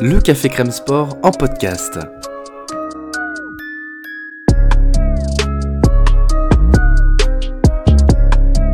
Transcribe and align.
Le 0.00 0.20
Café 0.20 0.48
Crème 0.48 0.70
Sport 0.70 1.16
en 1.22 1.30
podcast. 1.30 1.98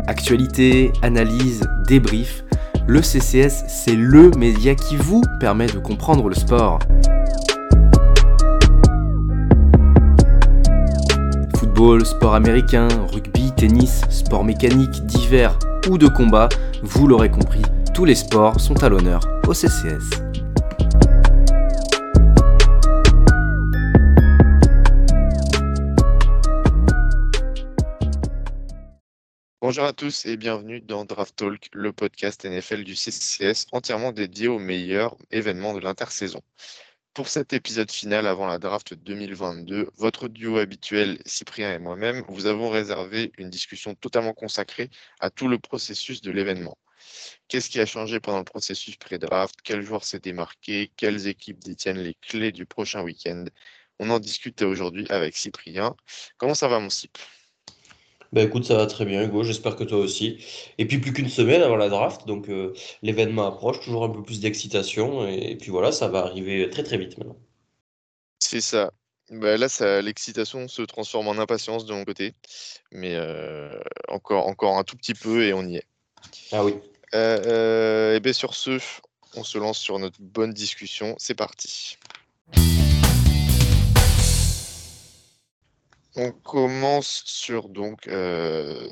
Actualité, 0.07 0.91
analyse, 1.01 1.61
débrief, 1.87 2.43
le 2.87 3.01
CCS, 3.01 3.65
c'est 3.67 3.95
LE 3.95 4.31
média 4.37 4.73
qui 4.73 4.95
vous 4.95 5.21
permet 5.39 5.67
de 5.67 5.77
comprendre 5.77 6.27
le 6.29 6.35
sport. 6.35 6.79
Football, 11.57 12.05
sport 12.05 12.33
américain, 12.33 12.87
rugby, 13.13 13.51
tennis, 13.55 14.01
sport 14.09 14.43
mécanique, 14.43 15.05
divers 15.05 15.57
ou 15.89 15.97
de 15.97 16.07
combat, 16.07 16.49
vous 16.81 17.07
l'aurez 17.07 17.29
compris, 17.29 17.61
tous 17.99 18.05
les 18.05 18.15
sports 18.15 18.61
sont 18.61 18.81
à 18.81 18.87
l'honneur 18.87 19.19
au 19.45 19.53
CCS. 19.53 20.21
Bonjour 29.59 29.83
à 29.83 29.91
tous 29.91 30.25
et 30.25 30.37
bienvenue 30.37 30.79
dans 30.79 31.03
Draft 31.03 31.35
Talk, 31.35 31.67
le 31.73 31.91
podcast 31.91 32.45
NFL 32.45 32.85
du 32.85 32.95
CCS 32.95 33.67
entièrement 33.73 34.13
dédié 34.13 34.47
aux 34.47 34.59
meilleurs 34.59 35.17
événements 35.31 35.73
de 35.73 35.81
l'intersaison. 35.81 36.39
Pour 37.13 37.27
cet 37.27 37.51
épisode 37.51 37.91
final 37.91 38.27
avant 38.27 38.47
la 38.47 38.59
draft 38.59 38.93
2022, 38.93 39.89
votre 39.97 40.29
duo 40.29 40.55
habituel, 40.55 41.19
Cyprien 41.25 41.73
et 41.73 41.79
moi-même, 41.79 42.23
vous 42.29 42.45
avons 42.45 42.69
réservé 42.69 43.33
une 43.37 43.49
discussion 43.49 43.93
totalement 43.93 44.33
consacrée 44.33 44.89
à 45.19 45.29
tout 45.29 45.49
le 45.49 45.59
processus 45.59 46.21
de 46.21 46.31
l'événement. 46.31 46.77
Qu'est-ce 47.47 47.69
qui 47.69 47.79
a 47.79 47.85
changé 47.85 48.19
pendant 48.19 48.39
le 48.39 48.43
processus 48.43 48.95
pré-draft? 48.95 49.55
Quels 49.63 49.81
joueurs 49.81 50.03
s'est 50.03 50.19
démarqué? 50.19 50.91
Quelles 50.97 51.27
équipes 51.27 51.59
détiennent 51.59 51.99
les 51.99 52.15
clés 52.15 52.51
du 52.51 52.65
prochain 52.65 53.03
week-end? 53.03 53.45
On 53.99 54.09
en 54.09 54.19
discute 54.19 54.61
aujourd'hui 54.61 55.05
avec 55.09 55.35
Cyprien. 55.35 55.95
Comment 56.37 56.53
ça 56.53 56.67
va 56.67 56.79
mon 56.79 56.89
Cyp? 56.89 57.17
Bah 58.31 58.43
écoute, 58.43 58.63
ça 58.63 58.75
va 58.75 58.85
très 58.85 59.05
bien, 59.05 59.23
Hugo. 59.23 59.43
J'espère 59.43 59.75
que 59.75 59.83
toi 59.83 59.97
aussi. 59.97 60.37
Et 60.77 60.85
puis 60.85 60.99
plus 60.99 61.13
qu'une 61.13 61.29
semaine 61.29 61.63
avant 61.63 61.77
la 61.77 61.89
draft, 61.89 62.27
donc 62.27 62.47
euh, 62.47 62.73
l'événement 63.01 63.47
approche, 63.47 63.79
toujours 63.79 64.03
un 64.03 64.09
peu 64.09 64.21
plus 64.21 64.39
d'excitation. 64.39 65.27
Et, 65.27 65.55
puis 65.55 65.71
voilà, 65.71 65.91
ça 65.91 66.07
va 66.07 66.19
arriver 66.19 66.69
très 66.69 66.83
très 66.83 66.97
vite 66.97 67.17
maintenant. 67.17 67.37
C'est 68.39 68.61
ça. 68.61 68.91
Bah 69.31 69.57
là, 69.57 69.67
ça, 69.67 70.01
l'excitation 70.01 70.67
se 70.67 70.83
transforme 70.83 71.27
en 71.27 71.37
impatience 71.39 71.85
de 71.85 71.93
mon 71.93 72.05
côté, 72.05 72.33
mais 72.91 73.15
euh, 73.15 73.79
encore, 74.07 74.47
encore 74.47 74.77
un 74.77 74.83
tout 74.83 74.95
petit 74.95 75.13
peu 75.13 75.43
et 75.43 75.53
on 75.53 75.63
y 75.63 75.77
est. 75.77 75.85
Ah 76.51 76.63
oui. 76.63 76.75
Euh, 77.15 78.15
et 78.15 78.19
bien 78.19 78.33
sur 78.33 78.55
ce, 78.55 78.79
on 79.35 79.43
se 79.43 79.57
lance 79.57 79.79
sur 79.79 79.99
notre 79.99 80.21
bonne 80.21 80.53
discussion. 80.53 81.15
C'est 81.17 81.35
parti. 81.35 81.97
On 86.15 86.31
commence 86.31 87.23
sur 87.25 87.69
donc 87.69 88.07
euh, 88.07 88.89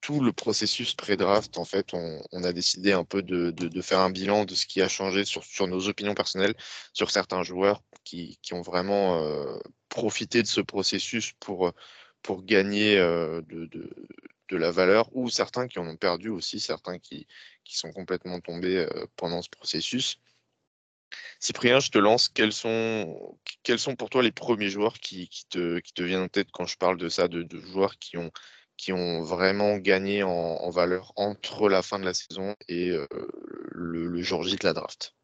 tout 0.00 0.20
le 0.20 0.32
processus 0.32 0.94
pré-draft. 0.94 1.58
En 1.58 1.64
fait, 1.64 1.94
on, 1.94 2.44
a 2.44 2.52
décidé 2.52 2.92
un 2.92 3.04
peu 3.04 3.22
de, 3.22 3.80
faire 3.82 4.00
un 4.00 4.10
bilan 4.10 4.44
de 4.44 4.54
ce 4.54 4.66
qui 4.66 4.82
a 4.82 4.88
changé 4.88 5.24
sur, 5.24 5.66
nos 5.66 5.88
opinions 5.88 6.14
personnelles, 6.14 6.54
sur 6.92 7.10
certains 7.10 7.42
joueurs 7.42 7.82
qui, 8.04 8.38
ont 8.52 8.62
vraiment 8.62 9.20
euh, 9.20 9.58
profité 9.88 10.42
de 10.42 10.46
ce 10.46 10.60
processus 10.60 11.32
pour, 11.40 11.72
pour 12.22 12.44
gagner 12.44 12.98
euh, 12.98 13.42
de, 13.48 14.56
la 14.56 14.70
valeur, 14.70 15.08
ou 15.12 15.28
certains 15.28 15.66
qui 15.66 15.78
en 15.78 15.88
ont 15.88 15.96
perdu 15.96 16.28
aussi, 16.28 16.60
certains 16.60 16.98
qui, 16.98 17.26
qui 17.66 17.76
sont 17.76 17.92
complètement 17.92 18.40
tombés 18.40 18.86
pendant 19.16 19.42
ce 19.42 19.50
processus. 19.50 20.18
Cyprien, 21.38 21.80
je 21.80 21.90
te 21.90 21.98
lance. 21.98 22.28
Quels 22.28 22.52
sont, 22.52 23.36
quels 23.62 23.78
sont 23.78 23.96
pour 23.96 24.10
toi 24.10 24.22
les 24.22 24.32
premiers 24.32 24.70
joueurs 24.70 24.98
qui, 24.98 25.28
te, 25.50 25.78
qui 25.80 25.92
viennent 26.02 26.22
en 26.22 26.28
tête 26.28 26.48
quand 26.52 26.66
je 26.66 26.76
parle 26.76 26.96
de 26.96 27.08
ça, 27.08 27.28
de, 27.28 27.46
joueurs 27.72 27.98
qui 27.98 28.16
ont, 28.16 28.30
qui 28.76 28.92
ont 28.92 29.22
vraiment 29.22 29.76
gagné 29.76 30.22
en, 30.22 30.70
valeur 30.70 31.12
entre 31.16 31.68
la 31.68 31.82
fin 31.82 31.98
de 31.98 32.04
la 32.04 32.14
saison 32.14 32.54
et 32.68 32.90
euh, 32.90 33.06
le, 33.70 34.22
jour 34.22 34.42
J 34.42 34.56
de 34.56 34.64
la 34.64 34.72
draft? 34.72 35.14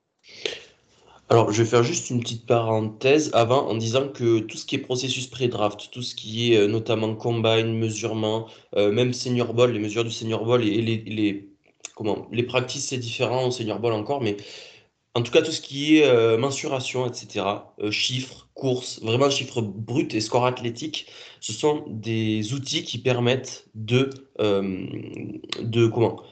Alors, 1.29 1.51
je 1.51 1.63
vais 1.63 1.69
faire 1.69 1.83
juste 1.83 2.11
une 2.11 2.21
petite 2.21 2.47
parenthèse 2.47 3.31
avant 3.33 3.67
en 3.67 3.75
disant 3.75 4.09
que 4.09 4.41
tout 4.41 4.59
ce 4.59 4.67
qui 4.67 4.75
est 4.75 4.79
processus 4.79 5.29
pré-draft, 5.29 5.89
tout 5.91 6.03
ce 6.03 6.15
qui 6.15 6.53
est 6.53 6.59
euh, 6.59 6.67
notamment 6.67 7.15
combine, 7.15 7.79
mesurement, 7.79 8.49
euh, 8.77 8.93
même 8.93 9.15
senior 9.15 9.55
ball, 9.55 9.73
les 9.73 9.79
mesures 9.79 10.05
du 10.05 10.11
senior 10.11 10.45
ball 10.45 10.63
et, 10.63 10.83
les, 10.83 11.52
comment, 11.95 12.27
les 12.33 12.43
practices, 12.43 12.89
c'est 12.89 12.99
différent 12.99 13.47
au 13.47 13.51
senior 13.51 13.79
ball 13.79 13.93
encore, 13.93 14.23
mais 14.23 14.37
en 15.15 15.23
tout 15.23 15.31
cas, 15.31 15.43
tout 15.43 15.53
ce 15.53 15.61
qui 15.61 15.99
est 15.99 16.07
euh, 16.07 16.39
mensuration, 16.39 17.07
etc., 17.07 17.45
euh, 17.81 17.91
chiffres, 17.91 18.49
courses, 18.55 19.01
vraiment 19.03 19.29
chiffres 19.29 19.61
bruts 19.61 20.09
et 20.13 20.21
scores 20.21 20.47
athlétiques, 20.47 21.07
ce 21.41 21.53
sont 21.53 21.85
des 21.89 22.55
outils 22.55 22.83
qui 22.83 22.99
permettent 22.99 23.67
de, 23.75 24.09
euh, 24.41 24.87
de 25.61 25.87
comment 25.87 26.23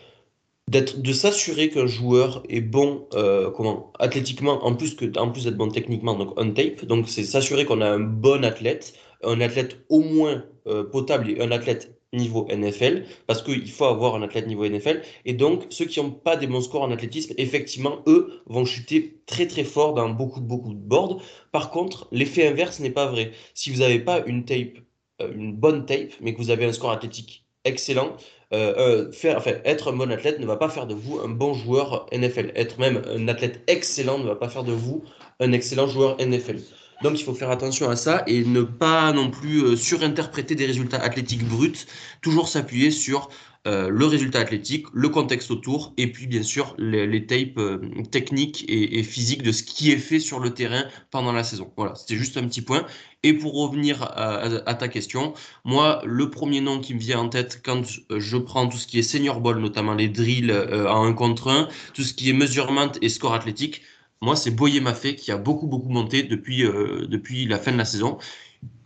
d'être 0.68 1.02
de 1.02 1.12
s'assurer 1.12 1.68
qu'un 1.68 1.88
joueur 1.88 2.44
est 2.48 2.60
bon 2.60 3.08
comment 3.56 3.92
athlétiquement 3.98 4.64
en 4.64 4.76
plus 4.76 4.94
que 4.94 5.18
en 5.18 5.30
plus 5.32 5.42
d'être 5.44 5.56
bon 5.56 5.68
techniquement 5.68 6.14
donc 6.14 6.32
on 6.36 6.52
tape 6.52 6.84
donc 6.84 7.08
c'est 7.08 7.24
s'assurer 7.24 7.64
qu'on 7.64 7.80
a 7.80 7.90
un 7.90 7.98
bon 7.98 8.44
athlète 8.44 8.94
un 9.24 9.40
athlète 9.40 9.78
au 9.88 9.98
moins 9.98 10.44
potable 10.92 11.30
et 11.30 11.40
un 11.40 11.50
athlète 11.50 11.99
niveau 12.12 12.46
NFL, 12.50 13.04
parce 13.26 13.42
qu'il 13.42 13.70
faut 13.70 13.84
avoir 13.84 14.14
un 14.16 14.22
athlète 14.22 14.46
niveau 14.46 14.66
NFL. 14.68 15.02
Et 15.24 15.32
donc, 15.32 15.66
ceux 15.70 15.84
qui 15.84 16.00
n'ont 16.00 16.10
pas 16.10 16.36
des 16.36 16.46
bons 16.46 16.60
scores 16.60 16.82
en 16.82 16.90
athlétisme, 16.90 17.34
effectivement, 17.38 18.02
eux 18.06 18.42
vont 18.46 18.64
chuter 18.64 19.20
très 19.26 19.46
très 19.46 19.64
fort 19.64 19.94
dans 19.94 20.08
beaucoup 20.08 20.40
beaucoup 20.40 20.74
de 20.74 20.80
boards. 20.80 21.22
Par 21.52 21.70
contre, 21.70 22.08
l'effet 22.12 22.48
inverse 22.48 22.80
n'est 22.80 22.90
pas 22.90 23.06
vrai. 23.06 23.32
Si 23.54 23.70
vous 23.70 23.78
n'avez 23.80 24.00
pas 24.00 24.24
une 24.26 24.44
tape, 24.44 24.78
euh, 25.22 25.32
une 25.34 25.54
bonne 25.54 25.86
tape, 25.86 26.12
mais 26.20 26.34
que 26.34 26.38
vous 26.38 26.50
avez 26.50 26.64
un 26.64 26.72
score 26.72 26.90
athlétique 26.90 27.44
excellent, 27.64 28.16
euh, 28.52 28.74
euh, 28.78 29.12
faire, 29.12 29.36
enfin, 29.36 29.52
être 29.64 29.92
un 29.92 29.96
bon 29.96 30.10
athlète 30.10 30.40
ne 30.40 30.46
va 30.46 30.56
pas 30.56 30.68
faire 30.68 30.86
de 30.86 30.94
vous 30.94 31.20
un 31.20 31.28
bon 31.28 31.54
joueur 31.54 32.06
NFL. 32.12 32.52
Être 32.56 32.78
même 32.78 33.02
un 33.06 33.28
athlète 33.28 33.62
excellent 33.68 34.18
ne 34.18 34.24
va 34.26 34.34
pas 34.34 34.48
faire 34.48 34.64
de 34.64 34.72
vous 34.72 35.04
un 35.38 35.52
excellent 35.52 35.86
joueur 35.86 36.16
NFL. 36.18 36.58
Donc 37.02 37.18
il 37.18 37.24
faut 37.24 37.34
faire 37.34 37.50
attention 37.50 37.88
à 37.88 37.96
ça 37.96 38.22
et 38.26 38.44
ne 38.44 38.62
pas 38.62 39.12
non 39.12 39.30
plus 39.30 39.62
euh, 39.62 39.76
surinterpréter 39.76 40.54
des 40.54 40.66
résultats 40.66 40.98
athlétiques 40.98 41.46
bruts, 41.46 41.86
toujours 42.20 42.48
s'appuyer 42.48 42.90
sur 42.90 43.30
euh, 43.66 43.88
le 43.88 44.06
résultat 44.06 44.40
athlétique, 44.40 44.86
le 44.92 45.08
contexte 45.08 45.50
autour 45.50 45.94
et 45.96 46.12
puis 46.12 46.26
bien 46.26 46.42
sûr 46.42 46.74
les, 46.78 47.26
tapes 47.26 47.58
euh, 47.58 47.78
techniques 48.10 48.66
et, 48.68 49.02
physiques 49.02 49.42
de 49.42 49.52
ce 49.52 49.62
qui 49.62 49.92
est 49.92 49.98
fait 49.98 50.18
sur 50.18 50.40
le 50.40 50.52
terrain 50.52 50.84
pendant 51.10 51.32
la 51.32 51.42
saison. 51.42 51.72
Voilà, 51.76 51.94
c'était 51.94 52.16
juste 52.16 52.36
un 52.36 52.46
petit 52.46 52.62
point. 52.62 52.86
Et 53.22 53.32
pour 53.34 53.54
revenir 53.54 54.02
à, 54.02 54.74
ta 54.74 54.88
question, 54.88 55.34
moi, 55.64 56.00
le 56.06 56.30
premier 56.30 56.62
nom 56.62 56.80
qui 56.80 56.94
me 56.94 56.98
vient 56.98 57.18
en 57.18 57.28
tête 57.28 57.60
quand 57.62 57.82
je 58.10 58.36
prends 58.38 58.66
tout 58.66 58.78
ce 58.78 58.86
qui 58.86 58.98
est 58.98 59.02
senior 59.02 59.40
ball, 59.40 59.58
notamment 59.58 59.92
les 59.92 60.08
drills 60.08 60.50
en 60.88 61.04
1 61.04 61.12
contre 61.12 61.48
1, 61.48 61.68
tout 61.92 62.02
ce 62.02 62.14
qui 62.14 62.30
est 62.30 62.32
measurement 62.32 62.92
et 63.02 63.10
score 63.10 63.34
athlétique, 63.34 63.82
moi, 64.20 64.36
c'est 64.36 64.50
Boyer 64.50 64.80
Maffé 64.80 65.16
qui 65.16 65.32
a 65.32 65.36
beaucoup, 65.38 65.66
beaucoup 65.66 65.88
monté 65.88 66.22
depuis, 66.22 66.64
euh, 66.64 67.06
depuis 67.08 67.46
la 67.46 67.58
fin 67.58 67.72
de 67.72 67.78
la 67.78 67.86
saison. 67.86 68.18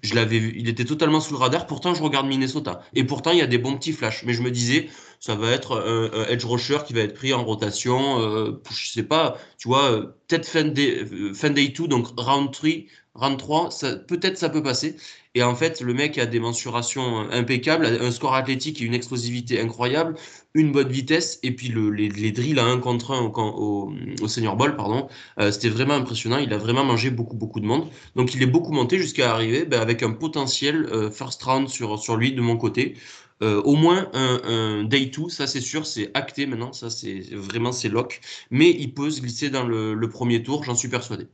Je 0.03 0.15
l'avais 0.15 0.39
vu, 0.39 0.55
il 0.57 0.69
était 0.69 0.85
totalement 0.85 1.21
sous 1.21 1.33
le 1.33 1.39
radar. 1.39 1.67
Pourtant, 1.67 1.95
je 1.95 2.03
regarde 2.03 2.27
Minnesota. 2.27 2.83
Et 2.95 3.03
pourtant, 3.05 3.33
il 3.33 3.39
y 3.39 3.43
a 3.43 3.47
des 3.47 3.59
bons 3.59 3.77
petits 3.77 3.93
flashs. 3.93 4.23
Mais 4.25 4.33
je 4.33 4.43
me 4.43 4.51
disais, 4.51 4.89
ça 5.19 5.35
va 5.35 5.51
être 5.51 5.83
un, 5.83 6.27
edge 6.27 6.45
rusher 6.45 6.79
qui 6.87 6.93
va 6.93 7.01
être 7.01 7.15
pris 7.15 7.33
en 7.33 7.45
rotation. 7.45 8.21
Euh, 8.21 8.63
je 8.71 8.93
sais 8.93 9.03
pas, 9.03 9.37
tu 9.59 9.67
vois, 9.69 9.91
euh, 9.91 10.17
peut-être 10.29 10.47
fin 10.47 10.65
day, 10.65 11.05
fin 11.35 11.51
day 11.51 11.69
2, 11.69 11.89
donc 11.89 12.09
round 12.17 12.53
3, 12.53 12.71
round 13.15 13.39
3, 13.39 13.71
peut-être 14.07 14.39
ça 14.39 14.51
peut 14.51 14.63
passer. 14.63 14.97
Et 15.37 15.43
en 15.43 15.57
fait, 15.57 15.81
le 15.81 15.95
mec 15.95 16.17
a 16.19 16.27
des 16.27 16.39
mensurations 16.39 17.29
impeccables, 17.31 17.87
un 17.87 18.11
score 18.13 18.35
athlétique 18.35 18.81
et 18.81 18.85
une 18.85 18.95
explosivité 18.95 19.61
incroyable, 19.61 20.15
une 20.55 20.71
bonne 20.71 20.89
vitesse, 20.89 21.41
et 21.43 21.51
puis 21.51 21.69
le, 21.69 21.91
les, 21.91 22.31
drills 22.31 22.61
à 22.61 22.65
un 22.65 22.79
contre 22.79 23.11
un 23.11 23.21
au, 23.23 23.93
au, 24.23 24.29
senior 24.29 24.57
ball, 24.57 24.77
pardon, 24.77 25.09
euh, 25.41 25.51
c'était 25.51 25.71
vraiment 25.71 25.95
impressionnant. 25.95 26.39
Il 26.39 26.53
a 26.53 26.59
vraiment 26.59 26.85
mangé 26.85 27.11
beaucoup, 27.11 27.37
beaucoup 27.37 27.59
de 27.59 27.67
monde. 27.67 27.91
Donc 28.15 28.35
il 28.35 28.43
est 28.43 28.47
beaucoup 28.47 28.73
monté 28.73 28.99
jusqu'à 28.99 29.33
arriver 29.33 29.65
ben, 29.65 29.81
avec 29.81 30.05
un 30.05 30.13
potentiel 30.13 30.87
euh, 30.93 31.11
first 31.11 31.43
round 31.43 31.69
sur, 31.69 32.17
lui 32.17 32.33
de 32.33 32.41
mon 32.41 32.57
côté. 32.57 32.95
Euh, 33.43 33.61
au 33.63 33.75
moins 33.75 34.09
un, 34.13 34.85
day 34.85 35.07
2, 35.07 35.29
ça 35.29 35.49
c'est 35.49 35.61
sûr, 35.61 35.87
c'est 35.87 36.13
acté 36.15 36.47
maintenant, 36.47 36.73
ça 36.73 36.89
c'est 36.91 37.21
vraiment 37.33 37.73
c'est 37.73 37.89
lock. 37.89 38.21
Mais 38.53 38.71
il 38.71 38.95
peut 38.95 39.11
se 39.11 39.21
glisser 39.21 39.51
dans 39.51 39.65
le 39.67 40.09
premier 40.09 40.43
tour, 40.45 40.63
j'en 40.63 40.77
suis 40.77 40.89
persuadé. 40.89 41.27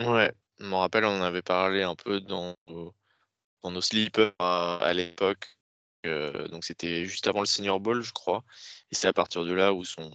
Ouais, 0.00 0.32
je 0.58 0.66
me 0.66 0.74
rappelle, 0.74 1.04
on 1.04 1.18
en 1.18 1.22
avait 1.22 1.42
parlé 1.42 1.82
un 1.82 1.94
peu 1.94 2.20
dans, 2.20 2.56
dans 2.68 3.70
nos 3.70 3.80
sleepers 3.80 4.32
à, 4.38 4.92
l'époque. 4.94 5.48
donc 6.04 6.64
c'était 6.64 7.06
juste 7.06 7.26
avant 7.26 7.40
le 7.40 7.46
Senior 7.46 7.80
Bowl, 7.80 8.02
je 8.02 8.12
crois. 8.12 8.44
Et 8.90 8.94
c'est 8.94 9.08
à 9.08 9.12
partir 9.12 9.44
de 9.44 9.52
là 9.52 9.72
où 9.72 9.84
son, 9.84 10.10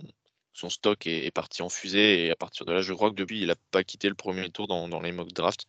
son 0.53 0.69
stock 0.69 1.05
est, 1.07 1.31
parti 1.31 1.61
en 1.61 1.69
fusée. 1.69 2.25
Et 2.25 2.31
à 2.31 2.35
partir 2.35 2.65
de 2.65 2.73
là, 2.73 2.81
je 2.81 2.93
crois 2.93 3.09
que 3.09 3.15
depuis, 3.15 3.41
il 3.41 3.47
n'a 3.47 3.55
pas 3.71 3.83
quitté 3.83 4.07
le 4.07 4.15
premier 4.15 4.49
tour 4.49 4.67
dans, 4.67 4.87
dans 4.87 5.01
les 5.01 5.11
mock 5.11 5.31
drafts. 5.33 5.65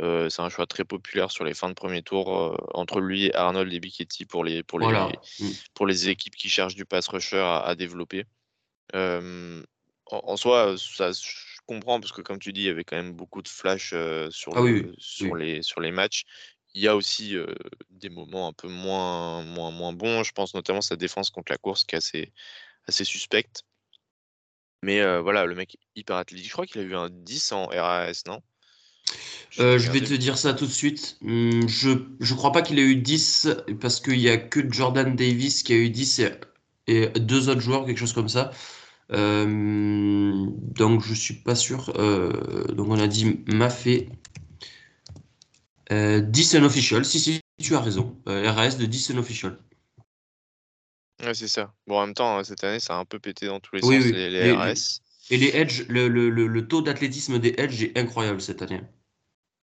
c'est 0.00 0.40
un 0.40 0.48
choix 0.48 0.66
très 0.66 0.84
populaire 0.84 1.30
sur 1.30 1.44
les 1.44 1.54
fins 1.54 1.68
de 1.68 1.74
premier 1.74 2.02
tour 2.02 2.58
entre 2.74 3.00
lui 3.00 3.26
et 3.26 3.34
Arnold 3.34 3.72
et 3.72 3.80
Biketti 3.80 4.24
pour 4.24 4.44
les, 4.44 4.62
pour, 4.62 4.78
les, 4.78 4.86
mmh. 4.86 5.50
pour 5.74 5.86
les 5.86 6.08
équipes 6.08 6.36
qui 6.36 6.48
cherchent 6.48 6.76
du 6.76 6.86
pass 6.86 7.08
rusher 7.08 7.44
à, 7.64 7.74
développer. 7.74 8.24
en, 8.94 10.36
soi, 10.36 10.76
ça, 10.78 11.12
comprends 11.66 12.00
parce 12.00 12.12
que 12.12 12.22
comme 12.22 12.38
tu 12.38 12.52
dis, 12.52 12.62
il 12.62 12.66
y 12.66 12.70
avait 12.70 12.84
quand 12.84 12.96
même 12.96 13.12
beaucoup 13.12 13.42
de 13.42 13.48
flash 13.48 13.94
sur, 14.30 14.56
Ah 14.56 14.62
oui, 14.62 14.92
sur, 14.98 15.36
Les, 15.36 15.62
sur 15.62 15.80
les 15.80 15.90
matchs. 15.90 16.24
Il 16.74 16.82
y 16.82 16.88
a 16.88 16.96
aussi 16.96 17.36
des 17.90 18.08
moments 18.08 18.48
un 18.48 18.52
peu 18.52 18.68
moins, 18.68 19.42
moins, 19.42 19.70
moins 19.70 19.92
bons. 19.92 20.24
Je 20.24 20.32
pense 20.32 20.54
notamment 20.54 20.80
sa 20.80 20.96
défense 20.96 21.30
contre 21.30 21.52
la 21.52 21.58
course 21.58 21.84
qui 21.84 21.94
est 21.94 21.98
assez, 21.98 22.32
assez 22.88 23.04
suspecte. 23.04 23.62
Mais 24.82 25.00
voilà, 25.20 25.46
le 25.46 25.54
mec 25.54 25.78
hyper 25.94 26.16
athlétique. 26.16 26.48
Je 26.48 26.52
crois 26.52 26.66
qu'il 26.66 26.80
a 26.80 26.84
eu 26.84 26.96
un 26.96 27.08
10 27.10 27.52
en 27.52 27.66
RAS, 27.66 28.22
non? 28.26 28.42
Je 29.50 29.90
vais 29.90 30.00
te 30.00 30.14
dire 30.14 30.36
ça 30.36 30.54
tout 30.54 30.66
de 30.66 30.72
suite. 30.72 31.16
Hum, 31.22 31.68
je 31.68 31.90
ne 31.90 32.36
crois 32.36 32.52
pas 32.52 32.62
qu'il 32.62 32.78
ait 32.78 32.82
eu 32.82 32.96
10 32.96 33.48
parce 33.80 34.00
qu'il 34.00 34.18
n'y 34.18 34.28
a 34.28 34.36
que 34.36 34.60
Jordan 34.72 35.14
Davis 35.14 35.62
qui 35.62 35.72
a 35.72 35.76
eu 35.76 35.90
10 35.90 36.22
et, 36.86 37.08
deux 37.08 37.48
autres 37.48 37.60
joueurs, 37.60 37.86
quelque 37.86 37.98
chose 37.98 38.12
comme 38.12 38.28
ça. 38.28 38.50
Donc 39.10 41.02
je 41.02 41.14
suis 41.14 41.34
pas 41.34 41.54
sûr. 41.54 41.92
donc 42.74 42.88
on 42.88 42.98
a 42.98 43.06
dit 43.06 43.40
Mafé. 43.46 44.08
10 45.90 46.54
official. 46.56 47.04
Si, 47.04 47.20
si, 47.20 47.40
tu 47.62 47.74
as 47.74 47.80
raison. 47.80 48.16
RAS 48.26 48.76
de 48.76 48.86
10 48.86 49.10
official. 49.10 49.58
Ouais, 51.22 51.34
c'est 51.34 51.48
ça. 51.48 51.72
Bon, 51.86 51.98
en 51.98 52.06
même 52.06 52.14
temps, 52.14 52.42
cette 52.42 52.64
année, 52.64 52.80
ça 52.80 52.96
a 52.96 52.98
un 52.98 53.04
peu 53.04 53.18
pété 53.18 53.46
dans 53.46 53.60
tous 53.60 53.76
les 53.76 53.82
sens, 53.82 53.90
les, 53.90 54.52
RAS. 54.52 55.00
Et 55.30 55.38
les 55.38 55.56
edge, 55.56 55.86
le, 55.88 56.08
le, 56.08 56.28
le, 56.28 56.68
taux 56.68 56.82
d'athlétisme 56.82 57.38
des 57.38 57.54
edge 57.56 57.82
est 57.82 57.96
incroyable 57.98 58.40
cette 58.42 58.60
année. 58.60 58.82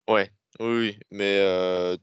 Ouais, 0.09 0.31
oui, 0.59 0.79
oui. 0.79 0.99
Mais 1.11 1.37
euh, 1.39 1.97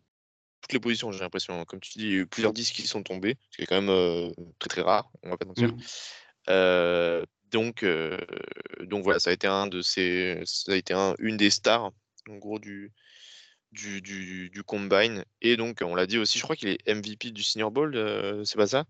toutes 0.62 0.74
les 0.74 0.80
positions, 0.80 1.12
j'ai 1.12 1.20
l'impression. 1.20 1.66
Comme 1.66 1.80
tu 1.80 1.98
dis, 1.98 2.06
il 2.06 2.12
y 2.12 2.14
a 2.14 2.18
eu 2.20 2.28
plusieurs 2.28 2.54
disques 2.54 2.76
qui 2.76 2.86
sont 2.86 3.02
tombés, 3.02 3.36
ce 3.50 3.58
qui 3.58 3.64
est 3.64 3.66
quand 3.66 3.82
même 3.82 3.90
euh, 3.90 4.30
très 4.60 4.70
très 4.70 4.82
rare, 4.82 5.10
on 5.24 5.30
va 5.30 5.38
pas 5.38 5.46
mentir. 5.46 5.70
Mmh. 5.70 5.80
Euh, 6.50 7.24
donc, 7.52 7.86
donc 8.82 9.04
voilà, 9.04 9.20
ça 9.20 9.30
a 9.30 9.34
été 9.34 9.48
un 9.48 9.68
de 9.68 9.82
ces, 9.82 10.42
ça 10.46 10.74
a 10.74 10.76
été 10.76 10.94
un, 10.94 11.16
une 11.20 11.38
des 11.38 11.50
stars, 11.50 11.92
en 12.30 12.36
gros, 12.36 12.60
du, 12.60 12.92
du, 13.72 14.02
du, 14.02 14.50
du 14.50 14.64
combine. 14.64 15.24
Et 15.42 15.58
donc, 15.58 15.80
on 15.82 15.96
l'a 15.96 16.08
dit 16.08 16.18
aussi, 16.18 16.38
je 16.38 16.44
crois 16.44 16.56
qu'il 16.56 16.70
est 16.70 16.88
MVP 16.88 17.32
du 17.32 17.44
Senior 17.44 17.72
Bowl, 17.72 17.94
c'est 18.46 18.58
pas 18.58 18.68
ça? 18.68 18.86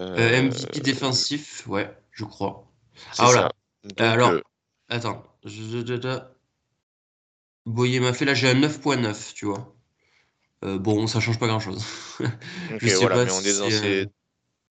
Euh, 0.00 0.42
MVP 0.42 0.80
défensif, 0.80 1.66
ouais, 1.66 1.90
je 2.10 2.24
crois. 2.24 2.70
Ah 3.18 3.24
voilà. 3.26 3.52
Alors, 3.96 4.30
euh, 4.30 4.42
attends. 4.88 5.24
Boyer 7.66 8.00
m'a 8.00 8.12
fait 8.12 8.24
là, 8.24 8.34
j'ai 8.34 8.48
un 8.48 8.54
9.9, 8.54 9.34
tu 9.34 9.46
vois. 9.46 9.74
Euh, 10.64 10.78
bon, 10.78 11.06
ça 11.06 11.20
change 11.20 11.38
pas 11.38 11.46
grand 11.46 11.60
chose. 11.60 11.84
ok, 12.20 12.82
voilà, 13.00 13.24
mais 13.24 13.30
on 13.30 13.40
est 13.40 13.58
dans 13.58 13.70
ces. 13.70 14.08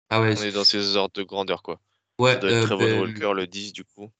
Ah 0.09 0.21
ouais, 0.21 0.35
on 0.37 0.43
est 0.43 0.51
dans 0.51 0.63
ces 0.63 0.95
ordres 0.95 1.13
de 1.15 1.23
grandeur, 1.23 1.63
quoi. 1.63 1.79
Ouais, 2.19 2.39
Trevor 2.39 2.79
ben, 2.79 2.99
Walker, 3.01 3.31
le 3.35 3.47
10, 3.47 3.73
du 3.73 3.83
coup. 3.83 4.11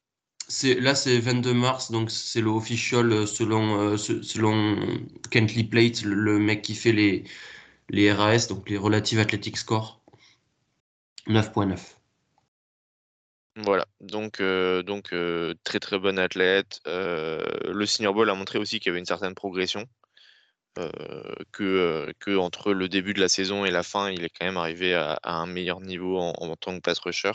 Là, 0.63 0.95
c'est 0.95 1.19
22 1.19 1.53
mars, 1.53 1.91
donc 1.91 2.11
c'est 2.11 2.41
le 2.41 2.49
official 2.49 3.27
selon, 3.27 3.97
selon 3.97 4.77
Kentley 5.31 5.63
Plate, 5.63 6.03
le, 6.03 6.37
mec 6.37 6.61
qui 6.61 6.75
fait 6.75 6.91
les, 6.91 7.23
les 7.89 8.11
RAS, 8.11 8.47
donc 8.47 8.69
les 8.69 8.77
Relative 8.77 9.19
Athletic 9.19 9.57
Score. 9.57 10.01
9.9. 11.27 11.95
Voilà, 13.57 13.85
donc, 14.01 14.41
euh, 14.41 14.83
donc 14.83 15.13
euh, 15.13 15.53
très 15.63 15.79
très 15.79 15.97
bon 15.97 16.19
athlète. 16.19 16.81
Euh, 16.87 17.45
le 17.71 17.85
Senior 17.85 18.13
Ball 18.13 18.29
a 18.29 18.35
montré 18.35 18.59
aussi 18.59 18.79
qu'il 18.79 18.89
y 18.89 18.91
avait 18.91 18.99
une 18.99 19.05
certaine 19.05 19.33
progression. 19.33 19.85
Que, 21.51 22.13
que, 22.19 22.37
entre 22.37 22.73
le 22.73 22.89
début 22.89 23.13
de 23.13 23.21
la 23.21 23.29
saison 23.29 23.65
et 23.65 23.71
la 23.71 23.83
fin, 23.83 24.09
il 24.09 24.23
est 24.23 24.29
quand 24.29 24.45
même 24.45 24.57
arrivé 24.57 24.93
à, 24.93 25.19
un 25.23 25.45
meilleur 25.45 25.81
niveau 25.81 26.17
en, 26.19 26.55
tant 26.55 26.75
que 26.75 26.81
pass 26.81 26.99
rusher. 26.99 27.31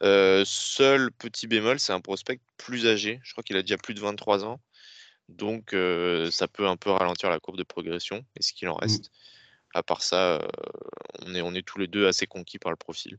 seul 0.00 1.10
petit 1.12 1.46
bémol, 1.46 1.78
c'est 1.78 1.92
un 1.92 2.00
prospect 2.00 2.40
plus 2.56 2.86
âgé. 2.86 3.20
Je 3.22 3.32
crois 3.32 3.42
qu'il 3.42 3.56
a 3.56 3.62
déjà 3.62 3.76
plus 3.76 3.94
de 3.94 4.00
23 4.00 4.44
ans. 4.44 4.60
Donc 5.28 5.74
ça 6.30 6.48
peut 6.48 6.66
un 6.66 6.76
peu 6.76 6.90
ralentir 6.90 7.30
la 7.30 7.38
courbe 7.38 7.58
de 7.58 7.64
progression. 7.64 8.24
Est-ce 8.36 8.52
qu'il 8.52 8.68
en 8.68 8.76
mmh. 8.76 8.80
reste 8.82 9.10
À 9.74 9.82
part 9.82 10.02
ça, 10.02 10.40
on, 11.26 11.34
est, 11.34 11.42
on 11.42 11.54
est 11.54 11.66
tous 11.66 11.78
les 11.78 11.86
deux 11.88 12.06
assez 12.06 12.26
conquis 12.26 12.58
par 12.58 12.70
le 12.70 12.76
profil. 12.76 13.18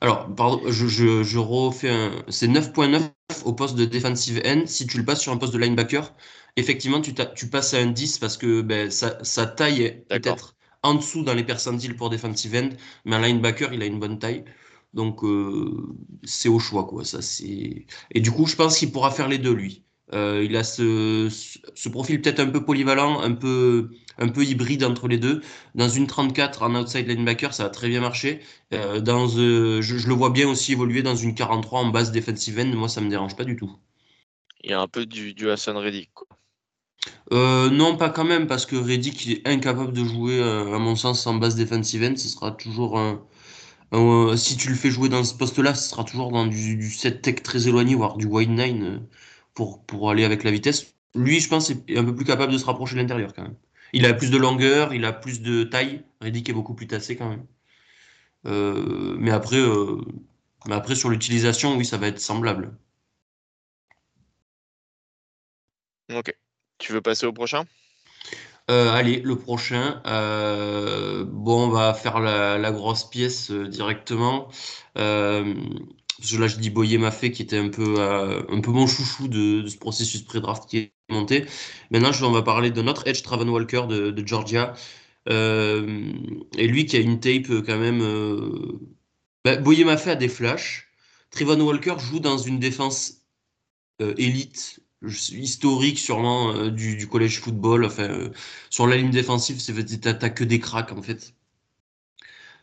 Alors, 0.00 0.34
pardon, 0.34 0.60
je, 0.66 0.86
je, 1.22 1.38
refais 1.38 1.90
un. 1.90 2.24
C'est 2.28 2.48
9.9 2.48 3.10
au 3.44 3.52
poste 3.52 3.76
de 3.76 3.84
defensive 3.84 4.42
end. 4.44 4.64
Si 4.66 4.86
tu 4.86 4.98
le 4.98 5.04
passes 5.04 5.20
sur 5.20 5.32
un 5.32 5.36
poste 5.36 5.52
de 5.52 5.58
linebacker, 5.58 6.12
effectivement, 6.56 7.00
tu, 7.00 7.14
tu 7.34 7.48
passes 7.48 7.74
à 7.74 7.78
un 7.78 7.86
10 7.86 8.18
parce 8.18 8.36
que 8.36 8.60
ben, 8.62 8.90
sa, 8.90 9.46
taille 9.46 9.82
est 9.82 10.06
peut-être 10.08 10.56
en 10.82 10.94
dessous 10.94 11.22
dans 11.22 11.34
les 11.34 11.44
percentiles 11.44 11.96
pour 11.96 12.10
defensive 12.10 12.54
end, 12.56 12.70
mais 13.04 13.16
un 13.16 13.22
linebacker, 13.22 13.72
il 13.72 13.82
a 13.82 13.86
une 13.86 14.00
bonne 14.00 14.18
taille. 14.18 14.44
Donc, 14.94 15.24
euh, 15.24 15.94
c'est 16.24 16.48
au 16.48 16.58
choix, 16.58 16.84
quoi. 16.84 17.04
Ça, 17.04 17.22
c'est... 17.22 17.86
Et 18.10 18.20
du 18.20 18.30
coup, 18.30 18.46
je 18.46 18.56
pense 18.56 18.78
qu'il 18.78 18.92
pourra 18.92 19.10
faire 19.10 19.28
les 19.28 19.38
deux, 19.38 19.54
lui. 19.54 19.84
Euh, 20.12 20.44
il 20.44 20.56
a 20.56 20.64
ce, 20.64 21.28
ce 21.74 21.88
profil 21.88 22.20
peut-être 22.20 22.40
un 22.40 22.50
peu 22.50 22.62
polyvalent, 22.64 23.20
un 23.20 23.32
peu, 23.32 23.90
un 24.18 24.28
peu 24.28 24.44
hybride 24.44 24.84
entre 24.84 25.08
les 25.08 25.16
deux. 25.16 25.40
Dans 25.74 25.88
une 25.88 26.06
34 26.06 26.62
en 26.62 26.74
outside 26.74 27.06
linebacker, 27.08 27.54
ça 27.54 27.64
a 27.66 27.70
très 27.70 27.88
bien 27.88 28.00
marché. 28.00 28.40
Euh, 28.74 29.00
dans, 29.00 29.26
je, 29.28 30.06
le 30.06 30.14
vois 30.14 30.30
bien 30.30 30.48
aussi 30.48 30.72
évoluer 30.72 31.02
dans 31.02 31.16
une 31.16 31.34
43 31.34 31.80
en 31.80 31.88
base 31.88 32.12
defensive 32.12 32.58
end. 32.58 32.76
Moi, 32.76 32.88
ça 32.88 33.00
me 33.00 33.08
dérange 33.08 33.36
pas 33.36 33.44
du 33.44 33.56
tout. 33.56 33.74
Il 34.62 34.70
y 34.70 34.74
a 34.74 34.80
un 34.80 34.88
peu 34.88 35.06
du, 35.06 35.32
du 35.32 35.50
Hassan 35.50 35.76
Reddick. 35.76 36.10
Non, 37.30 37.96
pas 37.96 38.10
quand 38.10 38.24
même, 38.24 38.46
parce 38.46 38.66
que 38.66 38.76
Reddick 38.76 39.28
est 39.28 39.46
incapable 39.48 39.92
de 39.92 40.04
jouer, 40.04 40.42
à 40.42 40.78
mon 40.78 40.96
sens, 40.96 41.26
en 41.26 41.34
base 41.34 41.56
defensive 41.56 42.02
end. 42.02 42.16
Ce 42.16 42.28
sera 42.28 42.52
toujours 42.52 42.98
un. 42.98 43.22
si 44.36 44.56
tu 44.56 44.68
le 44.68 44.74
fais 44.74 44.90
jouer 44.90 45.08
dans 45.08 45.24
ce 45.24 45.34
poste-là, 45.34 45.74
ce 45.74 45.90
sera 45.90 46.04
toujours 46.04 46.30
dans 46.32 46.46
du, 46.46 46.90
set 46.90 47.22
tech 47.22 47.42
très 47.42 47.68
éloigné, 47.68 47.94
voire 47.94 48.16
du 48.16 48.26
wide 48.26 48.50
nine 48.50 49.06
pour, 49.54 49.84
pour 49.84 50.10
aller 50.10 50.24
avec 50.24 50.44
la 50.44 50.50
vitesse. 50.50 50.94
Lui, 51.14 51.40
je 51.40 51.48
pense, 51.48 51.70
est 51.70 51.96
un 51.96 52.04
peu 52.04 52.14
plus 52.14 52.24
capable 52.24 52.52
de 52.52 52.58
se 52.58 52.64
rapprocher 52.64 52.94
de 52.96 53.00
l'intérieur 53.00 53.34
quand 53.34 53.42
même. 53.42 53.56
Il 53.92 54.06
a 54.06 54.14
plus 54.14 54.30
de 54.30 54.38
longueur, 54.38 54.94
il 54.94 55.04
a 55.04 55.12
plus 55.12 55.42
de 55.42 55.64
taille. 55.64 56.02
Reddick 56.20 56.48
est 56.48 56.52
beaucoup 56.52 56.74
plus 56.74 56.86
tassé 56.86 57.16
quand 57.16 57.28
même. 57.28 57.46
Euh, 58.46 59.16
mais, 59.18 59.30
après, 59.30 59.56
euh, 59.58 60.00
mais 60.66 60.74
après, 60.74 60.94
sur 60.94 61.10
l'utilisation, 61.10 61.76
oui, 61.76 61.84
ça 61.84 61.98
va 61.98 62.08
être 62.08 62.20
semblable. 62.20 62.76
Ok. 66.08 66.41
Tu 66.82 66.92
veux 66.92 67.00
passer 67.00 67.26
au 67.26 67.32
prochain? 67.32 67.64
Euh, 68.70 68.92
Allez, 68.92 69.20
le 69.20 69.36
prochain. 69.36 70.02
bon, 70.04 71.64
on 71.64 71.68
va 71.68 71.94
faire 71.94 72.20
la, 72.20 72.70
grosse 72.72 73.08
pièce 73.08 73.50
directement 73.50 74.48
là 76.38 76.46
je 76.46 76.56
dis 76.58 76.70
Boyer 76.70 76.98
m'a 76.98 77.10
fait 77.10 77.30
qui 77.30 77.42
était 77.42 77.58
un 77.58 77.68
peu, 77.68 77.96
euh, 77.98 78.42
un 78.48 78.60
peu 78.60 78.70
mon 78.70 78.86
chouchou 78.86 79.28
de, 79.28 79.66
ce 79.66 79.76
processus 79.76 80.22
pré-draft 80.22 80.68
qui 80.68 80.78
est 80.78 80.92
monté. 81.08 81.46
Maintenant, 81.90 82.12
je, 82.12 82.24
on 82.24 82.30
va 82.30 82.42
parler 82.42 82.70
de 82.70 82.82
notre 82.82 83.06
Edge 83.06 83.22
Traven 83.22 83.48
Walker 83.48 83.82
de, 83.88 84.26
Georgia. 84.26 84.74
Euh, 85.28 86.12
et 86.56 86.66
lui 86.66 86.86
qui 86.86 86.96
a 86.96 87.00
une 87.00 87.20
tape 87.20 87.50
euh, 87.50 87.62
quand 87.62 87.78
même. 87.78 88.02
Bah, 89.44 89.56
Boyer 89.56 89.84
m'a 89.84 89.96
fait 89.96 90.12
a 90.12 90.16
des 90.16 90.28
flashs. 90.28 90.88
Trevon 91.30 91.60
Walker 91.60 91.94
joue 91.98 92.20
dans 92.20 92.38
une 92.38 92.58
défense 92.58 93.22
élite, 94.18 94.80
historique 95.04 95.98
sûrement 95.98 96.68
du, 96.68 97.06
collège 97.08 97.40
football. 97.40 97.84
Enfin, 97.84 98.30
sur 98.70 98.86
la 98.86 98.96
ligne 98.96 99.10
défensive, 99.10 99.60
t'as 100.00 100.30
que 100.30 100.44
des 100.44 100.60
cracks 100.60 100.92
en 100.92 101.02
fait. 101.02 101.34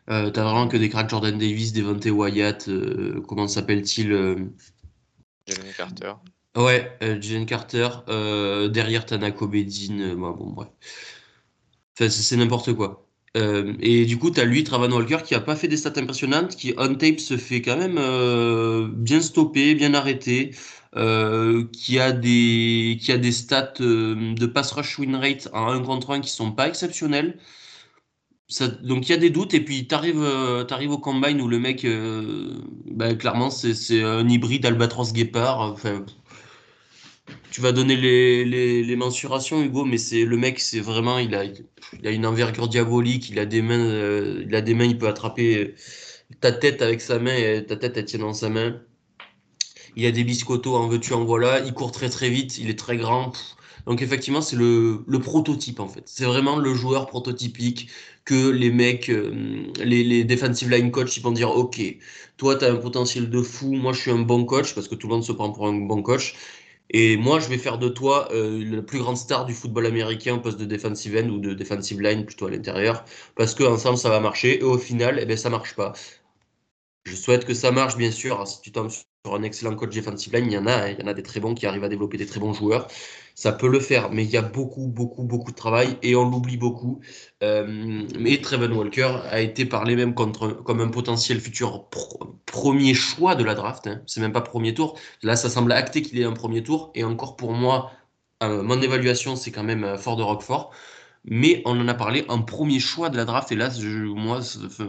Euh, 0.10 0.31
t'as 0.31 0.43
vraiment 0.43 0.67
que 0.67 0.77
des 0.77 0.89
cracks 0.89 1.10
Jordan 1.10 1.38
Davis, 1.38 1.72
Devontae 1.72 2.10
Wyatt, 2.10 2.67
euh, 2.67 3.22
comment 3.27 3.48
s'appelle-t-il 3.48 4.12
euh... 4.12 4.36
Jalen 5.48 5.74
Carter. 5.77 6.13
Ouais, 6.55 6.91
euh, 7.03 7.22
Jalen 7.22 7.46
Carter. 7.46 7.89
derrière 8.72 9.05
Tanako 9.05 9.48
Bedin. 9.48 10.15
bon, 10.15 10.51
bref. 10.51 10.69
Enfin, 11.93 12.10
c'est 12.10 12.38
n'importe 12.38 12.74
quoi. 12.74 13.05
et 13.36 14.05
du 14.05 14.17
coup, 14.17 14.31
tu 14.31 14.39
as 14.39 14.46
lui, 14.46 14.63
Travan 14.63 14.91
Walker, 14.91 15.19
qui 15.24 15.36
a 15.36 15.39
pas 15.41 15.55
fait 15.55 15.67
des 15.67 15.77
stats 15.77 15.93
impressionnantes, 15.98 16.55
qui 16.55 16.74
on 16.77 16.96
tape 16.96 17.19
se 17.19 17.38
fait 17.38 17.62
quand 17.62 17.77
même 17.77 18.91
bien 18.96 19.22
stopper, 19.22 19.75
bien 19.75 19.93
arrêter, 19.93 20.51
qui, 20.93 22.00
a 22.00 22.12
des, 22.12 22.98
qui 23.01 23.12
a 23.12 23.17
des 23.17 23.31
stats 23.31 23.74
de 23.79 24.46
pass 24.46 24.72
rush 24.72 25.00
win 25.00 25.15
rate 25.15 25.50
en 25.53 25.67
1 25.69 25.81
contre 25.84 26.12
1 26.12 26.22
qui 26.22 26.29
sont 26.31 26.51
pas 26.51 26.67
exceptionnels 26.67 27.38
donc 28.81 29.08
il 29.08 29.12
y 29.12 29.13
a 29.13 29.17
des 29.17 29.29
doutes 29.29 29.53
et 29.53 29.62
puis 29.62 29.88
tu 29.88 29.93
arrives, 29.96 30.22
euh, 30.24 30.65
au 30.89 30.98
combine 30.98 31.41
où 31.41 31.48
le 31.48 31.60
mec, 31.60 31.86
euh, 31.86 32.62
bah, 32.88 33.13
clairement 33.13 33.50
c'est 33.51 34.03
un 34.03 34.27
hybride 34.27 34.65
albatros 34.65 35.13
guépard. 35.13 35.75
Tu 37.51 37.62
vas 37.62 37.72
donner 37.72 37.96
les, 37.96 38.96
mensurations 38.96 39.62
Hugo, 39.62 39.86
mais 39.86 39.98
c'est 39.98 40.25
le 40.25 40.38
mec 40.38 40.60
c'est 40.60 40.79
vraiment 40.79 41.17
il 41.19 41.36
a, 41.36 41.43
il 41.46 42.08
a 42.08 42.12
une 42.12 42.25
envergure 42.25 42.67
diabolique, 42.67 43.29
il 43.29 43.39
a 43.39 43.46
des 43.46 43.62
mains, 43.62 43.77
euh, 43.79 44.43
il 44.48 44.55
a 44.55 44.62
des 44.62 44.74
mains, 44.74 44.86
il 44.86 44.98
peut 44.98 45.08
attraper 45.08 45.75
ta 46.41 46.51
tête 46.51 46.81
avec 46.81 47.01
sa 47.01 47.19
main 47.19 47.36
et 47.36 47.65
ta 47.65 47.75
tête 47.77 47.98
elle 47.98 48.05
tient 48.05 48.19
dans 48.19 48.34
sa 48.34 48.50
main. 48.50 48.81
Il 50.00 50.06
a 50.06 50.12
des 50.12 50.24
biscottos 50.24 50.75
en 50.77 50.88
veux-tu 50.88 51.13
en 51.13 51.25
voilà, 51.25 51.60
il 51.60 51.74
court 51.74 51.91
très 51.91 52.10
très 52.10 52.29
vite, 52.29 52.58
il 52.58 52.70
est 52.70 52.79
très 52.79 52.96
grand. 52.96 53.34
Donc 53.86 54.01
effectivement, 54.01 54.41
c'est 54.41 54.56
le, 54.56 55.03
prototype 55.22 55.82
en 55.82 55.89
fait. 55.89 56.03
C'est 56.06 56.24
vraiment 56.24 56.56
le 56.56 56.74
joueur 56.74 57.08
prototypique 57.08 57.89
que 58.24 58.50
les 58.50 58.72
mecs, 58.72 59.10
euh, 59.10 59.65
les, 59.84 60.24
defensive 60.24 60.70
line 60.70 60.91
coach, 60.91 61.18
ils 61.18 61.24
vont 61.24 61.32
dire, 61.32 61.50
ok, 61.51 61.82
toi, 62.38 62.56
tu 62.56 62.63
as 62.63 62.72
un 62.72 62.77
potentiel 62.77 63.29
de 63.29 63.41
fou, 63.41 63.74
moi, 63.74 63.91
je 63.91 64.00
suis 64.00 64.12
un 64.12 64.20
bon 64.20 64.46
coach, 64.46 64.74
parce 64.74 64.88
que 64.88 64.96
tout 64.96 65.08
le 65.08 65.15
monde 65.15 65.24
se 65.25 65.34
prend 65.34 65.51
pour 65.51 65.68
un 65.68 65.74
bon 65.74 66.01
coach. 66.01 66.36
Et 66.91 67.18
moi, 67.18 67.39
je 67.41 67.50
vais 67.50 67.58
faire 67.58 67.77
de 67.77 67.89
toi 67.89 68.29
euh, 68.32 68.63
la 68.63 68.82
plus 68.82 69.00
grande 69.00 69.18
star 69.18 69.46
du 69.46 69.53
football 69.53 69.86
américain 69.86 70.36
au 70.36 70.39
poste 70.39 70.60
de 70.60 70.65
defensive 70.65 71.15
end 71.18 71.29
ou 71.29 71.39
de 71.39 71.53
defensive 71.53 72.01
line 72.01 72.25
plutôt 72.25 72.48
à 72.48 72.51
l'intérieur, 72.51 73.03
parce 73.36 73.53
qu'ensemble, 73.56 73.98
ça 73.98 74.10
va 74.10 74.20
marcher. 74.22 74.60
Et 74.60 74.63
au 74.63 74.77
final, 74.77 75.20
eh 75.22 75.25
ben, 75.25 75.38
ça 75.38 75.50
marche 75.50 75.75
pas. 75.75 75.94
Je 77.06 77.15
souhaite 77.15 77.46
que 77.46 77.53
ça 77.53 77.72
marche, 77.72 77.98
bien 77.98 78.12
sûr. 78.12 78.48
si 78.48 78.62
tu 78.62 78.72
tombes 78.72 78.91
un 79.26 79.44
excellent 79.44 79.76
coach 79.76 79.94
defensive 79.94 80.34
line, 80.34 80.46
il 80.46 80.54
y 80.54 80.58
en 80.58 80.66
a, 80.66 80.74
hein. 80.74 80.90
il 80.90 81.00
y 81.00 81.04
en 81.04 81.08
a 81.08 81.14
des 81.14 81.24
très 81.24 81.40
bons 81.40 81.54
qui 81.54 81.66
arrivent 81.66 81.84
à 81.84 81.90
développer 81.90 82.18
des 82.18 82.26
très 82.26 82.40
bons 82.40 82.54
joueurs. 82.54 82.88
Ça 83.36 83.52
peut 83.52 83.68
le 83.68 83.80
faire, 83.80 84.12
mais 84.12 84.24
il 84.24 84.30
y 84.30 84.38
a 84.38 84.42
beaucoup, 84.42 84.88
beaucoup, 84.88 85.24
beaucoup 85.24 85.52
de 85.52 85.56
travail 85.56 85.98
et 86.04 86.16
on 86.16 86.30
l'oublie 86.30 86.58
beaucoup. 86.58 87.02
Euh, 87.44 88.06
mais 88.18 88.38
Trevor 88.38 88.78
Walker 88.78 89.20
a 89.30 89.42
été 89.42 89.66
parlé 89.66 89.96
même 89.96 90.14
contre, 90.14 90.50
comme 90.64 90.82
un 90.82 90.88
potentiel 90.90 91.40
futur 91.42 91.90
premier 92.46 92.94
choix 92.94 93.36
de 93.36 93.44
la 93.44 93.56
draft. 93.56 93.88
Hein. 93.88 94.02
C'est 94.08 94.22
même 94.22 94.34
pas 94.34 94.42
premier 94.42 94.74
tour. 94.74 94.98
Là, 95.22 95.36
ça 95.36 95.50
semble 95.50 95.72
acté 95.74 96.02
qu'il 96.02 96.20
est 96.20 96.26
un 96.26 96.34
premier 96.34 96.64
tour. 96.64 96.92
Et 96.96 97.04
encore 97.04 97.36
pour 97.36 97.54
moi, 97.54 97.92
euh, 98.44 98.64
mon 98.64 98.82
évaluation, 98.82 99.36
c'est 99.36 99.52
quand 99.52 99.64
même 99.64 99.84
euh, 99.84 99.98
fort 99.98 100.16
de 100.16 100.24
Roquefort 100.24 100.72
mais 101.26 101.62
on 101.66 101.80
en 101.80 101.88
a 101.90 101.94
parlé 101.94 102.26
en 102.30 102.42
premier 102.42 102.80
choix 102.80 103.10
de 103.10 103.18
la 103.18 103.26
draft. 103.26 103.52
Et 103.52 103.56
là, 103.56 103.70
moi, 104.16 104.40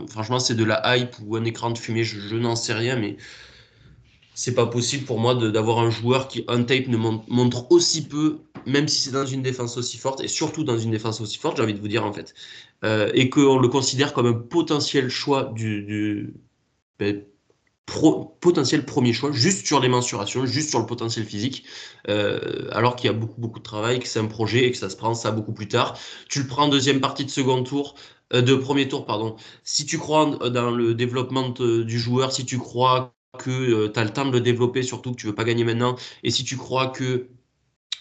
franchement, 0.09 0.39
c'est 0.39 0.55
de 0.55 0.65
la 0.65 0.97
hype 0.97 1.17
ou 1.25 1.37
un 1.37 1.45
écran 1.45 1.71
de 1.71 1.79
fumée, 1.79 2.05
je, 2.05 2.37
n'en 2.37 2.57
sais 2.57 2.73
rien, 2.73 2.97
mais 2.97 3.17
c'est 4.41 4.55
pas 4.55 4.65
possible 4.65 5.05
pour 5.05 5.21
moi 5.21 5.35
d'avoir 5.35 5.81
un 5.81 5.91
joueur 5.91 6.27
qui, 6.27 6.47
on 6.49 6.65
tape, 6.65 6.89
ne 6.89 6.97
montre, 6.97 7.71
aussi 7.71 8.09
peu, 8.09 8.39
même 8.65 8.89
si 8.89 9.03
c'est 9.03 9.11
dans 9.11 9.27
une 9.27 9.43
défense 9.43 9.77
aussi 9.77 9.99
forte, 9.99 10.23
et 10.23 10.29
surtout 10.29 10.65
dans 10.65 10.79
une 10.79 10.91
défense 10.91 11.21
aussi 11.21 11.37
forte, 11.37 11.59
j'ai 11.59 11.63
envie 11.63 11.75
de 11.75 11.79
vous 11.79 11.89
dire, 11.89 12.07
en 12.07 12.13
fait, 12.15 12.33
euh, 12.83 13.11
et 13.13 13.29
qu'on 13.29 13.59
le 13.59 13.69
considère 13.69 14.15
comme 14.15 14.25
un 14.25 14.33
potentiel 14.33 15.11
choix 15.11 15.53
du, 15.55 16.33
ben, 16.99 17.23
potentiel 18.41 18.87
premier 18.87 19.13
choix, 19.13 19.31
juste 19.31 19.67
sur 19.67 19.79
les 19.79 19.91
mensurations, 19.91 20.47
juste 20.47 20.71
sur 20.71 20.79
le 20.79 20.87
potentiel 20.87 21.27
physique, 21.27 21.65
euh, 22.09 22.67
alors 22.73 22.97
qu'il 22.97 23.09
y 23.09 23.11
a 23.11 23.13
beaucoup, 23.13 23.43
beaucoup 23.43 23.59
de 23.59 23.65
travail, 23.65 24.01
que 24.01 24.09
c'est 24.09 24.21
un 24.21 24.27
projet 24.27 24.65
et 24.65 24.71
que 24.71 24.79
ça 24.79 24.89
se 24.89 24.97
prend 24.97 25.13
ça 25.13 25.33
beaucoup 25.33 25.53
plus 25.53 25.69
tard. 25.69 25.99
Tu 26.31 26.41
le 26.41 26.47
prends 26.47 26.65
en 26.65 26.69
deuxième 26.69 27.01
partie 27.01 27.27
de 27.27 27.31
second 27.31 27.63
tour, 27.63 27.95
euh, 28.33 28.41
de 28.41 28.55
premier 28.55 28.89
tour, 28.89 29.05
pardon. 29.05 29.37
Si 29.65 29.85
tu 29.85 29.99
crois 29.99 30.25
dans 30.49 30.71
le 30.71 30.95
développement 30.95 31.51
du 31.51 31.99
joueur, 31.99 32.33
si 32.33 32.47
tu 32.47 32.57
crois 32.57 33.15
que 33.39 33.51
euh, 33.51 33.93
tu 33.93 33.99
as 33.99 34.05
le 34.05 34.11
temps 34.11 34.27
de 34.27 34.33
le 34.33 34.41
développer, 34.41 34.83
surtout 34.83 35.13
que 35.13 35.17
tu 35.17 35.27
veux 35.27 35.35
pas 35.35 35.45
gagner 35.45 35.65
maintenant, 35.65 35.97
et 36.23 36.31
si 36.31 36.45
tu 36.45 36.57
crois 36.57 36.89
que 36.89 37.29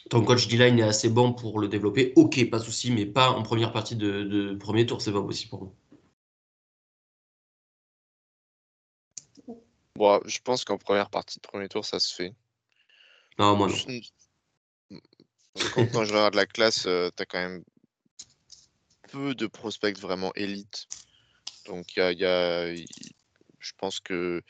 ton 0.10 0.24
coach 0.24 0.48
D-line 0.48 0.80
est 0.80 0.84
assez 0.84 1.10
bon 1.10 1.34
pour 1.34 1.60
le 1.60 1.68
développer, 1.68 2.14
ok, 2.16 2.50
pas 2.50 2.60
de 2.60 2.64
souci, 2.64 2.92
mais 2.92 3.06
pas 3.06 3.30
en 3.30 3.44
première 3.44 3.72
partie 3.72 3.96
de, 3.96 4.24
de 4.24 4.56
premier 4.56 4.86
tour, 4.86 5.02
c'est 5.02 5.12
pas 5.12 5.22
possible 5.22 5.50
pour 5.50 5.62
moi. 5.64 5.74
je 10.26 10.40
pense 10.44 10.64
qu'en 10.64 10.78
première 10.78 11.10
partie 11.10 11.40
de 11.40 11.42
premier 11.42 11.68
tour, 11.68 11.86
ça 11.86 12.00
se 12.00 12.14
fait. 12.16 12.34
Non, 13.38 13.56
moi 13.56 13.70
Quand, 15.92 16.06
je 16.06 16.14
regarde 16.14 16.36
la 16.36 16.46
classe, 16.46 16.86
euh, 16.86 17.10
tu 17.16 17.24
as 17.24 17.26
quand 17.26 17.40
même 17.40 17.64
peu 19.12 19.36
de 19.36 19.46
prospects 19.48 20.00
vraiment 20.00 20.32
élites. 20.36 20.88
Donc, 21.66 21.98
il 21.98 22.20
y 22.20 22.26
a, 22.26 22.74
je 23.60 23.72
pense 23.78 24.00
que 24.00 24.42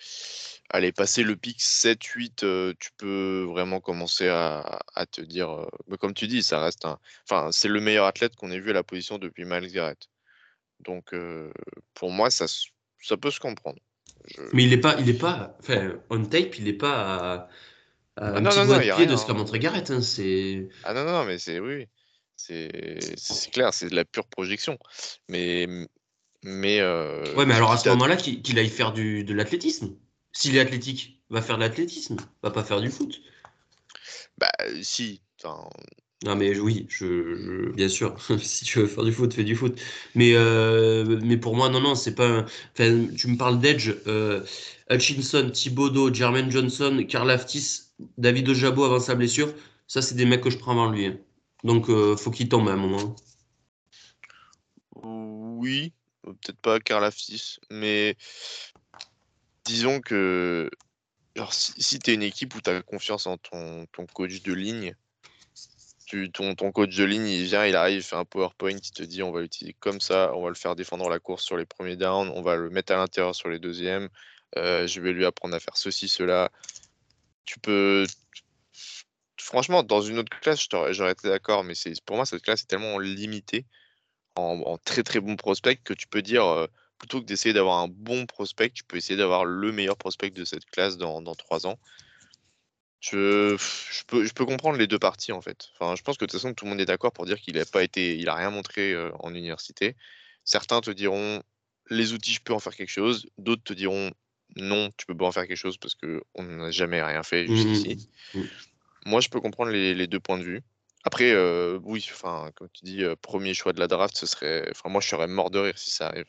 aller 0.70 0.92
passer 0.92 1.24
le 1.24 1.36
pic 1.36 1.60
7-8, 1.60 2.44
euh, 2.44 2.74
tu 2.80 2.90
peux 2.98 3.46
vraiment 3.50 3.80
commencer 3.80 4.28
à, 4.28 4.80
te 5.12 5.22
dire. 5.22 5.50
Euh, 5.52 5.98
comme 5.98 6.14
tu 6.14 6.28
dis, 6.28 6.44
ça 6.44 6.62
reste 6.62 6.86
un. 6.86 7.00
Enfin, 7.30 7.52
c'est 7.52 7.68
le 7.68 7.82
meilleur 7.82 8.06
athlète 8.06 8.36
qu'on 8.36 8.52
ait 8.52 8.60
vu 8.60 8.72
à 8.72 8.74
la 8.74 8.84
position 8.84 9.18
depuis 9.18 9.46
Miles 9.46 9.72
Garrett. 9.72 10.10
Donc, 10.80 11.14
pour 11.94 12.12
moi, 12.12 12.30
ça, 12.30 12.46
ça 13.02 13.18
peut 13.18 13.32
se 13.32 13.40
comprendre. 13.40 13.80
Mais 14.54 14.64
il 14.64 14.70
n'est 14.70 14.78
pas, 14.78 14.96
il 15.00 15.10
est 15.10 15.18
pas, 15.18 15.58
enfin, 15.60 16.00
on 16.10 16.24
tape, 16.24 16.58
il 16.58 16.66
n'est 16.66 16.74
pas 16.74 16.92
à, 16.94 17.34
à 17.34 17.50
ah 18.18 18.38
un 18.38 18.42
non, 18.42 18.50
petit 18.50 18.60
non, 18.60 18.78
de 18.78 18.96
pied 18.96 19.06
de 19.06 19.16
ce 19.16 19.26
qu'a 19.26 19.34
montré 19.34 19.60
Garrett. 19.60 19.90
Hein, 19.92 20.02
c'est... 20.02 20.70
Ah 20.84 20.94
non, 20.94 21.06
non, 21.06 21.26
mais 21.26 21.40
c'est 21.40 21.60
oui, 21.60 21.88
c'est, 22.36 23.00
c'est 23.18 23.52
clair, 23.52 23.74
c'est 23.74 23.90
de 23.90 23.96
la 23.96 24.06
pure 24.06 24.28
projection. 24.28 24.78
Mais, 25.30 25.68
mais. 26.44 26.80
Euh, 26.80 27.36
ouais, 27.36 27.46
mais 27.46 27.54
alors 27.54 27.72
à 27.72 27.78
ce 27.78 27.90
moment-là, 27.90 28.16
qu'il, 28.16 28.60
aille 28.60 28.70
faire 28.70 28.94
du, 28.94 29.24
de 29.24 29.34
l'athlétisme. 29.34 29.96
S'il 30.32 30.56
est 30.56 30.60
athlétique, 30.60 31.22
va 31.30 31.42
faire 31.42 31.58
de 31.58 31.62
l'athlétisme, 31.62 32.18
va 32.44 32.52
pas 32.52 32.64
faire 32.64 32.82
du 32.82 32.90
foot. 32.90 33.22
Bah 34.38 34.52
si. 34.82 35.22
Enfin, 35.44 35.70
non, 36.26 36.36
mais 36.36 36.58
oui, 36.60 36.86
je, 36.90 37.72
bien 37.72 37.90
sûr, 37.90 38.16
si 38.40 38.66
tu 38.66 38.80
veux 38.80 38.88
faire 38.88 39.04
du 39.04 39.12
foot, 39.12 39.34
fais 39.34 39.44
du 39.44 39.56
foot. 39.56 39.80
Mais, 40.16 40.34
euh, 40.36 41.20
mais 41.24 41.38
pour 41.38 41.56
moi, 41.56 41.70
non, 41.70 41.82
non, 41.82 41.96
c'est 41.96 42.16
pas. 42.16 42.46
Enfin, 42.74 43.08
tu 43.18 43.28
me 43.28 43.38
parles 43.38 43.60
d'Edge, 43.60 43.94
euh, 44.08 44.44
Hutchinson, 44.90 45.50
Thibodeau, 45.52 46.14
Jermaine 46.14 46.52
Johnson, 46.52 47.06
Karl 47.08 47.30
Aftis, 47.32 47.82
David 48.18 48.50
Ojabo 48.50 48.84
avant 48.84 49.00
sa 49.00 49.16
blessure. 49.16 49.54
Ça, 49.88 50.02
c'est 50.02 50.16
des 50.16 50.26
mecs 50.26 50.42
que 50.42 50.50
je 50.50 50.58
prends 50.58 50.74
avant 50.74 50.92
lui. 50.92 51.06
Hein. 51.08 51.18
Donc, 51.64 51.88
faut 52.18 52.32
qu'il 52.32 52.48
tombe 52.50 52.70
à 52.70 52.74
un 52.74 52.78
moment. 52.78 53.16
Oui, 55.04 55.94
peut-être 56.34 56.60
pas 56.60 56.80
Aftis, 57.04 57.58
mais 57.70 58.16
disons 59.66 60.02
que. 60.02 60.70
Alors, 61.36 61.54
si, 61.54 62.00
tu 62.00 62.12
es 62.12 62.14
une 62.16 62.24
équipe 62.24 62.56
où 62.56 62.62
tu 62.62 62.70
as 62.70 62.82
confiance 62.82 63.28
en 63.28 63.38
ton, 63.38 63.86
ton 63.94 64.06
coach 64.08 64.42
de 64.42 64.54
ligne, 64.54 64.96
ton, 66.34 66.72
coach 66.72 66.96
de 66.96 67.04
ligne, 67.04 67.28
il 67.28 67.46
vient, 67.46 67.66
il 67.66 67.76
arrive, 67.76 67.98
il 67.98 68.04
fait 68.04 68.16
un 68.16 68.26
PowerPoint, 68.26 68.72
il 68.72 68.92
te 68.92 69.04
dit 69.04 69.22
on 69.24 69.32
va 69.32 69.42
l'utiliser 69.42 69.76
comme 69.80 70.02
ça, 70.02 70.34
on 70.36 70.44
va 70.44 70.50
le 70.50 70.56
faire 70.56 70.76
défendre 70.76 71.08
la 71.10 71.20
course 71.20 71.44
sur 71.44 71.56
les 71.56 71.66
premiers 71.66 71.96
downs, 71.96 72.30
on 72.36 72.42
va 72.42 72.56
le 72.56 72.70
mettre 72.70 72.94
à 72.94 72.98
l'intérieur 72.98 73.36
sur 73.36 73.50
les 73.50 73.60
deuxièmes, 73.60 74.10
euh, 74.58 74.88
je 74.88 75.02
vais 75.02 75.14
lui 75.14 75.26
apprendre 75.26 75.56
à 75.56 75.60
faire 75.60 75.78
ceci, 75.78 76.08
cela. 76.08 76.52
Tu 77.46 77.60
peux. 77.60 78.06
Franchement, 79.38 79.84
dans 79.84 80.02
une 80.02 80.20
autre 80.20 80.38
classe, 80.40 80.68
j'aurais 80.70 81.12
été 81.12 81.30
d'accord, 81.30 81.64
mais 81.64 81.74
pour 82.06 82.16
moi, 82.16 82.26
cette 82.26 82.44
classe 82.44 82.64
est 82.64 82.68
tellement 82.68 83.00
limitée 83.00 83.66
en, 84.36 84.78
très 84.78 85.04
très 85.04 85.20
bon 85.20 85.36
prospect 85.36 85.78
que 85.78 85.94
tu 85.94 86.08
peux 86.08 86.22
dire, 86.22 86.46
euh, 86.46 86.68
plutôt 86.98 87.22
que 87.22 87.26
d'essayer 87.26 87.54
d'avoir 87.54 87.80
un 87.80 87.88
bon 87.88 88.26
prospect, 88.26 88.72
tu 88.72 88.84
peux 88.84 88.98
essayer 88.98 89.18
d'avoir 89.18 89.46
le 89.46 89.72
meilleur 89.72 89.98
prospect 89.98 90.32
de 90.32 90.46
cette 90.46 90.66
classe 90.66 90.98
dans, 90.98 91.22
dans 91.22 91.36
3 91.36 91.68
ans. 91.68 91.80
Je, 93.00 93.56
je, 93.58 94.04
peux, 94.08 94.26
je 94.26 94.34
peux 94.34 94.46
comprendre 94.46 94.78
les 94.78 94.88
deux 94.88 95.00
parties 95.00 95.32
en 95.32 95.42
fait. 95.42 95.70
Enfin, 95.74 95.96
je 95.96 96.02
pense 96.02 96.18
que 96.18 96.26
de 96.26 96.30
toute 96.30 96.40
façon 96.40 96.54
tout 96.54 96.66
le 96.66 96.72
monde 96.72 96.82
est 96.82 96.86
d'accord 96.86 97.14
pour 97.14 97.26
dire 97.26 97.40
qu'il 97.40 97.56
n'a 97.56 97.66
pas 97.66 97.84
été, 97.84 98.18
il 98.18 98.28
a 98.28 98.36
rien 98.36 98.50
montré 98.50 98.92
euh, 98.92 99.10
en 99.20 99.34
université. 99.34 99.96
Certains 100.44 100.82
te 100.82 100.92
diront 100.92 101.42
les 101.90 102.12
outils, 102.12 102.34
je 102.34 102.42
peux 102.42 102.54
en 102.54 102.60
faire 102.60 102.76
quelque 102.76 102.92
chose. 102.92 103.30
D'autres 103.38 103.64
te 103.64 103.74
diront 103.74 104.12
non, 104.56 104.92
tu 104.98 105.06
peux 105.06 105.16
pas 105.16 105.26
en 105.26 105.32
faire 105.32 105.48
quelque 105.48 105.58
chose 105.58 105.78
parce 105.78 105.96
que 105.96 106.24
on 106.36 106.44
n'a 106.44 106.72
jamais 106.72 107.02
rien 107.02 107.24
fait 107.24 107.48
mmh 107.48 107.56
jusqu'ici. 107.56 108.10
Mmh. 108.34 108.42
Moi, 109.06 109.22
je 109.22 109.30
peux 109.30 109.40
comprendre 109.40 109.72
les, 109.72 109.94
les, 109.94 110.08
deux 110.08 110.20
points 110.20 110.38
de 110.38 110.44
vue. 110.44 110.62
Après, 111.06 111.32
euh, 111.32 111.80
oui, 111.84 112.08
enfin, 112.12 112.52
comme 112.56 112.70
tu 112.74 112.84
dis, 112.86 113.04
euh, 113.04 113.16
premier 113.16 113.54
choix 113.54 113.74
de 113.74 113.80
la 113.80 113.88
draft, 113.88 114.18
ce 114.18 114.26
serait. 114.26 114.68
Enfin, 114.72 114.90
moi, 114.90 115.02
je 115.02 115.08
serais 115.08 115.28
mort 115.28 115.50
de 115.50 115.60
rire 115.60 115.78
si 115.78 115.92
ça 115.92 116.08
arrive. 116.08 116.26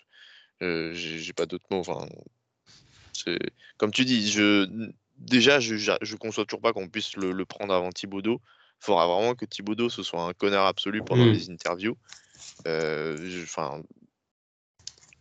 J'ai 0.60 1.32
pas 1.32 1.46
d'autres 1.46 1.66
mots. 1.70 1.80
Enfin, 1.80 2.06
comme 3.78 3.90
tu 3.90 4.04
dis, 4.04 4.30
je 4.30 4.90
déjà, 5.20 5.60
je, 5.60 5.76
je 5.76 6.16
conçois 6.16 6.44
toujours 6.44 6.60
pas 6.60 6.72
qu'on 6.72 6.88
puisse 6.88 7.16
le, 7.16 7.44
prendre 7.44 7.72
avant 7.72 7.90
Thibaudot. 7.90 8.40
Il 8.80 8.84
faudra 8.84 9.06
vraiment 9.06 9.34
que 9.34 9.44
Thibaudot 9.44 9.90
ce 9.90 10.02
soit 10.02 10.22
un 10.22 10.32
connard 10.32 10.66
absolu 10.66 11.02
pendant 11.04 11.26
mmh. 11.26 11.32
les 11.32 11.50
interviews. 11.50 11.96
Euh, 12.66 13.42
enfin, 13.42 13.82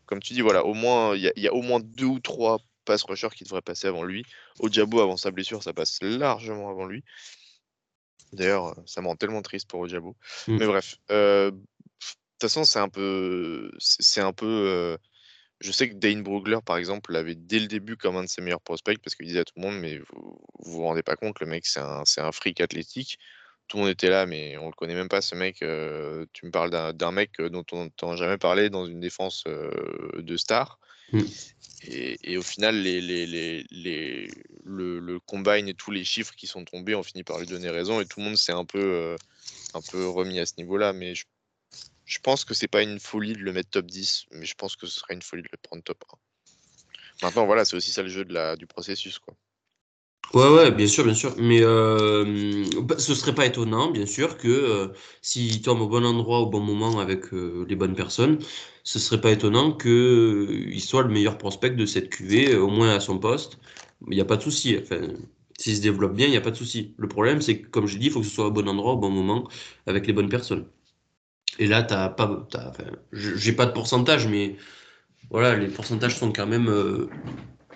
comme 0.06 0.22
tu 0.22 0.34
dis, 0.34 0.42
voilà, 0.42 0.66
au 0.66 0.74
moins 0.74 1.16
il 1.16 1.32
y, 1.36 1.48
a 1.48 1.54
au 1.54 1.62
moins 1.62 1.80
deux 1.80 2.06
ou 2.06 2.20
trois 2.20 2.60
pass 2.86 3.04
rushers 3.04 3.30
qui 3.36 3.44
devraient 3.44 3.62
passer 3.62 3.88
avant 3.88 4.04
lui. 4.04 4.24
Ojabo 4.60 5.02
avant 5.02 5.18
sa 5.18 5.32
blessure, 5.32 5.62
ça 5.62 5.74
passe 5.74 6.02
largement 6.02 6.70
avant 6.70 6.86
lui. 6.86 7.04
D'ailleurs, 8.34 8.76
ça 8.86 9.02
me 9.02 9.08
rend 9.08 9.16
tellement 9.16 9.42
triste 9.42 9.70
pour 9.70 9.80
Ojabo. 9.80 10.16
Mmh. 10.48 10.58
Mais 10.58 10.66
bref, 10.66 10.96
euh, 11.12 11.52
de 11.52 11.58
toute 11.58 12.42
façon, 12.42 12.64
c'est 12.64 12.80
un 12.80 12.90
peu, 12.90 13.72
c'est 13.80 14.22
un 14.22 14.34
peu 14.34 14.46
euh, 14.46 14.98
je 15.62 15.72
sais 15.72 15.90
que 15.90 15.96
Dane 15.96 16.24
Brugler, 16.24 16.60
par 16.66 16.78
exemple, 16.78 17.12
l'avait 17.12 17.36
dès 17.36 17.60
le 17.60 17.68
début 17.68 17.98
comme 17.98 18.16
un 18.16 18.24
de 18.24 18.30
ses 18.30 18.42
meilleurs 18.42 18.62
prospects 18.62 18.98
parce 19.00 19.16
qu'il 19.16 19.26
disait 19.26 19.40
à 19.40 19.46
tout 19.46 19.54
le 19.58 19.62
monde, 19.64 19.80
mais 19.80 19.98
vous 19.98 20.40
vous, 20.60 20.72
vous 20.72 20.84
rendez 20.84 21.04
pas 21.04 21.16
compte, 21.16 21.40
le 21.42 21.48
mec, 21.48 21.66
c'est 21.66 21.82
un, 21.82 22.04
un 22.18 22.32
fric 22.32 22.62
athlétique. 22.62 23.20
Tout 23.68 23.78
le 23.78 23.84
monde 23.84 23.92
était 23.92 24.10
là, 24.10 24.26
mais 24.26 24.58
on 24.58 24.68
le 24.68 24.72
connaît 24.74 24.96
même 24.96 25.10
pas, 25.10 25.22
ce 25.22 25.36
mec. 25.36 25.62
Euh, 25.62 26.26
tu 26.34 26.46
me 26.46 26.52
parles 26.52 26.72
d'un, 26.94 27.12
mec 27.12 27.32
euh, 27.40 27.50
dont 27.50 27.66
on 27.72 27.84
n'entend 27.84 28.16
jamais 28.16 28.38
parlé 28.38 28.70
dans 28.70 28.86
une 28.86 29.00
défense 29.00 29.44
euh, 29.48 29.70
de 30.18 30.38
star. 30.38 30.80
Mmh. 31.12 31.22
Et, 31.88 32.38
au 32.38 32.42
final, 32.42 32.84
le, 32.84 33.18
combine 35.20 35.68
et 35.70 35.74
tous 35.74 35.92
les 35.92 36.04
chiffres 36.04 36.36
qui 36.36 36.46
sont 36.46 36.66
tombés 36.66 36.94
ont 36.94 37.04
fini 37.04 37.24
par 37.24 37.40
lui 37.40 37.48
donner 37.48 37.70
raison 37.70 38.02
et 38.02 38.06
tout 38.06 38.20
le 38.20 38.26
monde 38.26 38.38
s'est 38.38 38.52
un 38.52 38.66
peu, 38.66 39.16
peu 39.92 40.08
remis 40.08 40.40
à 40.40 40.46
ce 40.46 40.54
niveau-là. 40.58 40.94
Mais 40.94 41.14
je 41.16 42.20
pense 42.20 42.44
que 42.44 42.54
c'est 42.54 42.68
pas 42.68 42.82
une 42.82 43.00
folie 43.00 43.34
de 43.34 43.40
le 43.40 43.54
mettre 43.54 43.70
top 43.70 43.86
10, 43.86 44.26
mais 44.32 44.46
je 44.46 44.56
pense 44.56 44.76
que 44.76 44.88
ce 44.88 45.00
serait 45.00 45.14
une 45.14 45.22
folie 45.22 45.44
de 45.44 45.50
le 45.52 45.58
prendre 45.58 45.84
top 45.84 46.04
1. 46.12 46.18
Maintenant, 47.22 47.46
voilà, 47.46 47.66
c'est 47.66 47.76
aussi 47.76 47.92
ça 47.92 48.02
le 48.02 48.10
jeu 48.10 48.26
du 48.26 48.68
processus. 48.68 49.20
Quoi. 49.20 49.36
Ouais, 50.34 50.48
ouais, 50.48 50.72
bien 50.72 50.86
sûr, 50.88 51.04
bien 51.06 51.14
sûr. 51.16 51.34
Mais 51.40 51.60
euh, 51.64 52.64
bah, 52.84 53.00
ce 53.00 53.16
serait 53.16 53.34
pas 53.34 53.46
étonnant, 53.48 53.90
bien 53.90 54.06
sûr, 54.06 54.38
que 54.38 54.48
euh, 54.48 54.88
s'il 55.22 55.62
tombe 55.64 55.82
au 55.82 55.88
bon 55.88 56.06
endroit 56.06 56.40
au 56.42 56.46
bon 56.48 56.60
moment 56.60 57.00
avec 57.00 57.34
euh, 57.34 57.66
les 57.68 57.76
bonnes 57.76 57.96
personnes, 57.96 58.38
ce 58.84 59.00
serait 59.00 59.22
pas 59.22 59.32
étonnant 59.32 59.72
que 59.72 59.90
euh, 59.90 60.80
soit 60.80 61.02
le 61.04 61.10
meilleur 61.10 61.38
prospect 61.40 61.72
de 61.72 61.86
cette 61.88 62.10
QV, 62.10 62.54
euh, 62.54 62.60
au 62.62 62.68
moins 62.70 62.92
à 62.96 63.00
son 63.00 63.18
poste. 63.18 63.58
Il 64.08 64.14
n'y 64.16 64.22
a 64.22 64.26
pas 64.26 64.38
de 64.38 64.44
souci. 64.44 64.78
Enfin, 64.80 65.02
s'il 65.58 65.76
se 65.76 65.82
développe 65.82 66.14
bien, 66.16 66.28
il 66.28 66.32
n'y 66.32 66.38
a 66.38 66.42
pas 66.42 66.52
de 66.52 66.56
souci. 66.56 66.94
Le 66.98 67.08
problème, 67.08 67.42
c'est 67.42 67.62
que, 67.62 67.68
comme 67.68 67.88
je 67.88 67.98
dis, 67.98 68.08
il 68.08 68.12
faut 68.12 68.20
que 68.22 68.26
ce 68.28 68.32
soit 68.36 68.48
au 68.48 68.52
bon 68.52 68.68
endroit 68.70 68.94
au 68.94 68.98
bon 68.98 69.10
moment 69.10 69.48
avec 69.88 70.06
les 70.06 70.14
bonnes 70.14 70.30
personnes. 70.30 70.68
Et 71.60 71.68
là, 71.68 71.84
t'as 71.84 72.10
pas, 72.10 72.48
t'as, 72.50 72.70
enfin, 72.70 72.86
j'ai 73.12 73.54
pas 73.54 73.66
de 73.66 73.72
pourcentage, 73.72 74.28
mais 74.28 74.56
voilà, 75.32 75.56
les 75.58 75.68
pourcentages 75.70 76.18
sont 76.18 76.32
quand 76.34 76.48
même 76.48 76.70
euh, 76.70 77.10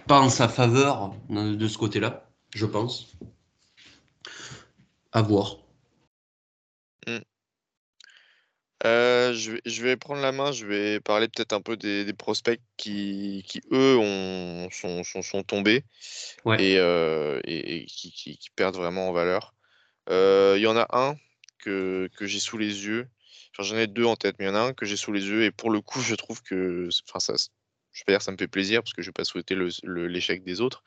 pas 0.08 0.22
en 0.22 0.30
sa 0.30 0.48
faveur 0.50 1.14
de 1.30 1.68
ce 1.68 1.78
côté-là, 1.78 2.23
je 2.56 2.66
pense. 2.66 3.14
À 5.12 5.22
voir. 5.22 5.58
Euh, 8.86 9.34
je 9.34 9.54
vais, 9.54 9.62
je 9.66 9.82
vais 9.82 9.96
prendre 9.96 10.22
la 10.22 10.34
main, 10.34 10.52
je 10.52 10.66
vais 10.66 11.00
parler 11.00 11.30
peut-être 11.30 11.54
un 11.54 11.62
peu 11.62 11.78
des, 11.78 12.04
des 12.04 12.14
prospects 12.14 12.60
qui, 12.76 13.42
qui 13.48 13.62
eux, 13.72 13.98
ont, 13.98 14.70
sont, 14.72 15.04
sont, 15.06 15.22
sont 15.22 15.44
tombés 15.44 15.86
Ouais. 16.44 16.62
et, 16.62 16.78
euh, 16.80 17.40
et- 17.46 17.78
et 17.78 17.86
qui, 17.86 18.12
qui- 18.12 18.38
qui 18.38 18.50
perdent 18.50 18.76
vraiment 18.76 19.08
en 19.08 19.14
valeur. 19.14 19.56
Euh, 20.10 20.56
Il 20.58 20.62
y 20.64 20.68
en 20.68 20.76
a 20.76 20.86
un 20.92 21.16
que, 21.60 22.10
que 22.18 22.26
j'ai 22.26 22.40
sous 22.40 22.58
les 22.58 22.86
yeux. 22.86 23.08
Enfin, 23.54 23.64
j'en 23.64 23.78
ai 23.78 23.88
deux 23.88 24.04
en 24.06 24.18
tête, 24.18 24.36
mais 24.40 24.46
il 24.46 24.48
y 24.50 24.52
en 24.52 24.56
a 24.56 24.60
un 24.60 24.74
que 24.74 24.86
j'ai 24.86 24.98
sous 24.98 25.14
les 25.14 25.28
yeux 25.28 25.44
et 25.44 25.52
pour 25.52 25.70
le 25.72 25.80
coup, 25.80 26.02
je 26.02 26.16
trouve 26.16 26.42
que, 26.44 26.90
enfin, 27.08 27.20
ça, 27.20 27.36
je 27.94 28.02
vais 28.02 28.06
pas 28.08 28.12
dire 28.14 28.20
que 28.20 28.26
ça 28.26 28.32
me 28.34 28.38
fait 28.38 28.48
plaisir 28.50 28.82
parce 28.84 28.92
que 28.94 29.02
je 29.02 29.08
vais 29.10 29.14
pas 29.14 29.24
souhaiter 29.24 29.56
l'échec 29.86 30.44
des 30.44 30.60
autres, 30.60 30.84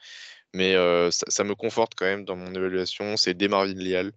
mais 0.57 0.75
ça, 1.11 1.45
me 1.45 1.55
conforte 1.55 1.95
quand 1.97 2.07
même 2.07 2.25
dans 2.25 2.37
mon 2.37 2.53
évaluation. 2.55 3.17
C'est 3.17 3.35
Demarvin 3.35 3.75
Lial 3.75 4.13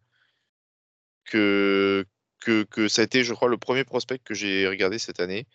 que, 1.25 2.05
que, 2.39 2.87
ça 2.87 3.01
a 3.01 3.05
été, 3.05 3.23
je 3.23 3.33
crois, 3.33 3.49
le 3.49 3.57
premier 3.57 3.83
prospect 3.83 4.19
que 4.19 4.33
j'ai 4.33 4.67
regardé 4.67 4.99
cette 4.99 5.19
année. 5.19 5.47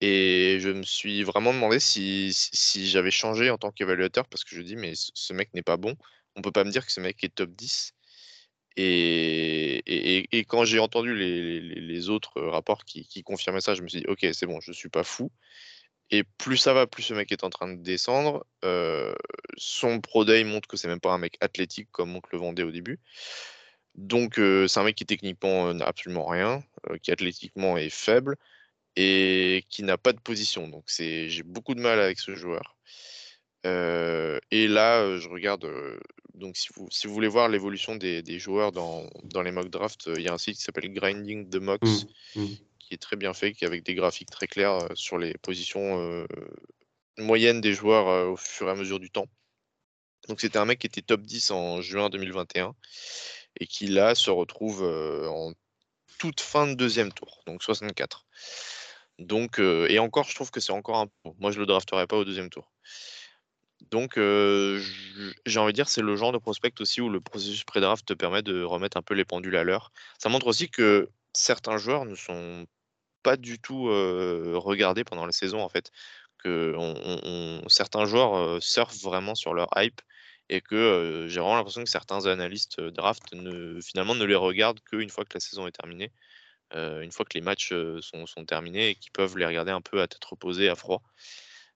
Et 0.00 0.58
je 0.60 0.70
me 0.70 0.82
suis 0.84 1.24
vraiment 1.24 1.52
demandé 1.54 1.80
si, 1.80 2.32
si, 2.34 2.88
j'avais 2.88 3.10
changé 3.10 3.50
en 3.50 3.58
tant 3.58 3.70
qu'évaluateur 3.72 4.28
parce 4.28 4.44
que 4.44 4.56
je 4.56 4.62
dis, 4.62 4.76
mais 4.76 4.94
ce 4.96 5.32
mec 5.34 5.52
n'est 5.54 5.62
pas 5.62 5.76
bon. 5.78 5.96
On 6.36 6.42
peut 6.42 6.52
pas 6.52 6.64
me 6.64 6.70
dire 6.70 6.86
que 6.86 6.92
ce 6.92 7.00
mec 7.00 7.22
est 7.24 7.34
top 7.34 7.50
10. 7.52 7.94
Et, 8.76 9.82
et, 10.38 10.44
quand 10.46 10.64
j'ai 10.64 10.78
entendu 10.78 11.14
les, 11.16 11.60
les- 11.60 12.08
autres 12.08 12.40
rapports 12.42 12.84
qui, 12.84 13.06
qui 13.06 13.22
confirmaient 13.22 13.60
ça, 13.60 13.74
je 13.74 13.82
me 13.82 13.88
suis 13.88 14.00
dit, 14.00 14.06
ok, 14.08 14.26
c'est 14.32 14.46
bon, 14.46 14.60
je 14.60 14.72
suis 14.72 14.88
pas 14.88 15.04
fou. 15.04 15.30
Et 16.10 16.24
plus 16.24 16.56
ça 16.56 16.72
va, 16.72 16.86
plus 16.86 17.02
ce 17.02 17.14
mec 17.14 17.30
est 17.30 17.44
en 17.44 17.50
train 17.50 17.72
de 17.72 17.80
descendre. 17.80 18.44
Euh, 18.64 19.14
son 19.56 20.00
Pro 20.00 20.24
Day 20.24 20.42
montre 20.44 20.66
que 20.66 20.76
c'est 20.76 20.88
même 20.88 21.00
pas 21.00 21.12
un 21.12 21.18
mec 21.18 21.36
athlétique 21.40 21.88
comme 21.92 22.16
on 22.16 22.20
le 22.32 22.38
vendait 22.38 22.64
au 22.64 22.72
début. 22.72 22.98
Donc, 23.94 24.38
euh, 24.38 24.66
c'est 24.66 24.80
un 24.80 24.84
mec 24.84 24.96
qui 24.96 25.06
techniquement 25.06 25.68
euh, 25.68 25.72
n'a 25.72 25.84
absolument 25.84 26.26
rien, 26.26 26.64
qui 27.02 27.12
athlétiquement 27.12 27.76
est 27.76 27.90
faible 27.90 28.36
et 28.96 29.64
qui 29.68 29.82
n'a 29.84 29.98
pas 29.98 30.12
de 30.12 30.20
position. 30.20 30.68
Donc, 30.68 30.84
c'est, 30.86 31.28
j'ai 31.28 31.44
beaucoup 31.44 31.74
de 31.74 31.80
mal 31.80 32.00
avec 32.00 32.18
ce 32.18 32.34
joueur. 32.34 32.76
Et 33.64 34.68
là, 34.68 35.18
je 35.18 35.28
regarde. 35.28 35.70
donc, 36.34 36.56
si 36.56 36.68
vous, 36.74 36.88
si 36.90 37.06
vous 37.06 37.14
voulez 37.14 37.28
voir 37.28 37.48
l'évolution 37.48 37.94
des, 37.94 38.38
joueurs 38.38 38.72
dans, 38.72 39.08
les 39.44 39.52
mock 39.52 39.68
drafts, 39.68 40.08
il 40.16 40.22
y 40.22 40.28
a 40.28 40.32
un 40.32 40.38
site 40.38 40.56
qui 40.56 40.62
s'appelle 40.62 40.92
Grinding 40.92 41.48
the 41.50 41.56
Mocks 41.56 42.06
Mm, 42.34 42.42
mm. 42.42 42.56
Qui 42.90 42.94
est 42.94 42.98
très 42.98 43.14
bien 43.14 43.32
fait, 43.32 43.52
qui 43.52 43.64
avec 43.64 43.84
des 43.84 43.94
graphiques 43.94 44.30
très 44.30 44.48
clairs 44.48 44.72
euh, 44.72 44.88
sur 44.94 45.16
les 45.16 45.34
positions 45.38 46.00
euh, 46.00 46.26
moyennes 47.18 47.60
des 47.60 47.72
joueurs 47.72 48.08
euh, 48.08 48.26
au 48.30 48.36
fur 48.36 48.66
et 48.66 48.72
à 48.72 48.74
mesure 48.74 48.98
du 48.98 49.10
temps. 49.10 49.28
Donc, 50.28 50.40
c'était 50.40 50.58
un 50.58 50.64
mec 50.64 50.80
qui 50.80 50.88
était 50.88 51.00
top 51.00 51.22
10 51.22 51.52
en 51.52 51.80
juin 51.80 52.10
2021 52.10 52.74
et 53.60 53.66
qui 53.68 53.86
là 53.86 54.16
se 54.16 54.30
retrouve 54.30 54.82
en 54.82 55.52
toute 56.18 56.40
fin 56.40 56.66
de 56.66 56.74
deuxième 56.74 57.12
tour, 57.12 57.42
donc 57.46 57.62
64. 57.62 58.26
Donc, 59.18 59.58
et 59.58 59.98
encore, 59.98 60.24
je 60.24 60.34
trouve 60.34 60.50
que 60.50 60.60
c'est 60.60 60.72
encore 60.72 60.98
un 60.98 61.06
peu. 61.06 61.30
Moi, 61.38 61.50
je 61.52 61.58
le 61.58 61.66
drafterais 61.66 62.06
pas 62.06 62.16
au 62.16 62.24
deuxième 62.24 62.50
tour. 62.50 62.70
Donc, 63.90 64.16
j'ai 64.16 65.58
envie 65.58 65.72
de 65.72 65.74
dire, 65.74 65.88
c'est 65.88 66.02
le 66.02 66.16
genre 66.16 66.32
de 66.32 66.38
prospect 66.38 66.74
aussi 66.80 67.00
où 67.00 67.08
le 67.08 67.20
processus 67.20 67.64
pré-draft 67.64 68.06
te 68.06 68.12
permet 68.12 68.42
de 68.42 68.62
remettre 68.62 68.98
un 68.98 69.02
peu 69.02 69.14
les 69.14 69.24
pendules 69.24 69.56
à 69.56 69.64
l'heure. 69.64 69.90
Ça 70.18 70.28
montre 70.28 70.46
aussi 70.46 70.68
que 70.68 71.08
certains 71.32 71.78
joueurs 71.78 72.04
ne 72.04 72.14
sont 72.14 72.66
pas 73.22 73.36
du 73.36 73.58
tout 73.58 73.84
regardés 73.84 75.04
pendant 75.04 75.26
la 75.26 75.32
saison, 75.32 75.60
en 75.60 75.68
fait. 75.68 75.90
Que 76.42 76.74
certains 77.68 78.06
joueurs 78.06 78.62
surfent 78.62 79.02
vraiment 79.02 79.34
sur 79.34 79.52
leur 79.52 79.68
hype 79.76 80.00
et 80.48 80.62
que 80.62 81.26
j'ai 81.28 81.38
vraiment 81.38 81.56
l'impression 81.56 81.84
que 81.84 81.90
certains 81.90 82.26
analystes 82.26 82.80
draft 82.80 83.34
ne, 83.34 83.78
finalement 83.82 84.14
ne 84.14 84.24
les 84.24 84.34
regardent 84.34 84.80
qu'une 84.80 85.10
fois 85.10 85.24
que 85.24 85.34
la 85.34 85.40
saison 85.40 85.66
est 85.66 85.72
terminée, 85.72 86.10
une 86.74 87.12
fois 87.12 87.26
que 87.26 87.34
les 87.34 87.42
matchs 87.42 87.74
sont, 88.00 88.44
terminés 88.46 88.88
et 88.88 88.94
qu'ils 88.94 89.12
peuvent 89.12 89.36
les 89.36 89.44
regarder 89.44 89.70
un 89.70 89.82
peu 89.82 90.00
à 90.00 90.08
tête 90.08 90.24
reposée, 90.24 90.70
à 90.70 90.76
froid. 90.76 91.02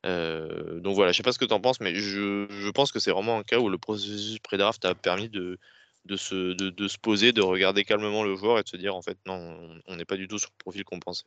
Donc 0.02 0.94
voilà, 0.94 1.12
je 1.12 1.18
sais 1.18 1.22
pas 1.22 1.32
ce 1.32 1.38
que 1.38 1.44
tu 1.44 1.52
en 1.52 1.60
penses, 1.60 1.80
mais 1.80 1.94
je 1.94 2.70
pense 2.70 2.90
que 2.90 2.98
c'est 2.98 3.10
vraiment 3.10 3.38
un 3.38 3.42
cas 3.42 3.58
où 3.58 3.68
le 3.68 3.76
processus 3.76 4.38
pré-draft 4.38 4.82
a 4.86 4.94
permis 4.94 5.28
de, 5.28 5.58
de, 6.04 6.16
se, 6.16 6.52
de, 6.54 6.88
se 6.88 6.98
poser, 6.98 7.32
de 7.32 7.42
regarder 7.42 7.84
calmement 7.84 8.22
le 8.24 8.36
joueur 8.36 8.58
et 8.58 8.62
de 8.62 8.68
se 8.68 8.76
dire 8.76 8.94
en 8.94 9.02
fait 9.02 9.18
non, 9.26 9.80
on- 9.86 9.96
n'est 9.96 10.04
pas 10.04 10.16
du 10.16 10.28
tout 10.28 10.38
sur 10.38 10.50
le 10.50 10.58
profil 10.58 10.84
qu'on 10.84 11.00
pensait. 11.00 11.26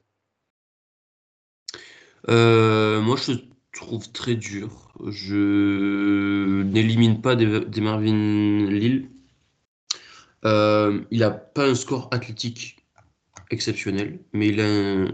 Euh, 2.29 3.01
moi, 3.01 3.15
je 3.17 3.33
trouve 3.73 4.11
très 4.11 4.35
dur. 4.35 4.91
Je 5.07 6.63
n'élimine 6.63 7.21
pas 7.21 7.35
des, 7.35 7.81
Marvin 7.81 8.67
Lille. 8.67 9.09
Euh, 10.45 11.03
il 11.11 11.23
a 11.23 11.31
pas 11.31 11.67
un 11.67 11.75
score 11.75 12.09
athlétique 12.11 12.77
exceptionnel, 13.49 14.19
mais 14.33 14.49
il 14.49 14.61
a 14.61 14.67
un... 14.67 15.07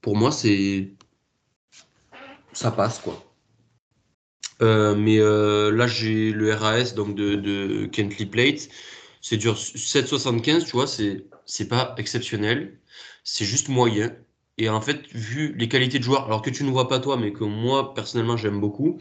Pour 0.00 0.16
moi, 0.16 0.32
c'est... 0.32 0.92
Ça 2.52 2.70
passe, 2.70 2.98
quoi. 2.98 3.29
Euh, 4.62 4.94
mais 4.94 5.18
euh, 5.18 5.70
là, 5.70 5.86
j'ai 5.86 6.32
le 6.32 6.52
RAS 6.54 6.92
donc 6.94 7.14
de, 7.14 7.34
de 7.36 7.86
Kentley 7.86 8.26
Plate. 8.26 8.68
C'est 9.20 9.36
dur. 9.36 9.56
7,75, 9.58 10.64
tu 10.64 10.72
vois, 10.72 10.86
c'est 10.86 11.68
pas 11.68 11.94
exceptionnel. 11.98 12.78
C'est 13.24 13.44
juste 13.44 13.68
moyen. 13.68 14.14
Et 14.58 14.68
en 14.68 14.80
fait, 14.80 15.06
vu 15.12 15.54
les 15.56 15.68
qualités 15.68 15.98
de 15.98 16.04
joueur, 16.04 16.26
alors 16.26 16.42
que 16.42 16.50
tu 16.50 16.64
ne 16.64 16.70
vois 16.70 16.88
pas 16.88 17.00
toi, 17.00 17.16
mais 17.16 17.32
que 17.32 17.44
moi, 17.44 17.94
personnellement, 17.94 18.36
j'aime 18.36 18.60
beaucoup, 18.60 19.00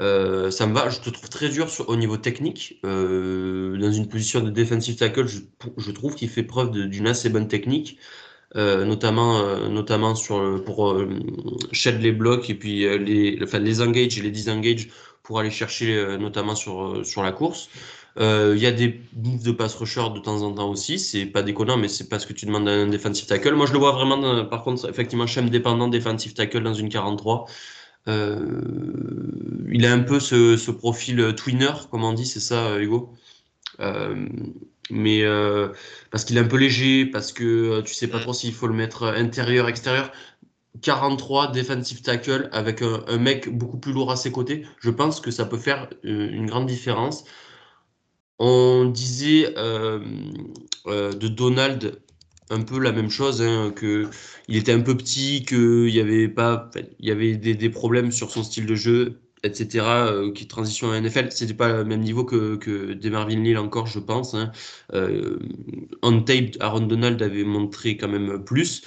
euh, 0.00 0.50
ça 0.50 0.66
me 0.66 0.74
va. 0.74 0.90
Je 0.90 1.00
te 1.00 1.10
trouve 1.10 1.28
très 1.30 1.48
dur 1.50 1.68
au 1.88 1.96
niveau 1.96 2.16
technique. 2.18 2.80
Dans 2.82 3.92
une 3.92 4.08
position 4.08 4.40
de 4.40 4.50
defensive 4.50 4.96
tackle, 4.96 5.26
je, 5.26 5.40
je 5.78 5.90
trouve 5.92 6.14
qu'il 6.14 6.28
fait 6.30 6.42
preuve 6.44 6.70
d'une 6.72 7.06
assez 7.08 7.28
bonne 7.30 7.48
technique. 7.48 7.98
Euh, 8.56 8.84
notamment, 8.84 9.40
euh, 9.40 9.68
notamment 9.68 10.14
sur, 10.14 10.40
le- 10.40 10.62
pour 10.62 10.92
euh, 10.92 11.08
shed 11.72 12.00
les 12.00 12.12
blocs 12.12 12.48
et 12.50 12.54
puis 12.54 12.84
euh, 12.86 12.98
les, 12.98 13.36
enfin, 13.42 13.58
les 13.58 13.80
engage 13.82 14.16
et 14.16 14.22
les 14.22 14.30
disengage 14.30 14.88
pour 15.24 15.40
aller 15.40 15.50
chercher 15.50 15.96
euh, 15.96 16.18
notamment 16.18 16.54
sur, 16.54 16.84
euh, 16.98 17.04
sur 17.04 17.22
la 17.24 17.32
course. 17.32 17.68
Euh, 18.18 18.52
Il 18.56 18.62
y 18.62 18.66
a 18.66 18.70
des 18.72 19.00
moves 19.16 19.42
de 19.42 19.50
pass 19.52 19.74
rusher 19.74 20.04
de 20.14 20.20
temps 20.20 20.42
en 20.42 20.52
temps 20.54 20.70
aussi, 20.70 21.00
c'est 21.00 21.26
pas 21.26 21.42
déconnant, 21.42 21.76
mais 21.76 21.88
c'est 21.88 22.08
parce 22.08 22.26
que 22.26 22.32
tu 22.32 22.46
demandes 22.46 22.68
un 22.68 22.86
defensive 22.86 23.26
tackle. 23.26 23.54
Moi, 23.54 23.66
je 23.66 23.72
le 23.72 23.78
vois 23.78 23.90
vraiment, 23.92 24.44
par 24.44 24.62
contre, 24.62 24.88
effectivement, 24.88 25.26
Shem 25.26 25.50
dépendant 25.50 25.88
defensive 25.88 26.34
tackle 26.34 26.62
dans 26.62 26.74
une 26.74 26.88
43. 26.88 27.46
Euh, 28.06 28.60
il 29.72 29.84
a 29.86 29.92
un 29.92 30.00
peu 30.00 30.20
ce, 30.20 30.56
ce 30.56 30.70
profil 30.70 31.20
euh, 31.20 31.32
twinner, 31.32 31.72
comme 31.90 32.04
on 32.04 32.12
dit, 32.12 32.26
c'est 32.26 32.40
ça, 32.40 32.66
euh, 32.68 32.80
Hugo? 32.80 33.12
Mais 34.90 35.22
euh, 35.22 35.68
parce 36.10 36.24
qu'il 36.24 36.36
est 36.36 36.40
un 36.40 36.48
peu 36.48 36.58
léger, 36.58 37.06
parce 37.06 37.32
que 37.32 37.44
euh, 37.44 37.82
tu 37.82 37.94
sais 37.94 38.08
pas 38.08 38.20
trop 38.20 38.34
s'il 38.34 38.52
faut 38.54 38.66
le 38.66 38.74
mettre 38.74 39.04
euh, 39.04 39.14
intérieur, 39.16 39.68
extérieur. 39.68 40.12
43 40.82 41.52
defensive 41.52 42.02
tackle 42.02 42.48
avec 42.52 42.82
un, 42.82 43.04
un 43.08 43.18
mec 43.18 43.48
beaucoup 43.48 43.78
plus 43.78 43.92
lourd 43.92 44.10
à 44.12 44.16
ses 44.16 44.32
côtés, 44.32 44.66
je 44.80 44.90
pense 44.90 45.20
que 45.20 45.30
ça 45.30 45.46
peut 45.46 45.58
faire 45.58 45.88
une 46.04 46.46
grande 46.46 46.66
différence. 46.66 47.24
On 48.38 48.86
disait 48.86 49.54
euh, 49.56 50.00
euh, 50.86 51.12
de 51.12 51.28
Donald 51.28 52.02
un 52.50 52.62
peu 52.62 52.78
la 52.80 52.92
même 52.92 53.10
chose, 53.10 53.40
hein, 53.42 53.72
que 53.74 54.10
il 54.48 54.56
était 54.56 54.72
un 54.72 54.80
peu 54.80 54.96
petit, 54.96 55.44
qu'il 55.44 55.88
y 55.90 56.00
avait 56.00 56.28
pas, 56.28 56.70
il 56.98 57.06
y 57.08 57.10
avait 57.10 57.36
des, 57.36 57.54
des 57.54 57.70
problèmes 57.70 58.12
sur 58.12 58.30
son 58.30 58.42
style 58.42 58.66
de 58.66 58.74
jeu, 58.74 59.22
etc. 59.44 59.86
euh, 60.08 60.32
qui 60.32 60.48
transition 60.48 60.90
à 60.90 61.00
NFL, 61.00 61.30
c'était 61.30 61.54
pas 61.54 61.68
le 61.68 61.84
même 61.84 62.00
niveau 62.00 62.24
que, 62.24 62.56
que 62.56 62.92
des 62.94 63.10
Marvin 63.10 63.56
encore, 63.56 63.86
je 63.86 64.00
pense. 64.00 64.34
Hein. 64.34 64.50
Euh, 64.94 65.38
on 66.02 66.22
tape, 66.22 66.56
Aaron 66.60 66.80
Donald 66.80 67.22
avait 67.22 67.44
montré 67.44 67.96
quand 67.96 68.08
même 68.08 68.42
plus. 68.44 68.82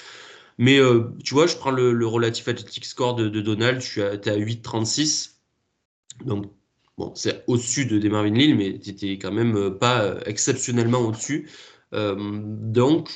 Mais 0.58 0.80
euh, 0.80 1.04
tu 1.24 1.34
vois, 1.36 1.48
je 1.48 1.56
prends 1.56 1.72
le, 1.72 1.94
le 1.94 2.08
relatif 2.08 2.48
athletic 2.48 2.86
score 2.86 3.16
de, 3.16 3.30
Donald, 3.30 3.80
je 3.82 3.86
suis 3.88 4.02
à, 4.02 4.18
t'es 4.18 4.32
à 4.32 4.38
8,36. 4.38 5.36
Donc, 6.26 6.52
bon, 6.98 7.14
c'est 7.16 7.44
au-dessus 7.48 7.86
de 7.86 8.00
des 8.00 8.10
Marvin 8.10 8.32
mais 8.32 8.80
tu 8.80 8.90
n'étais 8.90 9.20
quand 9.20 9.32
même 9.32 9.56
euh, 9.56 9.70
pas 9.72 10.18
exceptionnellement 10.26 11.00
au-dessus. 11.00 11.50
Donc, 11.94 13.10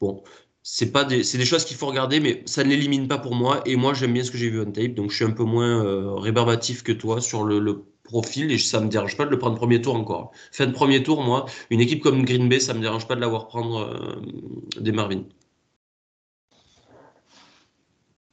bon, 0.00 0.24
c'est 0.68 0.90
pas 0.90 1.04
des, 1.04 1.22
c'est 1.22 1.38
des 1.38 1.44
choses 1.44 1.64
qu'il 1.64 1.76
faut 1.76 1.86
regarder, 1.86 2.18
mais 2.18 2.42
ça 2.44 2.64
ne 2.64 2.70
l'élimine 2.70 3.06
pas 3.06 3.18
pour 3.18 3.36
moi. 3.36 3.62
Et 3.66 3.76
moi, 3.76 3.94
j'aime 3.94 4.12
bien 4.12 4.24
ce 4.24 4.32
que 4.32 4.36
j'ai 4.36 4.50
vu 4.50 4.60
on 4.60 4.72
tape, 4.72 4.94
donc 4.94 5.12
je 5.12 5.16
suis 5.16 5.24
un 5.24 5.30
peu 5.30 5.44
moins 5.44 5.84
euh, 5.84 6.14
rébarbatif 6.16 6.82
que 6.82 6.90
toi 6.90 7.20
sur 7.20 7.44
le, 7.44 7.60
le 7.60 7.84
profil 8.02 8.50
et 8.50 8.58
ça 8.58 8.80
me 8.80 8.88
dérange 8.88 9.16
pas 9.16 9.26
de 9.26 9.30
le 9.30 9.38
prendre 9.38 9.56
premier 9.56 9.80
tour 9.80 9.94
encore. 9.94 10.32
Fin 10.50 10.66
de 10.66 10.72
premier 10.72 11.04
tour, 11.04 11.22
moi, 11.22 11.46
une 11.70 11.80
équipe 11.80 12.02
comme 12.02 12.24
Green 12.24 12.48
Bay, 12.48 12.58
ça 12.58 12.74
me 12.74 12.80
dérange 12.80 13.06
pas 13.06 13.14
de 13.14 13.20
l'avoir 13.20 13.46
prendre 13.46 13.78
euh, 13.78 14.80
des 14.80 14.90
Marvin. 14.90 15.22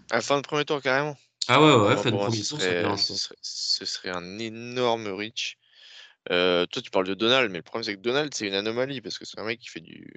À 0.10 0.20
fin 0.22 0.38
de 0.38 0.42
premier 0.42 0.66
tour, 0.66 0.82
carrément. 0.82 1.16
Ah 1.48 1.62
ouais, 1.62 1.88
ouais, 1.88 1.98
fin 1.98 2.10
de 2.10 2.18
premier 2.18 2.42
tour, 2.42 2.60
ce 2.60 3.86
serait, 3.86 4.10
un 4.10 4.40
énorme 4.40 5.08
reach. 5.08 5.60
Euh, 6.32 6.66
toi, 6.66 6.82
tu 6.82 6.90
parles 6.90 7.08
de 7.08 7.14
Donald, 7.14 7.52
mais 7.52 7.60
le 7.60 7.64
problème, 7.64 7.84
c'est 7.84 7.96
que 7.96 8.02
Donald, 8.02 8.34
c'est 8.34 8.48
une 8.48 8.56
anomalie 8.56 9.02
parce 9.02 9.20
que 9.20 9.26
c'est 9.26 9.38
un 9.40 9.46
mec 9.46 9.60
qui 9.60 9.70
fait 9.70 9.82
du. 9.82 10.12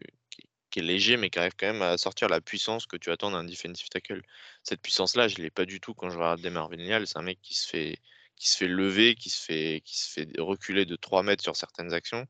Léger, 0.80 1.16
mais 1.16 1.30
qui 1.30 1.38
arrive 1.38 1.54
quand 1.58 1.66
même 1.66 1.82
à 1.82 1.98
sortir 1.98 2.28
la 2.28 2.40
puissance 2.40 2.86
que 2.86 2.96
tu 2.96 3.10
attends 3.10 3.30
d'un 3.30 3.44
defensive 3.44 3.88
tackle. 3.88 4.22
Cette 4.62 4.80
puissance-là, 4.82 5.28
je 5.28 5.38
ne 5.38 5.42
l'ai 5.42 5.50
pas 5.50 5.64
du 5.66 5.80
tout 5.80 5.94
quand 5.94 6.10
je 6.10 6.16
regarde 6.16 6.40
des 6.40 6.50
Marvin 6.50 7.04
C'est 7.06 7.18
un 7.18 7.22
mec 7.22 7.38
qui 7.42 7.54
se 7.54 7.68
fait 7.68 7.98
qui 8.36 8.48
se 8.50 8.56
fait 8.56 8.68
lever, 8.68 9.14
qui 9.14 9.30
se 9.30 9.42
fait, 9.42 9.82
qui 9.84 9.98
se 9.98 10.10
fait 10.10 10.28
reculer 10.38 10.84
de 10.84 10.96
3 10.96 11.22
mètres 11.22 11.42
sur 11.42 11.56
certaines 11.56 11.92
actions. 11.94 12.26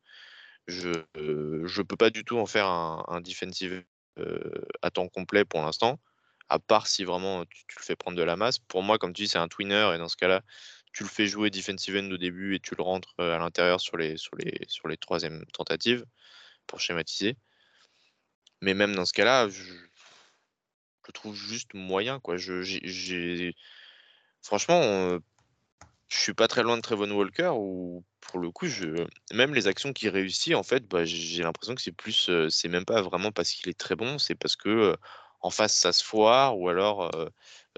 Je 0.69 0.91
ne 0.91 1.65
euh, 1.67 1.85
peux 1.89 1.97
pas 1.97 2.11
du 2.11 2.25
tout 2.25 2.39
en 2.39 2.47
faire 2.47 2.67
un, 2.67 3.05
un 3.09 3.21
defensive 3.21 3.85
euh, 4.19 4.41
à 4.83 4.91
temps 4.91 5.09
complet 5.09 5.45
pour 5.45 5.61
l'instant, 5.63 6.01
à 6.49 6.59
part 6.59 6.87
si 6.87 7.05
vraiment 7.05 7.45
tu, 7.47 7.65
le 7.79 7.83
fais 7.83 7.97
prendre 7.97 8.17
de 8.17 8.23
la 8.23 8.37
masse. 8.37 8.59
Pour 8.59 8.83
moi, 8.83 8.99
comme 8.99 9.13
tu 9.13 9.23
dis, 9.23 9.29
c'est 9.29 9.39
un 9.39 9.49
twinner, 9.49 9.93
et 9.95 9.99
dans 9.99 10.09
ce 10.09 10.17
cas-là, 10.17 10.43
tu 10.93 11.03
le 11.03 11.09
fais 11.09 11.27
jouer 11.27 11.51
defensive 11.51 11.97
end 11.97 12.11
au 12.11 12.17
début 12.17 12.55
et 12.55 12.61
tu 12.61 12.75
le 12.77 12.83
rentres 12.83 13.15
euh, 13.21 13.37
à 13.37 13.39
l'intérieur 13.39 13.81
sur 13.81 13.97
les, 13.97 14.17
sur, 14.17 14.37
les, 14.37 14.59
sur 14.69 14.89
les 14.89 14.97
troisièmes 14.97 15.45
tentatives 15.53 16.05
pour 16.67 16.81
schématiser. 16.81 17.37
Mais 18.61 18.75
même 18.75 18.95
dans 18.95 19.05
ce 19.05 19.13
cas-là, 19.13 19.49
je, 19.49 19.63
le 21.07 21.13
trouve 21.13 21.37
juste 21.37 21.75
moyen. 21.75 22.21
Quoi. 22.21 22.37
Je, 22.37 22.63
j'ai, 22.63 23.55
franchement, 24.43 25.19
je 26.09 26.17
suis 26.17 26.35
pas 26.35 26.49
très 26.49 26.63
loin 26.63 26.77
de 26.77 26.83
Trevon 26.83 27.11
Walker 27.13 27.53
où 27.55 28.05
pour 28.21 28.41
le 28.41 28.51
coup, 28.51 28.67
je... 28.67 29.07
même 29.33 29.55
les 29.55 29.69
actions 29.69 29.93
qu'il 29.93 30.09
réussit, 30.09 30.55
en 30.55 30.63
fait, 30.63 30.87
bah, 30.89 31.05
j'ai 31.05 31.43
l'impression 31.43 31.75
que 31.75 31.83
c'est 31.83 31.93
plus, 31.93 32.31
c'est 32.51 32.69
même 32.69 32.85
pas 32.85 33.03
vraiment 33.03 33.33
parce 33.33 33.53
qu'il 33.53 33.69
est 33.69 33.79
très 33.79 33.97
bon, 33.97 34.19
c'est 34.19 34.35
parce 34.35 34.57
que 34.57 34.97
en 35.43 35.51
face 35.51 35.75
ça 35.75 35.93
se 35.93 36.03
foire 36.05 36.59
ou 36.59 36.69
alors 36.69 37.11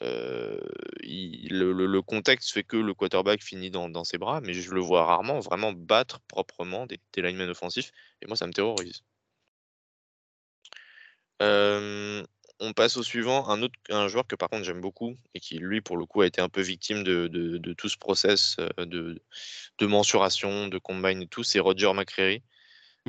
le, 0.01 2.01
contexte 2.01 2.53
fait 2.53 2.65
que 2.65 2.77
le 2.77 2.95
quarterback 2.95 3.43
finit 3.43 3.71
dans, 3.71 4.05
ses 4.05 4.19
bras, 4.19 4.41
mais 4.41 4.55
je 4.55 4.71
le 4.73 4.81
vois 4.81 5.05
rarement 5.05 5.41
vraiment 5.41 5.73
battre 5.73 6.21
proprement 6.29 6.87
des, 6.87 7.01
des 7.13 7.23
linemen 7.23 7.51
offensifs 7.51 7.93
et 8.23 8.27
moi 8.27 8.37
ça 8.37 8.47
me 8.47 8.53
terrorise 8.53 9.03
on 11.41 12.73
passe 12.73 12.97
au 12.97 13.03
suivant, 13.03 13.49
un 13.49 13.63
autre 13.63 13.75
un 13.91 14.09
joueur 14.09 14.27
que 14.27 14.35
par 14.35 14.49
contre 14.49 14.65
j'aime 14.65 14.81
beaucoup 14.81 15.17
et 15.35 15.41
qui 15.41 15.59
lui 15.59 15.81
pour 15.81 15.97
le 15.97 16.07
coup 16.07 16.23
a 16.23 16.27
été 16.27 16.41
un 16.41 16.49
peu 16.49 16.61
victime 16.61 17.05
de, 17.05 17.73
tout 17.75 17.89
ce 17.89 17.97
process 17.97 18.57
de, 18.79 19.21
de, 19.79 19.87
mensuration, 19.87 20.69
de 20.69 20.79
combine 20.79 21.23
et 21.23 21.27
tout, 21.27 21.45
c'est 21.45 21.61
Roger 21.61 21.93
McCreary, 21.93 22.43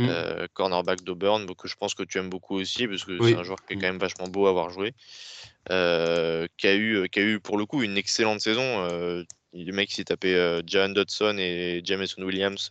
euh, 0.07 0.47
cornerback 0.53 1.03
d'Auburn, 1.03 1.45
que 1.55 1.67
je 1.67 1.75
pense 1.75 1.93
que 1.93 2.03
tu 2.03 2.19
aimes 2.19 2.29
beaucoup 2.29 2.55
aussi 2.55 2.87
parce 2.87 3.03
que 3.03 3.17
c'est 3.21 3.35
un 3.35 3.43
joueur 3.43 3.57
qui 3.65 3.73
est 3.73 3.75
mmh. 3.75 3.81
quand 3.81 3.87
même 3.87 3.97
vachement 3.97 4.27
beau 4.27 4.45
à 4.45 4.49
avoir 4.49 4.69
joué, 4.69 4.93
euh, 5.71 6.47
qui, 6.57 6.67
a 6.67 6.75
eu, 6.75 7.09
qui 7.09 7.19
a 7.19 7.23
eu 7.23 7.39
pour 7.39 7.57
le 7.57 7.65
coup 7.65 7.83
une 7.83 7.97
excellente 7.97 8.39
saison. 8.39 8.87
le 8.87 9.71
mec 9.71 9.91
s'est 9.91 10.05
tapé 10.05 10.61
John 10.65 10.93
Dodson 10.93 11.37
et 11.37 11.81
Jameson 11.83 12.21
Williams 12.21 12.69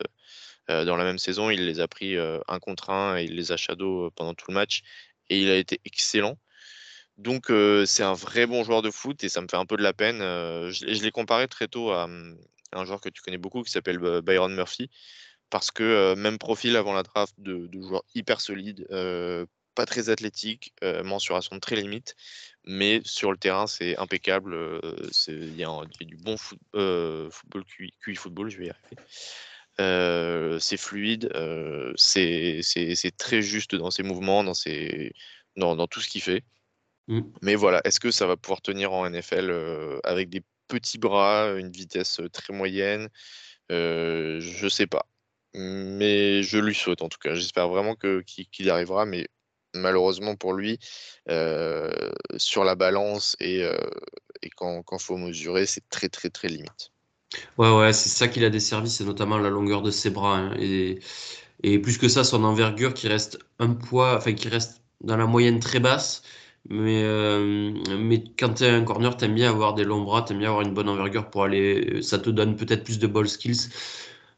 dans 0.69 0.97
la 0.97 1.05
même 1.05 1.19
saison, 1.19 1.51
il 1.51 1.67
les 1.67 1.81
a 1.81 1.89
pris 1.89 2.17
un 2.17 2.59
contre 2.61 2.91
un 2.91 3.19
et 3.19 3.25
il 3.25 3.35
les 3.35 3.53
a 3.53 3.57
shadow 3.57 4.11
pendant 4.13 4.35
tout 4.35 4.47
le 4.49 4.55
match 4.55 4.83
et 5.31 5.41
il 5.41 5.51
a 5.51 5.57
été 5.57 5.81
excellent. 5.85 6.39
Donc 7.17 7.53
c'est 7.87 8.05
un 8.05 8.15
vrai 8.15 8.47
bon 8.47 8.63
joueur 8.63 8.83
de 8.83 8.91
foot 8.91 9.25
et 9.25 9.29
ça 9.29 9.41
me 9.41 9.49
fait 9.51 9.57
un 9.57 9.67
peu 9.67 9.77
de 9.77 9.83
la 9.83 9.93
peine. 9.93 10.19
je, 10.21 11.03
l'ai 11.03 11.11
comparé 11.11 11.49
très 11.49 11.67
tôt 11.67 11.91
à, 11.91 12.07
mmh, 12.07 12.39
un 12.73 12.85
joueur 12.85 13.01
que 13.01 13.09
tu 13.09 13.23
connais 13.23 13.39
beaucoup 13.39 13.63
qui 13.63 13.73
s'appelle 13.73 13.99
Byron 14.23 14.55
Murphy 14.55 14.89
parce 15.51 15.71
que 15.71 16.15
même 16.15 16.39
profil 16.39 16.77
avant 16.77 16.93
la 16.93 17.03
draft 17.03 17.35
de, 17.39 17.69
joueur 17.81 18.05
hyper 18.15 18.41
solide, 18.41 18.87
pas 19.75 19.87
très 19.87 20.11
athlétique, 20.11 20.75
mensuration 21.03 21.59
très 21.59 21.75
limite, 21.75 22.15
mais 22.65 23.01
sur 23.05 23.33
le 23.33 23.39
terrain 23.39 23.67
c'est 23.67 23.97
impeccable. 23.97 24.57
Il 25.27 25.57
y, 25.57 25.65
a 25.65 25.71
du 26.01 26.17
bon 26.17 26.37
football 26.37 27.65
QI, 28.01 28.15
football, 28.15 28.49
je 28.49 28.59
vais 28.59 28.67
y 28.67 28.71
arriver. 28.71 28.97
C'est 29.79 30.77
fluide, 30.77 31.33
c'est 31.97 33.17
très 33.17 33.43
juste 33.43 33.75
dans 33.75 33.91
ses 33.91 34.03
mouvements, 34.03 34.45
dans, 34.45 34.55
ses, 34.55 35.13
dans 35.57 35.87
tout 35.87 36.01
ce 36.01 36.09
qu'il 36.09 36.23
fait. 36.23 36.45
Mmh. 37.07 37.21
Mais 37.43 37.55
voilà, 37.55 37.81
est-ce 37.85 38.01
que 38.01 38.11
ça 38.11 38.27
va 38.27 38.37
pouvoir 38.37 38.61
tenir 38.61 38.93
en 38.93 39.09
NFL 39.09 40.01
avec 40.05 40.29
des 40.29 40.43
petits 40.67 40.99
bras, 40.99 41.53
une 41.57 41.71
vitesse 41.71 42.21
très 42.33 42.53
moyenne? 42.53 43.09
Je 43.71 44.65
ne 44.65 44.69
sais 44.69 44.87
pas. 44.87 45.07
Mais 45.55 46.43
je 46.43 46.59
lui 46.59 46.75
souhaite 46.75 47.03
en 47.03 47.09
tout 47.09 47.19
cas. 47.19 47.35
J'espère 47.35 47.69
vraiment 47.69 47.95
qu'il 47.97 48.45
y 48.59 48.71
arrivera, 48.71 49.07
mais 49.07 49.27
malheureusement 49.75 50.37
pour 50.37 50.53
lui, 50.53 50.79
sur 52.37 52.65
la 52.65 52.75
balance 52.75 53.37
et, 53.41 53.63
et 54.43 54.51
quand 54.51 54.85
il 54.91 54.99
faut 54.99 55.17
mesurer, 55.17 55.67
c'est 55.67 55.89
très 55.89 56.09
très 56.09 56.31
très 56.31 56.49
limite. 56.49 56.91
Ouais, 57.59 57.71
ouais, 57.77 57.93
c'est 57.93 58.09
ça 58.09 58.29
qu'il 58.29 58.45
a 58.45 58.51
desservi, 58.51 58.89
c'est 58.89 59.05
notamment 59.05 59.39
la 59.39 59.51
longueur 59.51 59.83
de 59.83 59.91
ses 59.91 60.11
bras. 60.11 60.39
Hein, 60.39 60.55
et, 60.59 60.99
plus 61.81 61.99
que 61.99 62.09
ça, 62.09 62.25
son 62.25 62.45
envergure 62.45 62.95
qui 62.95 63.09
reste 63.09 63.39
un 63.59 63.75
poids, 63.75 64.17
enfin 64.17 64.33
qui 64.33 64.49
reste 64.49 64.83
dans 65.03 65.17
la 65.17 65.27
moyenne 65.27 65.61
très 65.61 65.81
basse. 65.81 66.23
Mais, 66.71 67.03
euh, 67.05 67.73
mais 67.99 68.25
quand 68.39 68.55
tu 68.55 68.65
es 68.65 68.71
un 68.71 68.85
corner, 68.85 69.17
tu 69.17 69.25
aimes 69.25 69.35
bien 69.35 69.51
avoir 69.51 69.75
des 69.75 69.85
longs 69.85 70.03
bras, 70.03 70.23
tu 70.23 70.33
aimes 70.33 70.41
bien 70.41 70.49
avoir 70.51 70.63
une 70.67 70.75
bonne 70.75 70.89
envergure 70.89 71.31
pour 71.31 71.45
aller. 71.45 72.03
Ça 72.03 72.19
te 72.19 72.31
donne 72.31 72.57
peut-être 72.57 72.85
plus 72.85 72.99
de 72.99 73.07
ball 73.07 73.29
skills. 73.29 73.71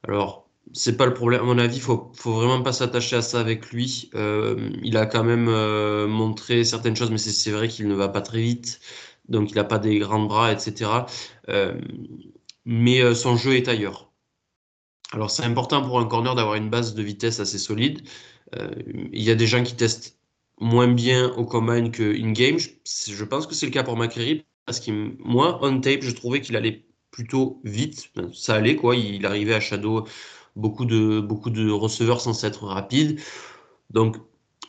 Alors, 0.06 0.48
c'est 0.72 0.96
pas 0.96 1.06
le 1.06 1.14
problème. 1.14 1.40
À 1.42 1.44
mon 1.44 1.58
avis, 1.58 1.80
faut, 1.80 2.12
faut 2.14 2.32
vraiment 2.34 2.62
pas 2.62 2.72
s'attacher 2.72 3.16
à 3.16 3.22
ça 3.22 3.40
avec 3.40 3.70
lui. 3.70 4.10
Euh, 4.14 4.70
il 4.82 4.96
a 4.96 5.06
quand 5.06 5.24
même 5.24 5.48
euh, 5.48 6.06
montré 6.06 6.64
certaines 6.64 6.96
choses, 6.96 7.10
mais 7.10 7.18
c'est 7.18 7.50
vrai 7.50 7.68
qu'il 7.68 7.88
ne 7.88 7.94
va 7.94 8.08
pas 8.08 8.20
très 8.22 8.40
vite. 8.40 8.80
Donc, 9.28 9.50
il 9.50 9.56
n'a 9.56 9.64
pas 9.64 9.78
des 9.78 9.98
grands 9.98 10.24
bras, 10.24 10.52
etc. 10.52 11.06
mais 12.70 13.14
son 13.14 13.36
jeu 13.36 13.56
est 13.56 13.68
ailleurs. 13.68 14.10
Alors, 15.12 15.30
c'est 15.30 15.44
important 15.44 15.82
pour 15.82 16.00
un 16.00 16.06
corner 16.06 16.34
d'avoir 16.34 16.54
une 16.54 16.70
base 16.70 16.94
de 16.94 17.02
vitesse 17.02 17.40
assez 17.40 17.58
solide. 17.58 18.02
il 19.12 19.22
y 19.22 19.30
a 19.30 19.34
des 19.34 19.46
gens 19.46 19.62
qui 19.62 19.74
testent 19.76 20.18
moins 20.60 20.88
bien 20.88 21.30
au 21.32 21.44
combine 21.44 21.90
que 21.90 22.14
in-game. 22.14 22.58
Je, 22.58 23.24
pense 23.24 23.46
que 23.46 23.54
c'est 23.54 23.66
le 23.66 23.72
cas 23.72 23.82
pour 23.82 23.96
McCreary 23.96 24.44
moi, 25.18 25.58
on 25.62 25.80
tape, 25.80 26.02
je 26.02 26.12
trouvais 26.12 26.40
qu'il 26.40 26.56
allait 26.56 26.84
plutôt 27.10 27.60
vite. 27.64 28.10
Ça 28.32 28.54
allait, 28.54 28.76
quoi. 28.76 28.94
Il 28.96 29.26
arrivait 29.26 29.54
à 29.54 29.60
shadow 29.60 30.06
beaucoup 30.56 30.84
de, 30.84 31.20
beaucoup 31.20 31.50
de 31.50 31.70
receveurs 31.70 32.20
sans 32.20 32.44
être 32.44 32.64
rapide. 32.64 33.20
Donc, 33.90 34.16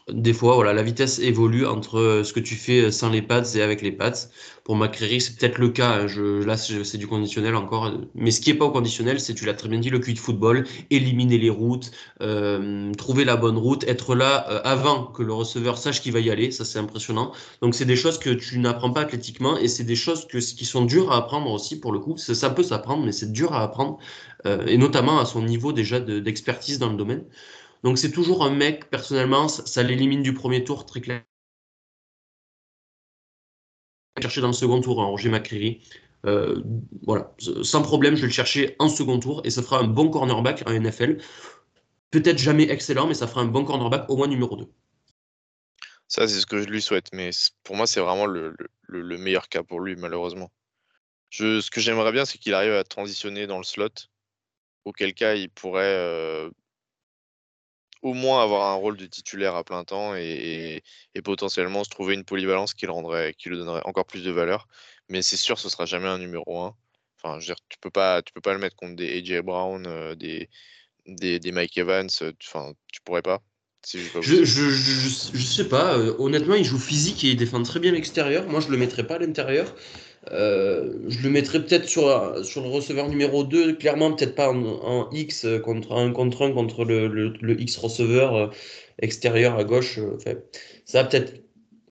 des 0.10 0.34
fois, 0.34 0.56
voilà, 0.56 0.74
la 0.74 0.84
vitesse 0.84 1.20
évolue 1.20 1.66
entre 1.66 2.00
euh, 2.00 2.24
ce 2.24 2.34
que 2.34 2.40
tu 2.40 2.56
fais 2.56 2.82
euh, 2.82 2.92
sans 2.92 3.10
les 3.10 3.22
pads 3.22 3.56
et 3.56 3.62
avec 3.62 3.82
les 3.82 3.92
pads. 3.92 4.30
Pour 4.64 4.76
McCreary, 4.76 5.22
c'est 5.22 5.38
peut-être 5.38 5.58
le 5.58 5.70
cas. 5.70 5.90
Hein. 5.90 6.08
Je, 6.08 6.44
là, 6.44 6.58
c'est 6.58 6.98
du 6.98 7.08
conditionnel 7.08 7.56
encore. 7.56 7.92
Mais 8.16 8.32
ce 8.32 8.42
qui 8.42 8.52
n'est 8.52 8.58
pas 8.58 8.66
au 8.66 8.72
conditionnel, 8.72 9.20
c'est, 9.20 9.34
tu 9.34 9.46
l'as 9.46 9.54
très 9.54 9.70
bien 9.70 9.80
dit, 9.80 9.90
le 9.90 10.00
QI 10.00 10.14
de 10.14 10.20
football, 10.20 10.66
éliminer 10.90 11.38
les 11.38 11.50
routes, 11.50 11.92
euh, 12.22 12.92
trouver 12.94 13.26
la 13.26 13.38
bonne 13.38 13.58
route, 13.58 13.84
être 13.88 14.16
là 14.16 14.36
avant 14.36 15.06
que 15.06 15.24
le 15.24 15.34
receveur 15.34 15.78
sache 15.78 16.02
qu'il 16.02 16.14
va 16.14 16.20
y 16.20 16.30
aller. 16.30 16.52
Ça, 16.52 16.66
c'est 16.66 16.80
impressionnant. 16.80 17.32
Donc, 17.62 17.76
c'est 17.76 17.86
des 17.86 17.96
choses 17.96 18.20
que 18.20 18.30
tu 18.30 18.60
n'apprends 18.60 18.92
pas 18.92 19.02
athlétiquement 19.02 19.58
et 19.58 19.68
c'est 19.68 19.84
des 19.84 19.96
choses 19.96 20.28
qui 20.28 20.66
sont 20.66 20.86
dures 20.86 21.12
à 21.12 21.18
apprendre 21.18 21.52
aussi, 21.52 21.80
pour 21.80 21.92
le 21.92 22.00
coup. 22.00 22.18
Ça 22.18 22.50
peut 22.50 22.64
s'apprendre, 22.64 23.04
mais 23.06 23.12
c'est 23.12 23.32
dur 23.32 23.54
à 23.54 23.64
apprendre. 23.64 24.00
et 24.46 24.78
notamment 24.78 25.20
à 25.20 25.26
son 25.26 25.44
niveau 25.44 25.74
déjà 25.74 26.00
d'expertise 26.00 26.80
dans 26.80 26.90
le 26.90 26.98
domaine. 26.98 27.24
Donc 27.84 27.98
c'est 27.98 28.12
toujours 28.12 28.44
un 28.44 28.52
mec, 28.52 28.90
personnellement, 28.90 29.48
ça, 29.48 29.84
l'élimine 29.84 30.22
du 30.22 30.34
premier 30.34 30.64
tour, 30.64 30.86
très 30.86 31.02
clair. 31.02 31.24
Chercher 34.22 34.42
dans 34.42 34.48
le 34.48 34.54
second 34.54 34.82
tour 34.82 35.02
un 35.02 35.06
Roger 35.06 35.30
McCreary. 35.30 35.82
Euh, 36.28 36.62
voilà, 37.02 37.34
sans 37.64 37.82
problème, 37.82 38.16
je 38.16 38.22
vais 38.22 38.28
le 38.28 38.34
chercher 38.34 38.76
en 38.78 38.90
second 38.90 39.20
tour 39.20 39.42
et 39.44 39.50
ça 39.50 39.64
fera 39.64 39.80
un 39.80 39.88
bon 39.88 40.10
cornerback 40.10 40.64
en 40.68 40.72
NFL. 40.72 41.18
Peut-être 42.12 42.38
jamais 42.38 42.70
excellent, 42.70 43.08
mais 43.08 43.16
ça 43.16 43.26
fera 43.26 43.42
un 43.42 43.46
bon 43.46 43.66
cornerback 43.66 44.08
au 44.10 44.18
moins 44.18 44.28
numéro 44.28 44.56
2. 44.56 44.68
Ça, 46.08 46.28
c'est 46.28 46.42
ce 46.42 46.46
que 46.46 46.62
je 46.62 46.68
lui 46.68 46.82
souhaite, 46.82 47.08
mais 47.14 47.32
pour 47.64 47.76
moi, 47.76 47.88
c'est 47.88 48.02
vraiment 48.02 48.26
le, 48.26 48.54
meilleur 48.90 49.48
cas 49.48 49.64
pour 49.64 49.80
lui, 49.80 49.96
malheureusement. 49.96 50.52
ce 51.32 51.72
que 51.72 51.82
j'aimerais 51.82 52.12
bien, 52.12 52.26
c'est 52.26 52.38
qu'il 52.38 52.54
arrive 52.54 52.74
à 52.74 52.84
transitionner 52.84 53.48
dans 53.48 53.58
le 53.58 53.64
slot, 53.64 53.90
auquel 54.84 55.14
cas 55.14 55.36
il 55.36 55.50
pourrait 55.50 55.96
euh, 55.98 56.52
au 58.02 58.14
moins 58.14 58.44
avoir 58.44 58.70
un 58.70 58.76
rôle 58.76 58.98
de 58.98 59.06
titulaire 59.06 59.56
à 59.56 59.64
plein 59.64 59.84
temps 59.84 60.16
et, 60.16 60.84
potentiellement 61.24 61.84
se 61.84 61.90
trouver 61.90 62.16
une 62.16 62.26
polyvalence 62.26 62.74
qui 62.74 62.86
le, 62.86 62.92
rendrait, 62.92 63.34
qui 63.38 63.50
lui 63.50 63.58
donnerait 63.58 63.82
encore 63.86 64.06
plus 64.06 64.24
de 64.24 64.32
valeur. 64.32 64.68
Mais 65.10 65.22
c'est 65.22 65.38
sûr, 65.38 65.60
ce 65.60 65.70
sera 65.70 65.86
jamais 65.86 66.08
un 66.08 66.18
numéro 66.18 66.60
1. 66.62 66.76
Enfin, 67.24 67.40
je 67.40 67.48
veux 67.48 67.54
dire, 67.56 67.64
tu 67.70 67.78
peux 67.80 67.92
pas, 67.92 68.22
tu 68.24 68.34
peux 68.34 68.42
pas 68.42 68.54
le 68.54 68.60
mettre 68.60 68.76
contre 68.76 68.96
des 68.96 69.20
AJ 69.20 69.42
Brown, 69.42 69.86
euh, 69.88 70.16
des, 70.16 70.50
des, 71.06 71.52
Mike 71.52 71.78
Evans. 71.78 72.10
Euh, 72.22 72.34
enfin, 72.44 72.74
tu 72.92 73.02
pourrais 73.02 73.22
pas. 73.22 73.42
Je, 73.86 74.44
je, 74.44 75.44
sais 75.44 75.68
pas. 75.68 75.98
Euh, 75.98 76.14
honnêtement, 76.20 76.56
il 76.56 76.64
joue 76.64 76.80
physique 76.80 77.24
et 77.24 77.30
il 77.30 77.38
défend 77.38 77.62
très 77.64 77.80
bien 77.80 77.92
l'extérieur. 77.92 78.48
Moi, 78.48 78.60
je 78.60 78.70
le 78.70 78.78
mettrais 78.78 79.06
pas 79.06 79.16
à 79.16 79.20
l'intérieur. 79.20 79.76
je 80.30 81.24
le 81.24 81.30
mettrais 81.30 81.64
peut-être 81.64 81.88
sur, 81.88 82.46
sur 82.46 82.62
le 82.62 82.70
receveur 82.70 83.10
numéro 83.10 83.44
2, 83.44 83.74
clairement, 83.74 84.14
peut-être 84.14 84.36
pas 84.36 84.52
en, 84.52 85.10
X 85.12 85.46
contre 85.64 85.94
un 85.94 86.12
contre 86.12 86.44
un 86.44 86.52
contre 86.52 86.86
le, 86.86 87.08
le, 87.08 87.62
X 87.62 87.78
receveur 87.78 88.52
extérieur 89.00 89.58
à 89.58 89.64
gauche. 89.64 90.00
ça 90.86 91.04
peut-être 91.04 91.42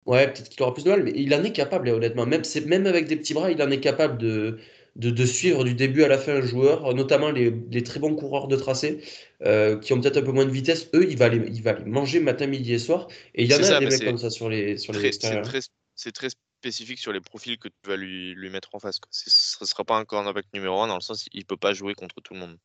Ouais, 0.07 0.27
peut-être 0.27 0.49
qu'il 0.49 0.63
aura 0.63 0.75
plus 0.75 0.83
de 0.85 0.91
mal, 0.91 1.05
mais 1.05 1.13
il 1.15 1.33
en 1.35 1.45
est 1.45 1.53
capable, 1.53 1.89
honnêtement. 1.89 2.27
Même, 2.27 2.43
même 2.67 2.87
avec 2.87 3.07
des 3.07 3.17
petits 3.17 3.35
bras, 3.35 3.51
il 3.51 3.63
en 3.63 3.71
est 3.71 3.81
capable 3.81 4.19
de, 4.19 4.59
de, 4.97 5.27
suivre 5.27 5.65
du 5.65 5.75
début 5.75 6.03
à 6.03 6.09
la 6.09 6.19
fin 6.19 6.35
un 6.37 6.43
joueur, 6.43 6.95
notamment 6.95 7.31
les, 7.31 7.53
les 7.71 7.83
très 7.83 8.01
bons 8.01 8.15
coureurs 8.15 8.49
de 8.49 8.57
tracé, 8.57 9.01
euh, 9.43 9.79
qui 9.79 9.93
ont 9.93 10.01
peut-être 10.01 10.19
un 10.19 10.23
peu 10.23 10.33
moins 10.33 10.45
de 10.45 10.51
vitesse. 10.51 10.89
Eux, 10.95 11.07
il 11.09 11.17
va 11.17 11.29
les, 11.29 11.49
il 11.49 11.63
va 11.63 11.75
les 11.75 11.85
manger 11.85 12.21
matin, 12.21 12.47
midi 12.47 12.75
et 12.75 12.79
soir. 12.79 13.09
Et 13.35 13.45
il 13.45 13.51
y 13.51 13.55
en 13.55 13.63
a 13.63 13.81
des 13.81 13.87
mecs 13.87 14.05
comme 14.05 14.19
ça 14.19 14.31
sur 14.31 14.49
les, 14.49 14.77
sur 14.77 14.93
les 14.93 15.13
C'est 15.13 16.13
très, 16.13 16.29
spécifique 16.29 16.99
sur 16.99 17.13
les 17.13 17.21
profils 17.21 17.59
que 17.59 17.69
tu 17.69 17.89
vas 17.89 17.97
lui, 17.97 18.35
lui 18.35 18.51
mettre 18.51 18.75
en 18.75 18.79
face. 18.79 19.01
Ce 19.11 19.57
ne 19.63 19.67
sera 19.67 19.85
pas 19.85 19.97
un 19.97 20.05
cornerback 20.05 20.45
numéro 20.53 20.81
1 20.81 20.89
dans 20.89 20.97
le 20.97 21.01
sens 21.01 21.25
il 21.33 21.47
peut 21.47 21.57
pas 21.57 21.73
jouer 21.73 21.95
contre 21.95 22.21
tout 22.21 22.35
le 22.35 22.41
monde. 22.41 22.59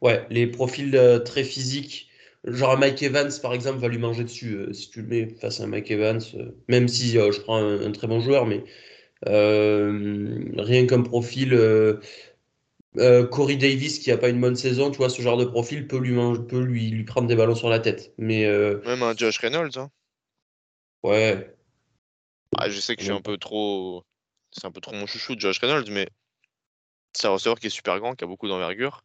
Ouais, 0.00 0.26
les 0.30 0.46
profils 0.46 0.96
euh, 0.96 1.18
très 1.18 1.44
physiques 1.44 2.10
Genre 2.44 2.78
Mike 2.78 3.02
Evans, 3.02 3.30
par 3.42 3.52
exemple, 3.52 3.80
va 3.80 3.88
lui 3.88 3.98
manger 3.98 4.24
dessus 4.24 4.54
euh, 4.54 4.72
si 4.72 4.90
tu 4.90 5.02
le 5.02 5.08
mets 5.08 5.28
face 5.28 5.60
à 5.60 5.66
Mike 5.66 5.90
Evans, 5.90 6.20
euh, 6.34 6.52
même 6.68 6.88
si 6.88 7.18
euh, 7.18 7.32
je 7.32 7.40
prends 7.40 7.58
un, 7.58 7.92
très 7.92 8.06
bon 8.06 8.20
joueur, 8.20 8.46
mais 8.46 8.64
rien 9.26 10.86
qu'un 10.86 11.02
profil. 11.02 11.58
Corey 13.30 13.56
Davis 13.56 13.98
qui 13.98 14.10
a 14.10 14.18
pas 14.18 14.28
une 14.28 14.40
bonne 14.40 14.56
saison, 14.56 14.90
tu 14.90 14.96
vois, 14.98 15.10
ce 15.10 15.22
genre 15.22 15.36
de 15.36 15.44
profil 15.44 15.86
peut 15.86 15.98
lui, 15.98 16.14
peut 16.48 16.60
lui, 16.60 16.90
lui 16.90 17.04
prendre 17.04 17.28
des 17.28 17.36
ballons 17.36 17.54
sur 17.54 17.68
la 17.68 17.78
tête. 17.78 18.12
Mais, 18.18 18.46
Même 18.84 19.02
un 19.02 19.16
Josh 19.16 19.38
Reynolds. 19.38 19.78
Hein. 19.78 19.90
Ouais. 21.02 21.54
Ah, 22.58 22.68
je 22.68 22.80
sais 22.80 22.96
que 22.96 23.02
je 23.02 23.06
suis 23.06 23.14
un 23.14 23.22
peu 23.22 23.38
trop. 23.38 24.04
C'est 24.52 24.66
un 24.66 24.72
peu 24.72 24.80
trop 24.80 24.94
mon 24.94 25.06
chouchou 25.06 25.36
de 25.36 25.40
Josh 25.40 25.60
Reynolds, 25.60 25.90
mais 25.90 26.08
c'est 27.12 27.28
un 27.28 27.30
receveur 27.30 27.60
qui 27.60 27.68
est 27.68 27.70
super 27.70 28.00
grand, 28.00 28.16
qui 28.16 28.24
a 28.24 28.26
beaucoup 28.26 28.48
d'envergure 28.48 29.04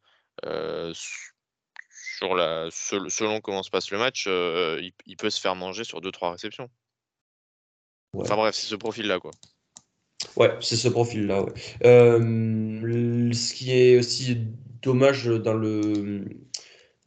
sur 2.16 2.36
la, 2.36 2.70
selon 2.72 3.42
comment 3.42 3.64
se 3.64 3.70
passe 3.70 3.92
le 3.92 3.98
match, 3.98 4.26
euh, 4.28 4.82
il, 5.06 5.18
peut 5.18 5.30
se 5.30 5.40
faire 5.40 5.56
manger 5.56 5.84
sur 5.84 6.00
2-3 6.00 6.32
réceptions. 6.32 6.70
Enfin 8.14 8.36
bref, 8.36 8.56
c'est 8.56 8.68
ce 8.68 8.76
profil-là, 8.76 9.20
quoi. 9.20 9.32
Ouais, 10.38 10.52
c'est 10.62 10.76
ce 10.76 10.88
profil-là. 10.88 11.44
Ouais. 11.44 11.54
Euh, 11.86 13.32
ce 13.34 13.54
qui 13.54 13.72
est 13.72 13.98
aussi 13.98 14.38
dommage 14.82 15.26
dans 15.28 15.54
le 15.54 16.26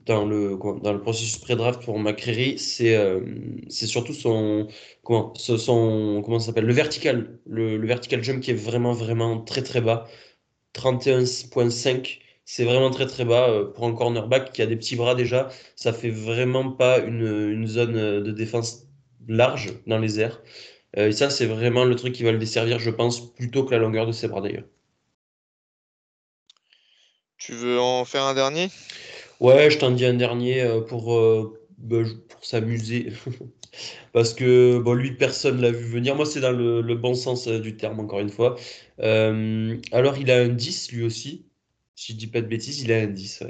dans 0.06 0.24
le 0.24 0.58
dans 0.82 0.92
le 0.92 1.00
processus 1.00 1.38
pré-draft 1.38 1.82
pour 1.82 1.98
McCreary, 1.98 2.58
c'est 2.58 2.96
euh, 2.96 3.20
surtout 3.68 4.14
son 4.14 4.68
comment 5.02 5.34
son 5.34 6.22
comment 6.24 6.38
ça 6.38 6.46
s'appelle 6.46 6.64
le 6.66 6.72
vertical 6.72 7.38
le, 7.46 7.76
vertical 7.86 8.22
jump 8.22 8.40
qui 8.42 8.50
est 8.52 8.54
vraiment 8.54 8.92
vraiment 8.92 9.40
très 9.40 9.62
très 9.62 9.80
bas 9.82 10.06
31.5 10.74 12.20
c'est 12.50 12.64
vraiment 12.64 12.90
très 12.90 13.06
très 13.06 13.26
bas 13.26 13.50
euh, 13.50 13.66
pour 13.66 13.84
un 13.86 13.94
cornerback 13.94 14.52
qui 14.54 14.62
a 14.62 14.66
des 14.66 14.76
petits 14.76 14.96
bras 14.96 15.14
déjà. 15.14 15.50
Ça 15.76 15.92
fait 15.92 16.08
vraiment 16.10 16.72
pas 16.72 16.98
une, 16.98 17.66
zone 17.66 17.96
euh, 17.96 18.22
de 18.22 18.32
défense 18.32 18.86
large 19.28 19.74
dans 19.86 19.98
les 19.98 20.18
airs. 20.18 20.42
Euh, 20.96 21.08
et 21.08 21.12
ça, 21.12 21.30
c'est 21.30 21.46
vraiment 21.46 21.84
le 21.84 21.94
truc 21.96 22.14
qui 22.14 22.22
va 22.22 22.32
le 22.32 22.38
desservir, 22.38 22.78
je 22.78 22.90
pense, 22.90 23.34
plutôt 23.34 23.64
que 23.64 23.72
la 23.72 23.78
longueur 23.78 24.06
de 24.06 24.12
ses 24.12 24.28
bras 24.28 24.40
d'ailleurs. 24.40 24.64
Tu 27.36 27.52
veux 27.52 27.78
en 27.78 28.04
faire 28.04 28.22
un 28.22 28.34
dernier? 28.34 28.68
Ouais, 29.40 29.70
je 29.70 29.78
t'en 29.78 29.90
dis 29.90 30.04
un 30.04 30.14
dernier 30.14 30.66
pour, 30.88 31.20
bah, 31.78 31.98
pour 32.28 32.44
s'amuser. 32.44 33.12
Parce 34.12 34.34
que 34.34 34.78
bon, 34.78 34.94
lui, 34.94 35.12
personne 35.12 35.60
l'a 35.60 35.70
vu 35.70 35.84
venir. 35.84 36.16
Moi, 36.16 36.26
c'est 36.26 36.40
dans 36.40 36.50
le, 36.50 36.94
bon 36.96 37.14
sens 37.14 37.46
du 37.46 37.76
terme, 37.76 38.00
encore 38.00 38.20
une 38.20 38.30
fois. 38.30 38.56
alors, 38.98 40.18
il 40.18 40.30
a 40.30 40.40
un 40.40 40.48
10 40.48 40.90
lui 40.90 41.04
aussi 41.04 41.48
si 41.98 42.12
je 42.12 42.18
dis 42.18 42.26
pas 42.28 42.40
de 42.40 42.46
bêtises, 42.46 42.82
il 42.82 42.92
a 42.92 42.98
un 42.98 43.06
10. 43.06 43.42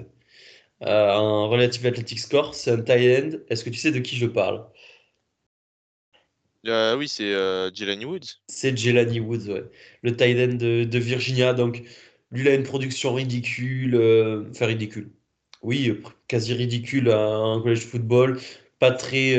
Euh, 0.82 1.10
un 1.10 1.46
relative 1.46 1.84
athletic 1.86 2.18
score, 2.18 2.54
c'est 2.54 2.70
un 2.70 2.80
tight 2.80 3.34
end. 3.34 3.38
Est-ce 3.50 3.64
que 3.64 3.70
tu 3.70 3.78
sais 3.78 3.92
de 3.92 3.98
qui 3.98 4.16
je 4.16 4.26
parle? 4.26 4.66
Euh, 6.68 6.96
Oui, 6.96 7.08
c'est 7.08 7.32
euh, 7.34 7.70
Jelani 7.74 8.04
Woods. 8.04 8.40
C'est 8.48 8.76
Jelani 8.76 9.20
Woods, 9.20 9.48
ouais. 9.48 9.64
Le 10.02 10.16
tight 10.16 10.38
end 10.38 10.54
de, 10.56 10.98
Virginia. 10.98 11.54
Donc, 11.54 11.82
lui, 12.30 12.42
il 12.42 12.48
a 12.48 12.54
une 12.54 12.62
production 12.64 13.14
ridicule. 13.14 13.96
enfin, 14.50 14.66
ridicule. 14.66 15.10
Oui, 15.62 16.00
quasi 16.28 16.54
ridicule 16.54 17.10
en 17.10 17.60
college 17.62 17.80
football. 17.80 18.40
Pas 18.78 18.92
très, 18.92 19.36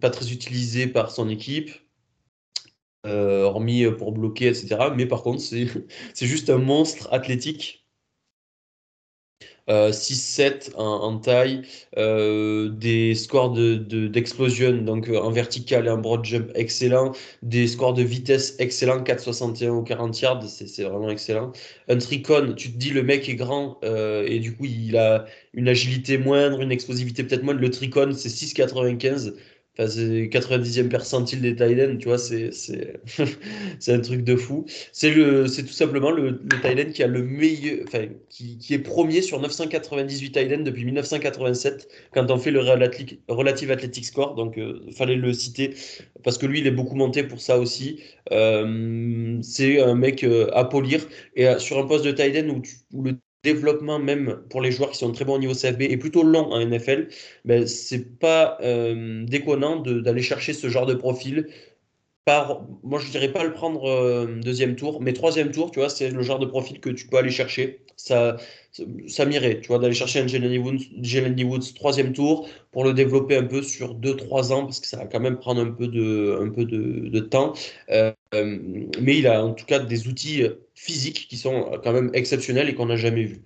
pas 0.00 0.10
très 0.10 0.32
utilisé 0.32 0.86
par 0.86 1.10
son 1.10 1.28
équipe. 1.28 1.70
hormis 3.04 3.86
pour 3.98 4.12
bloquer, 4.12 4.48
etc. 4.48 4.90
Mais 4.96 5.06
par 5.06 5.22
contre, 5.22 5.40
c'est 6.14 6.26
juste 6.26 6.50
un 6.50 6.58
monstre 6.58 7.08
athlétique 7.12 7.80
6-7 9.70 10.70
euh, 10.70 10.78
en, 10.78 11.18
taille, 11.18 11.62
euh, 11.96 12.68
des 12.70 13.14
scores 13.14 13.52
d'explosion, 13.52 14.72
de, 14.72 14.78
donc 14.78 15.08
euh, 15.08 15.18
en 15.18 15.30
vertical 15.30 15.86
et 15.86 15.90
en 15.90 15.98
broad 15.98 16.24
jump 16.24 16.50
excellent, 16.54 17.12
des 17.42 17.66
scores 17.68 17.94
de 17.94 18.02
vitesse 18.02 18.56
excellents, 18.58 19.02
4,61 19.02 19.68
ou 19.70 19.82
40 19.82 20.20
yards, 20.20 20.42
c'est 20.48 20.82
vraiment 20.82 21.10
excellent. 21.10 21.52
Un 21.88 21.98
tricon, 21.98 22.54
tu 22.56 22.72
te 22.72 22.76
dis 22.76 22.90
le 22.90 23.02
mec 23.02 23.28
est 23.28 23.34
grand 23.34 23.80
et 23.82 24.38
du 24.40 24.56
coup 24.56 24.64
il 24.64 24.96
a 24.96 25.26
une 25.54 25.68
agilité 25.68 26.18
moindre, 26.18 26.60
une 26.60 26.72
explosivité 26.72 27.24
peut-être 27.24 27.42
moindre. 27.42 27.60
Le 27.60 27.70
tricon 27.70 28.12
c'est 28.12 28.28
6,95 28.28 29.34
c'est 29.76 30.28
90e 30.28 30.88
percentile 30.88 31.40
des 31.40 31.56
Thaïlandais, 31.56 31.98
tu 31.98 32.08
vois, 32.08 32.18
c'est, 32.18 32.50
un 33.88 34.00
truc 34.00 34.24
de 34.24 34.36
fou. 34.36 34.66
C'est, 34.92 35.12
tout 35.12 35.72
simplement 35.72 36.10
le, 36.10 36.40
le 36.42 36.84
qui 36.92 37.02
a 37.02 37.06
le 37.06 37.22
meilleur, 37.22 37.78
enfin, 37.86 38.06
qui, 38.28 38.58
qui, 38.58 38.74
est 38.74 38.78
premier 38.78 39.22
sur 39.22 39.40
998 39.40 40.32
Thaïlandais 40.32 40.64
depuis 40.64 40.84
1987, 40.84 41.88
quand 42.12 42.30
on 42.30 42.38
fait 42.38 42.50
le 42.50 42.60
Relative 42.60 43.70
Athletic 43.70 44.04
Score, 44.04 44.34
donc 44.34 44.58
euh, 44.58 44.80
fallait 44.96 45.16
le 45.16 45.32
citer, 45.32 45.74
parce 46.22 46.38
que 46.38 46.46
lui, 46.46 46.60
il 46.60 46.66
est 46.66 46.72
beaucoup 46.72 46.96
monté 46.96 47.22
pour 47.22 47.40
ça 47.40 47.58
aussi. 47.58 48.00
Euh, 48.32 49.38
c'est 49.42 49.80
un 49.80 49.94
mec 49.94 50.24
euh, 50.24 50.50
à 50.52 50.64
polir, 50.64 51.06
et 51.36 51.46
sur 51.58 51.78
un 51.78 51.86
poste 51.86 52.04
de 52.04 52.12
Thaïlandais 52.12 52.50
où, 52.50 52.62
où 52.92 53.02
le 53.04 53.18
développement, 53.42 53.98
même 53.98 54.40
pour 54.50 54.60
les 54.60 54.70
joueurs 54.70 54.90
qui 54.90 54.98
sont 54.98 55.12
très 55.12 55.24
bons 55.24 55.34
au 55.34 55.38
niveau 55.38 55.54
CFB, 55.54 55.82
est 55.82 55.96
plutôt 55.96 56.22
long 56.22 56.52
en 56.52 56.64
NFL, 56.64 57.08
ben, 57.44 57.66
c'est 57.66 58.18
pas 58.18 58.58
euh, 58.62 59.24
déconnant 59.24 59.80
d'aller 59.80 60.22
chercher 60.22 60.52
ce 60.52 60.68
genre 60.68 60.86
de 60.86 60.94
profil. 60.94 61.48
Par, 62.26 62.62
moi, 62.82 63.00
je 63.00 63.10
dirais 63.10 63.32
pas 63.32 63.44
le 63.44 63.52
prendre 63.52 63.88
euh, 63.88 64.26
deuxième 64.42 64.76
tour, 64.76 65.00
mais 65.00 65.14
troisième 65.14 65.50
tour, 65.50 65.70
tu 65.70 65.78
vois, 65.80 65.88
c'est 65.88 66.10
le 66.10 66.22
genre 66.22 66.38
de 66.38 66.46
profil 66.46 66.78
que 66.80 66.90
tu 66.90 67.06
peux 67.08 67.16
aller 67.16 67.30
chercher. 67.30 67.80
Ça, 67.96 68.36
ça 69.08 69.24
m'irait, 69.24 69.60
tu 69.60 69.68
vois, 69.68 69.78
d'aller 69.78 69.94
chercher 69.94 70.20
un 70.20 70.26
Jelani 70.26 70.58
Woods, 70.58 71.44
Woods, 71.44 71.74
troisième 71.74 72.12
tour 72.12 72.48
pour 72.72 72.84
le 72.84 72.92
développer 72.94 73.36
un 73.36 73.44
peu 73.44 73.62
sur 73.62 73.94
2-3 73.94 74.52
ans, 74.52 74.64
parce 74.64 74.80
que 74.80 74.86
ça 74.86 74.98
va 74.98 75.06
quand 75.06 75.20
même 75.20 75.38
prendre 75.38 75.60
un 75.62 75.70
peu 75.70 75.88
de, 75.88 76.38
un 76.40 76.50
peu 76.50 76.64
de, 76.66 77.08
de 77.08 77.20
temps. 77.20 77.54
Euh, 77.90 78.12
mais 78.34 79.18
il 79.18 79.26
a 79.26 79.44
en 79.44 79.54
tout 79.54 79.66
cas 79.66 79.78
des 79.80 80.06
outils 80.08 80.44
physiques 80.80 81.26
qui 81.28 81.36
sont 81.36 81.78
quand 81.84 81.92
même 81.92 82.10
exceptionnels 82.14 82.68
et 82.68 82.74
qu'on 82.74 82.86
n'a 82.86 82.96
jamais 82.96 83.24
vus. 83.24 83.42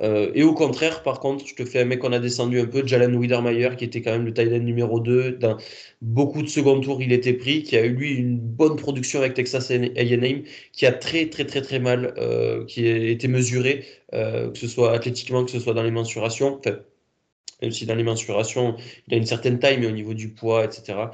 Euh, 0.00 0.30
et 0.34 0.42
au 0.42 0.54
contraire, 0.54 1.02
par 1.02 1.20
contre, 1.20 1.46
je 1.46 1.54
te 1.54 1.64
fais 1.64 1.80
un 1.80 1.84
mec 1.84 2.00
qu'on 2.00 2.12
a 2.12 2.18
descendu 2.18 2.60
un 2.60 2.66
peu, 2.66 2.86
Jalen 2.86 3.14
Widermeyer, 3.14 3.70
qui 3.76 3.84
était 3.84 4.02
quand 4.02 4.12
même 4.12 4.24
le 4.24 4.32
tight 4.34 4.50
numéro 4.50 5.00
2. 5.00 5.32
Dans 5.32 5.56
beaucoup 6.00 6.42
de 6.42 6.48
second 6.48 6.80
tour, 6.80 7.00
il 7.02 7.12
était 7.12 7.34
pris, 7.34 7.62
qui 7.62 7.76
a 7.76 7.84
eu 7.84 7.94
lui 7.94 8.14
une 8.14 8.38
bonne 8.38 8.76
production 8.76 9.20
avec 9.20 9.34
Texas 9.34 9.70
A&M, 9.70 10.42
qui 10.72 10.86
a 10.86 10.92
très 10.92 11.28
très 11.28 11.44
très 11.44 11.62
très 11.62 11.78
mal, 11.78 12.14
euh, 12.18 12.64
qui 12.66 12.86
a 12.88 12.96
été 12.96 13.28
mesuré, 13.28 13.84
euh, 14.14 14.50
que 14.50 14.58
ce 14.58 14.66
soit 14.68 14.92
athlétiquement, 14.92 15.44
que 15.44 15.50
ce 15.50 15.60
soit 15.60 15.74
dans 15.74 15.82
les 15.82 15.90
mensurations. 15.90 16.58
Enfin, 16.58 16.78
même 17.62 17.72
si 17.72 17.86
dans 17.86 17.94
les 17.94 18.02
mensurations, 18.04 18.76
il 19.08 19.14
a 19.14 19.16
une 19.16 19.26
certaine 19.26 19.58
taille, 19.58 19.78
mais 19.78 19.86
au 19.86 19.92
niveau 19.92 20.14
du 20.14 20.28
poids, 20.28 20.64
etc. 20.64 21.10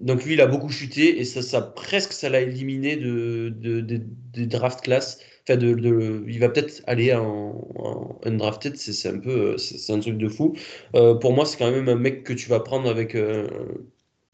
donc 0.00 0.24
lui, 0.24 0.34
il 0.34 0.40
a 0.40 0.46
beaucoup 0.46 0.68
chuté 0.68 1.20
et 1.20 1.24
ça, 1.24 1.42
ça 1.42 1.60
presque, 1.62 2.12
ça 2.12 2.28
l'a 2.28 2.40
éliminé 2.40 2.96
de, 2.96 3.52
de, 3.58 4.44
draft 4.44 4.82
class 4.82 5.18
de, 5.54 6.24
il 6.26 6.40
va 6.40 6.48
peut-être 6.48 6.82
aller 6.86 7.14
en, 7.14 8.18
undrafted, 8.24 8.76
c'est 8.76 9.08
un 9.08 9.18
peu, 9.18 9.56
c'est 9.58 9.92
un 9.92 10.00
truc 10.00 10.18
de 10.18 10.28
fou. 10.28 10.56
Euh, 10.94 11.14
pour 11.14 11.32
moi, 11.32 11.46
c'est 11.46 11.56
quand 11.58 11.70
même 11.70 11.88
un 11.88 11.94
mec 11.94 12.24
que 12.24 12.32
tu 12.32 12.48
vas 12.48 12.60
prendre 12.60 12.88
avec 12.88 13.14
euh, 13.14 13.46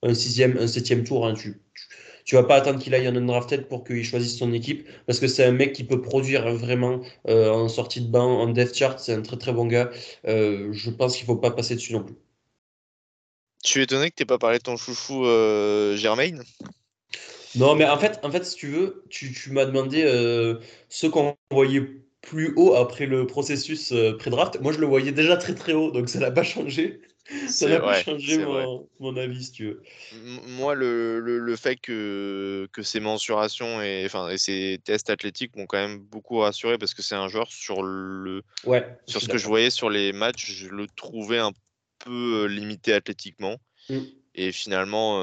un 0.02 0.14
sixième, 0.14 0.57
un 0.57 0.66
septième 0.66 1.05
tour. 1.05 1.26
Hein. 1.26 1.35
Tu, 1.35 1.61
tu, 1.74 1.91
vas 2.31 2.45
pas 2.45 2.57
attendre 2.57 2.79
qu'il 2.79 2.95
aille 2.95 3.09
en 3.09 3.17
undrafted 3.17 3.67
pour 3.69 3.85
qu'il 3.85 4.05
choisisse 4.05 4.39
son 4.39 4.53
équipe, 4.53 4.89
parce 5.07 5.21
que 5.21 5.27
c'est 5.27 5.45
un 5.45 5.53
mec 5.53 5.73
qui 5.73 5.85
peut 5.85 6.01
produire 6.01 6.53
vraiment 6.55 7.01
euh, 7.29 7.51
en 7.51 7.69
sortie 7.69 8.01
de 8.01 8.11
banc, 8.11 8.41
en 8.41 8.49
death 8.49 8.75
chart. 8.75 8.99
C'est 8.99 9.13
un 9.13 9.23
très 9.23 9.37
très 9.37 9.53
bon 9.53 9.67
gars. 9.67 9.91
je 10.25 10.91
pense 10.91 11.17
qu'il 11.17 11.27
faut 11.27 11.37
pas 11.37 11.51
passer 11.51 11.75
dessus 11.75 11.93
non 11.93 12.03
plus. 12.03 12.17
Tu 13.65 13.81
es 13.81 13.85
étonné 13.85 14.11
que 14.11 14.17
tu 14.17 14.27
pas 14.27 14.39
parlé 14.39 14.59
de 14.59 14.63
ton 14.63 14.77
chouchou 14.77 15.25
Germain? 15.97 16.39
Non, 17.55 17.75
mais 17.75 17.87
en 17.87 17.99
fait, 17.99 18.19
en 18.23 18.31
fait, 18.31 18.45
si 18.45 18.57
tu 18.57 18.69
veux, 18.69 19.05
tu, 19.11 19.33
tu 19.33 19.51
m'as 19.51 19.67
demandé 19.67 20.03
euh, 20.05 20.59
ceux 20.89 21.11
qu'on 21.11 21.37
voyait 21.51 21.83
plus 22.23 22.55
haut 22.57 22.75
après 22.75 23.07
le 23.07 23.27
processus 23.27 23.93
pré-draft. 24.19 24.59
Moi, 24.61 24.73
je 24.73 24.79
le 24.79 24.87
voyais 24.87 25.13
déjà 25.13 25.37
très 25.37 25.55
très 25.55 25.73
haut, 25.75 25.91
donc 25.91 26.09
ça 26.09 26.19
n'a 26.19 26.31
pas 26.31 26.45
changé. 26.45 27.01
Ça 27.49 27.68
n'a 27.68 27.81
pas 27.81 28.03
changé 28.03 28.45
mon, 28.99 29.16
avis, 29.16 29.45
si 29.45 29.53
tu 29.53 29.64
veux. 29.66 29.83
Moi, 30.49 30.75
le, 30.75 31.21
le, 31.21 31.57
fait 31.57 31.77
que, 31.77 32.68
que 32.73 32.83
ces 32.83 33.01
mensurations 33.01 33.83
et, 33.83 34.05
enfin, 34.07 34.29
et 34.29 34.38
ces 34.38 34.81
tests 34.85 35.11
athlétiques 35.11 35.57
m'ont 35.57 35.66
quand 35.66 35.79
même 35.79 35.99
beaucoup 35.99 36.38
rassuré 36.38 36.79
parce 36.79 36.95
que 36.95 37.03
c'est 37.03 37.14
un 37.14 37.29
joueur 37.29 37.51
sur, 37.51 37.83
le, 37.83 38.42
ouais, 38.64 38.87
sur 39.07 39.21
ce 39.21 39.29
que 39.29 39.38
je 39.38 39.47
voyais 39.47 39.71
sur 39.71 39.90
les 39.90 40.12
matchs, 40.12 40.53
je 40.53 40.68
le 40.68 40.87
trouvais 40.87 41.38
un 41.38 41.53
peu 41.99 42.47
limité 42.47 42.92
athlétiquement. 42.92 43.57
Mmh. 43.88 43.99
Et 44.35 44.53
finalement, 44.53 45.18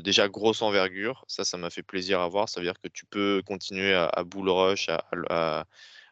déjà 0.00 0.28
grosse 0.28 0.62
envergure, 0.62 1.24
ça, 1.26 1.44
ça 1.44 1.56
m'a 1.56 1.70
fait 1.70 1.82
plaisir 1.82 2.20
à 2.20 2.28
voir. 2.28 2.48
Ça 2.48 2.60
veut 2.60 2.66
dire 2.66 2.80
que 2.80 2.88
tu 2.88 3.04
peux 3.04 3.42
continuer 3.44 3.94
à, 3.94 4.22
bull 4.24 4.48
rush, 4.48 4.88
à, 4.88 5.66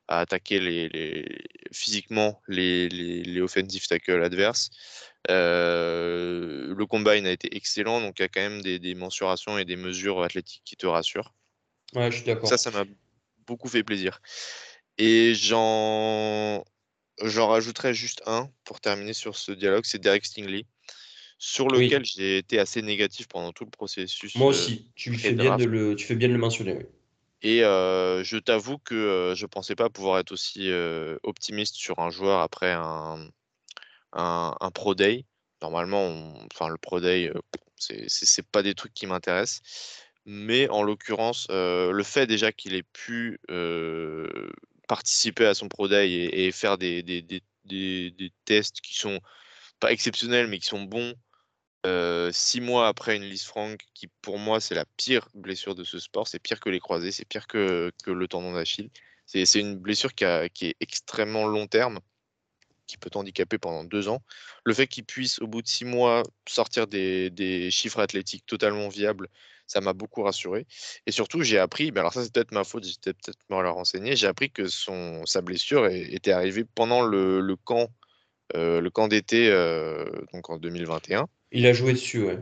à 0.09 0.21
attaquer 0.21 0.61
les, 0.61 1.27
physiquement 1.73 2.41
les, 2.49 2.89
les, 2.89 3.41
offensive 3.41 3.87
tackles 3.87 4.23
adverses. 4.23 4.71
Le 5.29 6.85
combine 6.85 7.27
a 7.27 7.33
été 7.33 7.55
excellent, 7.57 8.01
donc 8.01 8.19
il 8.19 8.23
y 8.23 8.25
a 8.25 8.29
quand 8.29 8.41
même 8.41 8.63
des, 8.63 8.95
mensurations 8.95 9.59
et 9.59 9.65
des 9.65 9.77
mesures 9.77 10.23
athlétiques 10.23 10.63
qui 10.65 10.77
te 10.77 10.87
rassurent. 10.87 11.35
Ouais, 11.95 12.11
je 12.11 12.17
suis 12.17 12.27
d'accord. 12.27 12.49
Ça, 12.49 12.59
ça 12.59 12.71
m'a 12.71 12.85
beaucoup 13.47 13.69
fait 13.69 13.83
plaisir. 13.83 14.21
Et 14.99 15.35
j'en, 15.35 16.65
j'en 17.23 17.49
rajouterai 17.49 17.95
juste 17.95 18.23
un 18.27 18.49
pour 18.65 18.81
terminer 18.81 19.13
sur 19.13 19.37
ce 19.37 19.53
dialogue, 19.53 19.85
c'est 19.85 19.99
Derek 19.99 20.25
Stingley, 20.25 20.65
sur 21.39 21.69
lequel 21.69 22.05
j'ai 22.05 22.39
été 22.39 22.59
assez 22.59 22.83
négatif 22.83 23.29
pendant 23.29 23.53
tout 23.53 23.65
le 23.65 23.71
processus. 23.71 24.35
Moi 24.37 24.49
aussi, 24.49 24.91
tu, 24.95 25.15
fais 25.15 25.33
bien 25.33 25.57
de 25.57 25.65
le, 25.65 25.95
tu 25.97 26.07
fais 26.07 26.17
bien 26.17 26.29
de 26.29 26.33
le 26.33 26.39
mentionner. 26.39 26.75
Oui. 26.75 26.85
Et 27.43 27.61
je 27.61 28.39
t'avoue 28.39 28.79
que 28.79 29.35
je 29.37 29.47
pensais 29.47 29.77
pas 29.77 29.91
pouvoir 29.91 30.19
être 30.19 30.33
aussi 30.33 30.71
optimiste 31.23 31.77
sur 31.77 31.99
un 31.99 32.11
joueur 32.11 32.41
après 32.41 32.73
un, 32.73 33.29
un, 34.17 34.71
Pro 34.73 34.95
Day. 34.95 35.25
Normalement, 35.63 36.35
enfin, 36.53 36.69
le 36.69 36.79
Pro 36.79 37.01
Day, 37.01 37.33
c'est 37.77 38.47
pas 38.47 38.63
des 38.63 38.75
trucs 38.75 38.95
qui 38.95 39.07
m'intéressent. 39.07 39.63
Mais 40.25 40.69
en 40.71 40.83
l'occurrence, 40.83 41.47
le 41.51 42.03
fait 42.03 42.27
déjà 42.27 42.53
qu'il 42.53 42.75
ait 42.75 42.83
pu 42.83 43.39
participer 44.89 45.47
à 45.47 45.55
son 45.55 45.69
Pro 45.69 45.89
Day 45.89 46.11
et, 46.11 46.53
faire 46.53 46.79
des, 46.79 47.03
tests 48.45 48.81
qui 48.81 48.97
sont 48.97 49.21
pas 49.81 49.93
exceptionnels, 49.93 50.49
mais 50.49 50.59
qui 50.59 50.67
sont 50.67 50.83
bons 50.83 51.15
euh, 51.87 52.33
six 52.33 52.61
mois 52.61 52.89
après 52.89 53.15
une 53.15 53.23
Lise 53.23 53.45
Frank, 53.45 53.81
qui 53.95 54.09
pour 54.21 54.39
moi 54.39 54.59
c'est 54.61 54.75
la 54.75 54.85
pire 54.97 55.29
blessure 55.35 55.77
de 55.77 55.85
ce 55.85 56.01
sport, 56.01 56.27
c'est 56.27 56.41
pire 56.41 56.59
que 56.59 56.69
les 56.69 56.81
croisés, 56.81 57.13
c'est 57.13 57.25
pire 57.25 57.47
que, 57.47 57.93
le 58.07 58.29
tendon 58.29 58.53
d'Achille. 58.53 58.91
C'est 59.25 59.61
une 59.61 59.77
blessure 59.77 60.15
qui, 60.15 60.25
est 60.25 60.77
extrêmement 60.81 61.47
long 61.47 61.67
terme, 61.67 62.01
qui 62.87 62.97
peut 62.97 63.11
t'handicaper 63.11 63.59
pendant 63.59 63.85
deux 63.85 64.09
ans. 64.09 64.23
Le 64.65 64.75
fait 64.75 64.87
qu'il 64.87 65.05
puisse 65.05 65.41
au 65.41 65.47
bout 65.47 65.63
de 65.63 65.69
six 65.69 65.85
mois 65.85 66.23
sortir 66.49 66.87
des, 66.87 67.69
chiffres 67.71 68.01
athlétiques 68.01 68.47
totalement 68.47 68.89
viables, 68.89 69.29
ça 69.67 69.81
m'a 69.81 69.93
beaucoup 69.93 70.23
rassuré. 70.23 70.67
Et 71.07 71.11
surtout, 71.11 71.43
j'ai 71.43 71.59
appris, 71.59 71.91
ben 71.91 72.01
alors 72.01 72.13
ça 72.13 72.23
c'est 72.23 72.33
peut-être 72.33 72.53
ma 72.53 72.65
faute, 72.65 72.85
j'étais 72.85 73.13
peut-être 73.13 73.39
mal 73.51 73.67
renseigné, 73.67 74.15
j'ai 74.17 74.29
appris 74.29 74.51
que 74.51 74.69
son, 74.69 75.27
sa 75.27 75.43
blessure 75.43 75.87
était 75.87 76.33
arrivée 76.33 76.65
pendant 76.65 77.03
le, 77.03 77.57
camp, 77.65 77.89
euh, 78.55 78.81
le 78.81 78.91
camp 78.91 79.09
d'été, 79.09 79.49
euh, 79.51 80.05
donc 80.33 80.51
en 80.51 80.59
2021. 80.59 81.29
Il 81.53 81.67
a 81.67 81.73
joué 81.73 81.93
dessus, 81.93 82.23
ouais. 82.23 82.39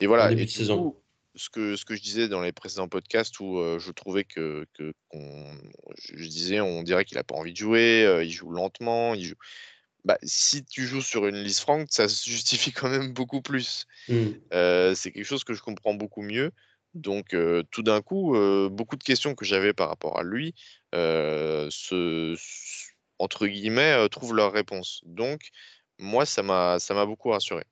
Et 0.00 0.06
voilà. 0.06 0.28
Début 0.28 0.44
de 0.44 0.50
saison. 0.50 0.96
ce 1.34 1.48
que, 1.48 1.76
ce 1.76 1.84
que 1.84 1.96
je 1.96 2.02
disais 2.02 2.28
dans 2.28 2.40
les 2.40 2.52
précédents 2.52 2.88
podcasts 2.88 3.40
où 3.40 3.58
je 3.78 3.90
trouvais 3.90 4.24
que, 4.24 4.66
que 4.74 4.92
je, 5.12 6.28
disais 6.28 6.60
on 6.60 6.82
dirait 6.82 7.04
qu'il 7.04 7.18
a 7.18 7.24
pas 7.24 7.34
envie 7.34 7.52
de 7.52 7.56
jouer, 7.56 8.20
il 8.22 8.30
joue 8.30 8.50
lentement, 8.50 9.14
il 9.14 9.24
joue. 9.24 9.36
Bah, 10.04 10.18
si 10.22 10.64
tu 10.64 10.86
joues 10.86 11.02
sur 11.02 11.26
une 11.26 11.36
liste 11.36 11.60
frank, 11.60 11.86
ça 11.90 12.08
se 12.08 12.28
justifie 12.28 12.72
quand 12.72 12.88
même 12.88 13.12
beaucoup 13.12 13.42
plus. 13.42 13.86
Mmh. 14.08 14.26
c'est 14.94 15.12
quelque 15.12 15.24
chose 15.24 15.44
que 15.44 15.54
je 15.54 15.62
comprends 15.62 15.94
beaucoup 15.94 16.22
mieux. 16.22 16.52
Donc, 16.94 17.36
tout 17.70 17.82
d'un 17.82 18.00
coup, 18.00 18.34
beaucoup 18.70 18.96
de 18.96 19.04
questions 19.04 19.34
que 19.34 19.44
j'avais 19.44 19.72
par 19.72 19.88
rapport 19.88 20.18
à 20.18 20.22
lui, 20.22 20.54
se, 20.92 22.36
entre 23.18 23.46
guillemets, 23.46 24.08
trouvent 24.08 24.34
leur 24.34 24.52
réponse. 24.52 25.02
Donc, 25.04 25.50
moi, 25.98 26.24
ça 26.24 26.42
m'a 26.42 27.06
beaucoup 27.06 27.30
rassuré. 27.30 27.64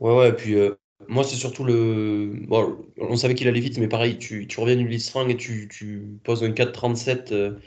Ouais, 0.00 0.16
ouais, 0.16 0.28
et 0.30 0.32
puis 0.32 0.56
moi, 1.08 1.24
c'est 1.24 1.36
surtout 1.36 1.64
le. 1.64 2.32
Bon, 2.46 2.76
on 2.98 3.16
savait 3.16 3.34
qu'il 3.34 3.48
allait 3.48 3.60
vite, 3.60 3.78
mais 3.78 3.88
pareil, 3.88 4.18
tu, 4.18 4.46
tu 4.46 4.60
reviens 4.60 4.76
d'une 4.76 4.98
string 4.98 5.30
et 5.30 5.36
tu, 5.36 5.68
tu 5.68 6.18
poses 6.24 6.44
un 6.44 6.50
4,37 6.50 7.32
euh, 7.32 7.58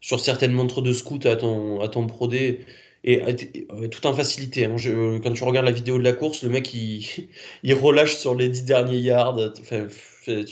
sur 0.00 0.20
certaines 0.20 0.52
montres 0.52 0.82
de 0.82 0.92
scout 0.92 1.26
à 1.26 1.36
ton, 1.36 1.80
à 1.80 1.88
ton 1.88 2.06
Pro 2.06 2.30
et 2.32 3.22
euh, 3.22 3.88
tout 3.88 4.06
en 4.06 4.14
facilité. 4.14 4.66
hein. 4.66 4.76
Quand 5.22 5.32
tu 5.32 5.44
regardes 5.44 5.66
la 5.66 5.72
vidéo 5.72 5.98
de 5.98 6.04
la 6.04 6.12
course, 6.12 6.42
le 6.42 6.50
mec, 6.50 6.72
il, 6.74 7.06
il 7.62 7.74
relâche 7.74 8.16
sur 8.16 8.34
les 8.34 8.48
10 8.48 8.64
derniers 8.64 8.98
yards. 8.98 9.38
Il 10.26 10.46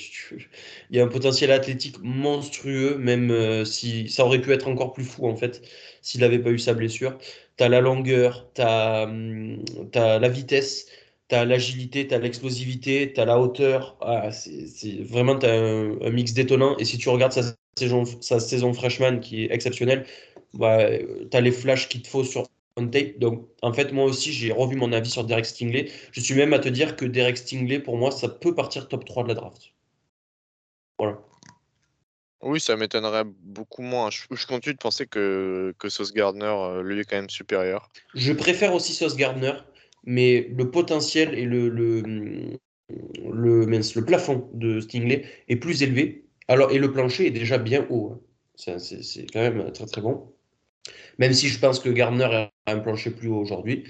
y 0.90 1.00
a 1.00 1.04
un 1.04 1.08
potentiel 1.08 1.52
athlétique 1.52 1.96
monstrueux, 2.02 2.96
même 2.98 3.64
si 3.64 4.08
ça 4.08 4.24
aurait 4.24 4.40
pu 4.40 4.52
être 4.52 4.68
encore 4.68 4.92
plus 4.92 5.04
fou, 5.04 5.26
en 5.26 5.36
fait, 5.36 5.62
s'il 6.02 6.20
n'avait 6.22 6.38
pas 6.38 6.50
eu 6.50 6.58
sa 6.58 6.74
blessure. 6.74 7.18
Tu 7.58 7.64
as 7.64 7.68
la 7.68 7.80
longueur, 7.80 8.48
tu 8.54 8.62
as, 8.62 9.04
hum, 9.04 9.62
la 9.94 10.28
vitesse 10.28 10.86
tu 11.28 11.34
as 11.34 11.44
l'agilité, 11.44 12.08
tu 12.08 12.14
as 12.14 12.18
l'explosivité, 12.18 13.12
tu 13.12 13.20
as 13.20 13.24
la 13.24 13.38
hauteur. 13.38 13.96
Ah, 14.00 14.30
c'est 14.32 15.02
vraiment 15.02 15.38
as 15.38 15.50
un, 15.50 16.10
mix 16.10 16.32
détonnant. 16.32 16.76
Et 16.78 16.84
si 16.84 16.98
tu 16.98 17.08
regardes 17.08 17.32
saison, 17.78 18.04
sa 18.20 18.40
saison 18.40 18.72
freshman 18.72 19.20
qui 19.20 19.44
est 19.44 19.52
exceptionnelle, 19.52 20.06
bah, 20.54 20.88
tu 21.30 21.36
as 21.36 21.40
les 21.40 21.52
flashs 21.52 21.88
qu'il 21.88 22.02
te 22.02 22.08
faut 22.08 22.24
sur 22.24 22.46
on 22.76 22.86
tape. 22.86 23.18
Donc, 23.18 23.48
en 23.62 23.72
fait, 23.72 23.92
moi 23.92 24.04
aussi, 24.04 24.32
j'ai 24.32 24.52
revu 24.52 24.76
mon 24.76 24.92
avis 24.92 25.10
sur 25.10 25.24
Derek 25.24 25.46
Stingley. 25.46 25.90
Je 26.12 26.20
suis 26.20 26.34
même 26.34 26.52
à 26.52 26.60
te 26.60 26.68
dire 26.68 26.94
que 26.94 27.04
Derek 27.04 27.36
Stingley, 27.36 27.80
pour 27.80 27.96
moi, 27.96 28.12
ça 28.12 28.28
peut 28.28 28.54
partir 28.54 28.86
top 28.86 29.04
3 29.04 29.24
de 29.24 29.28
la 29.28 29.34
draft. 29.34 29.72
Voilà. 30.98 31.18
Oui, 32.40 32.60
ça 32.60 32.76
m'étonnerait 32.76 33.24
beaucoup 33.24 33.82
moins. 33.82 34.10
Je, 34.10 34.46
continue 34.46 34.74
de 34.74 34.78
penser 34.78 35.06
que, 35.06 35.74
que 35.78 35.88
Sauce 35.88 36.12
Gardner, 36.12 36.44
euh, 36.44 36.82
lui, 36.84 37.00
est 37.00 37.04
quand 37.04 37.16
même 37.16 37.30
supérieur. 37.30 37.90
Je 38.14 38.32
préfère 38.32 38.74
aussi 38.74 38.94
Sauce 38.94 39.16
Gardner 39.16 39.54
mais 40.04 40.48
le 40.56 40.70
potentiel 40.70 41.34
et 41.34 41.44
le, 41.44 41.68
le, 41.68 42.00
le, 42.00 43.66
le 43.66 44.04
plafond 44.04 44.50
de 44.54 44.80
Stingley 44.80 45.24
est 45.48 45.56
plus 45.56 45.82
élevé. 45.82 46.24
Alors, 46.48 46.72
et 46.72 46.78
le 46.78 46.92
plancher 46.92 47.26
est 47.26 47.30
déjà 47.30 47.58
bien 47.58 47.86
haut. 47.90 48.12
Hein. 48.66 48.78
C'est 48.78 49.26
quand 49.32 49.40
même 49.40 49.70
très 49.72 49.86
très 49.86 50.00
bon. 50.00 50.32
Même 51.18 51.32
si 51.32 51.48
je 51.48 51.58
pense 51.58 51.80
que 51.80 51.88
Gardner 51.90 52.24
a 52.24 52.50
un 52.66 52.78
plancher 52.78 53.10
plus 53.10 53.28
haut 53.28 53.38
aujourd'hui. 53.38 53.84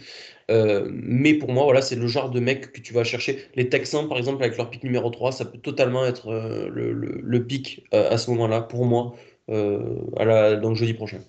Euh, 0.51 0.88
mais 0.90 1.35
pour 1.35 1.53
moi, 1.53 1.64
voilà, 1.64 1.83
c'est 1.83 1.97
le 1.97 2.07
genre 2.07 2.31
de 2.31 2.40
mec 2.40 2.73
que 2.73 2.81
tu 2.81 2.92
vas 2.94 3.05
chercher. 3.05 3.47
Les 3.55 3.68
Texans, 3.68 4.09
par 4.09 4.18
exemple, 4.18 4.42
avec 4.42 4.57
leur 4.57 4.71
pic 4.71 4.83
numéro 4.83 5.11
3, 5.11 5.33
ça 5.33 5.44
peut 5.44 5.59
totalement 5.59 6.07
être 6.07 6.29
euh, 6.29 6.68
le, 6.71 6.92
le, 6.92 7.47
pic 7.47 7.85
euh, 7.92 8.11
à 8.11 8.18
ce 8.18 8.31
moment-là, 8.31 8.62
pour 8.62 8.87
moi, 8.87 9.14
donc 9.49 10.77
jeudi 10.77 10.94
prochain, 10.94 11.21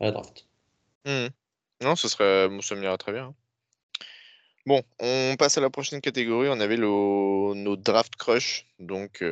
à 0.00 0.06
la 0.06 0.12
draft. 0.12 0.46
Mmh. 1.06 1.28
Non, 1.82 1.96
ce 1.96 2.08
serait, 2.08 2.48
ça 2.60 2.74
me 2.74 2.96
très 2.96 3.12
bien. 3.12 3.34
Bon, 4.66 4.82
on 4.98 5.36
passe 5.38 5.58
à 5.58 5.60
la 5.60 5.68
prochaine 5.68 6.00
catégorie. 6.00 6.48
On 6.48 6.60
avait 6.60 6.78
nos 6.78 7.76
draft 7.76 8.16
crush, 8.16 8.66
donc 8.78 9.22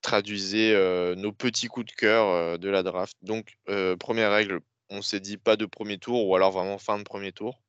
traduisez 0.00 0.74
nos 1.16 1.32
petits 1.32 1.68
coups 1.68 1.86
de 1.86 1.92
cœur 1.92 2.58
de 2.58 2.68
la 2.68 2.82
draft. 2.82 3.16
Donc, 3.22 3.58
première 3.98 4.32
règle, 4.32 4.60
on 4.90 5.02
s'est 5.02 5.20
dit 5.20 5.36
pas 5.36 5.56
de 5.56 5.66
premier 5.66 5.98
tour 5.98 6.26
ou 6.26 6.34
alors 6.34 6.50
vraiment 6.50 6.78
fin 6.78 6.98
de 6.98 7.04
premier 7.04 7.32
tour. 7.32 7.60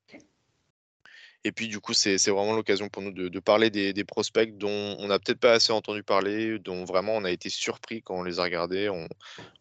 Et 1.46 1.52
puis, 1.52 1.68
du 1.68 1.80
coup, 1.80 1.94
c'est 1.94 2.18
vraiment 2.32 2.56
l'occasion 2.56 2.90
pour 2.90 3.04
nous 3.04 3.12
de, 3.12 3.40
parler 3.40 3.70
des, 3.70 4.04
prospects 4.04 4.58
dont 4.58 4.98
on 4.98 5.08
n'a 5.08 5.20
peut-être 5.20 5.40
pas 5.40 5.52
assez 5.52 5.72
entendu 5.72 6.02
parler, 6.02 6.58
dont 6.58 6.86
vraiment 6.86 7.16
on 7.16 7.24
a 7.24 7.30
été 7.30 7.50
surpris 7.50 8.02
quand 8.02 8.16
on 8.16 8.24
les 8.24 8.40
a 8.40 8.44
regardés. 8.44 8.90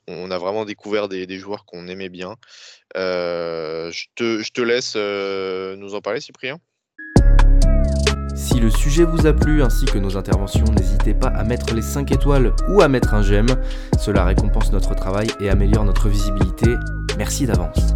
On, 0.08 0.30
a 0.30 0.38
vraiment 0.38 0.64
découvert 0.64 1.10
des, 1.10 1.38
joueurs 1.38 1.66
qu'on 1.66 1.86
aimait 1.86 2.08
bien. 2.08 2.36
Euh, 2.96 3.90
je, 3.92 4.06
te, 4.14 4.62
laisse 4.62 4.94
euh, 4.96 5.76
nous 5.76 5.94
en 5.94 6.00
parler, 6.00 6.20
Cyprien. 6.20 6.58
Si 8.34 8.58
le 8.60 8.70
sujet 8.70 9.04
vous 9.04 9.26
a 9.26 9.34
plu 9.34 9.62
ainsi 9.62 9.84
que 9.84 9.98
nos 9.98 10.16
interventions, 10.16 10.64
n'hésitez 10.64 11.12
pas 11.12 11.28
à 11.28 11.44
mettre 11.44 11.74
les 11.74 11.82
5 11.82 12.10
étoiles 12.12 12.54
ou 12.68 12.80
à 12.80 12.88
mettre 12.88 13.12
un 13.12 13.20
j'aime. 13.20 13.62
Cela 14.00 14.24
récompense 14.24 14.72
notre 14.72 14.94
travail 14.94 15.26
et 15.38 15.50
améliore 15.50 15.84
notre 15.84 16.08
visibilité. 16.08 16.76
Merci 17.18 17.44
d'avance. 17.44 17.94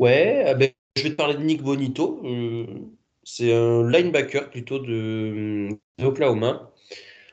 Ouais, 0.00 0.44
ah 0.46 0.54
ben, 0.54 0.70
je 0.96 1.02
vais 1.02 1.10
te 1.10 1.14
parler 1.14 1.34
de 1.34 1.42
Nick 1.42 1.62
Bonito. 1.62 2.22
Euh, 2.24 2.66
c'est 3.22 3.52
un 3.52 3.86
linebacker 3.90 4.48
plutôt 4.50 4.78
de, 4.78 5.68
Oklahoma. 6.02 6.72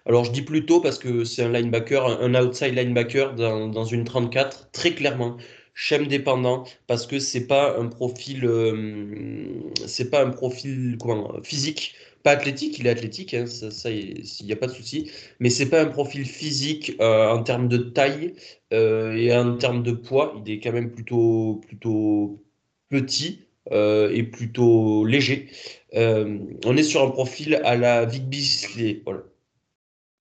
Alors 0.06 0.26
je 0.26 0.32
dis 0.34 0.42
plutôt 0.42 0.82
parce 0.82 1.00
que 1.00 1.24
c'est 1.24 1.44
un 1.44 1.52
linebacker, 1.52 2.06
un 2.22 2.36
outside 2.36 2.76
linebacker 2.76 3.36
dans, 3.36 3.86
une 3.86 4.04
34, 4.04 4.72
très 4.72 4.94
clairement. 4.96 5.38
Chem 5.76 6.08
dépendant 6.08 6.66
parce 6.88 7.08
que 7.08 7.20
c'est 7.20 7.48
pas 7.48 7.78
un 7.80 7.88
profil, 7.88 8.46
euh, 8.46 9.72
c'est 9.88 10.10
pas 10.10 10.24
un 10.26 10.32
profil 10.32 10.98
physique 11.44 11.96
pas 12.24 12.32
athlétique, 12.32 12.80
il 12.80 12.88
est 12.88 12.90
athlétique, 12.90 13.34
hein, 13.34 13.46
ça, 13.46 13.90
il 13.92 14.24
n'y 14.44 14.52
a 14.52 14.56
pas 14.58 14.68
de 14.68 14.74
souci, 14.74 15.10
mais 15.40 15.50
c'est 15.50 15.70
pas 15.70 15.82
un 15.82 15.86
profil 15.86 16.26
physique 16.26 16.94
euh, 17.00 17.30
en 17.30 17.44
termes 17.44 17.70
de 17.70 17.78
taille 17.78 18.34
et 18.72 19.34
en 19.34 19.58
termes 19.58 19.84
de 19.84 19.92
poids, 19.94 20.34
il 20.46 20.52
est 20.52 20.60
quand 20.60 20.74
même 20.74 20.92
plutôt, 20.92 21.62
plutôt 21.68 22.44
petit 22.90 23.42
euh, 23.72 24.12
et 24.14 24.24
plutôt 24.24 25.06
léger. 25.06 25.50
on 25.94 26.78
est 26.78 26.84
sur 26.84 27.04
un 27.04 27.10
profil 27.10 27.56
à 27.64 27.76
la 27.76 28.06
Vic 28.06 28.28
Bisley. 28.28 29.04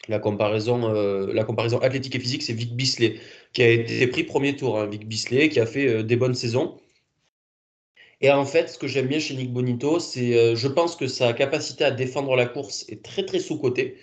La 0.09 0.21
comparaison, 0.21 0.93
la 1.33 1.45
comparaison 1.45 1.79
athlétique 1.79 2.15
et 2.15 2.21
physique, 2.21 2.43
c'est 2.43 2.53
Vic 2.53 2.77
Bisley, 2.77 3.17
qui 3.53 3.63
a 3.63 3.69
été 3.69 4.07
pris 4.07 4.23
premier 4.23 4.55
tour. 4.55 4.79
Hein, 4.79 4.87
Vic 4.87 5.07
Bisley, 5.09 5.49
qui 5.49 5.59
a 5.59 5.67
fait 5.67 6.05
des 6.05 6.17
bonnes 6.17 6.35
saisons. 6.35 6.79
Et 8.21 8.31
en 8.31 8.45
fait, 8.47 8.69
ce 8.69 8.79
que 8.79 8.87
j'aime 8.87 9.09
bien 9.09 9.19
chez 9.19 9.35
Nick 9.35 9.53
Bonito, 9.53 9.99
c'est, 10.01 10.37
euh, 10.37 10.57
je 10.57 10.69
pense 10.69 10.97
que 10.97 11.07
sa 11.07 11.33
capacité 11.33 11.85
à 11.85 11.91
défendre 11.91 12.35
la 12.35 12.47
course 12.47 12.87
est 12.89 13.05
très 13.05 13.27
très 13.27 13.41
sous-cotée. 13.41 13.99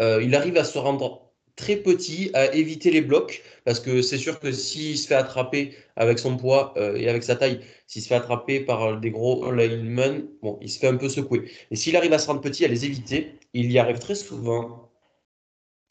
Euh, 0.00 0.22
il 0.22 0.34
arrive 0.34 0.56
à 0.56 0.64
se 0.64 0.78
rendre 0.78 1.27
très 1.58 1.76
petit, 1.76 2.30
à 2.34 2.54
éviter 2.54 2.90
les 2.90 3.02
blocs, 3.02 3.42
parce 3.64 3.80
que 3.80 4.00
c'est 4.00 4.16
sûr 4.16 4.38
que 4.40 4.52
s'il 4.52 4.96
se 4.96 5.08
fait 5.08 5.16
attraper 5.16 5.74
avec 5.96 6.18
son 6.18 6.36
poids 6.36 6.72
euh, 6.78 6.94
et 6.94 7.08
avec 7.08 7.24
sa 7.24 7.36
taille, 7.36 7.60
s'il 7.86 8.00
se 8.00 8.08
fait 8.08 8.14
attraper 8.14 8.60
par 8.60 8.98
des 8.98 9.10
gros 9.10 9.50
linemen, 9.52 10.28
bon, 10.40 10.58
il 10.62 10.70
se 10.70 10.78
fait 10.78 10.86
un 10.86 10.96
peu 10.96 11.08
secouer. 11.08 11.50
Et 11.70 11.76
s'il 11.76 11.96
arrive 11.96 12.12
à 12.12 12.18
se 12.18 12.28
rendre 12.28 12.40
petit, 12.40 12.64
à 12.64 12.68
les 12.68 12.84
éviter, 12.86 13.34
il 13.52 13.70
y 13.72 13.78
arrive 13.78 13.98
très 13.98 14.14
souvent. 14.14 14.88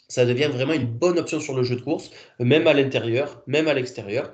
Ça 0.08 0.26
devient 0.26 0.50
vraiment 0.50 0.74
une 0.74 0.86
bonne 0.86 1.20
option 1.20 1.42
sur 1.42 1.54
le 1.54 1.64
jeu 1.64 1.76
de 1.76 1.82
course, 1.82 2.12
même 2.40 2.66
à 2.66 2.74
l'intérieur, 2.74 3.44
même 3.46 3.68
à 3.68 3.74
l'extérieur. 3.74 4.32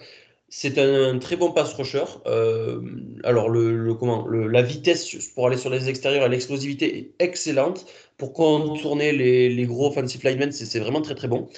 C'est 0.55 0.77
un, 0.77 1.17
très 1.17 1.35
bon 1.35 1.51
pass 1.51 1.73
rusher. 1.73 2.03
Euh, 2.27 2.79
alors, 3.23 3.49
le, 3.49 3.95
comment, 3.95 4.27
la 4.27 4.61
vitesse 4.61 5.31
pour 5.33 5.47
aller 5.47 5.57
sur 5.57 5.71
les 5.71 5.89
extérieurs 5.89 6.27
et 6.27 6.29
l'explosivité 6.29 6.95
est 6.95 7.25
excellente. 7.25 7.87
Pour 8.17 8.33
contourner 8.33 9.13
les, 9.13 9.49
les 9.49 9.65
gros 9.65 9.87
offensive 9.87 10.23
linemen, 10.23 10.51
c'est 10.51 10.79
vraiment 10.79 11.01
très 11.01 11.15
très 11.15 11.27
bon. 11.27 11.49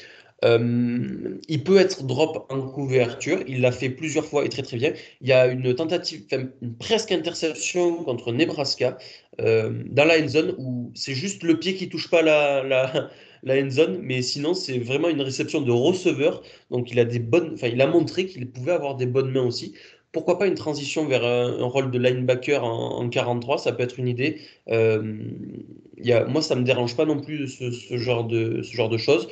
Euh, 0.46 1.38
il 1.50 1.64
peut 1.66 1.78
être 1.78 2.04
drop 2.04 2.46
en 2.50 2.62
couverture. 2.62 3.40
Il 3.50 3.60
l'a 3.60 3.74
fait 3.74 3.90
plusieurs 3.90 4.26
fois 4.26 4.46
et 4.46 4.50
très 4.50 4.62
très 4.62 4.78
bien. 4.78 4.94
Il 5.20 5.28
y 5.28 5.34
a 5.34 5.48
une 5.48 5.76
tentative, 5.76 6.24
une 6.62 6.78
presque 6.78 7.12
interception 7.12 8.02
contre 8.06 8.32
Nebraska 8.32 8.98
euh, 9.42 9.84
dans 9.88 10.06
la 10.06 10.22
end 10.22 10.30
zone 10.30 10.56
où 10.58 10.92
c'est 10.96 11.16
juste 11.16 11.44
le 11.44 11.60
pied 11.60 11.76
qui 11.76 11.90
touche 11.90 12.10
pas 12.10 12.22
la, 12.22 12.64
la, 12.64 13.10
la 13.46 13.62
end 13.62 13.70
zone, 13.70 14.00
mais 14.02 14.22
sinon 14.22 14.54
c'est 14.54 14.80
vraiment 14.80 15.08
une 15.10 15.22
réception 15.22 15.62
de 15.62 15.72
receveur. 15.72 16.42
Donc 16.72 16.92
il 16.92 17.00
a 17.00 17.06
des 17.06 17.20
bonnes, 17.20 17.52
enfin 17.54 17.68
il 17.68 17.82
a 17.82 17.88
montré 17.88 18.26
qu'il 18.26 18.50
pouvait 18.50 18.74
avoir 18.74 18.96
des 18.96 19.06
bonnes 19.06 19.32
mains 19.32 19.46
aussi. 19.46 19.74
Pourquoi 20.12 20.40
pas 20.40 20.48
une 20.48 20.56
transition 20.56 21.06
vers 21.06 21.26
un, 21.26 21.66
rôle 21.66 21.92
de 21.92 22.00
linebacker 22.00 22.64
en, 22.64 23.08
43, 23.10 23.58
ça 23.60 23.74
peut 23.74 23.84
être 23.84 24.00
une 24.00 24.08
idée. 24.08 24.42
Euh, 24.70 25.30
y 25.98 26.12
a, 26.14 26.26
moi 26.26 26.42
ça 26.42 26.56
me 26.56 26.64
dérange 26.64 26.96
pas 26.96 27.06
non 27.06 27.20
plus 27.22 27.48
ce, 27.48 27.98
genre 27.98 28.26
de 28.26 28.62
ce 28.64 28.74
genre 28.76 28.90
de 28.90 28.98
choses. 28.98 29.30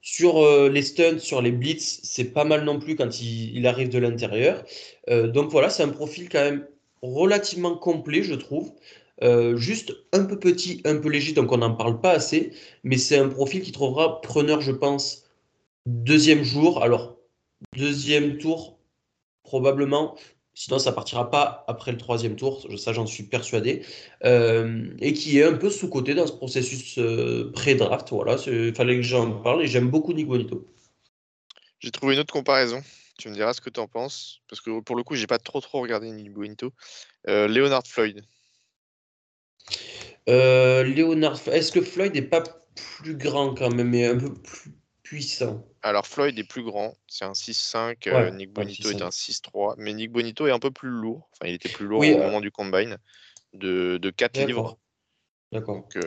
Sur 0.00 0.38
euh, 0.38 0.68
les 0.68 0.82
stunts, 0.82 1.18
sur 1.18 1.42
les 1.42 1.52
blitz, 1.52 2.00
c'est 2.02 2.32
pas 2.32 2.44
mal 2.44 2.64
non 2.64 2.78
plus 2.80 2.96
quand 2.96 3.20
il, 3.20 3.66
arrive 3.66 3.88
de 3.88 3.98
l'intérieur. 3.98 4.64
Euh, 5.10 5.28
donc 5.28 5.50
voilà, 5.50 5.70
c'est 5.70 5.82
un 5.84 5.88
profil 5.90 6.28
quand 6.28 6.40
même 6.40 6.66
relativement 7.02 7.76
complet, 7.76 8.22
je 8.22 8.34
trouve. 8.34 8.72
Euh, 9.22 9.56
juste 9.56 9.94
un 10.12 10.24
peu 10.24 10.38
petit, 10.38 10.80
un 10.84 10.96
peu 10.96 11.08
léger, 11.08 11.32
donc 11.32 11.52
on 11.52 11.58
n'en 11.58 11.74
parle 11.74 12.00
pas 12.00 12.10
assez, 12.10 12.52
mais 12.82 12.98
c'est 12.98 13.16
un 13.16 13.28
profil 13.28 13.62
qui 13.62 13.70
trouvera 13.70 14.20
preneur, 14.20 14.60
je 14.60 14.72
pense, 14.72 15.24
deuxième 15.86 16.42
jour. 16.42 16.82
Alors, 16.82 17.16
deuxième 17.76 18.38
tour, 18.38 18.80
probablement, 19.44 20.16
sinon 20.54 20.80
ça 20.80 20.90
partira 20.90 21.30
pas 21.30 21.64
après 21.68 21.92
le 21.92 21.98
troisième 21.98 22.34
tour, 22.34 22.66
ça 22.76 22.92
j'en 22.92 23.06
suis 23.06 23.22
persuadé, 23.22 23.86
euh, 24.24 24.92
et 24.98 25.12
qui 25.12 25.38
est 25.38 25.44
un 25.44 25.54
peu 25.54 25.70
sous-côté 25.70 26.14
dans 26.14 26.26
ce 26.26 26.32
processus 26.32 26.98
euh, 26.98 27.52
pré-draft. 27.52 28.10
Voilà, 28.10 28.36
il 28.48 28.74
fallait 28.74 28.96
que 28.96 29.02
j'en 29.02 29.30
parle 29.40 29.62
et 29.62 29.68
j'aime 29.68 29.88
beaucoup 29.88 30.12
Nick 30.12 30.26
Bonito. 30.26 30.66
J'ai 31.78 31.92
trouvé 31.92 32.14
une 32.14 32.20
autre 32.20 32.32
comparaison. 32.32 32.82
Tu 33.18 33.28
me 33.28 33.34
diras 33.34 33.52
ce 33.52 33.60
que 33.60 33.70
tu 33.70 33.78
en 33.78 33.86
penses, 33.86 34.40
parce 34.48 34.60
que 34.60 34.80
pour 34.80 34.96
le 34.96 35.04
coup, 35.04 35.14
j'ai 35.14 35.28
pas 35.28 35.38
trop 35.38 35.60
trop 35.60 35.80
regardé 35.80 36.10
Nick 36.10 36.32
Bonito. 36.32 36.72
Leonard 37.24 37.86
Floyd. 37.86 38.24
Euh, 40.28 40.84
Léonard, 40.84 41.40
est-ce 41.48 41.72
que 41.72 41.80
Floyd 41.80 42.14
n'est 42.14 42.22
pas 42.22 42.42
plus 43.00 43.16
grand 43.16 43.54
quand 43.54 43.74
même, 43.74 43.88
mais 43.88 44.06
un 44.06 44.16
peu 44.16 44.32
plus 44.32 44.72
puissant? 45.02 45.66
Alors 45.82 46.06
Floyd 46.06 46.38
est 46.38 46.44
plus 46.44 46.62
grand, 46.62 46.94
c'est 47.08 47.24
un 47.24 47.32
6'5, 47.32 48.06
euh, 48.06 48.30
Nick 48.30 48.52
Bonito 48.52 48.90
est 48.90 49.02
un 49.02 49.10
6'3, 49.10 49.74
mais 49.78 49.92
Nick 49.92 50.12
Bonito 50.12 50.46
est 50.46 50.52
un 50.52 50.60
peu 50.60 50.70
plus 50.70 50.90
lourd, 50.90 51.28
enfin 51.32 51.50
il 51.50 51.54
était 51.54 51.68
plus 51.68 51.86
lourd 51.86 52.00
au 52.00 52.04
euh, 52.04 52.18
moment 52.18 52.40
du 52.40 52.52
combine, 52.52 52.98
de, 53.52 53.98
de 54.00 54.10
4 54.10 54.46
livres. 54.46 54.78
D'accord. 55.50 55.86
Donc 55.94 55.98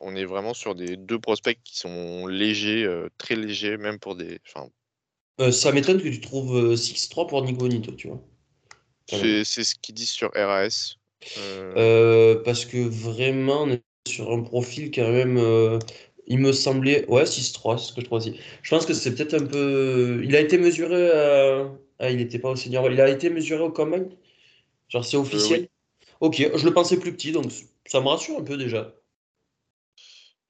on 0.00 0.14
est 0.14 0.24
vraiment 0.24 0.54
sur 0.54 0.74
des 0.74 0.96
deux 0.96 1.18
prospects 1.18 1.58
qui 1.64 1.76
sont 1.76 2.26
légers, 2.26 2.88
très 3.18 3.34
légers, 3.34 3.76
même 3.76 3.98
pour 3.98 4.14
des. 4.14 4.40
ça 5.50 5.72
m'étonne 5.72 5.98
que 6.00 6.08
tu 6.08 6.20
trouves 6.20 6.74
6'3 6.74 7.28
pour 7.28 7.42
Nick 7.42 7.58
Bonito, 7.58 7.92
tu 7.92 8.08
vois. 8.08 8.22
C'est 9.08 9.44
ce 9.44 9.74
qu'ils 9.74 9.94
disent 9.94 10.10
sur 10.10 10.30
RAS. 10.32 10.96
Euh. 11.38 11.74
Euh, 11.76 12.42
parce 12.44 12.64
que 12.64 12.78
vraiment, 12.78 13.62
on 13.62 13.70
est 13.70 13.82
sur 14.06 14.32
un 14.32 14.42
profil 14.42 14.90
quand 14.90 15.10
même. 15.10 15.38
Euh, 15.38 15.78
il 16.26 16.38
me 16.38 16.52
semblait. 16.52 17.06
Ouais, 17.08 17.26
6-3, 17.26 17.78
c'est 17.78 17.88
ce 17.88 17.92
que 17.92 18.00
je 18.00 18.06
crois 18.06 18.18
aussi. 18.18 18.38
Je 18.62 18.70
pense 18.70 18.86
que 18.86 18.94
c'est 18.94 19.14
peut-être 19.14 19.34
un 19.34 19.46
peu. 19.46 20.22
Il 20.24 20.34
a 20.36 20.40
été 20.40 20.58
mesuré. 20.58 21.10
Ah, 21.98 22.10
il 22.10 22.16
n'était 22.16 22.38
pas 22.38 22.50
au 22.50 22.56
senior. 22.56 22.90
Il 22.90 23.00
a 23.00 23.08
été 23.08 23.30
mesuré 23.30 23.62
au 23.62 23.70
combine 23.70 24.08
Genre, 24.88 25.04
c'est 25.04 25.16
officiel? 25.16 25.68
Ok, 26.20 26.36
je 26.54 26.64
le 26.64 26.72
pensais 26.72 26.98
plus 26.98 27.12
petit, 27.12 27.32
donc 27.32 27.50
ça 27.86 28.00
me 28.00 28.08
rassure 28.08 28.38
un 28.38 28.44
peu 28.44 28.56
déjà. 28.56 28.94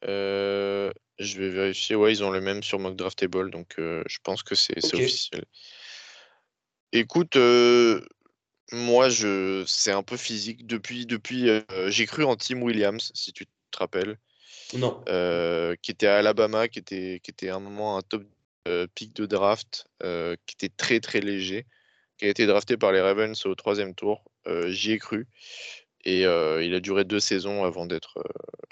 je 0.02 1.38
vais 1.38 1.48
vérifier. 1.48 1.96
Ouais, 1.96 2.12
ils 2.12 2.22
ont 2.22 2.30
le 2.30 2.40
même 2.40 2.62
sur 2.62 2.78
Mock 2.78 2.96
Draftable, 2.96 3.50
donc 3.50 3.74
je 3.78 4.18
pense 4.22 4.42
que 4.42 4.54
c'est 4.54 4.78
officiel. 4.94 5.44
Écoute, 6.92 7.36
moi, 8.72 9.08
je 9.08 9.64
c'est 9.66 9.92
un 9.92 10.02
peu 10.02 10.16
physique. 10.16 10.66
Depuis 10.66 11.06
depuis, 11.06 11.48
j'ai 11.88 12.06
cru 12.06 12.24
en 12.24 12.36
Tim 12.36 12.60
Williams, 12.62 13.10
si 13.14 13.32
tu 13.32 13.46
te 13.46 13.78
rappelles? 13.78 14.18
Non. 14.72 15.02
qui 15.82 15.90
était 15.90 16.06
à 16.06 16.18
Alabama, 16.18 16.68
qui 16.68 16.78
était 16.78 17.20
qui 17.22 17.30
était 17.30 17.48
à 17.48 17.56
un 17.56 17.60
moment 17.60 17.96
un 17.98 18.02
top, 18.02 18.24
pick 18.94 19.14
de 19.14 19.26
draft, 19.26 19.86
qui 20.00 20.54
était 20.54 20.72
très, 20.74 21.00
très 21.00 21.20
léger, 21.20 21.66
qui 22.18 22.24
a 22.24 22.28
été 22.28 22.46
drafté 22.46 22.76
par 22.76 22.92
les 22.92 23.00
Ravens 23.00 23.46
au 23.46 23.54
troisième 23.54 23.94
tour. 23.94 24.24
j'y 24.68 24.92
ai 24.92 24.98
cru 24.98 25.26
et 26.04 26.22
il 26.22 26.74
a 26.74 26.80
duré 26.80 27.04
deux 27.04 27.20
saisons 27.20 27.64
avant 27.64 27.86
d'être, 27.86 28.24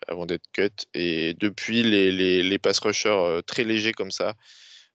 avant 0.08 0.26
d'être 0.26 0.50
cut 0.52 0.70
et 0.94 1.34
depuis 1.34 1.82
les 1.82 2.10
les 2.10 2.42
les 2.42 2.58
pass 2.58 2.78
rushers, 2.80 3.40
très 3.46 3.64
légers 3.64 3.92
comme 3.92 4.10
ça, 4.10 4.34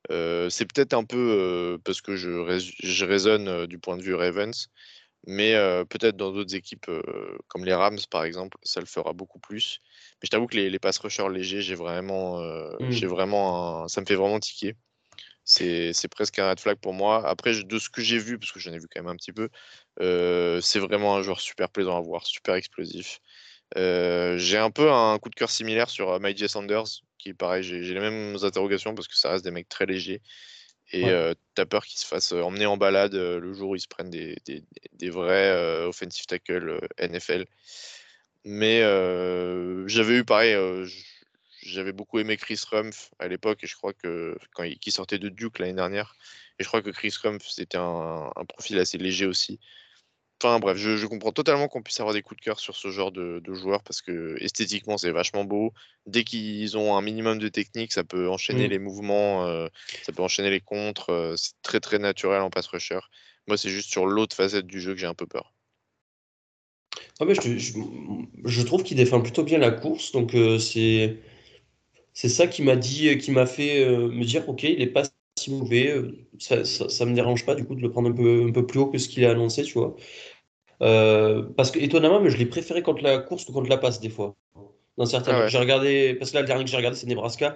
c'est 0.10 0.66
peut-être 0.74 0.94
un 0.94 1.04
peu, 1.04 1.80
parce 1.84 2.02
que 2.02 2.16
je 2.16 2.60
je 2.84 3.06
raisonne, 3.06 3.66
du 3.68 3.80
point 3.80 3.98
de 3.98 4.04
vue 4.04 4.16
Ravens. 4.16 4.70
Mais 5.26 5.54
peut-être 5.90 6.16
dans 6.16 6.32
d'autres 6.32 6.56
équipes 6.56 6.90
comme 7.48 7.66
les 7.66 7.74
Rams, 7.74 7.98
par 8.10 8.24
exemple, 8.24 8.58
ça 8.64 8.80
le 8.80 8.86
fera 8.86 9.12
beaucoup 9.14 9.40
plus. 9.40 9.80
Mais 10.16 10.28
je 10.28 10.30
t'avoue 10.30 10.48
que 10.48 10.56
les, 10.56 10.70
les 10.70 10.80
pass 10.80 11.00
rushers 11.00 11.30
légers, 11.30 11.62
j'ai 11.62 11.76
vraiment, 11.76 12.40
mmh. 12.40 12.92
j'ai 12.92 13.08
vraiment 13.08 13.88
ça 13.90 14.00
me 14.00 14.06
fait 14.06 14.16
vraiment 14.16 14.40
tiquer. 14.40 14.76
C'est 15.44 16.08
presque 16.12 16.40
un 16.40 16.50
red 16.50 16.60
flag 16.60 16.78
pour 16.78 16.94
moi. 16.94 17.28
Après, 17.28 17.64
de 17.64 17.80
ce 17.80 17.90
que 17.90 18.02
j'ai 18.02 18.18
vu, 18.20 18.38
parce 18.38 18.52
que 18.52 18.60
j'en 18.60 18.74
ai 18.74 18.80
vu 18.80 18.88
quand 18.94 19.02
même 19.02 19.12
un 19.12 19.16
petit 19.16 19.34
peu, 19.34 19.50
c'est 20.62 20.80
vraiment 20.80 21.16
un 21.18 21.22
joueur 21.22 21.42
super 21.42 21.70
plaisant 21.70 21.98
à 21.98 22.02
voir, 22.02 22.26
super 22.26 22.56
explosif. 22.56 23.20
J'ai 23.76 24.58
un 24.58 24.72
peu 24.72 24.92
un 24.92 25.18
coup 25.20 25.30
de 25.30 25.36
cœur 25.36 25.50
similaire 25.50 25.90
sur 25.90 26.20
Mike 26.20 26.50
Sanders, 26.50 27.04
qui 27.18 27.30
est 27.30 27.34
pareil, 27.34 27.64
j'ai 27.64 27.82
les 27.82 28.00
mêmes 28.00 28.38
interrogations 28.44 28.96
parce 28.96 29.08
que 29.08 29.16
ça 29.16 29.32
reste 29.32 29.44
des 29.44 29.52
mecs 29.52 29.70
très 29.70 29.86
légers. 29.86 30.22
Et 30.94 31.06
t'as 31.54 31.66
peur 31.66 31.86
qu'ils 31.86 32.00
se 32.00 32.06
fassent 32.06 32.32
emmener 32.32 32.66
en 32.66 32.78
balade 32.78 33.14
le 33.14 33.54
jour 33.54 33.72
où 33.72 33.76
ils 33.76 33.82
se 33.82 33.88
prennent 33.88 34.10
des, 34.10 34.38
des, 34.46 34.64
des 34.94 35.10
vrais 35.10 35.84
offensive 35.86 36.26
tackle 36.26 36.80
NFL. 37.00 37.46
Mais 38.46 38.80
j'avais 39.88 40.18
eu 40.18 40.24
pareil, 40.24 40.56
j'avais 41.68 41.92
beaucoup 41.92 42.20
aimé 42.20 42.38
Chris 42.38 42.62
Rumpf 42.72 43.12
à 43.20 43.28
l'époque, 43.28 43.64
et 43.64 43.68
je 43.68 43.76
crois 43.76 43.94
que 43.94 44.38
quand 44.54 44.64
il 44.64 44.80
qui 44.80 44.92
sortait 44.92 45.20
de 45.20 45.30
Duke 45.30 45.60
l'année 45.60 45.74
dernière, 45.74 46.16
et 46.60 46.64
je 46.64 46.68
crois 46.68 46.82
que 46.82 46.90
Chris 46.90 47.14
Rumpf 47.22 47.48
c'était 47.48 47.78
un, 47.78 48.32
un, 48.36 48.46
profil 48.46 48.80
assez 48.80 48.98
léger 48.98 49.26
aussi. 49.26 49.60
Enfin 50.44 50.60
bref, 50.60 50.78
je, 50.78 51.04
comprends 51.08 51.32
totalement 51.32 51.68
qu'on 51.68 51.82
puisse 51.82 52.00
avoir 52.00 52.14
des 52.14 52.22
coups 52.22 52.40
de 52.40 52.46
cœur 52.46 52.60
sur 52.60 52.76
ce 52.76 52.90
genre 52.90 53.12
de, 53.12 53.42
joueurs 53.54 53.82
parce 53.82 54.04
que 54.04 54.38
esthétiquement 54.40 54.98
c'est 54.98 55.10
vachement 55.10 55.46
beau. 55.46 55.74
Dès 56.06 56.24
qu'ils 56.24 56.78
ont 56.78 56.96
un 56.96 57.02
minimum 57.02 57.40
de 57.40 57.48
technique, 57.48 57.92
ça 57.92 58.04
peut 58.04 58.30
enchaîner 58.30 58.68
mmh. 58.68 58.72
les 58.72 58.80
mouvements, 58.80 59.48
euh, 59.48 59.68
ça 60.04 60.12
peut 60.12 60.22
enchaîner 60.22 60.52
les 60.52 60.62
contres. 60.62 61.10
Euh, 61.10 61.34
c'est 61.38 61.54
très 61.64 61.80
très 61.80 61.98
naturel 61.98 62.42
en 62.42 62.52
pass 62.52 62.68
rusher. 62.68 63.00
Moi, 63.48 63.58
c'est 63.58 63.70
juste 63.70 63.90
sur 63.90 64.06
l'autre 64.06 64.36
facette 64.36 64.68
du 64.68 64.80
jeu 64.80 64.94
que 64.94 65.00
j'ai 65.00 65.08
un 65.08 65.16
peu 65.16 65.26
peur. 65.26 65.54
Ah 67.20 67.26
je, 67.26 68.62
trouve 68.64 68.84
qu'il 68.84 68.98
défend 68.98 69.22
plutôt 69.22 69.44
bien 69.44 69.58
la 69.58 69.72
course, 69.72 70.12
donc 70.12 70.36
euh, 70.36 70.60
c'est 70.60 71.18
c'est 72.14 72.30
ça 72.30 72.46
qui 72.46 72.62
m'a 72.62 72.76
dit, 72.76 73.18
qui 73.18 73.32
m'a 73.32 73.48
fait 73.48 73.88
me 73.88 74.24
dire 74.24 74.48
ok, 74.48 74.64
il 74.64 74.82
est 74.82 74.88
pas 74.88 75.04
si 75.38 75.52
mauvais, 75.52 75.96
ça, 76.40 76.66
ça, 76.66 77.06
me 77.06 77.14
dérange 77.14 77.46
pas 77.46 77.56
du 77.56 77.64
coup 77.64 77.76
de 77.76 77.82
le 77.82 77.92
prendre 77.92 78.10
un 78.10 78.14
peu 78.14 78.46
un 78.48 78.52
peu 78.52 78.66
plus 78.66 78.80
haut 78.80 78.88
que 78.88 78.98
ce 78.98 79.08
qu'il 79.08 79.24
a 79.26 79.32
annoncé, 79.32 79.64
tu 79.64 79.74
vois. 79.74 79.96
Euh, 80.82 81.44
parce 81.56 81.72
que 81.72 81.80
étonnamment, 81.80 82.20
mais 82.22 82.30
je 82.30 82.38
l'ai 82.38 82.46
préféré 82.46 82.82
contre 82.84 83.04
la 83.04 83.18
course 83.20 83.46
que 83.46 83.52
contre 83.52 83.70
la 83.70 83.78
passe 83.78 84.00
des 84.00 84.10
fois. 84.10 84.36
Dans 84.98 85.06
certains, 85.06 85.32
Ah 85.34 85.40
ouais. 85.42 85.50
j'ai 85.50 85.58
regardé, 85.58 86.16
parce 86.16 86.32
que 86.32 86.36
là, 86.36 86.42
le 86.42 86.48
dernier 86.48 86.64
que 86.64 86.70
j'ai 86.70 86.78
regardé, 86.78 86.98
c'est 86.98 87.08
Nebraska, 87.08 87.56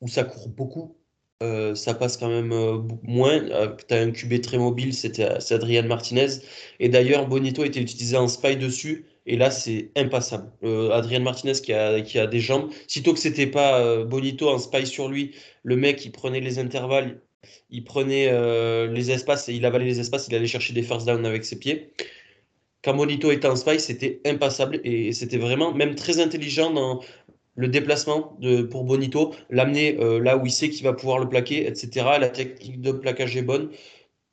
où 0.00 0.08
ça 0.08 0.24
court 0.24 0.48
beaucoup. 0.48 0.94
Euh, 1.40 1.76
ça 1.76 1.94
passe 1.94 2.16
quand 2.16 2.28
même 2.28 2.50
euh, 2.52 2.78
moins. 3.02 3.40
tu 3.86 3.94
as 3.94 3.98
un 4.00 4.10
QB 4.10 4.40
très 4.40 4.58
mobile, 4.58 4.92
c'était 4.92 5.40
c'est 5.40 5.54
Adrian 5.54 5.84
Martinez. 5.84 6.40
Et 6.80 6.88
d'ailleurs, 6.88 7.28
Bonito 7.28 7.64
était 7.64 7.80
utilisé 7.80 8.16
en 8.16 8.26
spy 8.28 8.56
dessus. 8.56 9.06
Et 9.26 9.36
là, 9.36 9.50
c'est 9.50 9.90
impassable. 9.94 10.50
Euh, 10.64 10.90
Adrian 10.90 11.20
Martinez 11.20 11.52
qui 11.52 11.72
a, 11.74 12.00
qui 12.00 12.18
a 12.18 12.26
des 12.26 12.40
jambes. 12.40 12.70
Sitôt 12.88 13.12
que 13.12 13.20
c'était 13.20 13.46
pas 13.46 13.78
euh, 13.80 14.04
Bonito 14.04 14.48
en 14.48 14.58
spy 14.58 14.86
sur 14.86 15.08
lui, 15.08 15.34
le 15.62 15.76
mec, 15.76 16.04
il 16.04 16.12
prenait 16.12 16.40
les 16.40 16.58
intervalles, 16.58 17.20
il 17.70 17.84
prenait 17.84 18.28
euh, 18.32 18.88
les 18.90 19.10
espaces 19.10 19.48
et 19.48 19.54
il 19.54 19.64
avalait 19.66 19.84
les 19.84 20.00
espaces, 20.00 20.28
il 20.28 20.34
allait 20.34 20.46
chercher 20.46 20.72
des 20.72 20.82
first 20.82 21.06
down 21.06 21.24
avec 21.26 21.44
ses 21.44 21.58
pieds. 21.58 21.92
Quand 22.84 22.94
Bonito 22.94 23.30
était 23.30 23.48
en 23.48 23.56
spy, 23.56 23.80
c'était 23.80 24.20
impassable 24.24 24.80
et 24.84 25.12
c'était 25.12 25.38
vraiment 25.38 25.74
même 25.74 25.94
très 25.94 26.20
intelligent 26.20 26.70
dans 26.70 27.00
le 27.56 27.66
déplacement 27.66 28.36
de, 28.40 28.62
pour 28.62 28.84
Bonito, 28.84 29.34
l'amener 29.50 29.98
euh, 30.00 30.20
là 30.20 30.36
où 30.36 30.46
il 30.46 30.52
sait 30.52 30.70
qu'il 30.70 30.84
va 30.84 30.92
pouvoir 30.92 31.18
le 31.18 31.28
plaquer, 31.28 31.66
etc. 31.66 32.06
La 32.20 32.28
technique 32.28 32.80
de 32.80 32.92
plaquage 32.92 33.36
est 33.36 33.42
bonne. 33.42 33.70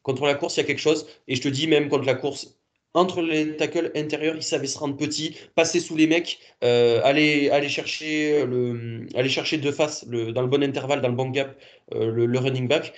Contre 0.03 0.25
la 0.25 0.35
course, 0.35 0.57
il 0.57 0.59
y 0.59 0.63
a 0.63 0.65
quelque 0.67 0.79
chose. 0.79 1.07
Et 1.27 1.35
je 1.35 1.41
te 1.41 1.47
dis, 1.47 1.67
même 1.67 1.89
contre 1.89 2.05
la 2.05 2.13
course, 2.13 2.59
entre 2.93 3.23
les 3.23 3.57
tackles 3.57 3.91
intérieurs, 3.95 4.35
il 4.35 4.43
savait 4.43 4.67
se 4.67 4.77
rendre 4.77 4.95
petit, 4.95 5.35
passer 5.55 5.79
sous 5.79 5.95
les 5.95 6.05
mecs, 6.05 6.39
euh, 6.63 7.01
aller, 7.03 7.49
aller, 7.49 7.67
chercher 7.67 8.45
le, 8.45 9.07
aller 9.15 9.29
chercher 9.29 9.57
de 9.57 9.71
face, 9.71 10.07
dans 10.07 10.41
le 10.41 10.47
bon 10.47 10.63
intervalle, 10.63 11.01
dans 11.01 11.09
le 11.09 11.15
bon 11.15 11.29
gap, 11.29 11.57
euh, 11.95 12.11
le 12.11 12.39
running 12.39 12.67
back 12.67 12.93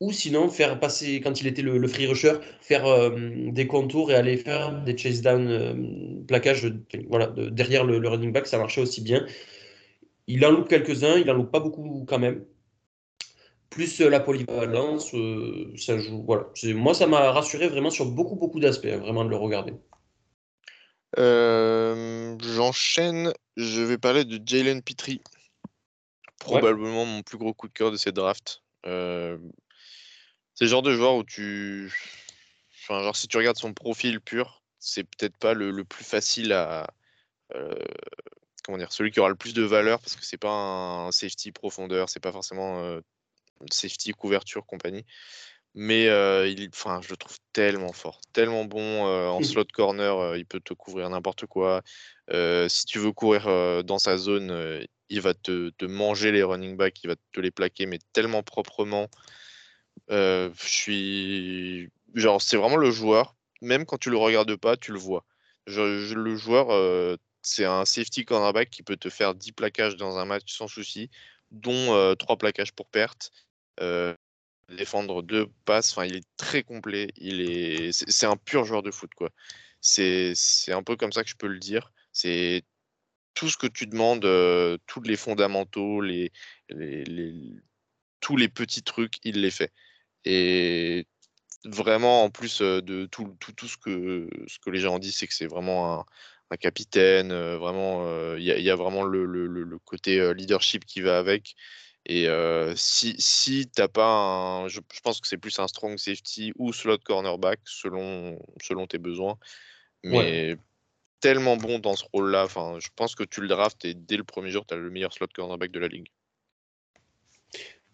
ou 0.00 0.12
sinon 0.12 0.48
faire 0.48 0.78
passer, 0.78 1.20
quand 1.20 1.40
il 1.40 1.46
était 1.46 1.62
le, 1.62 1.78
le 1.78 1.88
free 1.88 2.06
rusher, 2.06 2.34
faire 2.60 2.86
euh, 2.86 3.10
des 3.50 3.66
contours 3.66 4.10
et 4.10 4.14
aller 4.14 4.36
faire 4.36 4.82
des 4.82 4.96
chase 4.96 5.22
down 5.22 5.48
euh, 5.48 5.74
plaquages 6.26 6.70
voilà, 7.08 7.28
de, 7.28 7.48
derrière 7.48 7.84
le, 7.84 7.98
le, 7.98 8.08
running 8.08 8.32
back, 8.32 8.46
ça 8.46 8.58
marchait 8.58 8.82
aussi 8.82 9.00
bien. 9.00 9.26
Il 10.26 10.44
en 10.44 10.50
loupe 10.50 10.68
quelques-uns, 10.68 11.16
il 11.16 11.30
en 11.30 11.34
loupe 11.34 11.50
pas 11.50 11.60
beaucoup 11.60 12.04
quand 12.06 12.18
même. 12.18 12.44
Plus 13.70 14.00
euh, 14.00 14.10
la 14.10 14.20
polyvalence, 14.20 15.14
euh, 15.14 15.72
ça 15.76 15.98
joue. 15.98 16.22
Voilà. 16.26 16.46
Moi, 16.74 16.94
ça 16.94 17.06
m'a 17.06 17.32
rassuré 17.32 17.68
vraiment 17.68 17.90
sur 17.90 18.06
beaucoup, 18.06 18.36
beaucoup 18.36 18.60
d'aspects, 18.60 18.86
hein, 18.86 18.98
vraiment 18.98 19.24
de 19.24 19.30
le 19.30 19.36
regarder. 19.36 19.72
J'enchaîne, 22.38 23.32
je 23.56 23.80
vais 23.80 23.96
parler 23.96 24.24
de 24.24 24.38
Jalen 24.44 24.82
Petrie. 24.82 25.22
Probablement 26.38 27.04
ouais. 27.04 27.10
mon 27.16 27.22
plus 27.22 27.38
gros 27.38 27.54
coup 27.54 27.68
de 27.68 27.72
cœur 27.72 27.90
de 27.90 27.96
cette 27.96 28.16
draft. 28.16 28.62
Euh, 28.86 29.38
c'est 30.56 30.64
le 30.64 30.70
genre 30.70 30.82
de 30.82 30.94
joueur 30.94 31.14
où 31.14 31.22
tu. 31.22 31.92
Enfin, 32.82 33.02
genre, 33.02 33.14
si 33.14 33.28
tu 33.28 33.36
regardes 33.36 33.58
son 33.58 33.74
profil 33.74 34.20
pur, 34.20 34.62
c'est 34.80 35.04
peut-être 35.04 35.36
pas 35.36 35.54
le, 35.54 35.70
le, 35.70 35.84
plus 35.84 36.04
facile 36.04 36.52
à. 36.52 36.88
Euh, 37.54 37.74
comment 38.64 38.78
dire 38.78 38.92
Celui 38.92 39.10
qui 39.10 39.20
aura 39.20 39.28
le 39.28 39.36
plus 39.36 39.54
de 39.54 39.62
valeur 39.62 40.00
parce 40.00 40.16
que 40.16 40.24
c'est 40.24 40.38
pas 40.38 40.50
un 40.50 41.12
safety 41.12 41.52
profondeur, 41.52 42.08
c'est 42.08 42.20
pas 42.20 42.32
forcément 42.32 42.82
euh, 42.82 43.00
safety 43.70 44.12
couverture 44.12 44.66
compagnie. 44.66 45.04
Mais 45.74 46.08
euh, 46.08 46.48
il, 46.48 46.70
enfin, 46.72 47.00
je 47.02 47.10
le 47.10 47.18
trouve 47.18 47.36
tellement 47.52 47.92
fort, 47.92 48.22
tellement 48.32 48.64
bon 48.64 49.06
euh, 49.06 49.28
en 49.28 49.42
slot 49.42 49.66
corner. 49.74 50.36
il 50.36 50.46
peut 50.46 50.60
te 50.60 50.72
couvrir 50.72 51.10
n'importe 51.10 51.44
quoi. 51.44 51.82
Si 52.30 52.86
tu 52.86 52.98
veux 52.98 53.12
courir 53.12 53.84
dans 53.84 53.98
sa 53.98 54.16
zone, 54.16 54.86
il 55.10 55.20
va 55.20 55.34
te, 55.34 55.68
te, 55.70 55.84
manger 55.84 56.32
les 56.32 56.42
running 56.42 56.76
backs, 56.76 57.04
il 57.04 57.08
va 57.08 57.16
te 57.32 57.40
les 57.40 57.50
plaquer, 57.50 57.84
mais 57.84 57.98
tellement 58.14 58.42
proprement. 58.42 59.10
Euh, 60.10 60.50
je 60.62 60.68
suis 60.68 61.90
genre 62.14 62.40
c'est 62.40 62.56
vraiment 62.56 62.76
le 62.76 62.90
joueur 62.90 63.34
même 63.60 63.84
quand 63.86 63.98
tu 63.98 64.10
le 64.10 64.16
regardes 64.16 64.56
pas 64.56 64.76
tu 64.76 64.92
le 64.92 64.98
vois. 64.98 65.24
Le 65.66 66.36
joueur 66.36 66.70
euh, 66.70 67.16
c'est 67.42 67.64
un 67.64 67.84
safety 67.84 68.24
cornerback 68.24 68.70
qui 68.70 68.82
peut 68.82 68.96
te 68.96 69.10
faire 69.10 69.34
10 69.34 69.52
plaquages 69.52 69.96
dans 69.96 70.18
un 70.18 70.24
match 70.24 70.52
sans 70.52 70.68
souci 70.68 71.10
dont 71.50 71.94
euh, 71.94 72.14
3 72.14 72.36
plaquages 72.38 72.72
pour 72.72 72.86
perte 72.88 73.32
euh, 73.80 74.14
défendre 74.68 75.22
deux 75.22 75.46
passes 75.64 75.92
enfin 75.92 76.06
il 76.06 76.16
est 76.16 76.26
très 76.36 76.62
complet 76.62 77.08
il 77.16 77.40
est 77.40 77.92
c'est 77.92 78.26
un 78.26 78.36
pur 78.36 78.64
joueur 78.64 78.82
de 78.82 78.90
foot 78.90 79.10
quoi. 79.14 79.30
C'est 79.80 80.34
un 80.72 80.82
peu 80.82 80.96
comme 80.96 81.12
ça 81.12 81.22
que 81.22 81.30
je 81.30 81.36
peux 81.36 81.46
le 81.46 81.58
dire. 81.58 81.92
C'est 82.12 82.64
tout 83.34 83.48
ce 83.48 83.56
que 83.56 83.66
tu 83.66 83.86
demandes 83.86 84.24
euh, 84.24 84.78
tous 84.86 85.02
les 85.02 85.16
fondamentaux 85.16 86.00
les 86.00 86.32
tous 88.20 88.36
les 88.36 88.48
petits 88.48 88.82
trucs, 88.82 89.18
il 89.24 89.40
les 89.42 89.50
fait. 89.50 89.72
Et 90.26 91.06
vraiment, 91.64 92.24
en 92.24 92.30
plus 92.30 92.60
de 92.60 93.06
tout, 93.06 93.36
tout, 93.40 93.52
tout 93.52 93.68
ce, 93.68 93.78
que, 93.78 94.28
ce 94.46 94.58
que 94.58 94.70
les 94.70 94.80
gens 94.80 94.98
disent, 94.98 95.16
c'est 95.16 95.26
que 95.26 95.34
c'est 95.34 95.46
vraiment 95.46 96.00
un, 96.00 96.04
un, 96.50 96.56
capitaine, 96.56 97.32
vraiment, 97.32 98.36
il 98.36 98.42
y, 98.42 98.62
y, 98.62 98.70
a 98.70 98.76
vraiment 98.76 99.04
le, 99.04 99.24
le, 99.24 99.46
le, 99.46 99.78
côté 99.78 100.34
leadership 100.34 100.84
qui 100.84 101.00
va 101.00 101.18
avec. 101.18 101.56
Et 102.08 102.28
euh, 102.28 102.72
si, 102.76 103.16
si 103.18 103.68
tu 103.68 103.80
n'as 103.80 103.88
pas 103.88 104.06
un. 104.06 104.68
Je, 104.68 104.80
je 104.94 105.00
pense 105.00 105.20
que 105.20 105.26
c'est 105.26 105.38
plus 105.38 105.58
un 105.58 105.66
strong 105.66 105.98
safety 105.98 106.52
ou 106.56 106.72
slot 106.72 106.98
cornerback 106.98 107.58
selon, 107.64 108.38
selon 108.62 108.86
tes 108.86 108.98
besoins. 108.98 109.36
Mais 110.04 110.52
ouais. 110.52 110.56
tellement 111.20 111.56
bon 111.56 111.80
dans 111.80 111.96
ce 111.96 112.04
rôle-là. 112.12 112.46
Je 112.78 112.88
pense 112.94 113.16
que 113.16 113.24
tu 113.24 113.40
le 113.40 113.48
drafts 113.48 113.84
et 113.84 113.94
dès 113.94 114.16
le 114.16 114.22
premier 114.22 114.50
jour, 114.50 114.64
tu 114.64 114.74
as 114.74 114.76
le 114.76 114.88
meilleur 114.88 115.12
slot 115.12 115.26
cornerback 115.34 115.72
de 115.72 115.80
la 115.80 115.88
ligue. 115.88 116.08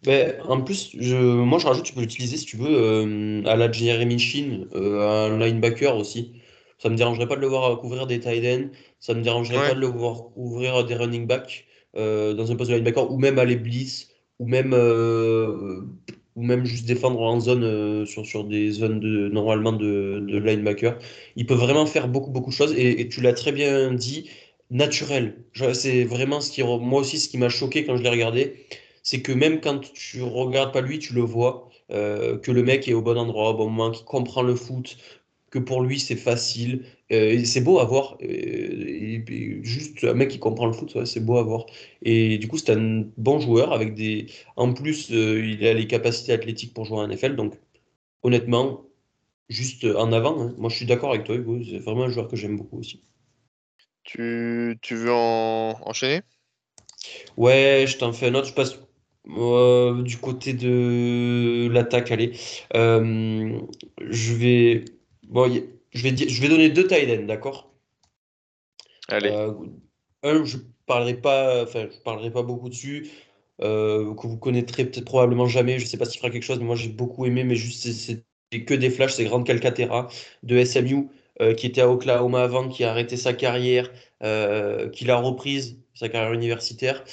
Ben, 0.04 0.34
en 0.48 0.60
plus, 0.60 0.96
je, 0.98 1.16
moi 1.16 1.58
je 1.60 1.66
rajoute, 1.66 1.84
tu 1.84 1.92
peux 1.94 2.00
l'utiliser 2.00 2.36
si 2.36 2.44
tu 2.44 2.56
veux 2.56 2.66
euh, 2.68 3.42
à 3.46 3.54
la 3.54 3.70
Jeremy 3.70 4.18
Chin, 4.18 4.66
euh, 4.74 5.30
un 5.30 5.38
linebacker 5.38 5.96
aussi. 5.96 6.32
Ça 6.78 6.88
me 6.88 6.96
dérangerait 6.96 7.28
pas 7.28 7.36
de 7.36 7.40
le 7.40 7.46
voir 7.46 7.78
couvrir 7.78 8.08
des 8.08 8.18
tight 8.18 8.44
ends, 8.44 8.68
ça 8.98 9.14
me 9.14 9.22
dérangerait 9.22 9.58
ouais. 9.58 9.68
pas 9.68 9.74
de 9.74 9.80
le 9.80 9.86
voir 9.86 10.36
ouvrir 10.36 10.84
des 10.84 10.96
running 10.96 11.28
backs 11.28 11.66
euh, 11.96 12.34
dans 12.34 12.50
un 12.50 12.56
poste 12.56 12.70
de 12.70 12.74
linebacker, 12.76 13.12
ou 13.12 13.18
même 13.18 13.38
aller 13.38 13.54
blitz, 13.54 14.08
ou 14.40 14.46
même, 14.48 14.72
euh, 14.74 15.82
ou 16.34 16.42
même 16.42 16.64
juste 16.64 16.86
défendre 16.86 17.20
en 17.20 17.38
zone 17.38 17.62
euh, 17.62 18.04
sur, 18.04 18.26
sur 18.26 18.42
des 18.42 18.72
zones 18.72 18.98
de, 18.98 19.28
normalement 19.28 19.72
de, 19.72 20.24
de 20.28 20.38
linebacker. 20.38 20.98
Il 21.36 21.46
peut 21.46 21.54
vraiment 21.54 21.86
faire 21.86 22.08
beaucoup, 22.08 22.30
beaucoup 22.32 22.50
de 22.50 22.56
choses, 22.56 22.74
et, 22.76 23.00
et 23.02 23.08
tu 23.08 23.20
l'as 23.20 23.34
très 23.34 23.52
bien 23.52 23.92
dit, 23.92 24.28
naturel. 24.70 25.36
C'est 25.74 26.02
vraiment 26.02 26.40
ce 26.40 26.50
qui, 26.50 26.64
moi 26.64 27.00
aussi, 27.00 27.18
ce 27.20 27.28
qui 27.28 27.38
m'a 27.38 27.50
choqué 27.50 27.84
quand 27.84 27.96
je 27.96 28.02
l'ai 28.02 28.08
regardé 28.08 28.56
c'est 29.02 29.22
que 29.22 29.32
même 29.32 29.60
quand 29.60 29.80
tu 29.92 30.22
regardes 30.22 30.72
pas 30.72 30.80
lui, 30.80 30.98
tu 30.98 31.14
le 31.14 31.22
vois, 31.22 31.68
euh, 31.90 32.38
que 32.38 32.50
le 32.50 32.62
mec 32.62 32.88
est 32.88 32.94
au 32.94 33.02
bon 33.02 33.18
endroit, 33.18 33.50
au 33.50 33.54
bon 33.54 33.68
moment, 33.70 33.90
qu'il 33.90 34.04
comprend 34.04 34.42
le 34.42 34.54
foot, 34.54 34.96
que 35.50 35.58
pour 35.58 35.82
lui 35.82 36.00
c'est 36.00 36.16
facile. 36.16 36.84
Euh, 37.12 37.44
c'est 37.44 37.60
beau 37.60 37.78
à 37.78 37.84
voir. 37.84 38.16
Et, 38.20 39.14
et, 39.28 39.60
juste 39.62 40.04
un 40.04 40.14
mec 40.14 40.30
qui 40.30 40.38
comprend 40.38 40.66
le 40.66 40.72
foot, 40.72 40.94
ouais, 40.94 41.06
c'est 41.06 41.20
beau 41.20 41.36
à 41.38 41.42
voir. 41.42 41.66
Et 42.02 42.38
du 42.38 42.48
coup, 42.48 42.56
c'est 42.58 42.72
un 42.72 43.04
bon 43.18 43.38
joueur 43.40 43.72
avec 43.72 43.94
des. 43.94 44.26
En 44.56 44.72
plus, 44.72 45.10
euh, 45.12 45.44
il 45.44 45.66
a 45.66 45.74
les 45.74 45.86
capacités 45.86 46.32
athlétiques 46.32 46.72
pour 46.74 46.84
jouer 46.86 46.98
en 46.98 47.08
NFL. 47.08 47.36
Donc, 47.36 47.54
honnêtement, 48.22 48.84
juste 49.50 49.84
en 49.84 50.12
avant. 50.12 50.40
Hein. 50.40 50.54
Moi, 50.58 50.70
je 50.70 50.76
suis 50.76 50.86
d'accord 50.86 51.10
avec 51.10 51.24
toi, 51.24 51.34
Hugo. 51.34 51.60
C'est 51.64 51.78
vraiment 51.78 52.04
un 52.04 52.08
joueur 52.08 52.28
que 52.28 52.36
j'aime 52.36 52.56
beaucoup 52.56 52.78
aussi. 52.78 53.02
Tu, 54.04 54.78
tu 54.82 54.94
veux 54.96 55.12
en... 55.12 55.78
enchaîner? 55.84 56.22
Ouais, 57.36 57.84
je 57.86 57.98
t'en 57.98 58.12
fais 58.12 58.28
un 58.28 58.34
autre. 58.34 58.48
Je 58.48 58.54
passe 58.54 58.78
euh, 59.30 60.02
du 60.02 60.18
côté 60.18 60.52
de 60.52 61.68
l'attaque, 61.70 62.10
allez. 62.10 62.32
Euh, 62.74 63.60
je 64.00 64.34
vais. 64.34 64.84
Bon, 65.28 65.50
je 65.90 66.02
vais, 66.02 66.12
dire, 66.12 66.28
je 66.28 66.42
vais 66.42 66.48
donner 66.48 66.70
deux 66.70 66.86
tight 66.86 67.26
d'accord? 67.26 67.72
Allez. 69.08 69.30
Euh, 69.30 69.52
un, 70.22 70.44
je 70.44 70.58
parlerai 70.86 71.14
pas, 71.14 71.62
enfin, 71.62 71.88
je 71.90 71.98
parlerai 72.00 72.30
pas 72.30 72.42
beaucoup 72.42 72.68
dessus. 72.68 73.10
Euh, 73.60 74.14
que 74.14 74.26
vous 74.26 74.38
connaîtrez 74.38 74.84
peut-être 74.84 75.04
probablement 75.04 75.46
jamais. 75.46 75.78
Je 75.78 75.86
sais 75.86 75.96
pas 75.96 76.04
s'il 76.04 76.18
fera 76.18 76.30
quelque 76.30 76.42
chose, 76.42 76.58
mais 76.58 76.64
moi 76.64 76.76
j'ai 76.76 76.88
beaucoup 76.88 77.26
aimé, 77.26 77.44
mais 77.44 77.54
juste 77.54 77.92
c'est 77.92 78.24
que 78.64 78.74
des 78.74 78.90
flashs. 78.90 79.12
C'est 79.12 79.24
Grande 79.24 79.46
Calcaterra 79.46 80.08
de 80.42 80.62
SMU 80.64 81.08
qui 81.56 81.66
était 81.66 81.80
à 81.80 81.88
Oklahoma 81.88 82.42
avant, 82.42 82.68
qui 82.68 82.84
a 82.84 82.90
arrêté 82.90 83.16
sa 83.16 83.32
carrière, 83.32 83.90
qui 84.92 85.04
l'a 85.04 85.16
reprise, 85.16 85.78
sa 85.94 86.08
carrière 86.08 86.32
universitaire. 86.32 87.04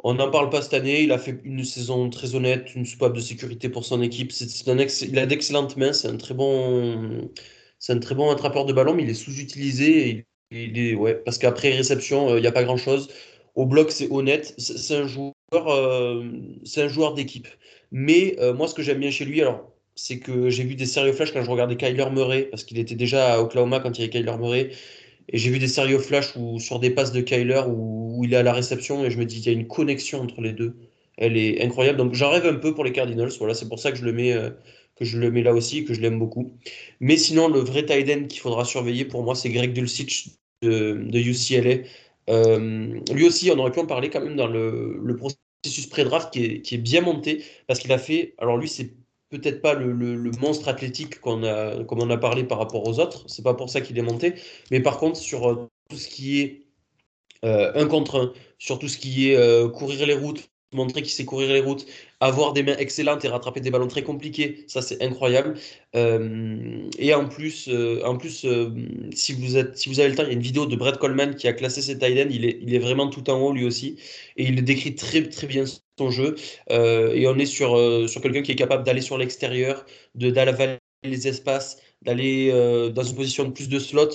On 0.00 0.14
n'en 0.14 0.30
parle 0.30 0.50
pas 0.50 0.62
cette 0.62 0.74
année. 0.74 1.02
Il 1.02 1.12
a 1.12 1.18
fait 1.18 1.38
une 1.44 1.64
saison 1.64 2.10
très 2.10 2.34
honnête, 2.34 2.74
une 2.74 2.86
soupape 2.86 3.14
de 3.14 3.20
sécurité 3.20 3.68
pour 3.68 3.84
son 3.84 4.02
équipe. 4.02 4.32
Un. 4.66 4.78
Il 5.02 5.18
a 5.18 5.26
d'excellentes 5.26 5.76
mains. 5.76 5.92
C'est 5.92 6.08
un 6.08 6.16
très 6.16 6.34
bon, 6.34 7.30
c'est 7.78 7.92
un 7.92 7.98
très 7.98 8.14
bon 8.14 8.30
attrapeur 8.30 8.64
de 8.66 8.72
ballon, 8.72 8.94
mais 8.94 9.04
il 9.04 9.10
est 9.10 9.14
sous-utilisé. 9.14 10.26
Il 10.50 10.78
est 10.78 10.94
ouais, 10.94 11.14
parce 11.14 11.38
qu'après 11.38 11.72
réception, 11.72 12.28
il 12.28 12.36
euh, 12.36 12.40
n'y 12.40 12.46
a 12.46 12.52
pas 12.52 12.64
grand-chose. 12.64 13.08
Au 13.54 13.66
bloc, 13.66 13.90
c'est 13.90 14.10
honnête. 14.10 14.54
C'est 14.58 14.96
un 14.96 15.06
joueur, 15.06 15.32
euh, 15.52 16.24
c'est 16.64 16.82
un 16.82 16.88
joueur 16.88 17.14
d'équipe. 17.14 17.48
Mais 17.90 18.36
euh, 18.40 18.54
moi, 18.54 18.68
ce 18.68 18.74
que 18.74 18.82
j'aime 18.82 18.98
bien 19.00 19.10
chez 19.10 19.24
lui, 19.24 19.40
alors, 19.40 19.72
c'est 19.94 20.18
que 20.18 20.50
j'ai 20.50 20.64
vu 20.64 20.74
des 20.76 20.86
sérieux 20.86 21.12
flashs 21.12 21.32
quand 21.32 21.42
je 21.42 21.50
regardais 21.50 21.76
Kyler 21.76 22.10
Murray, 22.10 22.44
parce 22.44 22.64
qu'il 22.64 22.78
était 22.78 22.94
déjà 22.94 23.34
à 23.34 23.40
Oklahoma 23.40 23.80
quand 23.80 23.98
il 23.98 24.02
y 24.02 24.04
avait 24.04 24.10
Kyler 24.10 24.36
Murray. 24.38 24.70
Et 25.28 25.38
j'ai 25.38 25.50
vu 25.50 25.58
des 25.58 25.68
sérieux 25.68 25.98
flashs 25.98 26.36
où, 26.36 26.58
sur 26.60 26.78
des 26.78 26.90
passes 26.90 27.12
de 27.12 27.20
Kyler 27.20 27.62
où, 27.68 28.22
il 28.24 28.32
est 28.32 28.36
à 28.36 28.42
la 28.42 28.52
réception 28.52 29.04
et 29.04 29.10
je 29.10 29.18
me 29.18 29.24
dis 29.24 29.36
qu'il 29.40 29.52
y 29.52 29.56
a 29.56 29.58
une 29.58 29.66
connexion 29.66 30.20
entre 30.20 30.40
les 30.40 30.52
deux. 30.52 30.76
Elle 31.16 31.36
est 31.36 31.62
incroyable. 31.62 31.98
Donc 31.98 32.14
j'en 32.14 32.30
rêve 32.30 32.46
un 32.46 32.54
peu 32.54 32.74
pour 32.74 32.84
les 32.84 32.92
Cardinals. 32.92 33.30
Voilà, 33.38 33.54
c'est 33.54 33.68
pour 33.68 33.78
ça 33.78 33.92
que 33.92 33.98
je 33.98 34.04
le 34.04 34.12
mets, 34.12 34.32
euh, 34.32 34.50
que 34.96 35.04
je 35.04 35.18
le 35.18 35.30
mets 35.30 35.42
là 35.42 35.54
aussi 35.54 35.84
que 35.84 35.94
je 35.94 36.00
l'aime 36.00 36.18
beaucoup. 36.18 36.56
Mais 37.00 37.16
sinon, 37.16 37.48
le 37.48 37.60
vrai 37.60 37.84
tight 37.84 38.08
end 38.10 38.26
qu'il 38.26 38.40
faudra 38.40 38.64
surveiller 38.64 39.04
pour 39.04 39.22
moi, 39.22 39.34
c'est 39.34 39.50
Greg 39.50 39.72
Dulcich 39.72 40.30
de, 40.62 40.98
UCLA. 41.12 41.84
lui 43.12 43.26
aussi, 43.26 43.50
on 43.50 43.58
aurait 43.58 43.72
pu 43.72 43.80
en 43.80 43.86
parler 43.86 44.10
quand 44.10 44.20
même 44.20 44.36
dans 44.36 44.46
le, 44.46 44.98
le 45.02 45.16
processus 45.16 45.86
pré-draft 45.88 46.32
qui 46.32 46.44
est, 46.44 46.62
qui 46.62 46.76
est, 46.76 46.78
bien 46.78 47.00
monté 47.02 47.44
parce 47.66 47.80
qu'il 47.80 47.92
a 47.92 47.98
fait. 47.98 48.34
Alors, 48.38 48.56
lui, 48.56 48.68
c'est 48.68 48.94
peut-être 49.38 49.62
pas 49.62 49.74
le, 49.74 49.92
le, 49.92 50.30
monstre 50.40 50.68
athlétique 50.68 51.20
qu'on 51.20 51.44
a, 51.44 51.84
comme 51.84 52.00
on 52.00 52.10
a 52.10 52.16
parlé 52.16 52.44
par 52.44 52.58
rapport 52.58 52.86
aux 52.86 53.00
autres. 53.00 53.24
C'est 53.28 53.42
pas 53.44 53.54
pour 53.54 53.70
ça 53.70 53.80
qu'il 53.80 53.98
est 53.98 54.02
monté. 54.02 54.34
Mais 54.70 54.80
par 54.80 54.98
contre, 54.98 55.18
sur 55.18 55.68
tout 55.88 55.96
ce 55.96 56.08
qui 56.08 56.40
est 56.40 56.66
un 57.42 57.86
contre 57.86 58.16
un, 58.16 58.32
sur 58.58 58.78
tout 58.78 58.88
ce 58.88 58.98
qui 58.98 59.30
est 59.30 59.70
courir 59.72 60.06
les 60.06 60.14
routes, 60.14 60.50
montrer 60.72 61.02
qu'il 61.02 61.10
sait 61.12 61.24
courir 61.24 61.52
les 61.52 61.60
routes, 61.60 61.86
avoir 62.20 62.52
des 62.52 62.62
mains 62.62 62.76
excellentes 62.76 63.24
et 63.24 63.28
rattraper 63.28 63.60
des 63.60 63.70
ballons 63.70 63.88
très 63.88 64.02
compliqués, 64.02 64.64
ça 64.68 64.82
c'est 64.82 65.02
incroyable. 65.02 65.54
Euh, 65.94 66.88
et 66.98 67.14
en 67.14 67.28
plus, 67.28 67.68
euh, 67.68 68.02
en 68.04 68.16
plus 68.16 68.44
euh, 68.44 68.70
si, 69.12 69.34
vous 69.34 69.56
avez 69.56 70.08
le 70.08 70.14
temps, 70.14 70.22
il 70.24 70.28
y 70.28 70.30
a 70.30 70.34
une 70.34 70.40
vidéo 70.40 70.66
de 70.66 70.76
Brett 70.76 70.98
Coleman 70.98 71.34
qui 71.36 71.48
a 71.48 71.52
classé 71.52 71.82
ses 71.82 71.98
tight 71.98 72.26
il 72.30 72.44
est, 72.44 72.58
il 72.62 72.74
est 72.74 72.78
vraiment 72.78 73.08
tout 73.08 73.28
en 73.30 73.40
haut 73.40 73.52
lui 73.52 73.64
aussi, 73.64 73.96
et 74.36 74.44
il 74.44 74.62
décrit 74.64 74.94
très 74.94 75.22
très 75.28 75.46
bien 75.46 75.64
son 75.98 76.10
jeu. 76.10 76.36
et 76.70 77.26
on 77.26 77.38
est 77.38 77.46
sur, 77.46 77.70
sur 78.08 78.20
quelqu'un 78.20 78.42
qui 78.42 78.52
est 78.52 78.56
capable 78.56 78.84
d'aller 78.84 79.00
sur 79.00 79.18
l'extérieur, 79.18 79.84
de 80.14 80.30
d'aller 80.30 80.78
les 81.04 81.28
espaces, 81.28 81.78
d'aller 82.02 82.50
dans 82.94 83.02
une 83.02 83.16
position 83.16 83.44
de 83.44 83.50
plus 83.50 83.68
de 83.68 83.78
slot, 83.78 84.10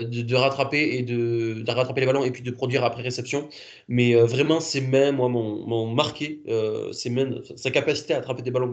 de, 0.00 0.34
rattraper 0.34 0.96
et 0.96 1.02
de, 1.02 1.64
rattraper 1.70 2.00
les 2.00 2.06
ballons 2.06 2.24
et 2.24 2.30
puis 2.30 2.42
de 2.42 2.50
produire 2.50 2.84
après 2.84 3.02
réception. 3.02 3.48
Mais 3.88 4.14
euh, 4.14 4.24
vraiment, 4.24 4.60
ses 4.60 4.80
mains, 4.80 5.12
moi, 5.12 5.28
m'ont 5.28 5.86
marqué. 5.94 6.42
Euh, 6.48 6.92
ses 6.92 7.10
mains, 7.10 7.30
sa 7.56 7.70
capacité 7.70 8.14
à 8.14 8.18
attraper 8.18 8.42
des 8.42 8.50
ballons 8.50 8.70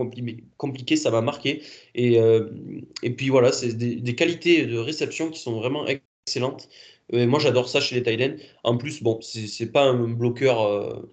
compliqués, 0.57 0.95
ça 0.95 1.11
m'a 1.11 1.21
marqué. 1.21 1.61
Et, 1.95 2.19
euh, 2.19 2.49
et 3.03 3.11
puis 3.11 3.29
voilà, 3.29 3.51
c'est 3.51 3.73
des, 3.73 4.15
qualités 4.15 4.65
de 4.65 4.77
réception 4.77 5.29
qui 5.29 5.39
sont 5.39 5.59
vraiment 5.59 5.85
excellentes. 5.87 6.69
Moi, 7.13 7.39
j'adore 7.39 7.69
ça 7.69 7.79
chez 7.79 7.95
les 7.95 8.03
Titans. 8.03 8.37
En 8.63 8.77
plus, 8.77 9.01
bon, 9.01 9.19
c'est 9.21 9.71
pas 9.71 9.83
un 9.83 10.07
bloqueur. 10.09 11.07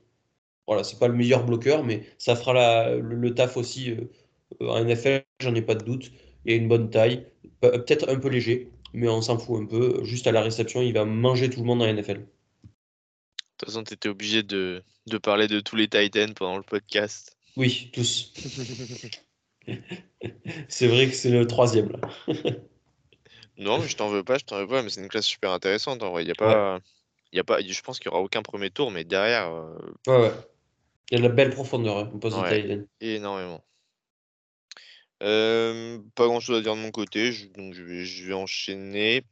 Voilà, 0.66 0.84
c'est 0.84 0.98
pas 0.98 1.08
le 1.08 1.14
meilleur 1.14 1.44
bloqueur, 1.44 1.84
mais 1.84 2.04
ça 2.18 2.36
fera 2.36 2.52
la, 2.52 2.94
le, 2.94 3.34
taf 3.34 3.56
aussi 3.56 3.94
en 4.60 4.84
NFL, 4.84 5.24
j'en 5.40 5.54
ai 5.54 5.62
pas 5.62 5.74
de 5.74 5.84
doute. 5.84 6.10
Il 6.44 6.52
a 6.52 6.56
une 6.56 6.68
bonne 6.68 6.90
taille, 6.90 7.26
peut-être 7.60 8.08
un 8.08 8.18
peu 8.18 8.28
léger, 8.28 8.70
mais 8.92 9.08
on 9.08 9.20
s'en 9.20 9.38
fout 9.38 9.60
un 9.60 9.66
peu. 9.66 10.02
Juste 10.04 10.26
à 10.26 10.32
la 10.32 10.42
réception, 10.42 10.82
il 10.82 10.92
va 10.92 11.04
manger 11.04 11.50
tout 11.50 11.60
le 11.60 11.66
monde 11.66 11.80
la 11.80 11.92
NFL. 11.92 12.18
De 12.18 12.26
toute 13.58 13.68
façon, 13.68 13.84
tu 13.84 13.94
étais 13.94 14.08
obligé 14.08 14.42
de, 14.42 14.82
parler 15.22 15.48
de 15.48 15.60
tous 15.60 15.76
les 15.76 15.88
Titans 15.88 16.32
pendant 16.34 16.56
le 16.56 16.62
podcast. 16.62 17.36
Oui, 17.56 17.90
tous. 17.92 18.32
c'est 20.68 20.88
vrai 20.88 21.08
que 21.08 21.14
c'est 21.14 21.30
le 21.30 21.46
troisième 21.46 21.92
là. 21.92 22.00
non, 23.58 23.78
mais 23.78 23.88
je 23.88 23.96
t'en 23.96 24.08
veux 24.08 24.24
pas, 24.24 24.38
je 24.38 24.44
t'en 24.44 24.58
veux 24.58 24.66
pas, 24.66 24.82
mais 24.82 24.90
c'est 24.90 25.00
une 25.00 25.08
classe 25.08 25.26
super 25.26 25.52
intéressante 25.52 26.02
en 26.02 26.10
vrai. 26.10 26.24
Il 26.24 26.28
y 26.28 26.32
a 26.32 26.34
pas, 26.34 26.80
y 27.32 27.38
a 27.38 27.44
pas, 27.44 27.60
je 27.60 27.80
pense 27.82 27.98
qu'il 27.98 28.10
y 28.10 28.14
aura 28.14 28.22
aucun 28.22 28.42
premier 28.42 28.70
tour, 28.70 28.90
mais 28.90 29.04
derrière. 29.04 29.52
Euh, 29.52 29.78
ouais, 30.08 30.22
ouais. 30.22 30.32
Il 31.10 31.14
y 31.14 31.20
a 31.20 31.22
de 31.22 31.28
la 31.28 31.34
belle 31.34 31.50
profondeur 31.50 31.98
hein. 31.98 32.86
Énormément. 33.00 33.62
Euh, 35.22 36.00
pas 36.14 36.26
grand 36.26 36.40
chose 36.40 36.58
à 36.58 36.62
dire 36.62 36.74
de 36.74 36.80
mon 36.80 36.90
côté, 36.90 37.30
donc 37.56 37.72
je 37.72 37.82
vais, 37.82 38.04
je 38.04 38.26
vais 38.26 38.34
enchaîner. 38.34 39.24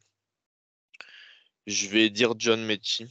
Je 1.66 1.88
vais 1.88 2.10
dire 2.10 2.34
John 2.38 2.64
Mechie. 2.64 3.06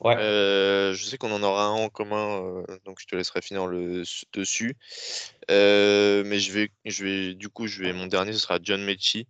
Ouais. 0.00 0.16
Euh, 0.18 0.92
je 0.94 1.04
sais 1.04 1.16
qu'on 1.16 1.32
en 1.32 1.42
aura 1.42 1.66
un 1.66 1.70
en 1.70 1.88
commun, 1.88 2.42
euh, 2.68 2.78
donc 2.84 3.00
je 3.00 3.06
te 3.06 3.16
laisserai 3.16 3.40
finir 3.40 3.66
le 3.66 4.02
dessus. 4.34 4.76
mais 5.48 6.38
je 6.38 6.52
vais, 6.52 6.70
je 6.84 7.04
vais, 7.04 7.34
du 7.34 7.48
coup, 7.48 7.66
je 7.66 7.82
vais, 7.82 7.92
mon 7.92 8.06
dernier 8.06 8.32
ce 8.32 8.40
sera 8.40 8.58
John 8.62 8.84
Mechie 8.84 9.26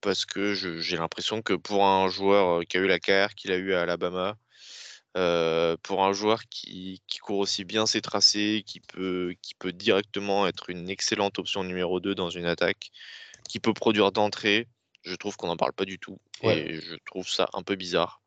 parce 0.00 0.26
que 0.26 0.54
j'ai 0.54 0.96
l'impression 0.96 1.42
que 1.42 1.54
pour 1.54 1.84
un 1.84 2.08
joueur 2.08 2.64
qui 2.66 2.76
a 2.76 2.80
eu 2.80 2.86
la 2.86 2.98
carrière 2.98 3.34
qu'il 3.34 3.52
a 3.52 3.56
eu 3.56 3.74
à 3.74 3.82
Alabama, 3.82 4.36
euh, 5.16 5.76
pour 5.82 6.04
un 6.04 6.12
joueur 6.12 6.44
qui, 6.50 7.02
court 7.22 7.38
aussi 7.38 7.64
bien 7.64 7.86
ses 7.86 8.00
tracés, 8.00 8.62
qui 8.66 8.80
peut, 8.80 9.34
qui 9.42 9.54
peut 9.54 9.72
directement 9.72 10.46
être 10.46 10.70
une 10.70 10.90
excellente 10.90 11.38
option 11.38 11.64
numéro 11.64 12.00
2 12.00 12.14
dans 12.14 12.30
une 12.30 12.46
attaque, 12.46 12.90
qui 13.48 13.60
peut 13.60 13.72
produire 13.72 14.12
d'entrée, 14.12 14.68
je 15.02 15.14
trouve 15.14 15.36
qu'on 15.36 15.46
n'en 15.46 15.56
parle 15.56 15.72
pas 15.72 15.84
du 15.84 15.98
tout. 15.98 16.18
Et 16.42 16.80
je 16.80 16.94
trouve 17.06 17.28
ça 17.28 17.48
un 17.54 17.62
peu 17.62 17.74
bizarre. 17.74 18.20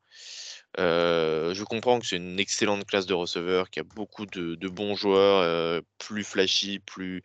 Euh, 0.79 1.53
je 1.53 1.63
comprends 1.63 1.99
que 1.99 2.05
c'est 2.05 2.15
une 2.15 2.39
excellente 2.39 2.86
classe 2.86 3.05
de 3.05 3.13
receveurs, 3.13 3.69
qu'il 3.69 3.84
y 3.84 3.86
a 3.86 3.89
beaucoup 3.95 4.25
de, 4.25 4.67
bons 4.67 4.95
joueurs, 4.95 5.41
euh, 5.41 5.82
plus 5.97 6.23
flashy, 6.23 6.79
plus, 6.79 7.23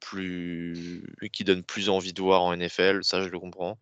plus, 0.00 1.04
qui 1.32 1.44
donnent 1.44 1.64
plus 1.64 1.88
envie 1.88 2.12
de 2.12 2.22
voir 2.22 2.42
en 2.42 2.56
NFL, 2.56 3.00
ça 3.02 3.22
je 3.22 3.28
le 3.28 3.38
comprends. 3.38 3.78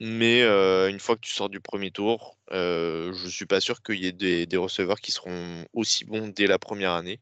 Mais 0.00 0.42
une 0.42 1.00
fois 1.00 1.16
que 1.16 1.22
tu 1.22 1.32
sors 1.32 1.48
du 1.48 1.60
premier 1.60 1.90
tour, 1.90 2.36
je 2.50 3.12
je 3.12 3.28
suis 3.28 3.46
pas 3.46 3.60
sûr 3.60 3.82
qu'il 3.82 4.02
y 4.02 4.06
ait 4.06 4.12
des, 4.46 4.56
receveurs 4.56 5.00
qui 5.00 5.12
seront 5.12 5.64
aussi 5.72 6.04
bons 6.04 6.28
dès 6.28 6.46
la 6.46 6.58
première 6.58 6.92
année. 6.92 7.20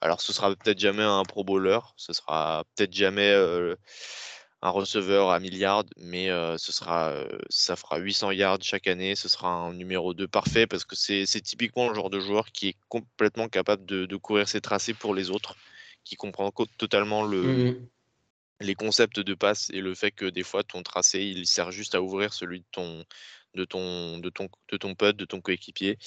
Alors 0.00 0.20
ce 0.20 0.32
sera 0.32 0.54
peut-être 0.54 0.78
jamais 0.78 1.02
un 1.02 1.24
Pro 1.24 1.44
Bowler, 1.44 1.78
ce 1.96 2.12
sera 2.12 2.64
peut-être 2.74 2.92
jamais 2.92 3.32
un 4.62 4.70
receveur 4.70 5.30
à 5.30 5.40
milliards, 5.40 5.84
mais 5.96 6.28
ce 6.56 6.72
sera, 6.72 7.14
ça 7.50 7.74
fera 7.74 7.98
800 7.98 8.30
yards 8.32 8.58
chaque 8.62 8.86
année, 8.86 9.16
ce 9.16 9.28
sera 9.28 9.48
un 9.48 9.72
numéro 9.74 10.14
2 10.14 10.28
parfait 10.28 10.66
parce 10.66 10.84
que 10.84 10.94
c'est 10.94 11.26
typiquement 11.42 11.88
le 11.88 11.94
genre 11.94 12.10
de 12.10 12.20
joueur 12.20 12.52
qui 12.52 12.68
est 12.68 12.76
complètement 12.88 13.48
capable 13.48 13.84
de, 13.86 14.16
courir 14.16 14.48
ses 14.48 14.60
tracés 14.60 14.94
pour 14.94 15.14
les 15.14 15.30
autres, 15.30 15.56
qui 16.04 16.16
comprend 16.16 16.52
totalement 16.78 17.24
le, 17.24 17.42
mmh 17.42 17.88
les 18.64 18.74
concepts 18.74 19.20
de 19.20 19.34
passe 19.34 19.70
et 19.70 19.80
le 19.80 19.94
fait 19.94 20.10
que 20.10 20.26
des 20.26 20.42
fois 20.42 20.62
ton 20.64 20.82
tracé 20.82 21.22
il 21.22 21.46
sert 21.46 21.70
juste 21.72 21.94
à 21.94 22.02
ouvrir 22.02 22.32
celui 22.32 22.60
de 22.60 22.66
ton 22.72 23.04
de 23.54 23.64
ton 23.64 24.18
de 24.18 24.30
ton 24.30 24.48
de 24.70 24.76
ton 24.76 24.94
pote, 24.94 25.16
de 25.16 25.24
ton 25.24 25.40
coéquipier. 25.40 25.98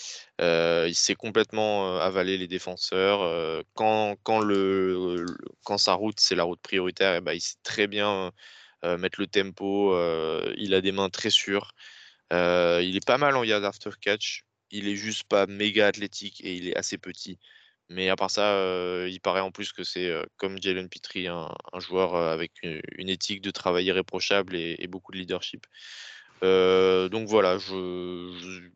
Euh, 0.41 0.85
il 0.87 0.95
sait 0.95 1.15
complètement 1.15 1.97
euh, 1.97 1.99
avaler 1.99 2.37
les 2.37 2.47
défenseurs. 2.47 3.21
Euh, 3.21 3.61
quand, 3.73 4.15
quand, 4.23 4.39
le, 4.39 5.25
quand 5.63 5.77
sa 5.77 5.93
route 5.93 6.19
c'est 6.19 6.35
la 6.35 6.43
route 6.43 6.61
prioritaire, 6.61 7.15
et 7.15 7.21
ben, 7.21 7.33
il 7.33 7.41
sait 7.41 7.55
très 7.63 7.87
bien 7.87 8.31
mettre 8.83 9.19
le 9.19 9.27
tempo. 9.27 9.97
il 10.57 10.73
a 10.73 10.81
des 10.81 10.91
mains 10.91 11.09
très 11.09 11.29
sûres. 11.31 11.73
il 12.31 12.95
est 12.95 13.05
pas 13.05 13.17
mal 13.17 13.35
en 13.35 13.43
yard 13.43 13.65
after 13.65 13.91
catch. 14.01 14.43
Il 14.71 14.87
est 14.87 14.95
juste 14.95 15.23
pas 15.25 15.47
méga 15.47 15.87
athlétique 15.87 16.41
et 16.43 16.55
il 16.55 16.67
est 16.69 16.75
assez 16.77 16.97
petit. 16.97 17.39
Mais 17.89 18.09
à 18.09 18.15
part 18.15 18.31
ça, 18.31 19.07
il 19.07 19.19
paraît 19.21 19.41
en 19.41 19.51
plus 19.51 19.71
que 19.71 19.83
c'est 19.83 20.11
comme 20.37 20.61
Jalen 20.61 20.89
Petrie, 20.89 21.27
un, 21.27 21.49
joueur 21.79 22.15
avec 22.15 22.51
une, 22.63 23.09
éthique 23.09 23.41
de 23.41 23.51
travail 23.51 23.85
irréprochable 23.85 24.55
et, 24.55 24.87
beaucoup 24.87 25.11
de 25.11 25.17
leadership. 25.17 25.65
donc 26.41 27.27
voilà, 27.27 27.57
je, 27.57 28.69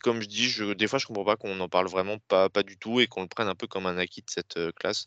comme 0.00 0.20
je 0.20 0.28
dis, 0.28 0.48
je, 0.48 0.72
des 0.74 0.86
fois 0.86 0.98
je 0.98 1.06
comprends 1.06 1.24
pas 1.24 1.36
qu'on 1.36 1.58
en 1.60 1.68
parle 1.68 1.88
vraiment 1.88 2.18
pas, 2.28 2.48
pas 2.50 2.62
du 2.62 2.76
tout 2.76 3.00
et 3.00 3.06
qu'on 3.06 3.22
le 3.22 3.28
prenne 3.28 3.48
un 3.48 3.54
peu 3.54 3.66
comme 3.66 3.86
un 3.86 3.98
acquis 3.98 4.22
de 4.22 4.30
cette 4.30 4.58
classe. 4.76 5.06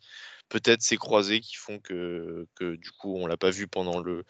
Peut-être 0.49 0.81
ces 0.81 0.97
croisés 0.97 1.41
qui 1.41 1.55
font 1.55 1.79
que, 1.79 2.47
que 2.55 2.75
du 2.75 2.91
coup 2.91 3.15
on 3.17 3.27
l'a 3.27 3.37
pas 3.37 3.51
vu 3.51 3.67
pendant 3.67 3.99
le, 3.99 4.25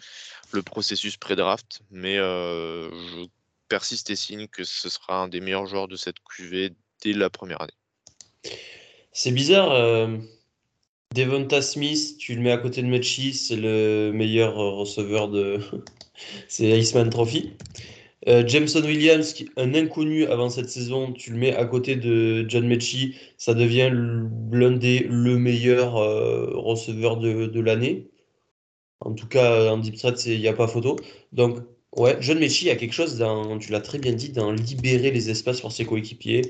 le 0.51 0.62
processus 0.64 1.18
pré-draft, 1.18 1.82
mais 1.91 2.18
je 2.18 3.26
persiste 3.70 4.10
et 4.10 4.16
signe 4.16 4.47
que 4.47 4.64
ce 4.66 4.89
sera 4.89 5.22
un 5.22 5.28
des 5.30 5.39
meilleurs 5.39 5.68
joueurs 5.68 5.88
de 5.88 5.95
cette 5.95 6.20
QV 6.20 6.72
dès 7.01 7.14
la 7.14 7.30
première 7.30 7.62
année. 7.62 7.79
C'est 9.12 9.32
bizarre. 9.32 9.72
Euh, 9.72 10.18
Devonta 11.16 11.62
Smith, 11.62 12.18
tu 12.20 12.36
le 12.36 12.42
mets 12.42 12.52
à 12.52 12.58
côté 12.58 12.82
de 12.82 12.88
Mechie, 12.88 13.34
c'est 13.34 13.56
le 13.56 14.12
meilleur 14.14 14.56
receveur 14.56 15.28
de. 15.30 15.60
c'est 16.48 16.70
Iceman 16.80 17.10
Trophy. 17.10 17.54
Euh, 18.28 18.46
Jameson 18.46 18.84
Williams, 18.84 19.34
un 19.58 19.74
inconnu 19.74 20.26
avant 20.26 20.50
cette 20.50 20.70
saison, 20.70 21.14
tu 21.14 21.32
le 21.32 21.38
mets 21.38 21.56
à 21.56 21.66
côté 21.66 21.96
de 21.96 22.46
John 22.50 22.68
Mechie, 22.68 23.16
ça 23.38 23.54
devient 23.54 23.90
l'un 24.52 24.72
des 24.72 25.00
le 25.00 25.38
meilleur 25.38 25.98
euh, 25.98 26.52
receveur 26.54 27.18
de, 27.18 27.60
l'année. 27.60 28.10
En 29.02 29.14
tout 29.14 29.28
cas, 29.28 29.72
en 29.72 29.78
deep 29.78 29.96
threat, 29.98 30.26
il 30.26 30.40
n'y 30.40 30.48
a 30.48 30.54
pas 30.54 30.68
photo. 30.68 30.98
Donc, 31.32 31.60
ouais, 31.98 32.18
John 32.20 32.40
Mechie 32.40 32.70
a 32.70 32.76
quelque 32.76 32.94
chose, 32.94 33.18
dans, 33.18 33.58
tu 33.58 33.72
l'as 33.72 33.82
très 33.82 34.00
bien 34.00 34.14
dit, 34.14 34.30
dans 34.30 34.52
libérer 34.52 35.12
les 35.12 35.30
espaces 35.30 35.62
pour 35.62 35.72
ses 35.72 35.86
coéquipiers, 35.86 36.42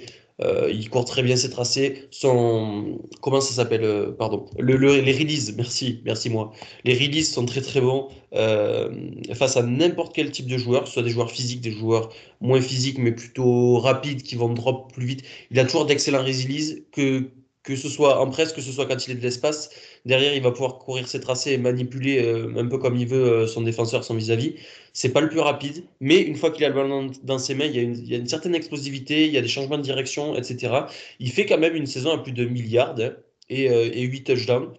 euh, 0.42 0.72
il 0.72 0.90
court 0.90 1.06
très 1.06 1.22
bien 1.24 1.36
ses 1.36 1.50
tracés. 1.50 2.08
Son, 2.12 3.00
comment 3.22 3.42
ça 3.42 3.54
s'appelle 3.54 3.84
euh, 3.84 4.12
Pardon. 4.12 4.46
Le, 4.58 4.76
les 4.76 5.12
releases, 5.12 5.54
merci, 5.56 6.02
merci 6.06 6.30
moi. 6.30 6.52
Les 6.86 6.94
releases 6.94 7.32
sont 7.32 7.46
très 7.46 7.62
très 7.62 7.82
bons 7.82 8.08
euh, 8.34 8.90
face 9.34 9.58
à 9.58 9.64
n'importe 9.64 10.16
quel 10.16 10.32
type 10.32 10.48
de 10.48 10.58
joueur, 10.58 10.88
soit 10.88 11.04
des 11.04 11.10
joueurs 11.10 11.32
physiques, 11.32 11.62
des 11.62 11.72
joueurs 11.72 12.10
moins 12.42 12.62
physiques, 12.62 12.98
mais 13.00 13.12
plutôt 13.12 13.80
rapides, 13.80 14.24
qui 14.24 14.36
vont 14.36 14.54
drop 14.54 14.94
plus 14.94 15.06
vite. 15.06 15.24
Il 15.52 15.60
a 15.60 15.66
toujours 15.66 15.86
d'excellents 15.86 16.24
releases 16.24 16.84
que 16.92 17.30
que 17.64 17.76
ce 17.76 17.90
soit 17.90 18.20
en 18.20 18.28
presse, 18.30 18.54
que 18.54 18.62
ce 18.62 18.72
soit 18.72 18.86
quand 18.86 19.06
il 19.06 19.12
est 19.12 19.16
de 19.16 19.22
l'espace. 19.22 19.70
Derrière, 20.06 20.34
il 20.34 20.42
va 20.42 20.52
pouvoir 20.52 20.80
courir 20.80 21.08
ses 21.08 21.20
tracés 21.20 21.52
et 21.54 21.58
manipuler 21.58 22.24
euh, 22.24 22.54
un 22.58 22.68
peu 22.68 22.78
comme 22.78 22.96
il 22.96 23.08
veut 23.08 23.44
euh, 23.44 23.48
son 23.48 23.62
défenseur, 23.62 24.04
son 24.04 24.16
vis-à-vis. 24.16 24.56
C'est 24.94 25.12
pas 25.12 25.22
le 25.22 25.30
plus 25.30 25.40
rapide, 25.40 25.84
mais 26.00 26.22
une 26.22 26.36
fois 26.36 26.52
qu'il 26.52 26.64
a 26.66 26.70
le 26.70 26.76
ballon 26.76 27.12
dans, 27.24 27.40
ses 27.40 27.56
mains, 27.56 27.66
il 27.66 27.76
y, 27.76 28.16
a 28.16 28.18
une, 28.18 28.28
certaine 28.28 28.56
explosivité, 28.56 29.26
il 29.28 29.34
y 29.34 29.38
a 29.38 29.42
des 29.42 29.48
changements 29.48 29.78
de 29.78 29.84
direction, 29.84 30.36
etc. 30.36 30.86
Il 31.20 31.32
fait 31.32 31.46
quand 31.46 31.58
même 31.58 31.76
une 31.76 31.86
saison 31.86 32.12
à 32.12 32.18
plus 32.18 32.32
de 32.32 32.46
milliards 32.46 32.96
hein, 33.00 33.12
et, 33.50 33.70
euh, 33.70 33.90
et 33.94 34.04
8 34.04 34.24
touchdowns. 34.24 34.74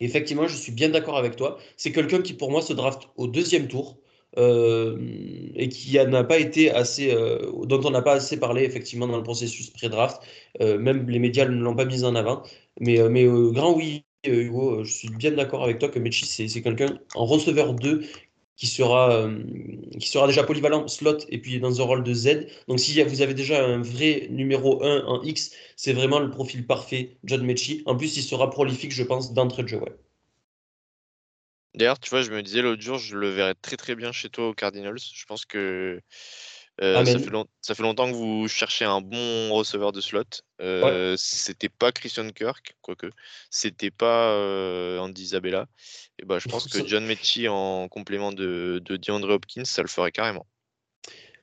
effectivement, 0.00 0.46
je 0.48 0.56
suis 0.56 0.72
bien 0.72 0.88
d'accord 0.90 1.18
avec 1.18 1.36
toi. 1.36 1.58
C'est 1.76 1.92
quelqu'un 1.92 2.22
qui, 2.22 2.34
pour 2.34 2.50
moi, 2.50 2.62
se 2.62 2.72
draft 2.72 3.08
au 3.16 3.26
deuxième 3.26 3.68
tour. 3.68 3.98
et 4.36 5.68
qui 5.68 5.94
n'a 5.94 6.24
pas 6.24 6.38
été 6.38 6.70
assez, 6.70 7.14
dont 7.70 7.80
on 7.84 7.90
n'a 7.90 8.02
pas 8.02 8.14
assez 8.14 8.38
parlé 8.40 8.64
effectivement 8.64 9.06
dans 9.06 9.16
le 9.16 9.22
processus 9.22 9.70
pré-draft. 9.70 10.20
même 10.60 11.08
les 11.08 11.20
médias 11.20 11.46
ne 11.46 11.62
l'ont 11.62 11.76
pas 11.76 11.84
mis 11.84 12.04
en 12.04 12.14
avant. 12.16 12.42
Mais, 12.80 12.98
mais 13.08 13.24
grand 13.26 13.72
oui, 13.76 14.04
Hugo, 14.32 14.84
je 14.84 14.92
suis 14.92 15.08
bien 15.10 15.32
d'accord 15.32 15.64
avec 15.64 15.78
toi 15.78 15.88
que 15.88 15.98
Mechi, 15.98 16.26
c'est 16.26 16.62
quelqu'un 16.62 16.98
en 17.14 17.26
receveur 17.26 17.74
2 17.74 18.02
qui 18.56 18.66
sera, 18.66 19.12
euh, 19.12 19.42
qui 19.98 20.08
sera 20.08 20.26
déjà 20.26 20.44
polyvalent 20.44 20.86
slot 20.86 21.18
et 21.28 21.38
puis 21.38 21.58
dans 21.60 21.80
un 21.80 21.84
rôle 21.84 22.04
de 22.04 22.14
Z. 22.14 22.46
Donc 22.68 22.80
si 22.80 23.02
vous 23.02 23.22
avez 23.22 23.34
déjà 23.34 23.64
un 23.64 23.82
vrai 23.82 24.28
numéro 24.30 24.82
1 24.84 25.04
en 25.06 25.22
X, 25.22 25.52
c'est 25.76 25.92
vraiment 25.92 26.20
le 26.20 26.30
profil 26.30 26.66
parfait, 26.66 27.16
John 27.24 27.42
Mechie. 27.44 27.82
En 27.86 27.96
plus, 27.96 28.16
il 28.16 28.22
sera 28.22 28.50
prolifique, 28.50 28.92
je 28.92 29.02
pense, 29.02 29.34
d'entrée 29.34 29.64
de 29.64 29.68
jeu. 29.68 29.80
D'ailleurs, 31.74 31.98
tu 31.98 32.08
vois, 32.10 32.22
je 32.22 32.30
me 32.30 32.42
disais 32.42 32.62
l'autre 32.62 32.82
jour, 32.82 32.98
je 32.98 33.16
le 33.16 33.28
verrais 33.30 33.54
très 33.54 33.76
très 33.76 33.96
bien 33.96 34.12
chez 34.12 34.28
toi 34.28 34.48
aux 34.48 34.54
Cardinals. 34.54 34.98
Je 34.98 35.24
pense 35.24 35.44
que 35.44 36.00
euh, 36.82 37.04
ça, 37.04 37.18
fait 37.18 37.30
ça, 37.60 37.74
fait 37.74 37.82
longtemps 37.82 38.10
que 38.10 38.16
vous 38.16 38.48
cherchez 38.48 38.84
un 38.84 39.00
bon 39.00 39.52
receveur 39.52 39.92
de 39.92 40.00
slot. 40.00 40.24
Euh, 40.60 41.14
C'était 41.16 41.68
pas 41.68 41.92
Christian 41.92 42.28
Kirk, 42.30 42.76
quoique. 42.82 43.06
C'était 43.50 43.92
pas 43.92 44.30
euh, 44.32 44.98
Andy 44.98 45.22
Isabella. 45.22 45.66
Et 46.18 46.24
bah, 46.24 46.38
je 46.38 46.48
pense 46.48 46.66
que 46.68 46.84
John 46.86 47.06
Mechie 47.06 47.48
en 47.48 47.88
complément 47.88 48.32
de, 48.32 48.82
de 48.84 48.96
DeAndre 48.96 49.30
Hopkins, 49.30 49.64
ça 49.64 49.82
le 49.82 49.88
ferait 49.88 50.12
carrément. 50.12 50.46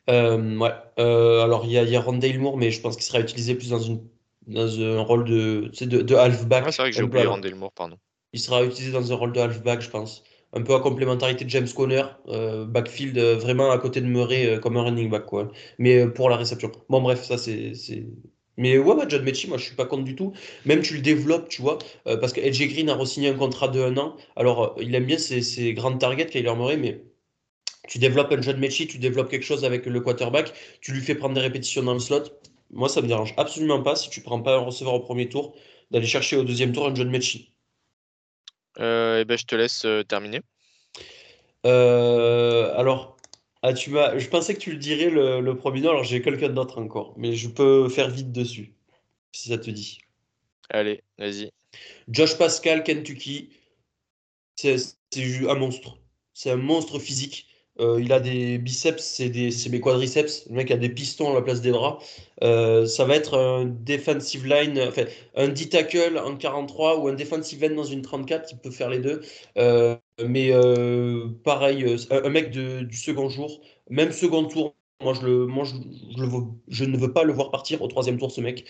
Ouais. 0.08 0.74
alors, 0.98 1.64
il 1.64 1.72
y 1.72 1.78
a, 1.78 1.84
y 1.84 1.96
a 1.96 2.02
Rondale 2.02 2.40
Moore, 2.40 2.58
mais 2.58 2.72
je 2.72 2.82
pense 2.82 2.96
qu'il 2.96 3.06
sera 3.06 3.22
utilisé 3.22 3.56
plus 3.56 3.70
dans, 3.70 3.80
une, 3.80 4.06
dans 4.48 4.82
un 4.82 5.02
rôle 5.02 5.24
de, 5.24 5.72
de, 5.80 6.02
de 6.02 6.16
halfback. 6.16 6.74
c'est 6.74 6.82
vrai 6.82 6.92
que 6.92 6.98
j'ai 6.98 7.04
oublié 7.04 7.26
Rondale 7.26 7.56
Moore, 7.56 7.72
pardon. 7.72 7.98
Il 8.34 8.40
sera 8.40 8.64
utilisé 8.64 8.92
dans 8.92 9.12
un 9.12 9.16
rôle 9.16 9.32
de 9.32 9.40
halfback, 9.40 9.82
je 9.82 9.90
pense 9.90 10.24
un 10.54 10.62
peu 10.62 10.76
à 10.76 10.80
complémentarité 10.80 11.45
de 11.45 11.49
James 11.49 11.68
Conner, 11.74 12.04
euh, 12.28 12.66
backfield 12.66 13.18
euh, 13.18 13.36
vraiment 13.38 13.72
à 13.72 13.78
côté 13.78 14.02
de 14.02 14.06
Murray 14.08 14.47
euh, 14.47 14.60
comme 14.60 14.78
un 14.78 14.84
running 14.84 15.10
back, 15.10 15.26
quoi. 15.26 15.52
Mais 15.80 16.08
pour 16.08 16.30
la 16.30 16.38
réception. 16.38 16.72
Bon, 16.89 17.02
bref, 17.02 17.24
ça 17.24 17.38
c'est. 17.38 17.74
Mais 18.58 18.78
ouais, 18.78 18.95
bah, 18.95 19.06
John 19.08 19.24
Mechie, 19.24 19.47
moi 19.47 19.58
je 19.58 19.64
suis 19.64 19.76
pas 19.76 19.86
contre 19.86 20.04
du 20.04 20.16
tout. 20.16 20.34
Même 20.66 20.82
tu 20.82 20.95
le 20.95 21.02
développes, 21.02 21.49
tu 21.49 21.62
vois, 21.62 21.80
parce 22.04 22.34
que 22.34 22.41
AJ 22.41 22.68
Green 22.74 22.89
a 22.89 22.95
re-signé 22.95 23.30
un 23.30 23.34
contrat 23.34 23.70
de 23.70 23.82
un 23.82 23.97
an. 23.97 24.18
Alors, 24.36 24.76
il 24.80 24.93
aime 24.93 25.06
bien 25.06 25.18
ses, 25.18 25.41
ses 25.41 25.74
grandes 25.74 25.99
targets, 25.99 26.28
Kyler 26.28 26.54
Murray, 26.56 26.78
mais 26.78 27.02
tu 27.88 27.97
développes 27.99 28.32
un 28.32 28.41
John 28.41 28.58
Mechie, 28.60 28.88
tu 28.88 28.97
développes 28.99 29.30
quelque 29.30 29.45
chose 29.45 29.66
avec 29.66 29.86
le 29.86 30.02
quarterback, 30.02 30.54
tu 30.82 30.91
lui 30.91 31.02
fais 31.02 31.16
prendre 31.16 31.34
des 31.36 31.41
répétitions 31.41 31.84
dans 31.84 31.93
le 31.93 31.99
slot. 31.99 32.24
Moi, 32.72 32.89
ça 32.89 33.02
me 33.02 33.08
dérange 33.08 33.34
absolument 33.38 33.82
pas 33.82 33.95
si 33.95 34.10
tu 34.10 34.22
prends 34.22 34.41
pas 34.41 34.56
un 34.56 34.60
receveur 34.60 34.93
au 34.93 34.99
premier 34.99 35.28
tour, 35.30 35.56
d'aller 35.91 36.08
chercher 36.08 36.38
au 36.38 36.43
deuxième 36.43 36.72
tour 36.74 36.88
un 36.88 36.95
John 36.95 37.10
Mechie. 37.10 37.54
Euh, 38.80 39.19
eh 39.19 39.26
ben, 39.26 39.38
je 39.38 39.45
te 39.45 39.55
laisse 39.55 39.86
euh, 39.86 40.03
terminer. 40.03 40.41
Euh, 41.65 42.74
alors, 42.78 43.17
ah, 43.61 43.74
tu 43.74 43.91
je 43.91 44.28
pensais 44.28 44.55
que 44.55 44.59
tu 44.59 44.72
le 44.72 44.78
dirais 44.78 45.09
le, 45.09 45.55
premier 45.55 45.82
nom, 45.82 45.89
alors 45.89 46.03
j'ai 46.03 46.22
quelqu'un 46.22 46.49
d'autre 46.49 46.80
encore, 46.80 47.13
mais 47.17 47.34
je 47.36 47.49
peux 47.49 47.89
faire 47.89 48.09
vite 48.09 48.32
dessus, 48.32 48.74
si 49.32 49.49
ça 49.49 49.57
te 49.57 49.69
dit. 49.69 49.99
Allez, 50.69 51.03
vas-y. 51.17 51.51
Josh 52.07 52.38
Pascal, 52.38 52.84
Kentucky, 52.84 53.49
c'est 54.55 54.76
un 55.47 55.55
monstre. 55.55 55.97
C'est 56.34 56.51
un 56.51 56.55
monstre 56.55 56.97
physique. 56.97 57.47
Euh, 57.82 58.00
il 58.02 58.14
a 58.14 58.20
des 58.20 58.58
biceps, 58.60 59.04
c'est 59.04 59.70
mes 59.70 59.80
quadriceps. 59.80 60.48
Le 60.50 60.56
mec 60.56 60.72
a 60.72 60.78
des 60.78 60.90
pistons 60.90 61.32
à 61.32 61.34
la 61.34 61.42
place 61.42 61.62
des 61.62 61.72
bras. 61.72 62.00
Euh, 62.44 62.86
ça 62.86 63.06
va 63.06 63.16
être 63.16 63.38
un 63.38 63.66
defensive 63.66 64.46
line, 64.46 64.80
enfin, 64.88 65.06
un 65.36 65.48
D-tackle 65.50 66.18
en 66.20 66.36
43 66.38 67.00
ou 67.00 67.08
un 67.08 67.14
defensive 67.14 67.64
end 67.64 67.76
dans 67.76 67.84
une 67.84 68.04
34. 68.04 68.52
Il 68.52 68.58
peut 68.60 68.72
faire 68.72 68.90
les 68.90 69.00
deux. 69.00 69.22
Euh, 69.58 69.96
mais 70.24 70.52
pareil, 71.44 71.98
un, 72.12 72.30
mec 72.30 72.52
du 72.52 72.96
second 72.96 73.30
jour, 73.30 73.62
même 73.90 74.12
second 74.12 74.46
tour. 74.46 74.76
Moi, 75.02 75.16
je, 75.16 75.26
le, 75.26 75.48
moi 75.48 75.64
je, 75.66 75.74
je, 76.68 76.86
ne 76.86 76.96
veux 76.96 77.12
pas 77.12 77.24
le 77.24 77.34
voir 77.34 77.50
partir 77.50 77.82
au 77.82 77.88
troisième 77.88 78.20
tour, 78.20 78.32
ce 78.32 78.42
mec. 78.42 78.66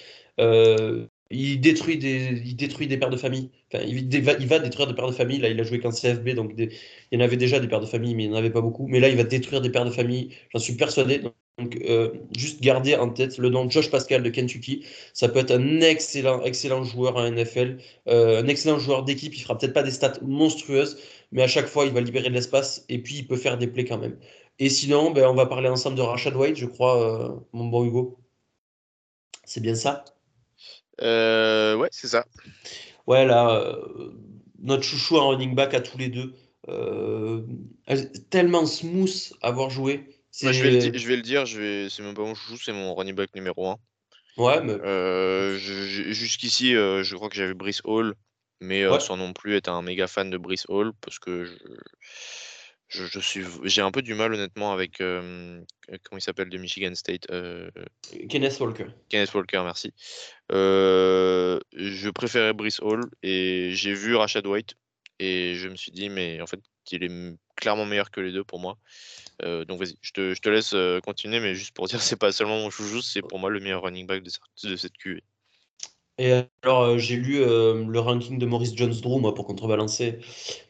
Il 1.29 1.59
détruit 1.61 1.97
des, 1.97 2.41
il 2.45 2.55
détruit 2.55 2.87
des 2.87 2.97
pères 2.97 3.09
de 3.09 3.17
famille. 3.17 3.49
Il, 3.73 4.21
va, 4.23 4.59
détruire 4.59 4.87
des 4.87 4.93
pères 4.93 5.07
de 5.07 5.13
famille. 5.13 5.39
Là, 5.39 5.49
il 5.49 5.59
a 5.59 5.63
joué 5.63 5.79
qu'un 5.79 5.91
CFB, 5.91 6.29
donc 6.29 6.53
il 6.57 6.69
y 7.11 7.17
en 7.17 7.21
avait 7.21 7.37
déjà 7.37 7.59
des 7.59 7.67
pères 7.67 7.79
de 7.79 7.85
famille, 7.85 8.15
mais 8.15 8.25
il 8.25 8.29
n'y 8.29 8.35
en 8.35 8.37
avait 8.37 8.49
pas 8.49 8.61
beaucoup. 8.61 8.87
Mais 8.87 8.99
là, 8.99 9.09
il 9.09 9.17
va 9.17 9.23
détruire 9.23 9.61
des 9.61 9.69
pères 9.69 9.85
de 9.85 9.91
famille. 9.91 10.29
J'en 10.53 10.59
suis 10.59 10.73
persuadé. 10.73 11.21
Donc, 11.57 11.77
euh, 11.81 12.11
juste 12.35 12.61
garder 12.61 12.95
en 12.95 13.09
tête 13.09 13.37
le 13.37 13.49
nom 13.49 13.65
de 13.65 13.71
Josh 13.71 13.91
Pascal 13.91 14.23
de 14.23 14.29
Kentucky. 14.29 14.85
Ça 15.13 15.29
peut 15.29 15.39
être 15.39 15.51
un 15.51 15.81
excellent, 15.81 16.41
excellent 16.43 16.83
joueur 16.83 17.17
en 17.17 17.29
NFL, 17.29 17.77
euh, 18.07 18.41
un 18.41 18.47
excellent 18.47 18.79
joueur 18.79 19.03
d'équipe. 19.03 19.35
Il 19.35 19.41
fera 19.41 19.57
peut-être 19.57 19.73
pas 19.73 19.83
des 19.83 19.91
stats 19.91 20.13
monstrueuses, 20.21 20.97
mais 21.31 21.43
à 21.43 21.47
chaque 21.47 21.67
fois, 21.67 21.85
il 21.85 21.91
va 21.91 22.01
libérer 22.01 22.29
de 22.29 22.33
l'espace 22.33 22.85
et 22.89 22.99
puis 22.99 23.17
il 23.17 23.27
peut 23.27 23.35
faire 23.37 23.57
des 23.57 23.67
plays 23.67 23.85
quand 23.85 23.97
même. 23.97 24.17
Et 24.59 24.69
sinon, 24.69 25.11
ben, 25.11 25.25
on 25.27 25.35
va 25.35 25.45
parler 25.45 25.69
ensemble 25.69 25.97
de 25.97 26.01
Rashad 26.01 26.35
White, 26.35 26.57
je 26.57 26.65
crois, 26.65 27.29
euh, 27.29 27.39
mon 27.53 27.65
bon 27.65 27.85
Hugo. 27.85 28.17
C'est 29.45 29.61
bien 29.61 29.75
ça? 29.75 30.05
Ouais, 30.99 31.89
c'est 31.91 32.07
ça. 32.07 32.25
Ouais, 33.07 33.25
là, 33.25 33.55
euh, 33.55 34.11
notre 34.59 34.83
chouchou 34.83 35.17
en 35.17 35.29
running 35.29 35.55
back 35.55 35.73
à 35.73 35.81
tous 35.81 35.97
les 35.97 36.09
deux. 36.09 36.33
Euh, 36.69 37.41
tellement 38.29 38.65
smooth 38.65 39.33
à 39.41 39.47
avoir 39.47 39.69
joué. 39.69 40.05
je, 40.39 40.47
vais 40.47 40.71
le, 40.71 40.97
je, 40.97 41.07
vais 41.07 41.15
le, 41.15 41.21
dire, 41.21 41.47
c'est 41.47 42.03
même 42.03 42.13
pas 42.13 42.21
mon 42.21 42.35
chouchou, 42.35 42.57
c'est 42.57 42.73
mon 42.73 42.93
running 42.93 43.15
back 43.15 43.33
numéro 43.35 43.67
1. 43.67 43.77
Ouais, 44.37 44.61
mais... 44.61 44.77
Jusqu'ici, 45.57 46.73
je 46.73 47.15
crois 47.15 47.29
que 47.29 47.35
j'avais 47.35 47.53
Brice 47.53 47.81
Hall, 47.83 48.15
mais 48.59 48.85
sans 48.99 49.17
non 49.17 49.33
plus 49.33 49.55
être 49.55 49.69
un 49.69 49.81
méga 49.81 50.07
fan 50.07 50.29
de 50.29 50.37
Brice 50.37 50.65
Hall, 50.69 50.91
parce 51.01 51.17
que 51.19 51.45
je, 51.45 51.53
je, 52.91 53.19
suis, 53.19 53.45
j'ai 53.63 53.81
un 53.81 53.91
peu 53.91 54.01
du 54.01 54.13
mal 54.13 54.33
honnêtement 54.33 54.71
avec 54.73 54.97
comment 54.97 56.17
il 56.17 56.21
s'appelle 56.21 56.49
de 56.49 56.57
Michigan 56.57 56.93
State. 56.95 57.27
Kenneth 58.29 58.59
Walker. 58.59 58.87
Kenneth 59.09 59.33
Walker, 59.33 59.61
merci. 59.63 59.93
je 60.49 62.09
préférais 62.09 62.53
Brice 62.53 62.79
Hall 62.81 63.01
et 63.23 63.71
j'ai 63.73 63.93
vu 63.93 64.15
Rashad 64.15 64.45
White 64.45 64.75
et 65.19 65.55
je 65.55 65.69
me 65.69 65.75
suis 65.75 65.91
dit 65.91 66.09
mais 66.09 66.41
en 66.41 66.47
fait 66.47 66.59
il 66.91 67.03
est 67.03 67.35
clairement 67.55 67.85
meilleur 67.85 68.11
que 68.11 68.19
les 68.21 68.31
deux 68.31 68.43
pour 68.43 68.59
moi. 68.59 68.77
donc 69.41 69.79
vas-y, 69.79 69.95
je 70.01 70.11
te, 70.11 70.33
je 70.33 70.41
te 70.41 70.49
laisse 70.49 70.75
continuer, 71.03 71.39
mais 71.39 71.55
juste 71.55 71.73
pour 71.73 71.87
dire 71.87 72.01
c'est 72.01 72.19
pas 72.19 72.31
seulement 72.31 72.59
mon 72.59 72.69
chouchou, 72.69 73.01
c'est 73.01 73.21
pour 73.21 73.39
moi 73.39 73.49
le 73.49 73.59
meilleur 73.59 73.83
running 73.83 74.05
back 74.05 74.23
de, 74.23 74.31
de 74.69 74.75
cette 74.75 74.97
QV. 74.97 75.21
Et 76.17 76.43
alors, 76.63 76.83
euh, 76.83 76.97
j'ai 76.97 77.15
lu 77.15 77.41
euh, 77.41 77.85
le 77.87 77.99
ranking 77.99 78.37
de 78.37 78.45
Maurice 78.45 78.75
Jones-Drew, 78.75 79.19
moi, 79.19 79.33
pour 79.33 79.45
contrebalancer, 79.45 80.19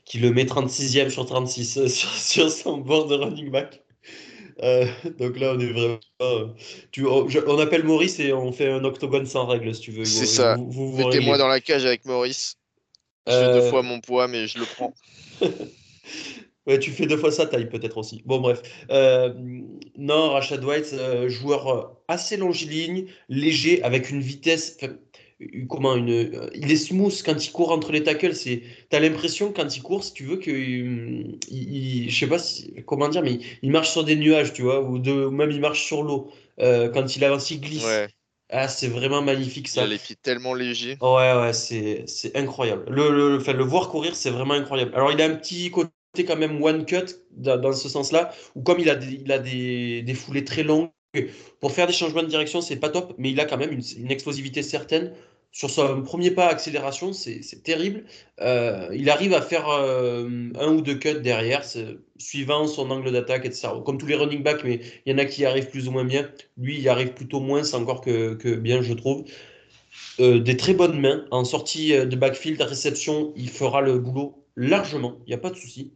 qui 0.06 0.20
le 0.20 0.32
met 0.32 0.46
36e 0.46 1.10
sur 1.10 1.26
36 1.26 1.78
euh, 1.78 1.88
sur, 1.88 2.50
son 2.50 2.78
board 2.78 3.10
de 3.10 3.16
running 3.16 3.50
back. 3.50 3.82
donc 5.18 5.40
là, 5.40 5.54
on 5.56 5.60
est 5.60 5.72
vraiment. 5.72 6.54
tu, 6.92 7.06
oh, 7.06 7.28
on 7.48 7.60
appelle 7.60 7.84
Maurice 7.84 8.20
et 8.20 8.32
on 8.34 8.52
fait 8.52 8.70
un 8.70 8.84
octogone 8.84 9.26
sans 9.26 9.46
règle, 9.48 9.74
si 9.74 9.82
tu 9.82 9.92
veux. 9.92 10.06
C'est 10.06 10.26
ça. 10.26 10.58
Mettez-moi 10.58 11.38
dans 11.38 11.48
la 11.48 11.60
cage 11.60 11.86
avec 11.86 12.06
Maurice. 12.06 12.58
Je 13.28 13.34
fais 13.34 13.54
deux 13.54 13.70
fois 13.70 13.82
mon 13.82 14.00
poids, 14.00 14.28
mais 14.28 14.48
je 14.48 14.60
le 14.60 14.66
prends. 14.66 14.94
ouais, 16.68 16.80
tu 16.80 16.92
fais 16.92 17.08
deux 17.08 17.18
fois 17.18 17.32
sa 17.32 17.46
taille, 17.46 17.70
peut-être 17.70 17.98
aussi. 17.98 18.22
Bon, 18.26 18.40
bref. 18.40 18.62
non, 19.98 20.30
Rashad 20.30 20.64
White, 20.64 20.96
joueur 21.28 21.98
assez 22.08 22.38
longiligne, 22.38 23.08
léger, 23.30 23.82
avec 23.84 24.12
une 24.12 24.22
vitesse 24.22 24.78
comment 25.68 25.96
une, 25.96 26.50
il 26.54 26.72
est 26.72 26.76
smooth 26.76 27.22
quand 27.24 27.46
il 27.46 27.52
court 27.52 27.72
entre 27.72 27.92
les 27.92 28.04
tackles. 28.04 28.36
C'est, 28.36 28.64
t'as 28.90 29.00
l'impression 29.00 29.52
quand 29.52 29.76
il 29.76 29.82
court, 29.82 30.04
si 30.04 30.14
tu 30.14 30.24
veux 30.26 30.38
que, 30.38 30.52
il, 30.52 32.10
je 32.10 32.20
sais 32.20 32.28
pas 32.28 32.38
comment 32.86 33.10
dire, 33.10 33.22
mais 33.22 33.40
il 33.62 33.72
marche 33.72 33.90
sur 33.90 34.04
des 34.04 34.16
nuages, 34.16 34.54
tu 34.54 34.64
vois, 34.64 34.82
ou, 34.82 35.00
de, 35.00 35.28
même 35.28 35.52
il 35.52 35.60
marche 35.60 35.84
sur 35.84 36.04
l'eau. 36.04 36.32
Euh, 36.60 36.90
quand 36.90 37.16
il 37.16 37.24
avance, 37.24 37.50
il 37.52 37.62
glisse. 37.62 37.86
Ah, 38.54 38.68
c'est 38.68 38.90
vraiment 38.90 39.22
magnifique 39.22 39.70
ça. 39.70 39.82
Il 39.82 39.84
a 39.86 39.88
les 39.88 39.98
pieds 39.98 40.18
tellement 40.22 40.54
légers. 40.54 40.98
Ouais, 41.02 41.34
ouais, 41.34 41.54
c'est, 41.54 42.04
c'est 42.06 42.36
incroyable. 42.36 42.84
Le, 42.90 43.10
le, 43.10 43.38
enfin, 43.38 43.54
le 43.54 43.64
voir 43.64 43.88
courir, 43.88 44.14
c'est 44.16 44.30
vraiment 44.30 44.56
incroyable. 44.56 44.92
Alors, 44.94 45.12
il 45.12 45.22
a 45.22 45.26
un 45.26 45.36
petit 45.36 45.72
côté 45.72 45.92
quand 46.28 46.36
même 46.36 46.62
one 46.62 46.86
cut 46.86 47.16
dans, 47.32 47.72
ce 47.72 47.88
sens-là, 47.88 48.34
ou 48.56 48.62
comme 48.62 48.80
il 48.80 48.90
a 48.90 48.96
des, 48.96 49.22
il 49.24 49.32
a 49.32 49.40
des, 49.40 50.02
des 50.02 50.14
foulées 50.14 50.44
très 50.44 50.64
longues, 50.64 50.90
pour 51.60 51.72
faire 51.72 51.88
des 51.88 51.94
changements 51.94 52.24
de 52.24 52.28
direction, 52.28 52.62
c'est 52.62 52.76
pas 52.78 52.90
top, 52.90 53.14
mais 53.18 53.32
il 53.32 53.40
a 53.40 53.46
quand 53.46 53.58
même 53.58 53.72
une, 53.72 53.84
une 53.98 54.12
explosivité 54.12 54.64
certaine 54.64 55.14
sur 55.52 55.70
son 55.70 56.02
premier 56.02 56.32
pas 56.32 56.48
accélération, 56.48 57.12
c'est 57.12 57.64
terrible. 57.64 58.06
Euh, 58.40 58.88
il 58.94 59.10
arrive 59.10 59.34
à 59.34 59.42
faire 59.42 59.68
euh, 59.70 60.50
un 60.58 60.68
ou 60.74 60.82
deux 60.82 60.96
cuts 60.96 61.20
derrière, 61.22 61.64
suivant 62.18 62.68
son 62.68 62.90
angle 62.90 63.12
d'attaque, 63.12 63.46
etc. 63.46 63.68
Comme 63.86 63.98
tous 63.98 64.06
les 64.06 64.16
running 64.16 64.44
backs, 64.44 64.64
mais 64.64 64.80
il 65.06 65.12
y 65.12 65.16
en 65.16 65.18
a 65.18 65.26
qui 65.26 65.42
y 65.42 65.46
arrivent 65.46 65.70
plus 65.70 65.90
ou 65.90 65.92
moins 65.92 66.06
bien. 66.06 66.30
Lui, 66.58 66.76
il 66.78 66.82
y 66.82 66.88
arrive 66.88 67.14
plutôt 67.14 67.42
moins, 67.42 67.64
c'est 67.64 67.76
encore 67.76 68.00
que, 68.02 68.56
bien, 68.56 68.82
je 68.82 68.94
trouve. 68.94 69.26
Euh, 70.22 70.40
des 70.40 70.56
très 70.56 70.74
bonnes 70.74 71.00
mains. 71.00 71.26
En 71.32 71.44
sortie 71.44 71.90
de 71.92 72.16
backfield, 72.16 72.62
à 72.62 72.66
réception, 72.66 73.34
il 73.36 73.50
fera 73.50 73.82
le 73.82 74.00
boulot 74.00 74.46
largement, 74.56 75.18
il 75.26 75.30
n'y 75.30 75.34
a 75.34 75.38
pas 75.38 75.50
de 75.50 75.56
souci. 75.58 75.92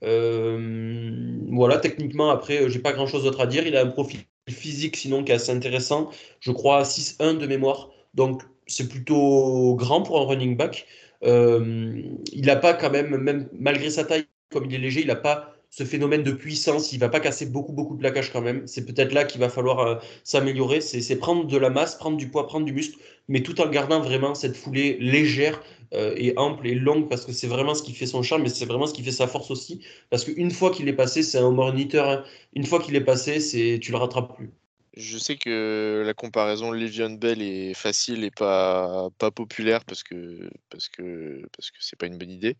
voilà, 0.00 1.76
techniquement, 1.76 2.30
après, 2.30 2.70
j'ai 2.70 2.78
pas 2.78 2.92
grand 2.94 3.06
chose 3.06 3.24
d'autre 3.24 3.40
à 3.40 3.46
dire. 3.46 3.66
Il 3.66 3.76
a 3.76 3.82
un 3.82 3.86
profil 3.88 4.20
physique, 4.48 4.96
sinon, 4.96 5.24
qui 5.24 5.32
est 5.32 5.34
assez 5.34 5.52
intéressant. 5.52 6.10
Je 6.40 6.52
crois 6.52 6.84
6-1 6.84 7.36
de 7.36 7.46
mémoire. 7.46 7.90
Donc, 8.14 8.42
c'est 8.66 8.88
plutôt 8.88 9.74
grand 9.76 10.02
pour 10.02 10.20
un 10.20 10.26
running 10.26 10.56
back. 10.56 10.86
Euh, 11.24 12.02
il 12.32 12.46
n'a 12.46 12.56
pas 12.56 12.74
quand 12.74 12.90
même, 12.90 13.16
même 13.16 13.48
malgré 13.52 13.90
sa 13.90 14.04
taille, 14.04 14.26
comme 14.50 14.66
il 14.66 14.74
est 14.74 14.78
léger, 14.78 15.00
il 15.02 15.06
n'a 15.06 15.16
pas 15.16 15.52
ce 15.72 15.84
phénomène 15.84 16.22
de 16.22 16.32
puissance, 16.32 16.92
il 16.92 16.98
va 16.98 17.08
pas 17.08 17.18
casser 17.18 17.46
beaucoup, 17.46 17.72
beaucoup 17.72 17.94
de 17.94 18.00
plaquage 18.00 18.30
quand 18.30 18.42
même. 18.42 18.66
C'est 18.66 18.84
peut-être 18.84 19.12
là 19.12 19.24
qu'il 19.24 19.40
va 19.40 19.48
falloir 19.48 19.78
euh, 19.78 19.94
s'améliorer. 20.22 20.82
C'est 20.82 21.16
prendre 21.16 21.46
de 21.46 21.56
la 21.56 21.70
masse, 21.70 21.94
prendre 21.94 22.18
du 22.18 22.28
poids, 22.28 22.46
prendre 22.46 22.66
du 22.66 22.74
muscle, 22.74 22.98
mais 23.28 23.42
tout 23.42 23.58
en 23.58 23.68
gardant 23.70 24.00
vraiment 24.00 24.34
cette 24.34 24.54
foulée 24.54 24.98
légère 25.00 25.62
euh, 25.94 26.12
et 26.18 26.34
ample 26.36 26.66
et 26.66 26.74
longue, 26.74 27.08
parce 27.08 27.24
que 27.24 27.32
c'est 27.32 27.46
vraiment 27.46 27.74
ce 27.74 27.82
qui 27.82 27.94
fait 27.94 28.06
son 28.06 28.22
charme, 28.22 28.42
mais 28.42 28.50
c'est 28.50 28.66
vraiment 28.66 28.86
ce 28.86 28.92
qui 28.92 29.02
fait 29.02 29.12
sa 29.12 29.26
force 29.26 29.50
aussi. 29.50 29.80
Parce 30.10 30.24
qu'une 30.24 30.50
fois 30.50 30.70
qu'il 30.70 30.88
est 30.88 30.92
passé, 30.92 31.22
c'est 31.22 31.38
un 31.38 31.50
moniteur. 31.50 32.06
Hein. 32.06 32.24
Une 32.54 32.66
fois 32.66 32.78
qu'il 32.78 32.94
est 32.94 33.00
passé, 33.00 33.40
c'est 33.40 33.78
tu 33.80 33.92
le 33.92 33.96
rattrapes 33.96 34.36
plus. 34.36 34.50
Je 34.94 35.16
sais 35.18 35.36
que 35.36 36.02
la 36.04 36.14
comparaison 36.14 36.70
Le'Veon 36.70 37.14
Bell 37.14 37.40
est 37.40 37.74
facile 37.74 38.24
et 38.24 38.30
pas, 38.30 39.08
pas 39.18 39.30
populaire 39.30 39.84
parce 39.84 40.02
que 40.02 40.50
parce 40.68 40.88
que 40.88 41.42
parce 41.56 41.70
que 41.70 41.78
c'est 41.80 41.98
pas 41.98 42.06
une 42.06 42.18
bonne 42.18 42.30
idée. 42.30 42.56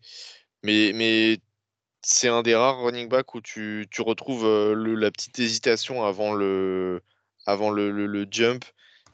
Mais, 0.63 0.91
mais 0.95 1.39
c'est 2.01 2.29
un 2.29 2.41
des 2.41 2.55
rares 2.55 2.81
running 2.81 3.07
back 3.09 3.35
où 3.35 3.41
tu, 3.41 3.87
tu 3.91 4.01
retrouves 4.01 4.45
le, 4.45 4.95
la 4.95 5.11
petite 5.11 5.37
hésitation 5.39 6.03
avant 6.03 6.33
le, 6.33 7.01
avant 7.45 7.69
le, 7.69 7.91
le, 7.91 8.27
jump. 8.29 8.65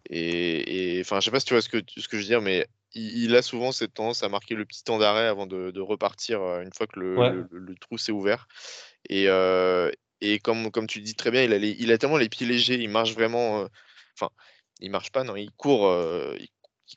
Et 0.10 1.00
enfin, 1.02 1.20
je 1.20 1.26
sais 1.26 1.32
pas 1.32 1.40
si 1.40 1.46
tu 1.46 1.54
vois 1.54 1.62
ce 1.62 1.70
que, 1.70 1.80
ce 1.98 2.08
que 2.08 2.18
je 2.18 2.22
veux 2.22 2.28
dire, 2.28 2.42
mais 2.42 2.68
il, 2.94 3.36
a 3.36 3.42
souvent 3.42 3.72
cette 3.72 3.94
tendance 3.94 4.24
à 4.24 4.30
marquer 4.30 4.56
le 4.56 4.66
petit 4.66 4.84
temps 4.84 4.98
d'arrêt 4.98 5.28
avant 5.28 5.46
de, 5.46 5.72
de, 5.72 5.82
repartir 5.82 6.42
une 6.62 6.74
fois 6.74 6.88
que 6.88 7.00
le, 7.00 7.48
le, 7.52 7.76
trou 7.76 7.98
s'est 7.98 8.12
ouvert. 8.12 8.48
Et, 9.10 9.28
et 10.22 10.40
comme, 10.40 10.72
comme 10.72 10.88
tu 10.88 11.02
dis 11.02 11.16
très 11.16 11.32
bien, 11.32 11.44
il 11.44 11.54
a, 11.54 11.58
il 11.58 11.92
a 11.92 11.98
tellement 11.98 12.18
les 12.18 12.30
pieds 12.30 12.48
légers, 12.48 12.76
il 12.76 12.90
marche 12.90 13.14
vraiment. 13.14 13.68
Enfin, 14.16 14.30
il 14.80 14.92
marche 14.92 15.12
pas, 15.12 15.24
non, 15.24 15.36
il 15.36 15.52
court, 15.52 15.94
il, 16.40 16.50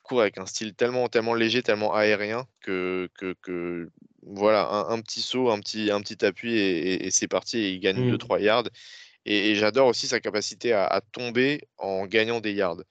court 0.03 0.23
avec 0.23 0.39
un 0.39 0.47
style 0.47 0.75
tellement, 0.75 1.09
tellement 1.09 1.35
léger, 1.35 1.63
tellement 1.63 1.95
aérien 1.95 2.47
que, 2.61 3.09
que, 3.15 3.35
que 3.43 3.91
voilà, 4.23 4.69
un, 4.89 5.01
petit 5.01 5.21
saut, 5.21 5.51
un 5.51 5.61
petit, 5.61 5.91
un 5.91 6.01
petit 6.01 6.25
appui 6.25 6.55
et, 6.59 7.11
c'est 7.11 7.29
parti. 7.29 7.59
Et 7.59 7.71
il 7.73 7.81
gagne 7.81 8.13
2-3 8.13 8.39
mmh. 8.39 8.43
yards. 8.43 8.69
Et, 9.25 9.55
j'adore 9.55 9.89
aussi 9.89 10.07
sa 10.07 10.21
capacité 10.21 10.73
à, 10.73 11.01
tomber 11.13 11.69
en 11.79 12.07
gagnant 12.07 12.41
des 12.41 12.53
yards. 12.53 12.83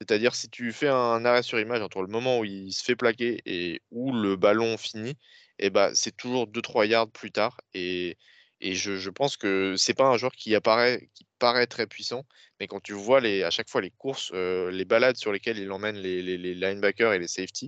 C'est-à-dire, 0.00 0.34
si 0.34 0.50
tu 0.50 0.72
fais 0.72 0.88
un 0.88 1.24
arrêt 1.24 1.42
sur 1.42 1.58
image 1.60 1.80
entre 1.80 2.02
le 2.02 2.08
moment 2.08 2.40
où 2.40 2.44
il 2.44 2.72
se 2.72 2.82
fait 2.84 2.96
plaquer 2.96 3.40
et 3.46 3.80
où 3.90 4.12
le 4.12 4.36
ballon 4.36 4.76
finit, 4.76 5.16
et 5.60 5.66
eh 5.66 5.70
bah, 5.70 5.90
c'est 5.94 6.16
toujours 6.16 6.46
2-3 6.48 6.86
yards 6.86 7.10
plus 7.10 7.30
tard. 7.30 7.60
Et, 7.74 8.16
et 8.60 8.74
je, 8.74 9.10
pense 9.10 9.36
que 9.36 9.74
c'est 9.76 9.94
pas 9.94 10.06
un 10.06 10.16
joueur 10.16 10.32
qui 10.32 10.54
apparaît, 10.54 11.08
qui 11.14 11.26
paraît 11.38 11.66
très 11.66 11.86
puissant, 11.86 12.24
mais 12.58 12.66
quand 12.66 12.80
tu 12.80 12.92
vois 12.92 13.20
les, 13.20 13.42
à 13.42 13.50
chaque 13.50 13.68
fois 13.68 13.80
les 13.80 13.90
courses, 13.90 14.30
euh, 14.34 14.70
les 14.70 14.84
balades 14.84 15.16
sur 15.16 15.32
lesquelles 15.32 15.58
il 15.58 15.70
emmène 15.72 15.96
les, 15.96 16.22
les, 16.22 16.54
linebackers 16.54 17.12
et 17.12 17.18
les 17.18 17.28
safety, 17.28 17.66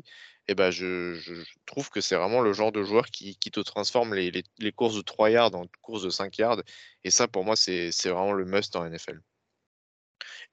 et 0.48 0.52
eh 0.52 0.54
ben 0.54 0.70
je, 0.70 1.18
trouve 1.66 1.90
que 1.90 2.00
c'est 2.00 2.14
vraiment 2.14 2.40
le 2.40 2.52
genre 2.52 2.70
de 2.70 2.84
joueur 2.84 3.06
qui, 3.06 3.36
te 3.36 3.58
transforme 3.60 4.14
les, 4.14 4.44
courses 4.76 4.94
de 4.94 5.02
3 5.02 5.30
yards 5.30 5.54
en 5.56 5.66
courses 5.82 6.04
de 6.04 6.10
5 6.10 6.38
yards. 6.38 6.62
Et 7.02 7.10
ça, 7.10 7.26
pour 7.26 7.44
moi, 7.44 7.56
c'est 7.56 7.90
vraiment 8.04 8.32
le 8.32 8.44
must 8.44 8.76
en 8.76 8.88
NFL. 8.88 9.20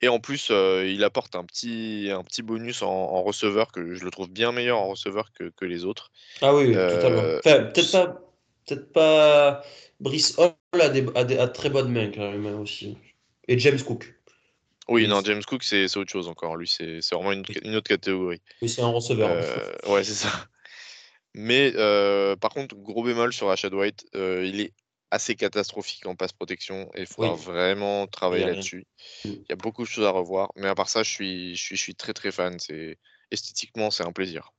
Et 0.02 0.08
en 0.08 0.20
plus, 0.20 0.50
euh, 0.50 0.86
il 0.88 1.04
apporte 1.04 1.36
un 1.36 1.46
petit, 1.46 2.10
un 2.12 2.24
petit 2.24 2.42
bonus 2.42 2.82
en, 2.82 3.22
receveur 3.22 3.72
que 3.72 3.94
je 3.94 4.04
le 4.04 4.10
trouve 4.10 4.30
bien 4.30 4.52
meilleur 4.52 4.80
en 4.80 4.88
receveur 4.88 5.30
que, 5.32 5.66
les 5.66 5.86
autres. 5.86 6.12
Ah 6.42 6.56
oui, 6.56 6.74
totalement. 6.74 7.22
Euh, 7.22 7.40
enfin, 7.46 7.64
peut-être 7.66 7.92
pas, 7.92 8.33
peut 8.66 8.84
pas. 8.84 9.64
Brice 10.00 10.38
Hall 10.38 10.54
a, 10.74 10.90
des, 10.90 11.38
a, 11.38 11.48
très 11.48 11.70
bonnes 11.70 11.92
mains 11.92 12.12
quand 12.12 12.32
même 12.32 12.60
aussi. 12.60 12.98
Et 13.48 13.58
James 13.60 13.82
Cook. 13.82 14.14
Oui, 14.90 15.08
non, 15.08 15.22
James 15.24 15.44
Cook, 15.44 15.64
c'est 15.64 15.96
autre 15.96 16.12
chose 16.12 16.28
encore. 16.28 16.58
Lui, 16.58 16.68
c'est 16.68 17.00
vraiment 17.12 17.32
une, 17.32 17.76
autre 17.76 17.88
catégorie. 17.88 18.42
Oui, 18.62 18.70
c'est 18.70 18.82
un 18.82 18.88
receveur. 18.88 19.30
Euh, 19.32 19.94
ouais, 19.94 20.04
c'est 20.04 20.14
ça. 20.14 20.30
Mais 21.34 21.74
euh, 21.76 22.36
par 22.36 22.52
contre, 22.52 22.76
gros 22.76 23.04
bémol 23.04 23.34
sur 23.34 23.48
Rashad 23.48 23.74
White, 23.74 24.06
euh, 24.16 24.46
il 24.46 24.60
est 24.60 24.74
assez 25.10 25.36
catastrophique 25.36 26.06
en 26.06 26.16
passe 26.16 26.32
protection 26.32 26.90
et 26.96 27.02
il 27.02 27.06
faudra 27.06 27.34
vraiment 27.36 28.08
travailler 28.08 28.46
là-dessus. 28.46 28.86
Il 29.24 29.46
y 29.50 29.54
a 29.54 29.56
beaucoup 29.56 29.84
de 29.84 29.88
choses 29.88 30.06
à 30.06 30.10
revoir. 30.10 30.52
Mais 30.56 30.68
à 30.68 30.76
part 30.76 30.90
ça, 30.90 31.04
je 31.04 31.10
suis, 31.10 31.56
je 31.56 31.64
suis, 31.64 31.76
je 31.76 31.82
suis 31.82 31.96
très 31.96 32.14
très 32.14 32.32
fan. 32.32 32.58
Esthétiquement, 33.32 33.90
c'est 33.90 34.04
un 34.04 34.12
plaisir. 34.12 34.52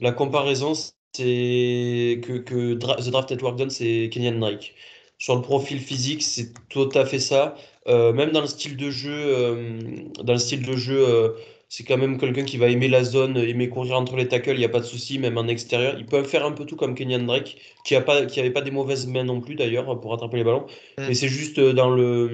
La 0.00 0.12
comparaison, 0.12 0.74
c'est 1.16 2.20
que, 2.24 2.38
que 2.38 2.74
The 2.74 3.10
Drafted 3.10 3.42
Work 3.42 3.56
Done, 3.58 3.70
c'est 3.70 4.08
Kenyan 4.12 4.38
Drake. 4.38 4.74
Sur 5.18 5.36
le 5.36 5.42
profil 5.42 5.80
physique, 5.80 6.22
c'est 6.22 6.52
tout 6.68 6.90
à 6.94 7.04
fait 7.06 7.18
ça. 7.18 7.56
Euh, 7.88 8.12
même 8.12 8.32
dans 8.32 8.40
le 8.40 8.46
style 8.46 8.76
de 8.76 8.90
jeu, 8.90 9.12
euh, 9.12 9.80
dans 10.22 10.32
le 10.34 10.38
style 10.38 10.64
de 10.66 10.76
jeu, 10.76 10.98
euh, 11.08 11.30
c'est 11.68 11.84
quand 11.84 11.96
même 11.96 12.18
quelqu'un 12.18 12.44
qui 12.44 12.58
va 12.58 12.68
aimer 12.68 12.88
la 12.88 13.02
zone, 13.02 13.36
aimer 13.36 13.68
courir 13.68 13.96
entre 13.96 14.16
les 14.16 14.28
tackles, 14.28 14.52
il 14.52 14.58
n'y 14.58 14.64
a 14.64 14.68
pas 14.68 14.80
de 14.80 14.84
souci, 14.84 15.18
même 15.18 15.36
en 15.36 15.48
extérieur. 15.48 15.96
Il 15.98 16.06
peut 16.06 16.22
faire 16.22 16.44
un 16.46 16.52
peu 16.52 16.64
tout 16.64 16.76
comme 16.76 16.94
Kenyan 16.94 17.24
Drake, 17.24 17.56
qui 17.84 17.94
a 17.94 18.00
pas, 18.00 18.24
qui 18.26 18.38
avait 18.40 18.50
pas 18.50 18.62
des 18.62 18.70
mauvaises 18.70 19.06
mains 19.06 19.24
non 19.24 19.40
plus 19.40 19.56
d'ailleurs 19.56 20.00
pour 20.00 20.14
attraper 20.14 20.36
les 20.36 20.44
ballons. 20.44 20.66
Mm. 20.98 21.06
Mais 21.08 21.14
c'est 21.14 21.28
juste 21.28 21.58
dans 21.58 21.90
le, 21.90 22.30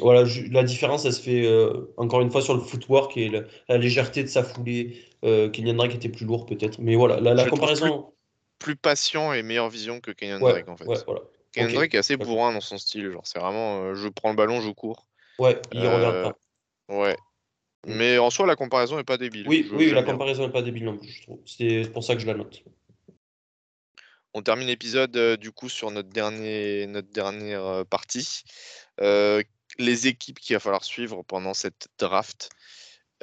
voilà, 0.00 0.24
la 0.50 0.62
différence, 0.62 1.04
elle 1.04 1.12
se 1.12 1.20
fait 1.20 1.48
encore 1.96 2.20
une 2.20 2.30
fois 2.30 2.42
sur 2.42 2.54
le 2.54 2.60
footwork 2.60 3.16
et 3.16 3.30
la, 3.68 3.78
légèreté 3.78 4.22
de 4.22 4.28
sa 4.28 4.42
foulée. 4.42 4.96
Kenyan 5.22 5.74
Drake 5.74 5.94
était 5.94 6.08
plus 6.08 6.26
lourd 6.26 6.46
peut-être, 6.46 6.78
mais 6.80 6.96
voilà, 6.96 7.20
la, 7.20 7.48
comparaison. 7.48 8.12
Plus, 8.58 8.76
patient 8.76 9.32
et 9.32 9.42
meilleure 9.42 9.68
vision 9.68 10.00
que 10.00 10.10
Kenyan 10.10 10.38
Drake 10.38 10.68
en 10.68 10.76
fait. 10.76 10.86
Ouais, 10.86 10.96
voilà. 11.06 11.20
Kendrick 11.54 11.94
est 11.94 11.98
assez 11.98 12.16
bourrin 12.16 12.52
dans 12.52 12.60
son 12.60 12.78
style. 12.78 13.10
Genre, 13.10 13.22
c'est 13.24 13.38
vraiment 13.38 13.82
euh, 13.82 13.94
je 13.94 14.08
prends 14.08 14.30
le 14.30 14.36
ballon, 14.36 14.60
je 14.60 14.70
cours. 14.70 15.06
Ouais, 15.38 15.60
il 15.72 15.80
regarde 15.80 16.22
pas. 16.22 16.34
Euh, 16.90 17.02
ouais. 17.02 17.16
Mais 17.86 18.18
en 18.18 18.30
soi, 18.30 18.46
la 18.46 18.56
comparaison 18.56 18.96
n'est 18.96 19.04
pas 19.04 19.18
débile. 19.18 19.46
Oui, 19.48 19.68
oui 19.72 19.90
la 19.90 20.02
comparaison 20.02 20.46
n'est 20.46 20.52
pas 20.52 20.62
débile 20.62 20.84
non 20.84 20.96
plus, 20.96 21.08
je 21.08 21.22
trouve. 21.22 21.40
C'est 21.46 21.90
pour 21.92 22.04
ça 22.04 22.14
que 22.14 22.20
je 22.20 22.26
la 22.26 22.34
note. 22.34 22.62
On 24.32 24.42
termine 24.42 24.66
l'épisode 24.66 25.16
euh, 25.16 25.36
du 25.36 25.52
coup 25.52 25.68
sur 25.68 25.90
notre, 25.90 26.08
dernier, 26.08 26.86
notre 26.86 27.10
dernière 27.10 27.84
partie. 27.86 28.42
les 29.00 30.06
équipes 30.06 30.38
qu'il 30.38 30.54
va 30.54 30.60
falloir 30.60 30.84
suivre 30.84 31.22
pendant 31.22 31.54
cette 31.54 31.88
draft. 31.98 32.50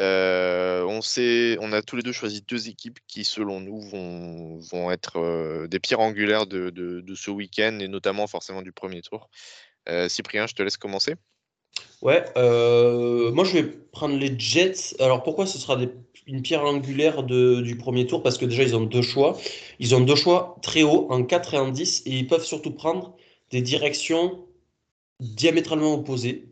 Euh, 0.01 0.83
on, 0.85 1.01
sait, 1.01 1.57
on 1.59 1.73
a 1.73 1.81
tous 1.81 1.95
les 1.95 2.01
deux 2.01 2.11
choisi 2.11 2.41
deux 2.41 2.69
équipes 2.69 2.99
qui, 3.07 3.23
selon 3.23 3.59
nous, 3.59 3.81
vont, 3.81 4.57
vont 4.57 4.89
être 4.89 5.17
euh, 5.17 5.67
des 5.67 5.79
pierres 5.79 5.99
angulaires 5.99 6.47
de, 6.47 6.71
de, 6.71 7.15
ce 7.15 7.29
week-end 7.29 7.77
et 7.79 7.87
notamment 7.87 8.25
forcément 8.25 8.63
du 8.63 8.71
premier 8.71 9.01
tour. 9.01 9.29
Euh, 9.89 10.09
Cyprien, 10.09 10.47
je 10.47 10.55
te 10.55 10.63
laisse 10.63 10.77
commencer. 10.77 11.15
Ouais, 12.01 12.23
moi 12.35 13.43
je 13.43 13.53
vais 13.53 13.63
prendre 13.91 14.17
les 14.17 14.37
Jets. 14.37 14.95
Alors 14.99 15.23
pourquoi 15.23 15.45
ce 15.45 15.57
sera 15.57 15.79
une 16.27 16.41
pierre 16.41 16.63
angulaire 16.63 17.23
du 17.23 17.77
premier 17.77 18.07
tour? 18.07 18.23
Parce 18.23 18.37
que 18.37 18.45
déjà 18.45 18.63
ils 18.63 18.75
ont 18.75 18.81
deux 18.81 19.01
choix. 19.01 19.37
Ils 19.79 19.95
ont 19.95 20.01
deux 20.01 20.15
choix 20.15 20.57
très 20.61 20.83
hauts, 20.83 21.07
en 21.09 21.23
4 21.23 21.53
et 21.53 21.57
en 21.57 21.69
10, 21.69 22.03
et 22.05 22.11
ils 22.11 22.27
peuvent 22.27 22.45
surtout 22.45 22.71
prendre 22.71 23.15
des 23.51 23.61
directions 23.61 24.45
diamétralement 25.19 25.93
opposées. 25.93 26.47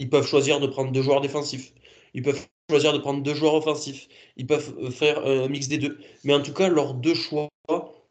Ils 0.00 0.10
peuvent 0.10 0.26
choisir 0.26 0.60
de 0.60 0.66
prendre 0.66 0.92
deux 0.92 1.02
joueurs 1.02 1.20
défensifs. 1.20 1.72
Ils 2.14 2.22
peuvent 2.22 2.46
choisir 2.70 2.92
de 2.92 2.98
prendre 2.98 3.22
deux 3.22 3.34
joueurs 3.34 3.54
offensifs. 3.54 4.08
Ils 4.36 4.46
peuvent 4.46 4.74
euh, 4.80 4.90
faire 4.90 5.24
un 5.24 5.48
mix 5.48 5.68
des 5.68 5.78
deux. 5.78 5.98
Mais 6.24 6.34
en 6.34 6.42
tout 6.42 6.52
cas, 6.52 6.68
leurs 6.68 6.94
deux 6.94 7.14
choix 7.14 7.48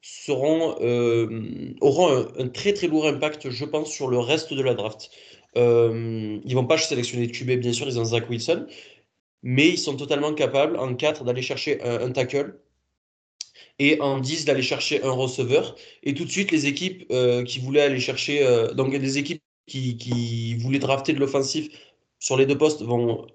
seront, 0.02 0.76
euh, 0.82 1.74
auront 1.82 2.26
un, 2.38 2.48
très 2.50 2.74
très 2.74 2.88
lourd 2.88 3.06
impact, 3.08 3.50
je 3.50 3.66
pense, 3.66 3.90
sur 3.92 4.08
le 4.08 4.20
reste 4.20 4.54
de 4.54 4.62
la 4.62 4.74
draft. 4.74 5.10
Euh, 5.58 6.40
ils 6.46 6.56
vont 6.56 6.66
pas 6.66 6.78
sélectionner 6.78 7.30
QB, 7.30 7.52
bien 7.60 7.74
sûr, 7.74 7.88
ils 7.88 8.00
ont 8.00 8.06
Zach 8.06 8.30
Wilson, 8.30 8.68
mais 9.44 9.70
ils 9.70 9.78
sont 9.78 9.96
totalement 9.96 10.34
capables 10.34 10.78
en 10.78 10.96
4 10.96 11.24
d'aller 11.24 11.42
chercher 11.42 11.82
un, 11.84 12.12
tackle 12.12 12.60
et 13.80 14.00
en 14.02 14.20
10 14.20 14.46
d'aller 14.46 14.62
chercher 14.62 15.04
un 15.04 15.12
receveur. 15.12 15.76
Et 16.04 16.14
tout 16.14 16.26
de 16.26 16.32
suite, 16.32 16.52
les 16.52 16.68
équipes 16.68 17.06
euh, 17.12 17.44
qui 17.44 17.60
voulaient 17.60 17.82
aller 17.82 18.00
chercher, 18.00 18.46
donc 18.76 18.96
des 18.96 19.18
équipes 19.18 19.42
qui, 19.68 19.98
qui 19.98 20.56
voulaient 20.56 20.80
drafter 20.80 21.14
de 21.14 21.20
l'offensif 21.20 21.70
sur 22.20 22.38
les 22.38 22.46
deux 22.46 22.58
postes 22.58 22.82
vont 22.82 23.28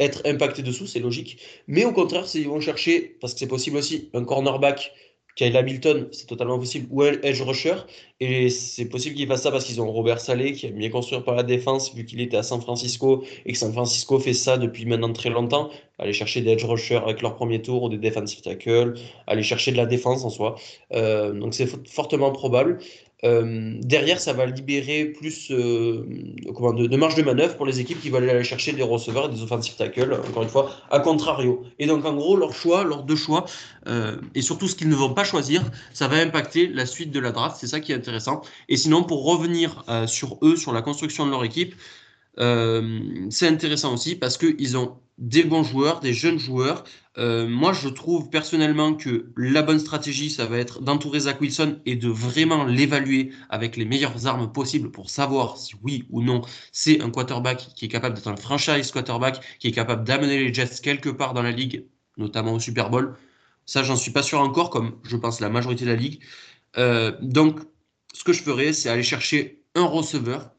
être 0.00 0.22
impacté 0.26 0.62
dessous, 0.62 0.86
c'est 0.86 1.00
logique. 1.00 1.40
Mais 1.66 1.84
au 1.84 1.92
contraire, 1.92 2.26
s'ils 2.26 2.48
vont 2.48 2.60
chercher, 2.60 3.16
parce 3.20 3.32
que 3.34 3.40
c'est 3.40 3.46
possible 3.46 3.76
aussi, 3.76 4.10
un 4.12 4.24
cornerback 4.24 4.92
Kyle 5.34 5.56
Hamilton, 5.56 6.08
c'est 6.12 6.26
totalement 6.26 6.58
possible, 6.58 6.86
ou 6.90 7.02
edge 7.02 7.42
rusher. 7.42 7.74
Et 8.20 8.48
c'est 8.50 8.84
possible 8.84 9.16
qu'ils 9.16 9.26
fassent 9.26 9.42
ça 9.42 9.50
parce 9.50 9.64
qu'ils 9.64 9.80
ont 9.80 9.90
Robert 9.90 10.20
Salé 10.20 10.52
qui 10.52 10.66
a 10.66 10.70
bien 10.70 10.90
construire 10.90 11.24
par 11.24 11.34
la 11.34 11.42
défense 11.42 11.92
vu 11.92 12.04
qu'il 12.04 12.20
était 12.20 12.36
à 12.36 12.44
San 12.44 12.60
Francisco 12.60 13.24
et 13.44 13.52
que 13.52 13.58
San 13.58 13.72
Francisco 13.72 14.20
fait 14.20 14.32
ça 14.32 14.58
depuis 14.58 14.86
maintenant 14.86 15.12
très 15.12 15.30
longtemps. 15.30 15.70
Aller 15.98 16.12
chercher 16.12 16.40
des 16.40 16.52
edge 16.52 16.64
rushers 16.64 17.00
avec 17.04 17.20
leur 17.22 17.34
premier 17.34 17.60
tour 17.60 17.82
ou 17.82 17.88
des 17.88 17.98
defensive 17.98 18.42
tackles, 18.42 18.94
aller 19.26 19.42
chercher 19.42 19.72
de 19.72 19.76
la 19.76 19.86
défense 19.86 20.24
en 20.24 20.30
soi. 20.30 20.54
Euh, 20.92 21.32
donc 21.32 21.54
c'est 21.54 21.68
fortement 21.88 22.30
probable. 22.30 22.78
Euh, 23.24 23.74
derrière, 23.80 24.20
ça 24.20 24.32
va 24.32 24.46
libérer 24.46 25.06
plus 25.06 25.50
euh, 25.50 26.04
de, 26.06 26.96
marge 26.96 27.14
de 27.14 27.22
manœuvre 27.22 27.56
pour 27.56 27.64
les 27.64 27.80
équipes 27.80 28.00
qui 28.00 28.10
veulent 28.10 28.28
aller 28.28 28.44
chercher 28.44 28.72
des 28.72 28.82
receveurs 28.82 29.26
et 29.26 29.34
des 29.34 29.42
offensive 29.42 29.74
tackles, 29.76 30.12
encore 30.28 30.42
une 30.42 30.48
fois, 30.48 30.70
à 30.90 31.00
contrario. 31.00 31.62
Et 31.78 31.86
donc, 31.86 32.04
en 32.04 32.14
gros, 32.14 32.36
leur 32.36 32.52
choix, 32.52 32.84
leurs 32.84 33.02
deux 33.04 33.16
choix, 33.16 33.46
euh, 33.88 34.16
et 34.34 34.42
surtout 34.42 34.68
ce 34.68 34.74
qu'ils 34.74 34.90
ne 34.90 34.94
vont 34.94 35.14
pas 35.14 35.24
choisir, 35.24 35.62
ça 35.92 36.06
va 36.06 36.16
impacter 36.16 36.66
la 36.68 36.84
suite 36.86 37.10
de 37.10 37.20
la 37.20 37.32
draft. 37.32 37.56
C'est 37.58 37.66
ça 37.66 37.80
qui 37.80 37.92
est 37.92 37.96
intéressant. 37.96 38.42
Et 38.68 38.76
sinon, 38.76 39.04
pour 39.04 39.24
revenir 39.24 39.84
sur 40.06 40.38
eux, 40.42 40.56
sur 40.56 40.72
la 40.72 40.82
construction 40.82 41.24
de 41.24 41.30
leur 41.30 41.44
équipe, 41.44 41.74
c'est 42.38 43.48
intéressant 43.48 43.94
aussi 43.94 44.16
parce 44.16 44.38
qu'ils 44.38 44.76
ont 44.76 44.98
des 45.18 45.44
bons 45.44 45.62
joueurs, 45.62 46.00
des 46.00 46.12
jeunes 46.12 46.38
joueurs. 46.38 46.84
Euh, 47.18 47.46
moi, 47.46 47.72
je 47.72 47.88
trouve 47.88 48.30
personnellement 48.30 48.94
que 48.94 49.32
la 49.36 49.62
bonne 49.62 49.78
stratégie, 49.78 50.30
ça 50.30 50.46
va 50.46 50.58
être 50.58 50.80
d'entourer 50.82 51.20
Zach 51.20 51.40
Wilson 51.40 51.80
et 51.86 51.94
de 51.94 52.08
vraiment 52.08 52.64
l'évaluer 52.64 53.30
avec 53.48 53.76
les 53.76 53.84
meilleures 53.84 54.26
armes 54.26 54.52
possibles 54.52 54.90
pour 54.90 55.10
savoir 55.10 55.56
si 55.56 55.74
oui 55.82 56.06
ou 56.10 56.22
non 56.22 56.42
c'est 56.72 57.00
un 57.00 57.10
quarterback 57.10 57.68
qui 57.76 57.84
est 57.84 57.88
capable 57.88 58.16
d'être 58.16 58.26
un 58.28 58.36
franchise 58.36 58.90
quarterback, 58.90 59.40
qui 59.60 59.68
est 59.68 59.72
capable 59.72 60.04
d'amener 60.04 60.38
les 60.38 60.52
Jets 60.52 60.80
quelque 60.82 61.08
part 61.08 61.34
dans 61.34 61.42
la 61.42 61.52
ligue, 61.52 61.86
notamment 62.16 62.54
au 62.54 62.60
Super 62.60 62.90
Bowl. 62.90 63.16
Ça, 63.66 63.82
j'en 63.84 63.96
suis 63.96 64.10
pas 64.10 64.22
sûr 64.22 64.40
encore, 64.40 64.70
comme 64.70 64.98
je 65.04 65.16
pense 65.16 65.40
la 65.40 65.48
majorité 65.48 65.84
de 65.84 65.90
la 65.90 65.96
ligue. 65.96 66.20
Euh, 66.76 67.12
donc, 67.22 67.60
ce 68.12 68.24
que 68.24 68.32
je 68.32 68.42
ferais, 68.42 68.72
c'est 68.72 68.88
aller 68.88 69.02
chercher 69.04 69.62
un 69.74 69.84
receveur 69.84 70.53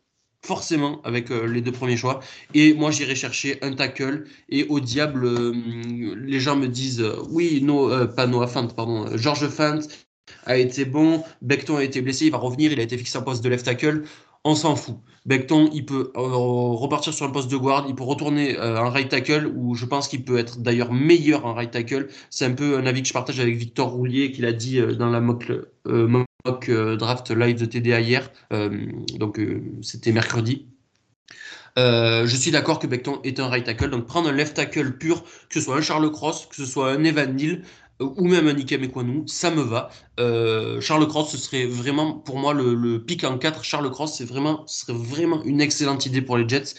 forcément 0.46 1.02
avec 1.04 1.32
euh, 1.32 1.48
les 1.48 1.62
deux 1.62 1.72
premiers 1.72 1.98
choix. 1.98 2.20
Et 2.54 2.74
moi, 2.74 2.92
j'irai 2.92 3.16
chercher 3.16 3.58
un 3.62 3.74
tackle. 3.74 4.26
Et 4.50 4.66
au 4.66 4.80
diable, 4.80 5.26
euh, 5.26 5.54
les 6.16 6.40
gens 6.40 6.56
me 6.56 6.68
disent 6.68 7.02
euh, 7.02 7.18
oui, 7.30 7.66
pas 8.16 8.28
Noah 8.28 8.48
Fant, 8.48 8.68
pardon, 8.68 9.06
George 9.18 9.48
Fant 9.48 9.80
a 10.46 10.58
été 10.58 10.86
bon. 10.86 11.24
Beckton 11.42 11.78
a 11.78 11.84
été 11.84 12.02
blessé, 12.02 12.26
il 12.26 12.32
va 12.32 12.38
revenir, 12.38 12.72
il 12.72 12.80
a 12.80 12.84
été 12.84 12.98
fixé 12.98 13.18
en 13.18 13.24
poste 13.24 13.44
de 13.44 13.50
left 13.50 13.66
tackle. 13.66 14.04
On 14.44 14.54
s'en 14.54 14.76
fout. 14.76 14.98
Beckton, 15.26 15.72
il 15.74 15.88
peut 15.88 16.12
repartir 16.14 17.12
sur 17.16 17.26
un 17.26 17.32
poste 17.32 17.50
de 17.50 17.58
guard, 17.58 17.86
il 17.90 17.96
peut 17.96 18.04
retourner 18.04 18.60
en 18.60 18.92
right 18.92 19.10
tackle, 19.10 19.52
où 19.56 19.74
je 19.74 19.86
pense 19.86 20.08
qu'il 20.08 20.24
peut 20.24 20.38
être 20.38 20.60
d'ailleurs 20.60 20.94
meilleur 20.94 21.48
en 21.48 21.56
right 21.56 21.72
tackle. 21.72 22.10
C'est 22.30 22.46
un 22.46 22.52
peu 22.52 22.78
un 22.78 22.86
avis 22.86 23.02
que 23.02 23.08
je 23.08 23.14
partage 23.14 23.40
avec 23.40 23.56
Victor 23.56 23.90
Roulier, 23.90 24.32
qu'il 24.32 24.46
a 24.46 24.54
dit 24.54 24.80
dans 25.00 25.10
la 25.10 25.20
mock, 25.20 25.52
euh, 25.88 26.08
draft 26.46 27.32
live 27.32 27.60
de 27.60 27.66
TDA 27.66 28.00
hier, 28.02 28.30
euh, 28.54 28.86
donc 29.16 29.40
euh, 29.40 29.62
c'était 29.82 30.12
mercredi. 30.12 30.68
je 31.78 32.36
suis 32.36 32.52
d'accord 32.52 32.80
que 32.80 32.88
Beckton 32.88 33.20
est 33.24 33.40
un 33.40 33.48
right 33.48 33.66
tackle, 33.66 33.90
donc 33.90 34.06
prendre 34.06 34.30
un 34.30 34.32
left 34.32 34.56
tackle 34.56 34.98
pur, 34.98 35.24
que 35.24 35.60
ce 35.60 35.62
soit 35.62 35.78
un 35.78 35.82
Charles 35.82 36.12
Cross, 36.12 36.48
que 36.48 36.56
ce 36.56 36.66
soit 36.66 36.92
un 36.92 37.04
Evan 37.04 37.36
Neal, 37.36 37.64
ou 38.00 38.28
même 38.28 38.48
un 38.48 38.54
Nikem 38.54 38.84
Ekwanou, 38.84 39.26
ça 39.28 39.52
me 39.52 39.62
va. 39.62 39.90
Charles 40.82 41.08
Cross, 41.08 41.32
ce 41.32 41.38
serait 41.38 41.66
vraiment 41.66 42.14
pour 42.14 42.38
moi 42.38 42.54
le, 42.54 42.76
le 42.76 43.04
pic 43.04 43.24
en 43.24 43.38
4. 43.38 43.64
Charles 43.64 43.90
Cross, 43.90 44.18
c'est 44.18 44.26
vraiment, 44.26 44.64
ce 44.68 44.86
serait 44.86 44.98
vraiment 44.98 45.42
une 45.44 45.62
excellente 45.62 46.06
idée 46.06 46.22
pour 46.22 46.38
les 46.38 46.48
Jets 46.48 46.76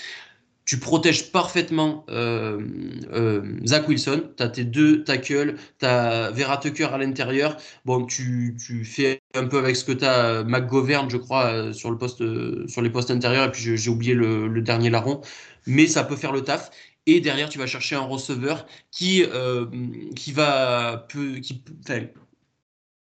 tu 0.67 0.79
protèges 0.79 1.31
parfaitement 1.31 2.05
euh, 2.11 2.61
euh, 3.13 3.57
Zach 3.65 3.89
Wilson. 3.89 4.31
Tu 4.37 4.43
as 4.43 4.49
tes 4.49 4.65
deux 4.65 5.05
tackles, 5.05 5.55
tu 5.79 5.87
as 5.87 6.31
Vera 6.33 6.59
Tucker 6.59 6.89
à 6.93 6.99
l'intérieur. 6.99 7.57
Bon, 7.85 8.05
tu, 8.05 8.57
fais 8.85 9.23
un 9.35 9.47
peu 9.47 9.59
avec 9.59 9.77
ce 9.77 9.85
que 9.85 9.93
tu 9.93 10.05
as, 10.05 10.43
McGovern, 10.43 11.09
je 11.09 11.19
crois, 11.19 11.47
euh, 11.47 11.73
sur, 11.73 11.91
le 11.91 11.97
poste, 11.97 12.23
sur 12.69 12.83
les 12.83 12.91
postes 12.91 13.13
intérieurs. 13.13 13.45
Et 13.45 13.53
puis 13.53 13.77
j'ai 13.77 13.91
oublié 13.91 14.15
le, 14.15 14.61
dernier 14.61 14.91
larron. 14.91 15.21
Mais 15.67 15.87
ça 15.87 16.03
peut 16.03 16.17
faire 16.17 16.33
le 16.33 16.43
taf. 16.43 16.71
Et 17.07 17.21
derrière, 17.21 17.49
tu 17.49 17.59
vas 17.59 17.69
chercher 17.69 17.95
un 17.95 18.01
receveur 18.01 18.67
qui, 18.91 19.25
qui 20.17 20.33
va. 20.33 21.07
Qui, 21.09 21.63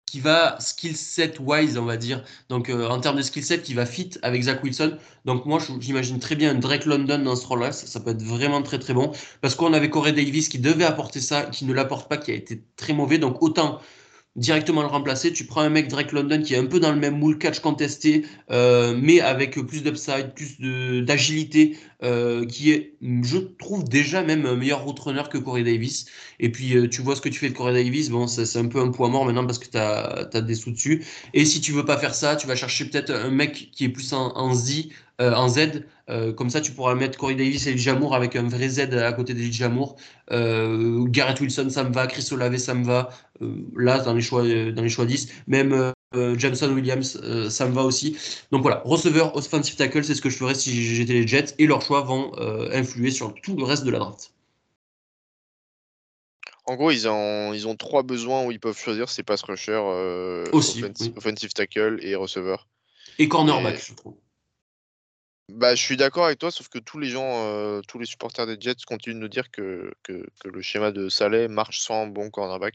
qui 0.06 0.20
va 0.20 0.56
skill 0.60 0.96
set 0.96 1.40
wise, 1.40 1.78
on 1.78 1.86
va 1.86 1.98
dire. 1.98 2.24
Donc 2.50 2.70
euh, 2.70 2.88
en 2.88 3.00
termes 3.00 3.18
de 3.18 3.22
skill 3.22 3.44
set, 3.44 3.64
qui 3.64 3.74
va 3.74 3.86
fit 3.86 4.12
avec 4.22 4.44
Zach 4.44 4.64
Wilson. 4.64 4.98
Donc 5.26 5.46
moi, 5.46 5.60
j'imagine 5.80 6.20
très 6.20 6.36
bien 6.36 6.52
un 6.52 6.56
Drake 6.56 6.86
London 6.86 7.20
dans 7.20 7.36
ce 7.36 7.46
rôle-là. 7.46 7.72
Ça, 7.72 8.00
peut 8.00 8.12
être 8.12 8.22
vraiment 8.22 8.62
très 8.62 8.80
très 8.80 8.94
bon. 8.94 9.12
Parce 9.42 9.56
qu'on 9.56 9.74
avait 9.74 9.90
Corey 9.90 10.14
Davis 10.14 10.50
qui 10.50 10.60
devait 10.60 10.86
apporter 10.86 11.20
ça, 11.20 11.44
qui 11.44 11.66
ne 11.66 11.74
l'apporte 11.74 12.08
pas, 12.08 12.18
qui 12.18 12.32
a 12.32 12.36
été 12.36 12.62
très 12.78 12.94
mauvais. 12.94 13.18
Donc 13.18 13.42
autant 13.42 13.80
directement 14.36 14.82
le 14.82 14.88
remplacer. 14.88 15.32
Tu 15.32 15.46
prends 15.46 15.62
un 15.62 15.70
mec 15.70 15.88
Drake 15.88 16.12
London 16.12 16.42
qui 16.42 16.54
est 16.54 16.58
un 16.58 16.66
peu 16.66 16.80
dans 16.80 16.92
le 16.92 17.00
même 17.00 17.18
moule 17.18 17.38
catch 17.38 17.60
contesté, 17.60 18.26
euh, 18.52 18.98
mais 19.00 19.22
avec 19.22 19.56
plus 19.66 19.84
d'upside, 19.84 20.34
plus 20.36 20.58
d'agilité, 21.04 21.78
euh, 22.04 22.46
qui 22.46 22.72
est, 22.72 22.94
je 23.02 23.38
trouve 23.38 23.84
déjà 23.86 24.24
même 24.24 24.46
un 24.46 24.56
meilleur 24.56 24.84
route 24.84 25.00
runner 25.00 25.24
que 25.32 25.38
Corey 25.38 25.64
Davis. 25.64 26.06
Et 26.40 26.52
puis 26.52 26.76
euh, 26.76 26.90
tu 26.90 27.02
vois 27.02 27.16
ce 27.16 27.22
que 27.22 27.30
tu 27.30 27.40
fais 27.40 27.50
de 27.50 27.56
Corey 27.56 27.74
Davis, 27.74 28.10
bon, 28.10 28.28
c'est 28.28 28.60
un 28.60 28.68
peu 28.68 28.80
un 28.80 28.90
poids 28.90 29.10
mort 29.10 29.26
maintenant 29.26 29.46
parce 29.46 29.60
que 29.60 29.70
tu 29.70 29.78
as, 29.78 30.42
des 30.42 30.56
sous 30.56 30.72
dessus. 30.72 31.06
Et 31.34 31.46
si 31.46 31.62
tu 31.62 31.72
veux 31.72 31.86
pas 31.86 31.98
faire 31.98 32.14
ça, 32.14 32.36
tu 32.36 32.48
vas 32.48 32.56
chercher 32.56 32.86
peut-être 32.86 33.12
un 33.12 33.30
mec 33.30 33.70
qui 33.72 33.86
est 33.86 33.90
plus 33.90 34.12
en, 34.14 34.36
en 34.36 34.54
Z, 34.54 34.90
en 35.20 35.48
Z. 35.50 35.86
Euh, 36.10 36.34
comme 36.34 36.50
ça, 36.50 36.62
tu 36.62 36.72
pourras 36.72 36.96
mettre 36.96 37.18
Corey 37.18 37.36
Davis 37.36 37.66
et 37.68 37.94
Moore 37.94 38.16
avec 38.16 38.36
un 38.36 38.48
vrai 38.48 38.70
Z 38.70 38.94
à 38.94 39.12
côté 39.14 39.34
d'Elijah 39.34 39.70
Moore. 39.70 39.96
Euh, 40.32 41.06
Garrett 41.08 41.40
Wilson, 41.40 41.70
ça 41.70 41.84
me 41.84 41.94
va. 41.94 42.08
Chris 42.08 42.28
Olave, 42.32 42.58
ça 42.58 42.74
me 42.74 42.86
va. 42.86 43.10
là, 43.76 44.00
dans 44.00 44.14
les 44.14 44.22
choix, 44.22 44.44
dans 44.44 44.82
les 44.82 44.90
choix 44.90 45.06
10. 45.06 45.30
Même 45.48 45.94
Jameson 46.38 46.72
Williams, 46.72 47.20
ça 47.50 47.68
me 47.68 47.74
va 47.74 47.84
aussi. 47.84 48.18
Donc 48.52 48.62
voilà, 48.62 48.82
receveur, 48.86 49.36
offensive 49.36 49.76
tackle, 49.76 50.04
c'est 50.04 50.16
ce 50.16 50.22
que 50.22 50.30
je 50.30 50.38
ferais 50.38 50.56
si 50.56 50.96
j'étais 50.96 51.14
les 51.14 51.28
Jets. 51.28 51.56
Et 51.58 51.66
leurs 51.66 51.82
choix 51.82 52.02
vont 52.02 52.32
influer 52.72 53.12
sur 53.12 53.34
tout 53.34 53.56
le 53.56 53.64
reste 53.64 53.84
de 53.84 53.92
la 53.92 54.00
draft. 54.00 54.32
En 56.68 56.76
gros, 56.76 56.90
ils 56.90 57.08
ont, 57.08 57.54
ils 57.54 57.68
ont 57.68 57.76
trois 57.76 58.02
besoins 58.02 58.44
où 58.44 58.52
ils 58.52 58.60
peuvent 58.60 58.78
choisir 58.78 59.10
c'est 59.10 59.22
pass 59.24 59.44
rusher, 59.44 59.82
Aussi, 60.52 60.84
offensive, 61.16 61.54
tackle 61.54 62.00
et 62.02 62.16
receveur. 62.16 62.68
Et 63.18 63.28
cornerback, 63.28 63.84
je 63.86 63.94
trouve. 63.94 64.16
Bah, 65.50 65.76
je 65.76 65.82
suis 65.82 65.96
d'accord 65.96 66.26
avec 66.26 66.40
toi, 66.40 66.50
sauf 66.50 66.70
que 66.70 66.80
tous 66.80 66.98
les 66.98 67.10
gens, 67.10 67.46
euh, 67.46 67.82
tous 67.88 68.00
les 68.00 68.06
supporters 68.06 68.48
des 68.48 68.58
Jets 68.60 68.84
continuent 68.88 69.16
de 69.16 69.20
nous 69.20 69.28
dire 69.28 69.52
que, 69.52 69.94
que, 70.02 70.26
le 70.44 70.62
schéma 70.62 70.92
de 70.92 71.08
Saleh 71.08 71.48
marche 71.48 71.80
sans 71.80 72.08
bon 72.08 72.32
cornerback. 72.32 72.74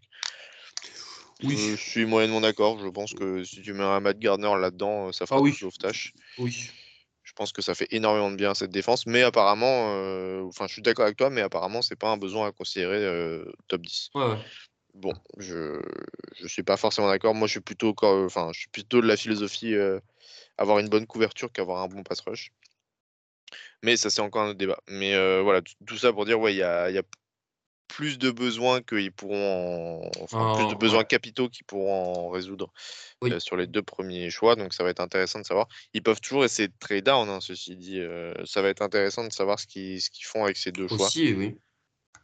Oui. 1.42 1.56
je 1.56 1.74
suis 1.74 2.04
moyennement 2.04 2.42
d'accord. 2.42 2.78
Je 2.78 2.88
pense 2.88 3.14
que 3.14 3.42
si 3.44 3.62
tu 3.62 3.72
mets 3.72 3.82
un 3.82 4.00
Matt 4.00 4.18
Gardner 4.18 4.52
là-dedans, 4.60 5.10
ça 5.10 5.26
fera 5.26 5.40
ah 5.40 5.42
oui. 5.42 5.56
tâche. 5.80 6.12
Oui. 6.38 6.70
Je 7.22 7.32
pense 7.32 7.52
que 7.52 7.62
ça 7.62 7.74
fait 7.74 7.88
énormément 7.92 8.30
de 8.30 8.36
bien 8.36 8.50
à 8.50 8.54
cette 8.54 8.70
défense, 8.70 9.06
mais 9.06 9.22
apparemment, 9.22 9.94
euh, 9.96 10.42
enfin, 10.42 10.66
je 10.66 10.74
suis 10.74 10.82
d'accord 10.82 11.06
avec 11.06 11.16
toi, 11.16 11.30
mais 11.30 11.40
apparemment, 11.40 11.80
c'est 11.80 11.96
pas 11.96 12.10
un 12.10 12.18
besoin 12.18 12.48
à 12.48 12.52
considérer 12.52 13.42
top 13.68 13.82
10. 13.82 14.10
Bon, 14.94 15.14
je 15.38 15.80
je 16.40 16.46
suis 16.46 16.62
pas 16.62 16.76
forcément 16.76 17.08
d'accord. 17.08 17.34
Moi, 17.34 17.46
je 17.46 17.52
suis 17.52 17.60
plutôt, 17.60 17.94
enfin, 18.02 18.50
je 18.52 18.60
suis 18.60 18.68
plutôt 18.68 19.00
de 19.00 19.06
la 19.06 19.16
philosophie 19.16 19.74
avoir 20.60 20.78
une 20.78 20.88
bonne 20.88 21.06
couverture 21.06 21.50
qu'avoir 21.50 21.82
un 21.82 21.88
bon 21.88 22.02
pass 22.04 22.20
rush. 22.20 22.52
Mais 23.82 23.96
ça, 23.96 24.10
c'est 24.10 24.20
encore 24.20 24.42
un 24.42 24.50
autre 24.50 24.58
débat. 24.58 24.78
Mais 24.88 25.14
voilà, 25.42 25.62
tout 25.86 25.96
ça 25.96 26.12
pour 26.12 26.26
dire, 26.26 26.38
ouais, 26.38 26.54
il 26.54 26.58
y 26.58 26.62
a, 26.62 27.02
plus 27.88 28.18
de 28.18 28.30
besoins 28.30 28.82
qu'ils 28.82 29.10
pourront 29.10 30.08
enfin, 30.20 30.54
plus 30.54 30.68
de 30.68 30.78
besoins 30.78 31.02
capitaux 31.02 31.48
qu'ils 31.48 31.66
pourront 31.66 32.28
en 32.28 32.28
résoudre 32.28 32.72
sur 33.38 33.56
les 33.56 33.66
deux 33.66 33.82
premiers 33.82 34.30
choix. 34.30 34.54
Donc 34.54 34.74
ça 34.74 34.84
va 34.84 34.90
être 34.90 35.00
intéressant 35.00 35.40
de 35.40 35.44
savoir. 35.44 35.66
Ils 35.92 36.02
peuvent 36.02 36.20
toujours 36.20 36.44
essayer 36.44 36.68
de 36.68 36.74
trade 36.78 37.02
down, 37.02 37.28
hein, 37.28 37.40
ceci 37.40 37.76
dit. 37.76 38.00
ça 38.44 38.62
va 38.62 38.68
être 38.68 38.82
intéressant 38.82 39.26
de 39.26 39.32
savoir 39.32 39.58
ce 39.58 39.66
qu'ils 39.66 40.00
ce 40.00 40.10
qu'ils 40.10 40.26
font 40.26 40.44
avec 40.44 40.56
ces 40.56 40.70
deux 40.70 40.86
choix. 40.86 41.08
oui. 41.16 41.58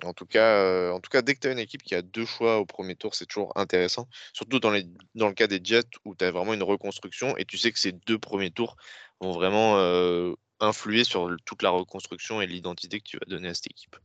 En 0.05 0.13
tout 0.13 0.27
cas, 0.27 0.93
en 0.93 1.01
tout 1.01 1.11
cas, 1.11 1.23
dès 1.23 1.35
que 1.35 1.41
tu 1.41 1.49
as 1.49 1.53
une 1.53 1.59
équipe 1.59 1.83
qui 1.83 1.95
a 1.95 2.03
deux 2.03 2.27
choix 2.27 2.59
au 2.59 2.67
premier 2.67 2.97
tour, 2.97 3.15
c'est 3.15 3.27
toujours 3.27 3.53
intéressant. 3.57 4.09
Surtout 4.33 4.61
dans, 4.61 4.73
dans 5.15 5.29
le 5.29 5.35
cas 5.35 5.47
des 5.47 5.61
Jets 5.63 5.89
où 6.05 6.15
tu 6.15 6.25
as 6.25 6.31
vraiment 6.31 6.55
une 6.55 6.63
reconstruction 6.63 7.37
et 7.39 7.45
tu 7.45 7.57
sais 7.57 7.73
que 7.73 7.79
ces 7.79 7.93
deux 7.93 8.19
premiers 8.19 8.51
tours 8.51 8.77
vont 9.21 9.33
vraiment 9.33 9.79
influer 10.61 11.05
sur 11.05 11.35
toute 11.45 11.63
la 11.63 11.71
reconstruction 11.71 12.41
et 12.41 12.47
l'identité 12.47 13.01
que 13.01 13.05
tu 13.05 13.17
vas 13.19 13.27
donner 13.27 13.49
à 13.49 13.55
cette 13.55 13.71
équipe. 13.71 13.97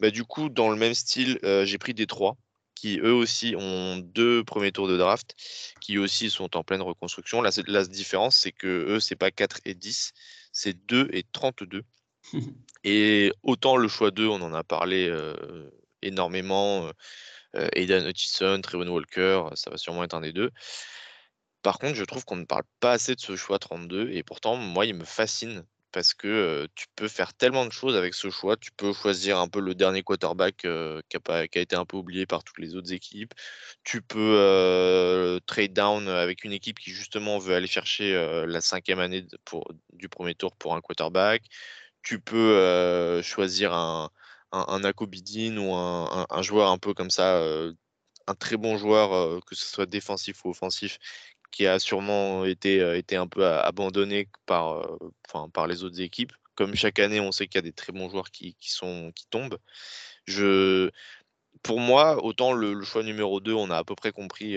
Bah, 0.00 0.10
du 0.10 0.24
coup, 0.24 0.48
dans 0.48 0.70
le 0.70 0.76
même 0.76 0.94
style, 0.94 1.38
euh, 1.44 1.64
j'ai 1.64 1.78
pris 1.78 1.94
des 1.94 2.06
trois 2.06 2.36
qui 2.74 2.98
eux 2.98 3.12
aussi 3.12 3.54
ont 3.56 3.98
deux 3.98 4.42
premiers 4.42 4.72
tours 4.72 4.88
de 4.88 4.96
draft, 4.96 5.36
qui 5.80 5.98
aussi 5.98 6.30
sont 6.30 6.56
en 6.56 6.64
pleine 6.64 6.82
reconstruction. 6.82 7.40
La 7.40 7.84
différence, 7.84 8.36
c'est 8.36 8.50
que 8.50 8.66
eux, 8.66 8.98
c'est 8.98 9.14
pas 9.14 9.30
4 9.30 9.60
et 9.64 9.74
10, 9.74 10.12
c'est 10.50 10.74
2 10.86 11.08
et 11.12 11.22
32. 11.22 11.84
et 12.84 13.32
autant 13.42 13.76
le 13.76 13.88
choix 13.88 14.10
2, 14.10 14.26
on 14.26 14.40
en 14.42 14.54
a 14.54 14.64
parlé 14.64 15.08
euh, 15.08 15.70
énormément. 16.02 16.90
Euh, 17.54 17.68
Aidan 17.74 18.06
Hutchison, 18.06 18.60
Trevon 18.62 18.88
Walker, 18.88 19.44
ça 19.54 19.70
va 19.70 19.76
sûrement 19.76 20.04
être 20.04 20.14
un 20.14 20.22
des 20.22 20.32
deux. 20.32 20.50
Par 21.62 21.78
contre, 21.78 21.94
je 21.94 22.04
trouve 22.04 22.24
qu'on 22.24 22.36
ne 22.36 22.44
parle 22.44 22.64
pas 22.80 22.92
assez 22.92 23.14
de 23.14 23.20
ce 23.20 23.36
choix 23.36 23.58
32 23.58 24.10
et 24.10 24.22
pourtant, 24.22 24.56
moi, 24.56 24.86
il 24.86 24.94
me 24.94 25.04
fascine 25.04 25.64
parce 25.92 26.14
que 26.14 26.66
tu 26.74 26.86
peux 26.96 27.08
faire 27.08 27.34
tellement 27.34 27.66
de 27.66 27.70
choses 27.70 27.94
avec 27.94 28.14
ce 28.14 28.30
choix. 28.30 28.56
Tu 28.56 28.72
peux 28.72 28.94
choisir 28.94 29.38
un 29.38 29.46
peu 29.48 29.60
le 29.60 29.74
dernier 29.74 30.02
quarterback 30.02 30.56
qui, 30.56 31.16
a 31.28 31.44
été 31.60 31.76
un 31.76 31.84
peu 31.84 31.98
oublié 31.98 32.24
par 32.24 32.42
toutes 32.42 32.58
les 32.58 32.74
autres 32.74 32.94
équipes. 32.94 33.34
Tu 33.84 34.00
peux 34.00 35.38
trade 35.46 35.74
down 35.74 36.08
avec 36.08 36.44
une 36.44 36.52
équipe 36.52 36.80
qui 36.80 36.90
justement 36.90 37.38
veut 37.38 37.54
aller 37.54 37.66
chercher 37.66 38.14
la 38.46 38.60
cinquième 38.62 39.00
année 39.00 39.26
du 39.92 40.08
premier 40.08 40.34
tour 40.34 40.56
pour 40.56 40.74
un 40.74 40.80
quarterback. 40.80 41.42
Tu 42.02 42.20
peux 42.20 43.20
choisir 43.22 43.72
un, 43.74 44.10
un, 44.52 44.84
Akobidin 44.84 45.56
ou 45.58 45.74
un, 45.74 46.26
un, 46.28 46.42
joueur 46.42 46.70
un 46.70 46.78
peu 46.78 46.94
comme 46.94 47.10
ça, 47.10 47.40
un 48.26 48.34
très 48.34 48.56
bon 48.56 48.76
joueur, 48.78 49.44
que 49.44 49.54
ce 49.54 49.66
soit 49.66 49.86
défensif 49.86 50.44
ou 50.44 50.50
offensif, 50.50 50.98
qui 51.50 51.66
a 51.66 51.78
sûrement 51.78 52.44
été, 52.44 52.78
été 52.98 53.16
un 53.16 53.28
peu 53.28 53.46
abandonné 53.46 54.28
par, 54.46 54.98
par 55.52 55.66
les 55.66 55.84
autres 55.84 56.00
équipes. 56.00 56.32
Comme 56.54 56.74
chaque 56.74 56.98
année, 56.98 57.20
on 57.20 57.32
sait 57.32 57.46
qu'il 57.46 57.56
y 57.56 57.60
a 57.60 57.62
des 57.62 57.72
très 57.72 57.92
bons 57.92 58.10
joueurs 58.10 58.30
qui, 58.30 58.56
sont, 58.60 59.12
qui 59.14 59.26
tombent. 59.30 59.58
Je, 60.26 60.90
pour 61.62 61.80
moi, 61.80 62.22
autant 62.24 62.52
le, 62.52 62.82
choix 62.84 63.02
numéro 63.02 63.40
2, 63.40 63.52
on 63.54 63.70
a 63.70 63.78
à 63.78 63.84
peu 63.84 63.94
près 63.94 64.12
compris 64.12 64.56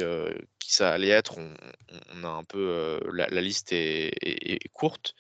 qui 0.60 0.74
ça 0.74 0.92
allait 0.92 1.10
être. 1.10 1.38
On, 1.38 2.24
a 2.24 2.28
un 2.28 2.44
peu. 2.44 3.00
la, 3.14 3.28
liste 3.42 3.72
est, 3.72 4.70
courte. 4.74 5.16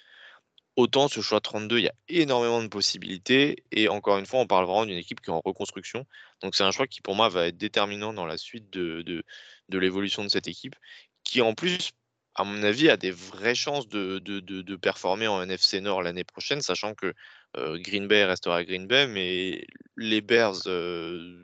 Autant 0.76 1.08
ce 1.08 1.22
choix 1.22 1.42
32, 1.42 1.80
il 1.80 1.84
y 1.86 1.88
a 1.88 1.94
énormément 2.10 2.62
de 2.62 2.68
possibilités. 2.68 3.64
Et 3.72 3.88
encore 3.90 4.18
une 4.18 4.26
fois, 4.26 4.40
on 4.40 4.48
parle 4.48 4.66
vraiment 4.66 4.86
d'une 4.86 4.98
équipe 4.98 5.22
qui 5.22 5.30
est 5.30 5.34
en 5.34 5.42
reconstruction. 5.44 6.06
Donc 6.42 6.56
c'est 6.56 6.64
un 6.64 6.72
choix 6.72 6.88
qui 6.88 7.02
pour 7.02 7.16
moi 7.16 7.30
va 7.30 7.48
être 7.48 7.58
déterminant 7.58 8.14
dans 8.14 8.26
la 8.26 8.38
suite 8.38 8.70
de, 8.72 9.24
l'évolution 9.70 10.24
de 10.24 10.30
cette 10.30 10.48
équipe, 10.48 10.76
qui 11.24 11.42
en 11.42 11.54
plus, 11.54 11.92
à 12.36 12.44
mon 12.44 12.64
avis, 12.64 12.90
a 12.90 12.98
des 12.98 13.12
vraies 13.12 13.56
chances 13.56 13.88
de, 13.88 14.20
de 14.20 14.76
performer 14.76 15.28
en 15.28 15.42
NFC 15.42 15.82
Nord 15.82 16.04
l'année 16.04 16.26
prochaine, 16.26 16.62
sachant 16.62 16.94
que 16.94 17.14
euh, 17.58 17.78
Green 17.80 18.08
Bay 18.08 18.26
restera 18.26 18.64
Green 18.64 18.88
Bay, 18.88 19.08
mais 19.08 19.66
les 19.96 20.22
Bears, 20.22 20.68
euh, 20.68 21.44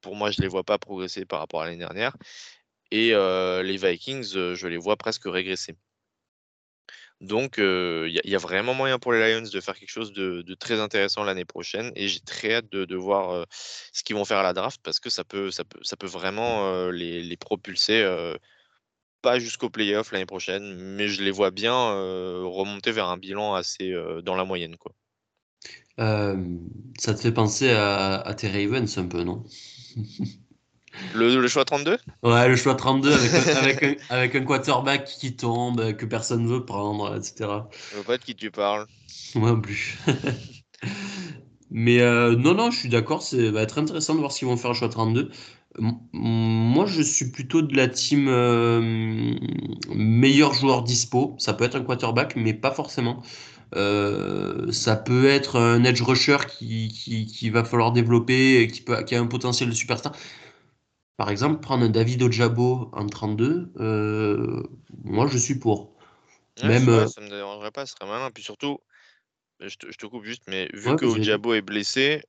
pour 0.00 0.16
moi, 0.16 0.30
je 0.30 0.40
ne 0.40 0.42
les 0.42 0.48
vois 0.48 0.64
pas 0.64 0.78
progresser 0.78 1.24
par 1.26 1.40
rapport 1.40 1.62
à 1.62 1.66
l'année 1.66 1.78
dernière. 1.78 2.16
Et 2.90 3.14
euh, 3.14 3.62
les 3.62 3.76
Vikings, 3.76 4.54
je 4.54 4.66
les 4.66 4.76
vois 4.76 4.96
presque 4.96 5.24
régresser. 5.26 5.76
Donc, 7.22 7.54
il 7.58 8.20
y, 8.24 8.34
a 8.34 8.38
vraiment 8.38 8.74
moyen 8.74 8.98
pour 8.98 9.12
les 9.12 9.34
Lions 9.34 9.48
de 9.48 9.60
faire 9.60 9.76
quelque 9.78 9.90
chose 9.90 10.12
de, 10.12 10.54
très 10.54 10.80
intéressant 10.80 11.22
l'année 11.22 11.44
prochaine. 11.44 11.92
Et 11.94 12.08
j'ai 12.08 12.20
très 12.20 12.54
hâte 12.54 12.70
de, 12.70 12.96
voir 12.96 13.46
ce 13.92 14.02
qu'ils 14.02 14.16
vont 14.16 14.24
faire 14.24 14.38
à 14.38 14.42
la 14.42 14.52
draft 14.52 14.80
parce 14.82 15.00
que 15.00 15.08
ça 15.08 15.24
peut, 15.24 15.50
vraiment 16.02 16.88
les, 16.90 17.36
propulser, 17.36 18.04
pas 19.22 19.38
jusqu'au 19.38 19.70
playoff 19.70 20.10
l'année 20.10 20.26
prochaine, 20.26 20.74
mais 20.74 21.08
je 21.08 21.22
les 21.22 21.30
vois 21.30 21.52
bien 21.52 21.72
remonter 21.72 22.90
vers 22.90 23.06
un 23.06 23.16
bilan 23.16 23.54
assez 23.54 23.94
dans 24.24 24.34
la 24.34 24.44
moyenne. 24.44 24.76
Quoi. 24.76 24.92
ça 25.96 27.14
te 27.14 27.20
fait 27.20 27.32
penser 27.32 27.70
à, 27.70 28.16
à 28.16 28.34
tes 28.34 28.48
Ravens 28.48 28.98
un 28.98 29.06
peu, 29.06 29.22
non? 29.22 29.44
Le, 31.14 31.48
choix 31.48 31.64
32 31.64 31.98
Ouais, 32.22 32.48
le 32.48 32.56
choix 32.56 32.74
32 32.74 33.12
avec, 33.56 33.82
un, 33.82 33.94
avec, 34.10 34.34
un, 34.34 34.44
quarterback 34.44 35.04
qui 35.04 35.34
tombe, 35.34 35.92
que 35.94 36.06
personne 36.06 36.46
veut 36.46 36.64
prendre, 36.64 37.16
etc. 37.16 37.34
Je 37.90 37.96
vois 37.96 38.04
pas 38.04 38.18
de 38.18 38.22
qui 38.22 38.34
tu 38.34 38.50
parles. 38.50 38.86
Moi 39.34 39.60
plus. 39.60 39.98
Mais 41.70 42.02
euh, 42.02 42.36
non, 42.36 42.54
non, 42.54 42.70
je 42.70 42.78
suis 42.78 42.88
d'accord, 42.90 43.22
ça 43.22 43.50
va 43.50 43.62
être 43.62 43.78
intéressant 43.78 44.14
de 44.14 44.18
voir 44.18 44.30
s'ils 44.30 44.46
vont 44.46 44.58
faire 44.58 44.72
le 44.72 44.76
choix 44.76 44.90
32. 44.90 45.30
moi, 46.12 46.84
je 46.84 47.00
suis 47.00 47.30
plutôt 47.30 47.62
de 47.62 47.74
la 47.74 47.88
team 47.88 48.28
euh, 48.28 49.34
meilleur 49.94 50.52
joueur 50.52 50.82
dispo. 50.82 51.34
Ça 51.38 51.54
peut 51.54 51.64
être 51.64 51.76
un 51.76 51.82
quarterback, 51.82 52.36
mais 52.36 52.52
pas 52.52 52.72
forcément. 52.72 53.22
Euh, 53.74 54.70
ça 54.70 54.96
peut 54.96 55.26
être 55.26 55.58
un 55.58 55.82
edge 55.84 56.02
rusher 56.02 56.36
qui, 56.46 56.88
qui, 56.88 57.24
qui 57.24 57.48
va 57.48 57.64
falloir 57.64 57.92
développer 57.92 58.60
et 58.60 58.66
qui, 58.68 58.82
peut, 58.82 59.02
qui 59.04 59.14
a 59.14 59.20
un 59.20 59.26
potentiel 59.26 59.70
de 59.70 59.74
superstar. 59.74 60.12
Par 61.22 61.30
exemple, 61.30 61.60
prendre 61.60 61.84
un 61.84 61.88
David 61.88 62.20
Ojabo 62.24 62.90
en 62.92 63.06
32, 63.06 63.70
euh, 63.78 64.60
moi 65.04 65.28
je 65.28 65.38
suis 65.38 65.54
pour. 65.54 65.94
Même, 66.64 66.88
euh, 66.88 67.06
ça 67.06 67.20
me 67.20 67.28
dérangerait 67.28 67.70
pas, 67.70 67.86
ce 67.86 67.92
serait 67.92 68.10
malin. 68.10 68.32
Puis 68.32 68.42
surtout, 68.42 68.80
je 69.60 69.76
te, 69.76 70.06
coupe 70.06 70.24
juste, 70.24 70.42
mais 70.48 70.68
vu 70.74 70.96
que 70.96 71.04
Ojabo 71.04 71.54
est 71.54 71.62
blessé, 71.62 72.24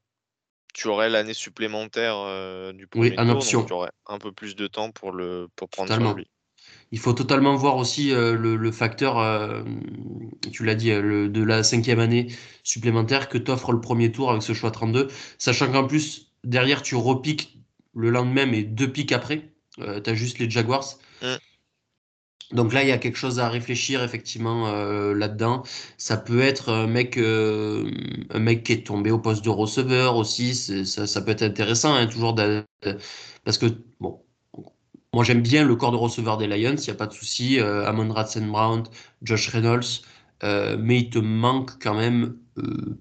tu 0.76 0.90
aurais 0.90 1.10
l'année 1.10 1.34
supplémentaire 1.34 2.18
euh, 2.18 2.72
du 2.72 2.86
premier 2.86 3.16
tour, 3.16 3.26
donc 3.26 3.66
tu 3.66 3.74
aurais 3.74 3.90
un 4.06 4.20
peu 4.20 4.32
plus 4.32 4.56
de 4.56 4.68
temps 4.68 4.92
pour, 4.92 5.12
le, 5.12 5.48
pour 5.56 5.70
prendre 5.70 5.92
sur 5.92 6.14
lui. 6.14 6.28
Il 6.92 7.00
faut 7.00 7.14
totalement 7.14 7.56
voir 7.56 7.78
aussi 7.78 8.12
le, 8.12 8.72
facteur, 8.72 9.16
tu 10.52 10.64
l'as 10.66 10.76
dit, 10.76 10.92
de 10.92 11.44
la 11.44 11.64
cinquième 11.64 12.00
année 12.00 12.28
supplémentaire 12.62 13.28
que 13.28 13.40
t'offre 13.40 13.72
le 13.72 13.82
premier 13.82 14.12
tour 14.12 14.30
avec 14.30 14.44
ce 14.44 14.54
choix 14.54 14.70
32, 14.70 15.08
sachant 15.40 15.72
qu'en 15.72 15.88
plus, 15.88 16.32
derrière, 16.44 16.84
tu 16.84 16.94
repiques 16.94 17.63
le 17.96 18.10
lendemain, 18.10 18.46
mais 18.46 18.64
deux 18.64 18.92
pics 18.92 19.12
après. 19.12 19.50
Euh, 19.80 20.02
tu 20.02 20.10
as 20.10 20.16
juste 20.16 20.40
les 20.40 20.50
Jaguars. 20.50 20.98
Mm. 21.22 21.36
Donc 22.52 22.74
là, 22.74 22.84
il 22.84 22.90
y 22.90 22.92
a 22.92 22.98
quelque 23.00 23.18
chose 23.18 23.40
à 23.40 23.50
réfléchir 23.50 24.04
effectivement 24.04 24.68
euh, 24.68 25.14
là-dedans. 25.16 25.64
Ça 25.98 26.18
peut 26.18 26.42
être 26.42 26.70
un 26.70 26.88
mec, 26.88 27.18
euh, 27.18 27.90
un 28.30 28.40
mec 28.40 28.64
qui 28.64 28.74
est 28.74 28.86
tombé 28.86 29.10
au 29.10 29.18
poste 29.18 29.44
de 29.44 29.50
receveur 29.50 30.18
aussi. 30.18 30.54
Ça, 30.86 31.08
ça, 31.08 31.22
peut 31.22 31.32
être 31.32 31.42
intéressant, 31.42 31.96
hein, 31.96 32.06
toujours 32.06 32.36
parce 33.44 33.58
que 33.58 33.66
bon, 34.00 34.22
moi 35.14 35.24
j'aime 35.24 35.42
bien 35.42 35.66
le 35.66 35.76
corps 35.76 35.92
de 35.92 35.98
receveur 35.98 36.38
des 36.38 36.48
Lions, 36.48 36.76
il 36.76 36.84
n'y 36.84 36.90
a 36.90 36.96
pas 36.96 37.08
de 37.08 37.14
souci. 37.14 37.60
Amon 37.60 38.14
Ratsen 38.14 38.50
Brown, 38.52 38.84
Josh 39.24 39.50
Reynolds, 39.50 40.02
mais 40.44 41.00
il 41.00 41.10
te 41.10 41.20
manque 41.20 41.82
quand 41.82 41.96
même 41.96 42.38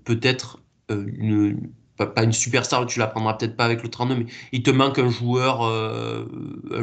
peut-être 0.04 0.60
une, 0.88 1.72
pas 1.96 2.22
une 2.24 2.32
superstar, 2.32 2.86
tu 2.86 2.98
la 2.98 3.06
prendras 3.06 3.34
peut-être 3.34 3.56
pas 3.56 3.64
avec 3.64 3.82
le 3.82 3.88
32, 3.90 4.16
mais 4.16 4.26
il 4.52 4.62
te 4.62 4.70
manque 4.70 4.98
un 4.98 5.08
joueur, 5.10 5.62
euh, 5.62 6.24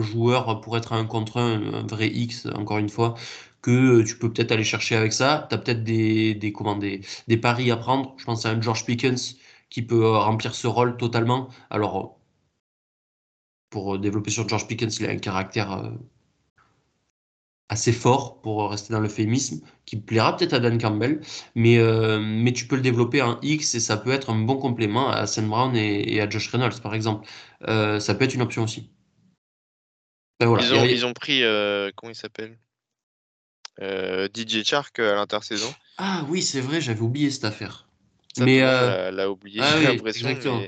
joueur 0.02 0.62
pour 0.62 0.78
être 0.78 0.94
un 0.94 1.06
contre 1.06 1.38
un, 1.38 1.74
un 1.74 1.88
vrai 1.88 2.08
X, 2.08 2.48
encore 2.56 2.78
une 2.78 2.90
fois, 2.90 3.16
que 3.62 4.02
tu 4.04 4.18
peux 4.18 4.32
peut-être 4.32 4.52
aller 4.52 4.64
chercher 4.64 4.96
avec 4.96 5.14
ça. 5.14 5.48
Tu 5.50 5.56
as 5.56 5.58
peut-être 5.58 5.84
des, 5.84 6.36
des, 6.36 6.54
des, 7.28 7.38
paris 7.38 7.72
à 7.72 7.78
prendre. 7.78 8.14
Je 8.18 8.26
pense 8.26 8.46
à 8.46 8.52
un 8.52 8.62
George 8.62 8.86
Pickens 8.86 9.38
qui 9.70 9.82
peut 9.82 10.08
remplir 10.18 10.56
ce 10.56 10.68
rôle 10.68 10.98
totalement. 10.98 11.50
Alors, 11.70 12.20
pour 13.70 14.00
développer 14.00 14.32
sur 14.32 14.48
George 14.48 14.68
Pickens, 14.68 15.00
il 15.00 15.06
a 15.08 15.10
un 15.12 15.18
caractère 15.18 15.72
euh, 15.74 15.90
assez 17.70 17.94
fort 17.94 18.42
pour 18.42 18.70
rester 18.70 18.92
dans 18.92 19.00
l'euphémisme, 19.00 19.62
qui 19.86 19.96
plaira 19.96 20.36
peut-être 20.36 20.54
à 20.54 20.60
Dan 20.60 20.80
Campbell, 20.80 21.22
mais, 21.54 21.78
euh, 21.78 22.20
mais 22.20 22.52
tu 22.52 22.66
peux 22.66 22.76
le 22.76 22.82
développer 22.82 23.22
en 23.22 23.40
X 23.42 23.76
et 23.76 23.80
ça 23.80 23.96
peut 23.96 24.12
être 24.12 24.32
un 24.32 24.40
bon 24.40 24.58
complément 24.58 25.10
à 25.10 25.28
Sam 25.28 25.48
Brown 25.48 25.76
et, 25.76 26.20
à 26.20 26.28
Josh 26.28 26.50
Reynolds, 26.50 26.82
par 26.82 26.96
exemple. 26.96 27.28
Euh, 27.68 28.00
ça 28.00 28.16
peut 28.16 28.26
être 28.26 28.34
une 28.34 28.42
option 28.42 28.64
aussi. 28.64 28.90
Ben 30.40 30.48
ils, 30.58 31.06
ont, 31.06 31.14
pris, 31.14 31.44
euh, 31.44 31.92
comment 31.96 32.12
il 32.12 32.16
s'appelle? 32.16 32.58
DJ 33.82 34.64
Chark 34.66 35.00
à 35.00 35.16
l'intersaison. 35.16 35.74
Ah 35.98 36.26
oui, 36.28 36.42
c'est 36.42 36.62
vrai, 36.62 36.82
j'avais 36.82 37.02
oublié 37.02 37.30
cette 37.30 37.46
affaire. 37.46 37.88
mais 38.38 38.60
l'a 38.60 39.30
oublié, 39.30 39.62
ah, 39.62 39.80
j'ai 39.80 39.88
l'impression. 39.88 40.68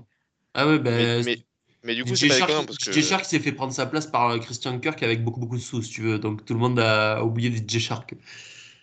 Ah 0.54 0.68
ouais, 0.68 0.80
ben, 0.80 1.24
mais 1.24 1.46
du 1.84 2.06
coup, 2.06 2.16
c'est 2.16 2.28
pas 2.28 2.48
parce 2.48 2.78
que. 2.78 2.92
DJ 2.92 3.04
Shark 3.04 3.26
s'est 3.26 3.40
fait 3.40 3.52
prendre 3.52 3.74
sa 3.74 3.86
place 3.86 4.06
par 4.06 4.30
euh, 4.30 4.40
Christian 4.40 4.80
Kirk 4.80 5.02
avec 5.02 5.24
beaucoup, 5.24 5.40
beaucoup 5.40 5.58
de 5.58 5.62
sous, 5.62 5.82
si 5.82 5.92
tu 5.92 6.02
veux. 6.02 6.20
Donc 6.20 6.46
tout 6.46 6.54
le 6.54 6.60
monde 6.60 6.80
a 6.80 7.24
oublié 7.24 7.52
DJ 7.52 7.80
Shark. 7.80 8.14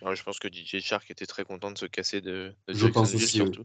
je 0.03 0.23
pense 0.23 0.39
que 0.39 0.49
DJ 0.49 0.81
Shark 0.81 1.09
était 1.11 1.27
très 1.27 1.45
content 1.45 1.71
de 1.71 1.79
se 1.79 1.87
casser 1.87 2.21
de, 2.21 2.55
je 2.67 2.87
pense 2.87 3.15
aussi, 3.15 3.29
surtout. 3.29 3.65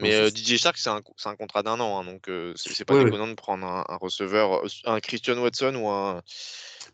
Mais 0.00 0.14
euh, 0.14 0.30
DJ 0.30 0.56
Shark, 0.56 0.78
c'est 0.78 0.90
un, 0.90 1.02
un, 1.24 1.36
contrat 1.36 1.62
d'un 1.62 1.78
an, 1.78 2.00
hein, 2.00 2.04
donc 2.04 2.28
euh, 2.28 2.54
c'est 2.56 2.86
pas 2.86 3.02
déconnant 3.02 3.28
de 3.28 3.34
prendre 3.34 3.66
un, 3.66 3.96
receveur, 4.00 4.62
un 4.84 5.00
Christian 5.00 5.38
Watson 5.38 5.74
ou 5.74 5.88
un. 5.88 6.22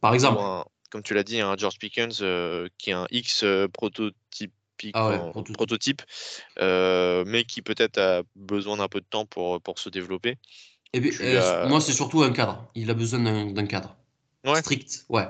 Par 0.00 0.14
exemple. 0.14 0.42
comme 0.90 1.02
tu 1.02 1.14
l'as 1.14 1.24
dit, 1.24 1.40
un 1.40 1.56
George 1.56 1.78
Pickens 1.78 2.24
qui 2.78 2.90
est 2.90 2.94
un 2.94 3.06
X 3.10 3.44
prototype. 3.72 4.52
Ah 4.94 5.30
prototype, 5.52 6.00
mais 6.58 7.44
qui 7.46 7.60
peut-être 7.60 7.98
a 7.98 8.22
besoin 8.34 8.78
d'un 8.78 8.88
peu 8.88 9.00
de 9.00 9.06
temps 9.08 9.26
pour, 9.26 9.60
pour 9.60 9.78
se 9.78 9.90
développer. 9.90 10.38
Eh 10.92 11.00
bien, 11.00 11.12
euh, 11.20 11.68
moi, 11.68 11.80
c'est 11.80 11.92
surtout 11.92 12.22
un 12.22 12.32
cadre. 12.32 12.70
Il 12.74 12.90
a 12.90 12.94
besoin 12.94 13.20
d'un 13.20 13.66
cadre. 13.66 13.96
Strict, 14.56 15.04
ouais. 15.08 15.28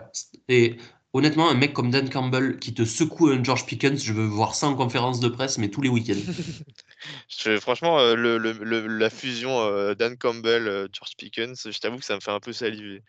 Et 0.48 0.76
honnêtement, 1.12 1.50
un 1.50 1.54
mec 1.54 1.72
comme 1.72 1.90
Dan 1.90 2.08
Campbell 2.08 2.58
qui 2.58 2.72
te 2.72 2.84
secoue 2.84 3.28
un 3.28 3.42
George 3.42 3.66
Pickens, 3.66 4.02
je 4.02 4.12
veux 4.12 4.24
voir 4.24 4.54
ça 4.54 4.68
en 4.68 4.74
conférence 4.74 5.20
de 5.20 5.28
presse, 5.28 5.58
mais 5.58 5.68
tous 5.68 5.82
les 5.82 5.88
week-ends. 5.88 6.14
franchement, 7.60 7.98
euh, 7.98 8.14
le, 8.14 8.38
le, 8.38 8.86
la 8.86 9.10
fusion 9.10 9.60
euh, 9.60 9.94
Dan 9.94 10.16
Campbell-George 10.16 11.16
Pickens, 11.18 11.68
je 11.70 11.78
t'avoue 11.78 11.98
que 11.98 12.04
ça 12.04 12.14
me 12.14 12.20
fait 12.20 12.30
un 12.30 12.40
peu 12.40 12.52
saliver. 12.52 13.02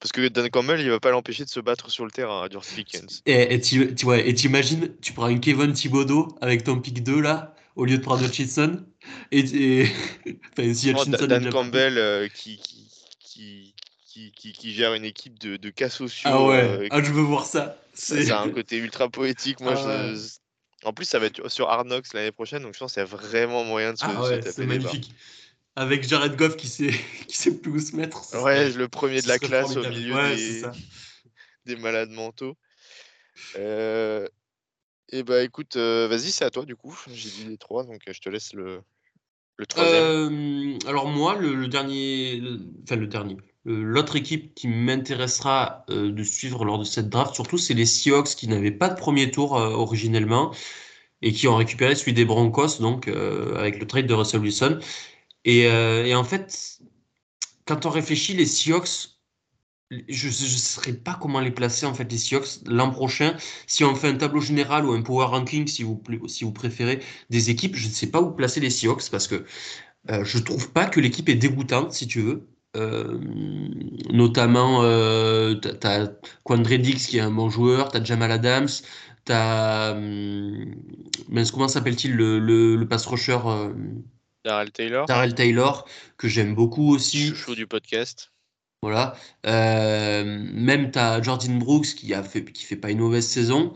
Parce 0.00 0.12
que 0.12 0.28
Dan 0.28 0.48
Campbell, 0.50 0.80
il 0.80 0.90
va 0.90 0.98
pas 0.98 1.10
l'empêcher 1.10 1.44
de 1.44 1.50
se 1.50 1.60
battre 1.60 1.90
sur 1.90 2.04
le 2.04 2.10
terrain, 2.10 2.48
George 2.50 2.68
Pickens. 2.74 3.22
Et 3.26 3.60
tu 3.60 3.94
imagines, 4.46 4.90
tu 5.00 5.12
prends 5.12 5.26
un 5.26 5.38
Kevin 5.38 5.72
Thibodeau 5.72 6.36
avec 6.40 6.64
ton 6.64 6.80
pick 6.80 7.02
2 7.02 7.20
là, 7.20 7.54
au 7.76 7.84
lieu 7.84 7.98
de 7.98 8.02
prendre 8.02 8.24
Hutchinson. 8.24 8.84
Et, 9.30 9.40
et... 9.40 9.88
enfin, 10.52 10.74
si 10.74 10.90
Hutchinson 10.90 11.26
Dan 11.26 11.50
Campbell 11.50 11.98
euh, 11.98 12.28
qui, 12.28 12.58
qui, 12.58 13.74
qui, 14.04 14.32
qui, 14.32 14.52
qui, 14.52 14.74
gère 14.74 14.94
une 14.94 15.04
équipe 15.04 15.38
de, 15.38 15.56
de 15.56 15.70
cas 15.70 15.88
sociaux. 15.90 16.30
Ah 16.32 16.44
ouais, 16.44 16.62
euh, 16.62 16.88
ah, 16.90 17.02
je 17.02 17.12
veux 17.12 17.22
voir 17.22 17.46
ça. 17.46 17.76
C'est 17.94 18.30
un 18.30 18.50
côté 18.50 18.76
ultra 18.76 19.08
poétique. 19.08 19.60
Moi, 19.60 19.74
ah 19.76 20.14
je... 20.14 20.40
En 20.84 20.92
plus, 20.92 21.04
ça 21.04 21.18
va 21.18 21.26
être 21.26 21.48
sur 21.50 21.68
Arnox 21.68 22.14
l'année 22.14 22.32
prochaine, 22.32 22.62
donc 22.62 22.74
je 22.74 22.78
pense 22.78 22.94
qu'il 22.94 23.00
y 23.00 23.02
a 23.02 23.06
vraiment 23.06 23.64
moyen 23.64 23.92
de 23.92 23.98
se, 23.98 24.04
ah 24.06 24.22
ouais, 24.22 24.40
C'est 24.42 24.64
magnifique. 24.64 25.12
Avec 25.76 26.08
Jared 26.08 26.36
Goff 26.36 26.56
qui 26.56 26.68
sait, 26.68 26.90
qui 27.26 27.36
sait 27.36 27.56
plus 27.56 27.70
où 27.70 27.78
se 27.78 27.94
mettre. 27.94 28.42
Ouais, 28.42 28.70
le 28.70 28.88
premier 28.88 29.20
de 29.20 29.28
la 29.28 29.38
classe 29.38 29.76
au 29.76 29.86
milieu 29.88 30.16
des... 30.34 30.62
des 31.66 31.76
malades 31.76 32.10
mentaux. 32.10 32.56
Euh, 33.56 34.26
et 35.10 35.22
bah 35.22 35.42
écoute, 35.42 35.76
vas-y, 35.76 36.30
c'est 36.30 36.44
à 36.44 36.50
toi 36.50 36.64
du 36.64 36.76
coup. 36.76 36.98
J'ai 37.12 37.30
dit 37.30 37.44
les 37.48 37.56
trois, 37.56 37.84
donc 37.84 38.00
je 38.06 38.20
te 38.20 38.28
laisse 38.28 38.52
le, 38.52 38.80
le 39.56 39.66
troisième. 39.66 40.78
alors 40.86 41.06
moi, 41.06 41.36
le, 41.36 41.68
dernier, 41.68 42.42
enfin 42.82 42.96
le 42.96 43.06
dernier, 43.06 43.36
l'autre 43.64 44.16
équipe 44.16 44.54
qui 44.54 44.68
m'intéressera 44.68 45.84
de 45.88 46.22
suivre 46.22 46.64
lors 46.64 46.78
de 46.78 46.84
cette 46.84 47.08
draft, 47.08 47.34
surtout, 47.34 47.58
c'est 47.58 47.74
les 47.74 47.86
Seahawks 47.86 48.34
qui 48.36 48.48
n'avaient 48.48 48.70
pas 48.70 48.88
de 48.88 48.98
premier 48.98 49.30
tour 49.30 49.52
originellement 49.52 50.54
et 51.22 51.32
qui 51.32 51.46
ont 51.48 51.56
récupéré 51.56 51.94
celui 51.94 52.14
des 52.14 52.24
Broncos, 52.24 52.78
donc 52.80 53.08
avec 53.08 53.78
le 53.78 53.86
trade 53.86 54.06
de 54.06 54.14
Russell 54.14 54.40
Wilson. 54.40 54.78
Et, 55.44 55.62
et, 55.64 56.14
en 56.14 56.24
fait, 56.24 56.80
quand 57.66 57.86
on 57.86 57.90
réfléchit, 57.90 58.34
les 58.34 58.46
Seahawks 58.46 59.19
je 59.90 60.26
ne 60.28 60.32
saurais 60.32 60.92
pas 60.92 61.18
comment 61.20 61.40
les 61.40 61.50
placer 61.50 61.86
en 61.86 61.94
fait 61.94 62.10
les 62.10 62.18
Seahawks 62.18 62.60
l'an 62.66 62.90
prochain. 62.90 63.36
Si 63.66 63.84
on 63.84 63.94
fait 63.94 64.08
un 64.08 64.16
tableau 64.16 64.40
général 64.40 64.84
ou 64.86 64.92
un 64.92 65.02
power 65.02 65.26
ranking, 65.26 65.66
si 65.66 65.82
vous, 65.82 66.00
si 66.26 66.44
vous 66.44 66.52
préférez, 66.52 67.00
des 67.30 67.50
équipes, 67.50 67.76
je 67.76 67.88
ne 67.88 67.92
sais 67.92 68.06
pas 68.08 68.20
où 68.20 68.30
placer 68.30 68.60
les 68.60 68.70
Seahawks 68.70 69.10
parce 69.10 69.26
que 69.26 69.44
euh, 70.10 70.24
je 70.24 70.38
trouve 70.38 70.70
pas 70.72 70.86
que 70.86 71.00
l'équipe 71.00 71.28
est 71.28 71.34
dégoûtante, 71.34 71.92
si 71.92 72.06
tu 72.06 72.20
veux. 72.20 72.46
Euh, 72.76 73.18
notamment, 74.12 74.84
euh, 74.84 75.56
tu 75.56 75.86
as 75.86 76.12
Quandre 76.44 76.68
qui 76.68 77.18
est 77.18 77.20
un 77.20 77.32
bon 77.32 77.50
joueur, 77.50 77.90
tu 77.90 77.98
as 77.98 78.04
Jamal 78.04 78.30
Adams, 78.30 78.68
tu 79.26 79.32
as. 79.32 79.92
Hum, 79.92 80.74
comment 81.52 81.68
s'appelle-t-il 81.68 82.14
le, 82.14 82.38
le, 82.38 82.88
pass 82.88 83.06
rusher 83.06 83.38
euh, 83.44 83.72
Darrell 84.44 84.70
Taylor. 84.70 85.06
Darrell 85.06 85.34
Taylor, 85.34 85.84
que 86.16 86.28
j'aime 86.28 86.54
beaucoup 86.54 86.94
aussi. 86.94 87.28
Chouchou 87.28 87.56
du 87.56 87.66
podcast. 87.66 88.30
Voilà. 88.82 89.14
Euh, 89.46 90.24
même 90.54 90.90
tu 90.90 90.98
as 90.98 91.20
Jordan 91.20 91.58
Brooks 91.58 91.94
qui 91.96 92.14
a 92.14 92.22
fait 92.22 92.44
qui 92.50 92.64
fait 92.64 92.76
pas 92.76 92.90
une 92.90 93.00
mauvaise 93.00 93.26
saison. 93.26 93.74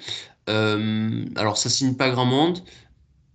Euh, 0.48 1.24
alors 1.36 1.59
ça 1.59 1.68
signe 1.68 1.94
pas 1.94 2.10
grand 2.10 2.24
monde 2.24 2.60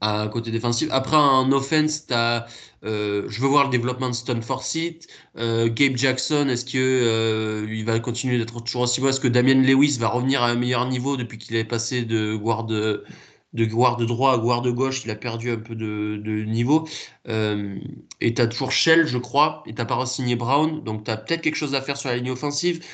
à 0.01 0.27
côté 0.31 0.49
défensif. 0.51 0.89
Après 0.91 1.15
en 1.17 1.51
offense, 1.51 2.05
as 2.11 2.47
euh, 2.85 3.27
je 3.29 3.41
veux 3.41 3.47
voir 3.47 3.65
le 3.65 3.69
développement 3.69 4.09
de 4.09 4.15
Stone 4.15 4.41
Forsyth. 4.41 5.07
Gabe 5.35 5.95
Jackson, 5.95 6.47
est-ce 6.49 6.65
que 6.65 7.67
il 7.69 7.85
va 7.85 7.99
continuer 7.99 8.39
d'être 8.39 8.61
toujours 8.63 8.83
aussi 8.83 8.99
bon? 9.01 9.09
Est-ce 9.09 9.19
que 9.19 9.27
Damien 9.27 9.61
Lewis 9.61 9.97
va 9.99 10.07
revenir 10.07 10.41
à 10.41 10.49
un 10.49 10.55
meilleur 10.55 10.87
niveau 10.87 11.17
depuis 11.17 11.37
qu'il 11.37 11.55
est 11.55 11.65
passé 11.65 12.03
de 12.03 12.35
guard 12.35 12.65
de 13.53 13.65
guard 13.65 13.97
droit 13.97 14.33
à 14.33 14.37
guard 14.37 14.61
gauche, 14.71 15.03
il 15.05 15.11
a 15.11 15.15
perdu 15.15 15.51
un 15.51 15.57
peu 15.57 15.75
de, 15.75 16.43
niveau. 16.45 16.87
Euh, 17.27 17.79
et 18.21 18.33
tu 18.33 18.41
as 18.41 18.47
toujours 18.47 18.71
Shell, 18.71 19.07
je 19.07 19.17
crois, 19.17 19.63
et 19.65 19.73
tu 19.73 19.85
pas 19.85 20.05
signé 20.05 20.35
Brown, 20.35 20.83
donc 20.83 21.05
tu 21.05 21.11
as 21.11 21.17
peut-être 21.17 21.41
quelque 21.41 21.55
chose 21.55 21.75
à 21.75 21.81
faire 21.81 21.97
sur 21.97 22.09
la 22.09 22.17
ligne 22.17 22.31
offensive. 22.31 22.85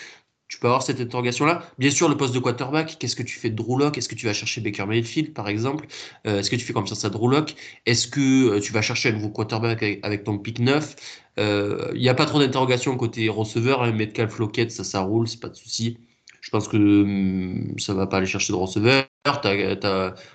Tu 0.48 0.60
peux 0.60 0.68
avoir 0.68 0.84
cette 0.84 1.02
interrogation-là. 1.02 1.64
Bien 1.80 1.90
sûr, 1.90 2.08
le 2.08 2.16
poste 2.16 2.34
de 2.34 2.40
quarterback, 2.40 2.98
qu'est-ce 3.00 3.16
que 3.16 3.24
tu 3.24 3.40
fais 3.40 3.50
de 3.50 3.56
Drew 3.56 3.82
Est-ce 3.96 4.08
que 4.08 4.14
tu 4.16 4.28
vas 4.28 4.34
chercher 4.34 4.62
Baker 4.62 4.86
Mayfield, 4.86 5.34
par 5.34 5.50
exemple? 5.50 5.88
Euh, 6.28 6.40
Est-ce 6.40 6.52
que 6.52 6.56
tu 6.56 6.64
fais 6.64 6.74
confiance 6.74 7.04
à 7.04 7.10
Drew 7.10 7.30
Lock 7.30 7.56
Est-ce 7.88 8.08
que 8.08 8.58
euh, 8.58 8.60
tu 8.60 8.72
vas 8.72 8.84
chercher 8.84 9.10
un 9.10 9.14
nouveau 9.14 9.30
quarterback 9.30 9.82
avec, 10.04 10.24
ton 10.24 10.38
pick 10.38 10.60
9 10.60 10.96
Il 11.38 12.00
n'y 12.00 12.10
a 12.10 12.14
pas 12.14 12.26
trop 12.28 12.40
d'interrogations 12.40 12.96
côté 12.96 13.28
receveur. 13.28 13.82
Hein, 13.82 13.92
Metcalf, 13.92 14.38
Lockett, 14.38 14.72
ça, 14.72 14.84
ça 14.84 15.02
roule, 15.02 15.28
c'est 15.28 15.40
pas 15.40 15.50
de 15.50 15.56
souci. 15.56 15.98
Je 16.42 16.52
pense 16.52 16.68
que 16.68 16.78
hum, 16.78 17.74
ça 17.80 17.96
va 17.96 18.06
pas 18.06 18.18
aller 18.18 18.28
chercher 18.28 18.54
de 18.54 18.58
receveur. 18.58 19.06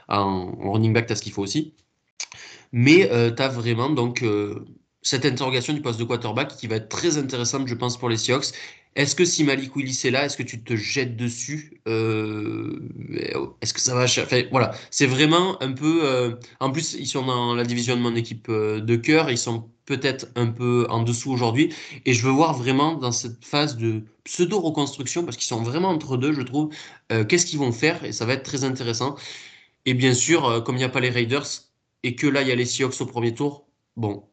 En 0.09 0.53
running 0.73 0.93
back, 0.93 1.07
tu 1.07 1.13
as 1.13 1.17
ce 1.17 1.23
qu'il 1.23 1.33
faut 1.33 1.43
aussi. 1.43 1.75
Mais 2.73 3.11
euh, 3.11 3.31
tu 3.35 3.43
as 3.43 3.49
vraiment 3.49 3.91
donc 3.91 4.23
euh, 4.23 4.65
cette 5.03 5.25
interrogation 5.25 5.73
du 5.73 5.81
poste 5.81 5.99
de 5.99 6.05
quarterback 6.05 6.57
qui 6.57 6.67
va 6.67 6.77
être 6.77 6.89
très 6.89 7.19
intéressante, 7.19 7.67
je 7.67 7.75
pense, 7.75 7.97
pour 7.99 8.09
les 8.09 8.17
Seahawks. 8.17 8.53
Est-ce 8.97 9.15
que 9.15 9.25
si 9.25 9.45
Malik 9.45 9.77
Willis 9.77 10.01
est 10.05 10.11
là, 10.11 10.25
est-ce 10.25 10.37
que 10.37 10.43
tu 10.43 10.63
te 10.63 10.75
jettes 10.75 11.17
dessus? 11.17 11.81
Euh, 11.87 12.81
Est-ce 13.61 13.73
que 13.73 13.81
ça 13.81 13.95
va 13.95 14.05
enfin, 14.05 14.43
Voilà, 14.51 14.73
c'est 14.91 15.07
vraiment 15.07 15.63
un 15.63 15.73
peu. 15.73 16.01
Euh, 16.05 16.35
en 16.59 16.73
plus, 16.73 16.95
ils 16.95 17.07
sont 17.07 17.25
dans 17.25 17.55
la 17.55 17.65
division 17.65 17.97
de 17.97 18.01
mon 18.01 18.17
équipe 18.17 18.49
euh, 18.49 18.81
de 18.81 18.97
cœur. 18.97 19.31
Ils 19.31 19.39
sont 19.39 19.71
peut-être 19.87 20.27
un 20.35 20.49
peu 20.49 20.87
en 20.91 21.03
dessous 21.05 21.31
aujourd'hui. 21.31 21.73
Et 22.05 22.15
je 22.15 22.27
veux 22.27 22.33
voir 22.33 22.53
vraiment 22.55 22.95
dans 22.95 23.13
cette 23.13 23.45
phase 23.45 23.77
de 23.77 24.03
pseudo-reconstruction, 24.25 25.25
parce 25.25 25.37
qu'ils 25.37 25.47
sont 25.47 25.63
vraiment 25.63 25.89
entre 25.91 26.17
deux, 26.17 26.33
je 26.33 26.43
trouve, 26.43 26.71
qu'est-ce 27.29 27.47
qu'ils 27.47 27.59
vont 27.59 27.73
faire? 27.73 28.05
Et 28.05 28.13
ça 28.13 28.25
va 28.27 28.35
être 28.35 28.45
très 28.45 28.65
intéressant. 28.65 29.17
Et 29.87 29.95
bien 29.95 30.15
sûr, 30.15 30.63
comme 30.65 30.77
il 30.77 30.79
n'y 30.79 30.85
a 30.85 30.89
pas 30.89 31.01
les 31.01 31.11
Raiders, 31.11 31.47
et 32.03 32.15
que 32.15 32.27
là, 32.27 32.43
il 32.43 32.49
y 32.49 32.53
a 32.53 32.55
les 32.55 32.67
Seahawks 32.67 33.01
au 33.01 33.07
premier 33.07 33.35
tour, 33.35 33.67
bon, 33.97 34.25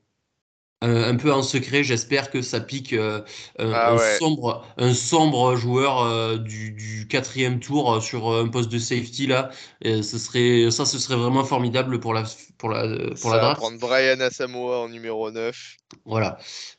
un 0.82 1.16
peu 1.16 1.34
en 1.34 1.42
secret, 1.42 1.84
j'espère 1.84 2.30
que 2.30 2.42
ça 2.42 2.60
pique 2.60 2.94
euh, 2.94 3.22
ah 3.58 3.94
un, 3.94 4.18
sombre, 4.20 4.68
un 4.78 4.94
sombre 4.94 5.56
joueur 5.56 6.04
euh, 6.04 6.38
du, 6.38 7.08
quatrième 7.10 7.60
tour 7.60 7.94
euh, 7.94 8.00
sur 8.00 8.32
un 8.32 8.48
poste 8.48 8.70
de 8.72 8.78
safety 8.78 9.26
là. 9.28 9.50
Et 9.82 10.04
ce 10.04 10.20
serait, 10.20 10.70
ça, 10.70 10.86
ce 10.86 11.00
serait 11.00 11.16
vraiment 11.16 11.44
formidable 11.44 12.00
pour 12.00 12.14
la, 12.14 12.24
pour 12.58 12.70
la, 12.70 12.84
pour 13.20 13.32
la 13.32 13.40
draft. 13.40 13.60
prendre 13.60 13.80
Brian 13.80 14.20
Asamoah 14.20 14.82
en 14.82 14.90
numéro 14.90 15.32
9. 15.32 15.78
Voilà, 16.06 16.38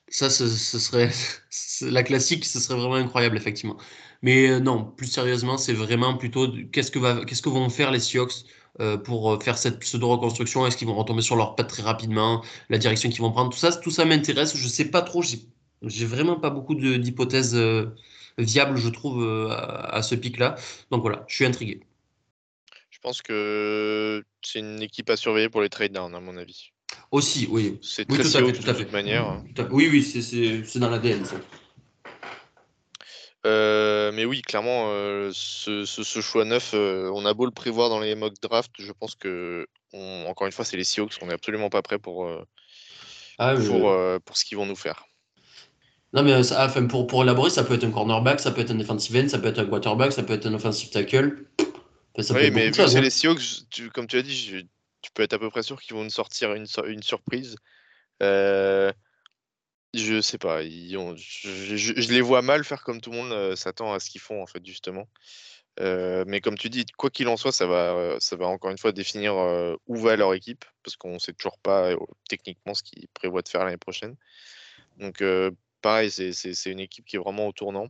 ça, 0.08 0.30
ce, 0.30 0.46
serait 0.48 1.10
la 1.80 2.02
classique, 2.04 2.44
ce 2.44 2.60
serait 2.60 2.78
vraiment 2.78 2.94
incroyable 2.94 3.36
effectivement. 3.36 3.78
Mais 4.22 4.60
non, 4.60 4.84
plus 4.84 5.06
sérieusement, 5.06 5.58
c'est 5.58 5.72
vraiment 5.72 6.16
plutôt 6.16 6.48
qu'est-ce 6.72 6.90
que 6.90 6.98
va, 6.98 7.24
qu'est-ce 7.24 7.42
que 7.42 7.48
vont 7.48 7.68
faire 7.68 7.90
les 7.90 8.00
Seahawks 8.00 8.44
euh, 8.67 8.67
pour 8.96 9.32
euh, 9.32 9.38
faire 9.38 9.58
cette 9.58 9.80
pseudo-reconstruction? 9.80 10.66
Est-ce 10.66 10.76
qu'ils 10.76 10.88
vont 10.88 10.94
retomber 10.94 11.22
sur 11.22 11.36
leurs 11.36 11.54
pattes 11.56 11.68
très 11.68 11.82
rapidement? 11.82 12.44
La 12.68 12.78
direction 12.78 13.08
qu'ils 13.08 13.22
vont 13.22 13.32
prendre? 13.32 13.50
Tout 13.50 13.58
ça, 13.58 13.72
tout 13.72 13.90
ça 13.90 14.04
m'intéresse. 14.04 14.56
Je 14.56 14.64
ne 14.64 14.68
sais 14.68 14.86
pas 14.86 15.02
trop. 15.02 15.22
J'ai 15.82 16.06
vraiment 16.06 16.36
pas 16.36 16.50
beaucoup 16.50 16.74
d'hypothèses 16.74 17.54
euh, 17.54 17.94
viables, 18.38 18.76
je 18.76 18.88
trouve, 18.88 19.50
à, 19.50 20.02
ce 20.02 20.14
pic-là. 20.14 20.56
Donc 20.90 21.02
voilà, 21.02 21.24
je 21.28 21.34
suis 21.34 21.44
intrigué. 21.44 21.80
Je 22.90 22.98
pense 23.00 23.22
que 23.22 24.24
c'est 24.42 24.58
une 24.58 24.82
équipe 24.82 25.08
à 25.10 25.16
surveiller 25.16 25.48
pour 25.48 25.60
les 25.60 25.68
trade 25.68 25.92
down, 25.92 26.14
à 26.14 26.20
mon 26.20 26.36
avis. 26.36 26.70
Aussi, 27.10 27.46
oui. 27.50 27.78
C'est 27.82 28.06
très 28.06 28.22
tout 28.22 28.36
à 28.36 28.44
fait, 28.44 28.52
tout 28.52 28.70
à 28.70 28.74
fait. 28.74 28.92
manière. 28.92 29.42
Oui, 29.70 29.88
oui, 29.90 30.02
c'est 30.02 30.78
dans 30.78 30.90
l'ADN, 30.90 31.24
ça. 31.24 31.36
Euh, 33.46 34.10
mais 34.12 34.24
oui, 34.24 34.42
clairement, 34.42 34.88
euh, 34.88 35.30
ce, 35.32 35.84
choix 36.20 36.44
neuf, 36.44 36.72
euh, 36.74 37.10
on 37.14 37.24
a 37.24 37.34
beau 37.34 37.44
le 37.44 37.52
prévoir 37.52 37.88
dans 37.88 38.00
les 38.00 38.14
mock 38.14 38.34
drafts, 38.42 38.72
je 38.78 38.92
pense 38.92 39.14
que, 39.14 39.66
encore 39.92 40.46
une 40.46 40.52
fois, 40.52 40.64
c'est 40.64 40.76
les 40.76 40.84
Seahawks, 40.84 41.18
on 41.22 41.26
n'est 41.26 41.34
absolument 41.34 41.70
pas 41.70 41.82
prêt 41.82 41.98
pour, 41.98 42.28
ah, 43.38 43.54
pour, 43.54 43.94
pour, 44.24 44.36
ce 44.36 44.44
qu'ils 44.44 44.58
vont 44.58 44.66
nous 44.66 44.76
faire. 44.76 45.04
Non, 46.12 46.22
mais 46.22 46.34
enfin, 46.34 46.86
pour, 46.86 47.06
pour 47.06 47.22
élaborer, 47.22 47.50
ça 47.50 47.64
peut 47.64 47.74
être 47.74 47.84
un 47.84 47.90
cornerback, 47.90 48.40
ça 48.40 48.50
peut 48.50 48.62
être 48.62 48.70
un 48.70 48.76
defensive 48.76 49.16
end, 49.16 49.28
ça 49.28 49.38
peut 49.38 49.48
être 49.48 49.60
un 49.60 49.66
quarterback, 49.66 50.12
ça 50.12 50.22
peut 50.22 50.32
être 50.32 50.46
un 50.46 50.54
offensive 50.54 50.90
tackle. 50.90 51.46
oui, 52.16 52.50
mais 52.50 52.70
vu 52.70 52.74
c'est 52.74 52.96
hein. 52.96 53.00
les 53.00 53.10
Seahawks, 53.10 53.62
comme 53.94 54.06
tu 54.06 54.16
as 54.16 54.22
dit, 54.22 54.66
tu 55.00 55.10
peux 55.12 55.22
être 55.22 55.34
à 55.34 55.38
peu 55.38 55.50
près 55.50 55.62
sûr 55.62 55.80
qu'ils 55.80 55.94
vont 55.94 56.02
nous 56.02 56.10
sortir 56.10 56.54
une, 56.54 56.66
une 56.86 57.02
surprise. 57.02 57.56
Je 59.98 60.20
sais 60.20 60.38
pas, 60.38 60.62
je, 60.62 62.12
les 62.12 62.20
vois 62.20 62.42
mal 62.42 62.64
faire 62.64 62.82
comme 62.82 63.00
tout 63.00 63.10
le 63.10 63.16
monde 63.16 63.32
euh, 63.32 63.56
s'attend 63.56 63.92
à 63.92 64.00
ce 64.00 64.10
qu'ils 64.10 64.20
font 64.20 64.42
en 64.42 64.46
fait 64.46 64.64
justement. 64.64 65.08
Euh, 65.80 66.24
mais 66.26 66.40
comme 66.40 66.58
tu 66.58 66.70
dis, 66.70 66.84
quoi 66.96 67.10
qu'il 67.10 67.28
en 67.28 67.36
soit, 67.36 67.52
ça 67.52 67.66
va, 67.66 67.94
euh, 67.94 68.16
ça 68.20 68.36
va 68.36 68.46
encore 68.46 68.70
une 68.70 68.78
fois 68.78 68.92
définir 68.92 69.34
où 69.86 69.96
va 69.96 70.16
leur 70.16 70.34
équipe, 70.34 70.64
parce 70.82 70.96
qu'on 70.96 71.14
ne 71.14 71.18
sait 71.18 71.32
toujours 71.32 71.58
pas 71.58 71.94
techniquement 72.28 72.74
ce 72.74 72.82
qu'ils 72.82 73.08
prévoient 73.08 73.42
de 73.42 73.48
faire 73.48 73.64
l'année 73.64 73.76
prochaine. 73.76 74.16
Donc 74.98 75.22
pareil, 75.82 76.10
c'est 76.10 76.70
une 76.70 76.80
équipe 76.80 77.04
qui 77.04 77.16
est 77.16 77.20
vraiment 77.20 77.46
au 77.46 77.52
tournant. 77.52 77.88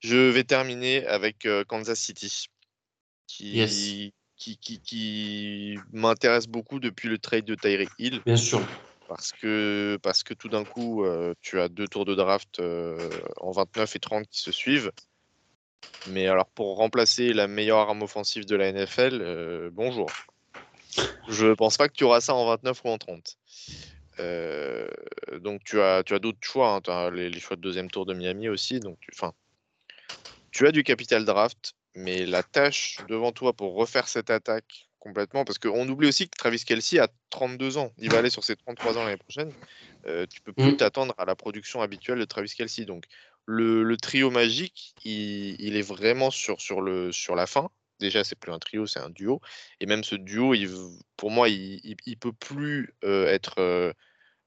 Je 0.00 0.16
vais 0.16 0.44
terminer 0.44 1.06
avec 1.06 1.46
Kansas 1.68 2.00
City, 2.00 2.48
qui, 3.26 4.12
qui, 4.36 4.56
qui, 4.58 4.80
qui 4.80 5.78
m'intéresse 5.92 6.46
beaucoup 6.46 6.80
depuis 6.80 7.08
le 7.08 7.18
trade 7.18 7.44
de 7.44 7.54
Tyreek 7.54 7.90
Hill. 7.98 8.20
Bien 8.24 8.36
sûr 8.36 8.60
parce 9.10 9.32
que, 9.32 9.98
parce 10.04 10.22
que 10.22 10.34
tout 10.34 10.48
d'un 10.48 10.64
coup, 10.64 11.04
euh, 11.04 11.34
tu 11.40 11.60
as 11.60 11.68
deux 11.68 11.88
tours 11.88 12.04
de 12.04 12.14
draft 12.14 12.60
euh, 12.60 13.10
en 13.38 13.50
29 13.50 13.96
et 13.96 13.98
30 13.98 14.28
qui 14.28 14.38
se 14.38 14.52
suivent. 14.52 14.92
Mais 16.06 16.28
alors, 16.28 16.46
pour 16.46 16.76
remplacer 16.76 17.32
la 17.32 17.48
meilleure 17.48 17.78
arme 17.78 18.02
offensive 18.02 18.46
de 18.46 18.54
la 18.54 18.70
NFL, 18.70 19.18
euh, 19.20 19.68
bonjour. 19.72 20.08
Je 21.28 21.46
ne 21.46 21.54
pense 21.54 21.76
pas 21.76 21.88
que 21.88 21.94
tu 21.94 22.04
auras 22.04 22.20
ça 22.20 22.36
en 22.36 22.46
29 22.46 22.82
ou 22.84 22.88
en 22.88 22.98
30. 22.98 23.36
donc, 25.40 25.64
tu 25.64 25.80
as, 25.80 26.04
tu 26.04 26.14
as 26.14 26.20
d'autres 26.20 26.38
choix. 26.40 26.74
Hein. 26.74 26.80
Tu 26.80 26.92
as 26.92 27.10
les, 27.10 27.36
choix 27.40 27.56
de 27.56 27.62
deuxième 27.62 27.90
tour 27.90 28.06
de 28.06 28.14
Miami 28.14 28.48
aussi. 28.48 28.78
Donc, 28.78 28.96
tu, 29.00 29.10
tu 30.52 30.68
as 30.68 30.70
du 30.70 30.84
capital 30.84 31.24
draft, 31.24 31.74
mais 31.96 32.26
la 32.26 32.44
tâche 32.44 32.98
devant 33.08 33.32
toi 33.32 33.54
pour 33.54 33.74
refaire 33.74 34.06
cette 34.06 34.30
attaque 34.30 34.88
complètement. 35.00 35.44
Parce 35.44 35.58
qu'on 35.58 35.88
oublie 35.88 36.06
aussi 36.06 36.28
que 36.28 36.36
Travis 36.36 36.62
Kelsey 36.64 37.00
a 37.00 37.08
32 37.30 37.78
ans. 37.78 37.92
Il 37.98 38.10
va 38.10 38.18
aller 38.18 38.30
sur 38.30 38.44
ses 38.44 38.54
33 38.54 38.98
ans 38.98 39.04
l'année 39.04 39.16
prochaine. 39.16 39.52
Euh, 40.06 40.26
tu 40.32 40.40
peux 40.40 40.52
plus 40.52 40.72
mmh. 40.72 40.76
t'attendre 40.76 41.14
à 41.18 41.24
la 41.24 41.34
production 41.34 41.82
habituelle 41.82 42.18
de 42.18 42.24
Travis 42.24 42.50
Kelsey. 42.50 42.84
Donc, 42.84 43.04
le, 43.46 43.96
trio 43.96 44.30
magique, 44.30 44.94
il, 45.04 45.76
est 45.76 45.82
vraiment 45.82 46.30
sur, 46.30 46.60
sur, 46.60 46.80
le, 46.80 47.10
sur 47.10 47.34
la 47.34 47.46
fin. 47.46 47.70
Déjà, 47.98 48.22
c'est 48.22 48.38
plus 48.38 48.52
un 48.52 48.58
trio, 48.58 48.86
c'est 48.86 49.00
un 49.00 49.10
duo. 49.10 49.40
Et 49.80 49.86
même 49.86 50.04
ce 50.04 50.14
duo, 50.14 50.54
il, 50.54 50.70
pour 51.16 51.30
moi, 51.30 51.48
il 51.48 51.96
ne 52.06 52.14
peut 52.14 52.32
plus 52.32 52.94
euh, 53.02 53.26
être 53.26 53.94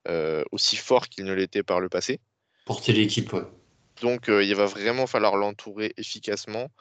euh, 0.07 0.43
aussi 0.51 0.77
fort 0.77 1.09
qu'il 1.09 1.25
ne 1.25 1.34
l'était 1.34 1.63
par 1.63 1.81
le 1.81 1.89
passé. 1.89 2.21
Porter 2.65 2.93
l'équipe, 2.93 3.35
Donc, 4.01 4.30
il 4.30 4.55
va 4.55 4.65
vraiment 4.65 5.05
falloir 5.05 5.35
l'entourer 5.35 5.93
efficacement. 5.97 6.71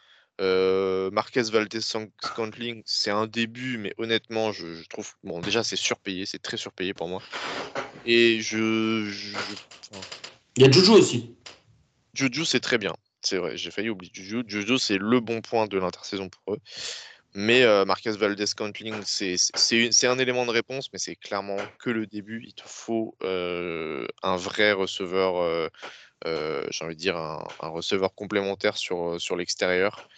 Euh, 0.40 1.10
Marquez 1.10 1.42
Valdez 1.42 1.80
Scantling, 1.80 2.82
c'est 2.86 3.10
un 3.10 3.26
début, 3.26 3.78
mais 3.78 3.94
honnêtement, 3.98 4.52
je, 4.52 4.86
trouve. 4.88 5.12
Bon, 5.22 5.40
déjà, 5.40 5.62
c'est 5.62 5.76
surpayé, 5.76 6.26
c'est 6.26 6.40
très 6.40 6.56
surpayé 6.56 6.94
pour 6.94 7.08
moi. 7.08 7.22
Et 8.06 8.40
je. 8.40 9.10
Il 10.56 10.62
y 10.62 10.66
a 10.66 10.70
Juju 10.70 10.90
aussi. 10.90 11.36
Juju, 12.14 12.44
c'est 12.44 12.60
très 12.60 12.78
bien. 12.78 12.94
C'est 13.20 13.36
vrai, 13.36 13.56
j'ai 13.56 13.70
failli 13.70 13.90
oublier 13.90 14.10
Juju. 14.12 14.42
Juju, 14.46 14.78
c'est 14.78 14.98
le 14.98 15.20
bon 15.20 15.40
point 15.40 15.66
de 15.66 15.78
l'intersaison 15.78 16.28
pour 16.28 16.54
eux. 16.54 16.60
Mais 17.34 17.62
euh, 17.62 17.84
Marquez 17.86 18.10
Valdez 18.10 18.46
Scantling, 18.46 18.94
c'est 19.04 20.06
un 20.06 20.18
élément 20.18 20.44
de 20.44 20.50
réponse, 20.50 20.88
mais 20.92 20.98
c'est 20.98 21.16
clairement 21.16 21.56
que 21.78 21.88
le 21.88 22.06
début. 22.06 22.42
Il 22.44 22.52
te 22.52 22.64
faut 22.66 23.16
euh, 23.22 24.06
un 24.22 24.36
vrai 24.36 24.72
receveur 24.72 25.70
j'ai 26.24 26.84
envie 26.84 26.94
de 26.94 27.00
dire, 27.00 27.16
un, 27.16 27.44
receveur 27.60 28.14
complémentaire 28.14 28.76
sur, 28.76 29.20
sur 29.20 29.36
l'extérieur. 29.36 30.08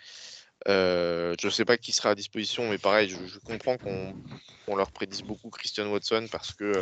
Je 0.66 1.46
ne 1.46 1.50
sais 1.50 1.64
pas 1.64 1.76
qui 1.76 1.92
sera 1.92 2.10
à 2.10 2.14
disposition, 2.14 2.68
mais 2.70 2.78
pareil, 2.78 3.08
je, 3.08 3.38
comprends 3.40 3.76
qu'on 3.76 4.76
leur 4.76 4.90
prédise 4.90 5.22
beaucoup 5.22 5.50
Christian 5.50 5.90
Watson 5.90 6.26
parce 6.30 6.52
que 6.52 6.72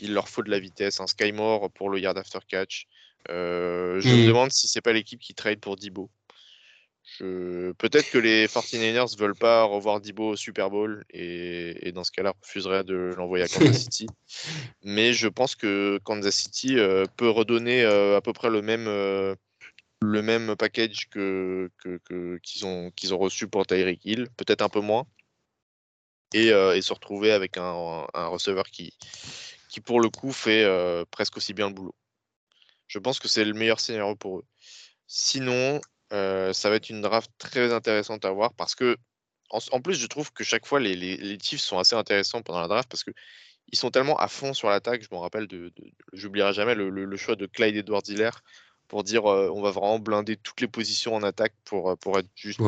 il 0.00 0.14
leur 0.14 0.28
faut 0.28 0.42
de 0.42 0.50
la 0.50 0.58
vitesse, 0.58 1.00
un 1.00 1.06
Skymore 1.06 1.70
pour 1.70 1.90
le 1.90 2.00
yard 2.00 2.16
after 2.18 2.38
catch. 2.48 2.86
je 3.28 4.08
me 4.08 4.22
mmh. 4.22 4.26
demande 4.26 4.52
si 4.52 4.66
c'est 4.66 4.80
pas 4.80 4.92
l'équipe 4.92 5.20
qui 5.20 5.34
trade 5.34 5.60
pour 5.60 5.76
Dibo. 5.76 6.10
Peut-être 7.18 8.10
que 8.10 8.18
les 8.18 8.46
49ers 8.46 9.16
veulent 9.18 9.36
pas 9.36 9.64
revoir 9.64 10.00
Dibo 10.00 10.30
au 10.30 10.36
Super 10.36 10.70
Bowl 10.70 11.04
et, 11.10 11.92
dans 11.92 12.02
ce 12.02 12.10
cas-là 12.12 12.32
refuseraient 12.40 12.84
de 12.84 13.12
l'envoyer 13.16 13.44
à 13.44 13.48
Kansas 13.48 13.82
City. 13.84 14.06
Mais 14.82 15.12
je 15.12 15.28
pense 15.28 15.54
que 15.54 15.98
Kansas 16.02 16.34
City 16.34 16.78
euh, 16.78 17.04
peut 17.16 17.28
redonner 17.28 17.82
euh, 17.82 18.16
à 18.16 18.20
peu 18.20 18.32
près 18.32 18.50
le 18.50 18.62
même, 18.62 18.86
euh, 18.88 19.34
le 20.04 20.22
même 20.22 20.56
package 20.56 21.08
que, 21.10 21.70
qu'ils, 22.42 22.66
ont, 22.66 22.90
qu'ils 22.92 23.14
ont 23.14 23.18
reçu 23.18 23.48
pour 23.48 23.66
Tyreek 23.66 24.04
Hill, 24.04 24.28
peut-être 24.36 24.62
un 24.62 24.68
peu 24.68 24.80
moins, 24.80 25.06
et, 26.32 26.50
se 26.50 26.92
retrouver 26.92 27.32
avec 27.32 27.56
un, 27.58 28.06
un, 28.14 28.26
receveur 28.26 28.64
qui, 28.64 28.92
qui, 29.68 29.80
pour 29.80 30.00
le 30.00 30.08
coup, 30.08 30.32
fait 30.32 30.66
presque 31.10 31.36
aussi 31.36 31.54
bien 31.54 31.68
le 31.68 31.74
boulot. 31.74 31.94
Je 32.86 32.98
pense 32.98 33.18
que 33.18 33.28
c'est 33.28 33.44
le 33.44 33.54
meilleur 33.54 33.80
scénario 33.80 34.14
pour 34.16 34.38
eux. 34.38 34.44
Sinon, 35.06 35.80
euh, 36.12 36.52
ça 36.52 36.70
va 36.70 36.76
être 36.76 36.90
une 36.90 37.00
draft 37.00 37.30
très 37.38 37.72
intéressante 37.72 38.24
à 38.24 38.30
voir 38.30 38.54
parce 38.54 38.74
que, 38.74 38.96
en, 39.50 39.80
plus, 39.80 39.94
je 39.94 40.06
trouve 40.06 40.32
que 40.32 40.42
chaque 40.42 40.66
fois, 40.66 40.80
les, 40.80 40.96
les, 40.96 41.38
Chiefs 41.38 41.60
sont 41.60 41.78
assez 41.78 41.94
intéressants 41.94 42.42
pendant 42.42 42.60
la 42.60 42.68
draft 42.68 42.88
parce 42.88 43.04
que 43.04 43.12
ils 43.68 43.78
sont 43.78 43.90
tellement 43.90 44.16
à 44.18 44.28
fond 44.28 44.52
sur 44.52 44.68
l'attaque. 44.68 45.02
Je 45.02 45.14
me 45.14 45.20
rappelle, 45.20 45.46
de, 45.46 45.72
j'oublierai 46.12 46.52
jamais 46.52 46.74
le, 46.74 47.16
choix 47.16 47.36
de 47.36 47.46
Clyde 47.46 47.76
Edwards 47.76 48.02
Hiller 48.08 48.30
pour 48.88 49.04
dire 49.04 49.30
euh, 49.30 49.50
on 49.54 49.62
va 49.62 49.70
vraiment 49.70 49.98
blinder 49.98 50.36
toutes 50.36 50.60
les 50.60 50.68
positions 50.68 51.14
en 51.14 51.22
attaque 51.22 51.54
pour, 51.64 51.96
pour 51.98 52.18
être 52.18 52.28
juste 52.34 52.60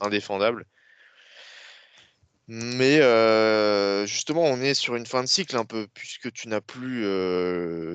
indéfendable. 0.00 0.66
Mais 2.46 2.96
justement, 4.06 4.42
on 4.42 4.60
est 4.60 4.74
sur 4.74 4.96
une 4.96 5.06
fin 5.06 5.22
de 5.22 5.28
cycle 5.28 5.56
un 5.56 5.64
peu, 5.64 5.86
puisque 5.94 6.30
tu 6.30 6.48
n'as 6.48 6.60
plus, 6.60 7.00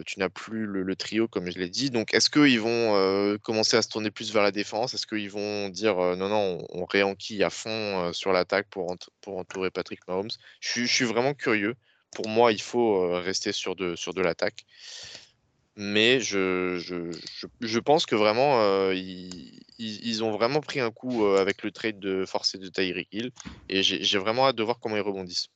tu 0.07 0.19
n'as 0.19 0.29
plus 0.29 0.65
le, 0.65 0.95
trio, 0.95 1.27
comme 1.27 1.51
je 1.51 1.59
l'ai 1.59 1.69
dit. 1.69 1.91
Donc, 1.91 2.15
est-ce 2.15 2.31
qu'ils 2.31 2.59
vont 2.59 3.37
commencer 3.43 3.77
à 3.77 3.83
se 3.83 3.89
tourner 3.89 4.09
plus 4.09 4.33
vers 4.33 4.41
la 4.41 4.51
défense? 4.51 4.95
Est-ce 4.95 5.05
qu'ils 5.05 5.29
vont 5.29 5.69
dire 5.69 5.97
non, 5.97 6.29
non, 6.29 6.65
on, 6.69 6.85
réenquille 6.85 7.43
à 7.43 7.51
fond 7.51 8.11
sur 8.11 8.31
l'attaque 8.31 8.65
pour, 8.71 8.95
pour 9.21 9.37
entourer 9.37 9.69
Patrick 9.69 9.99
Mahomes? 10.07 10.31
Je, 10.61 10.83
suis 10.85 11.05
vraiment 11.05 11.35
curieux. 11.35 11.75
Pour 12.15 12.27
moi, 12.27 12.51
il 12.51 12.61
faut 12.61 13.07
rester 13.21 13.51
sur 13.51 13.75
de, 13.75 13.95
sur 13.95 14.15
de 14.15 14.21
l'attaque. 14.23 14.65
Mais 15.75 16.19
je, 16.19 16.77
je, 16.77 17.11
je, 17.61 17.79
pense 17.79 18.05
que 18.05 18.15
vraiment, 18.15 18.61
euh, 18.61 18.93
ils, 18.93 20.23
ont 20.23 20.31
vraiment 20.31 20.59
pris 20.59 20.79
un 20.81 20.91
coup 20.91 21.25
euh, 21.25 21.39
avec 21.39 21.63
le 21.63 21.71
trade 21.71 21.99
de 21.99 22.25
force 22.25 22.57
de 22.57 22.67
Tyreek 22.67 23.07
Hill. 23.11 23.31
Et 23.69 23.81
j'ai 23.81 24.17
vraiment 24.17 24.47
hâte 24.47 24.57
de 24.57 24.63
voir 24.63 24.79
comment 24.79 24.97
ils 24.97 25.01
rebondissent. 25.01 25.47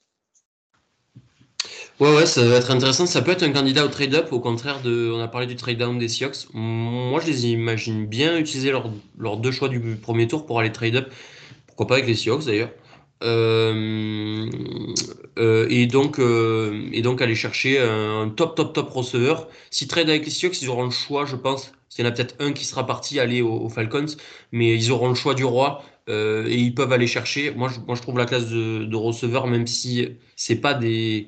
Ouais, 2.00 2.14
ouais, 2.16 2.26
ça 2.26 2.44
va 2.44 2.56
être 2.56 2.72
intéressant. 2.72 3.06
Ça 3.06 3.22
peut 3.22 3.32
être 3.32 3.44
un 3.44 3.52
candidat 3.52 3.86
au 3.86 3.90
trade-up, 3.90 4.32
au 4.32 4.40
contraire 4.40 4.82
de. 4.82 5.12
On 5.14 5.22
a 5.22 5.28
parlé 5.28 5.48
du 5.48 5.56
trade-down 5.56 5.98
des 6.00 6.08
Seahawks. 6.08 6.48
Moi, 6.54 7.20
je 7.22 7.28
les 7.28 7.48
imagine 7.48 8.06
bien 8.06 8.38
utiliser 8.38 8.72
leurs 9.18 9.38
deux 9.38 9.52
choix 9.52 9.70
du 9.70 9.80
premier 9.98 10.28
tour 10.28 10.46
pour 10.46 10.60
aller 10.60 10.72
trade-up. 10.72 11.14
Pourquoi 11.68 11.88
pas 11.88 11.96
avec 11.96 12.08
les 12.08 12.16
Seahawks 12.16 12.46
d'ailleurs. 12.46 12.72
Euh, 13.24 14.50
euh, 15.40 15.68
et, 15.70 15.88
donc, 15.88 16.20
euh, 16.20 16.90
et 16.92 17.02
donc 17.02 17.22
aller 17.22 17.36
chercher 17.36 17.80
un 17.80 18.30
top, 18.30 18.56
top, 18.56 18.74
top 18.74 18.90
receveur. 18.90 19.48
Si 19.72 19.88
trade 19.88 20.10
avec 20.10 20.26
les 20.26 20.32
Seahawks, 20.32 20.62
ils 20.62 20.70
auront 20.70 20.86
le 20.86 20.92
choix, 20.92 21.26
je 21.26 21.36
pense. 21.36 21.72
Il 21.98 22.04
y 22.04 22.08
en 22.08 22.10
a 22.10 22.12
peut-être 22.12 22.36
un 22.40 22.54
qui 22.54 22.66
sera 22.66 22.86
parti 22.88 23.20
aller 23.20 23.42
aux, 23.42 23.70
Falcons, 23.70 24.08
mais 24.52 24.76
ils 24.76 24.92
auront 24.92 25.10
le 25.10 25.16
choix 25.16 25.36
du 25.36 25.46
roi 25.46 25.84
et 26.08 26.56
ils 26.56 26.74
peuvent 26.74 26.92
aller 26.92 27.08
chercher. 27.08 27.52
Moi, 27.52 27.70
je, 27.70 27.80
moi, 27.80 27.96
je 27.96 28.02
trouve 28.02 28.18
la 28.18 28.26
classe 28.26 28.50
de, 28.50 28.96
receveur, 28.96 29.48
même 29.48 29.68
si 29.68 30.08
c'est 30.36 30.56
pas 30.56 30.74
des 30.74 31.28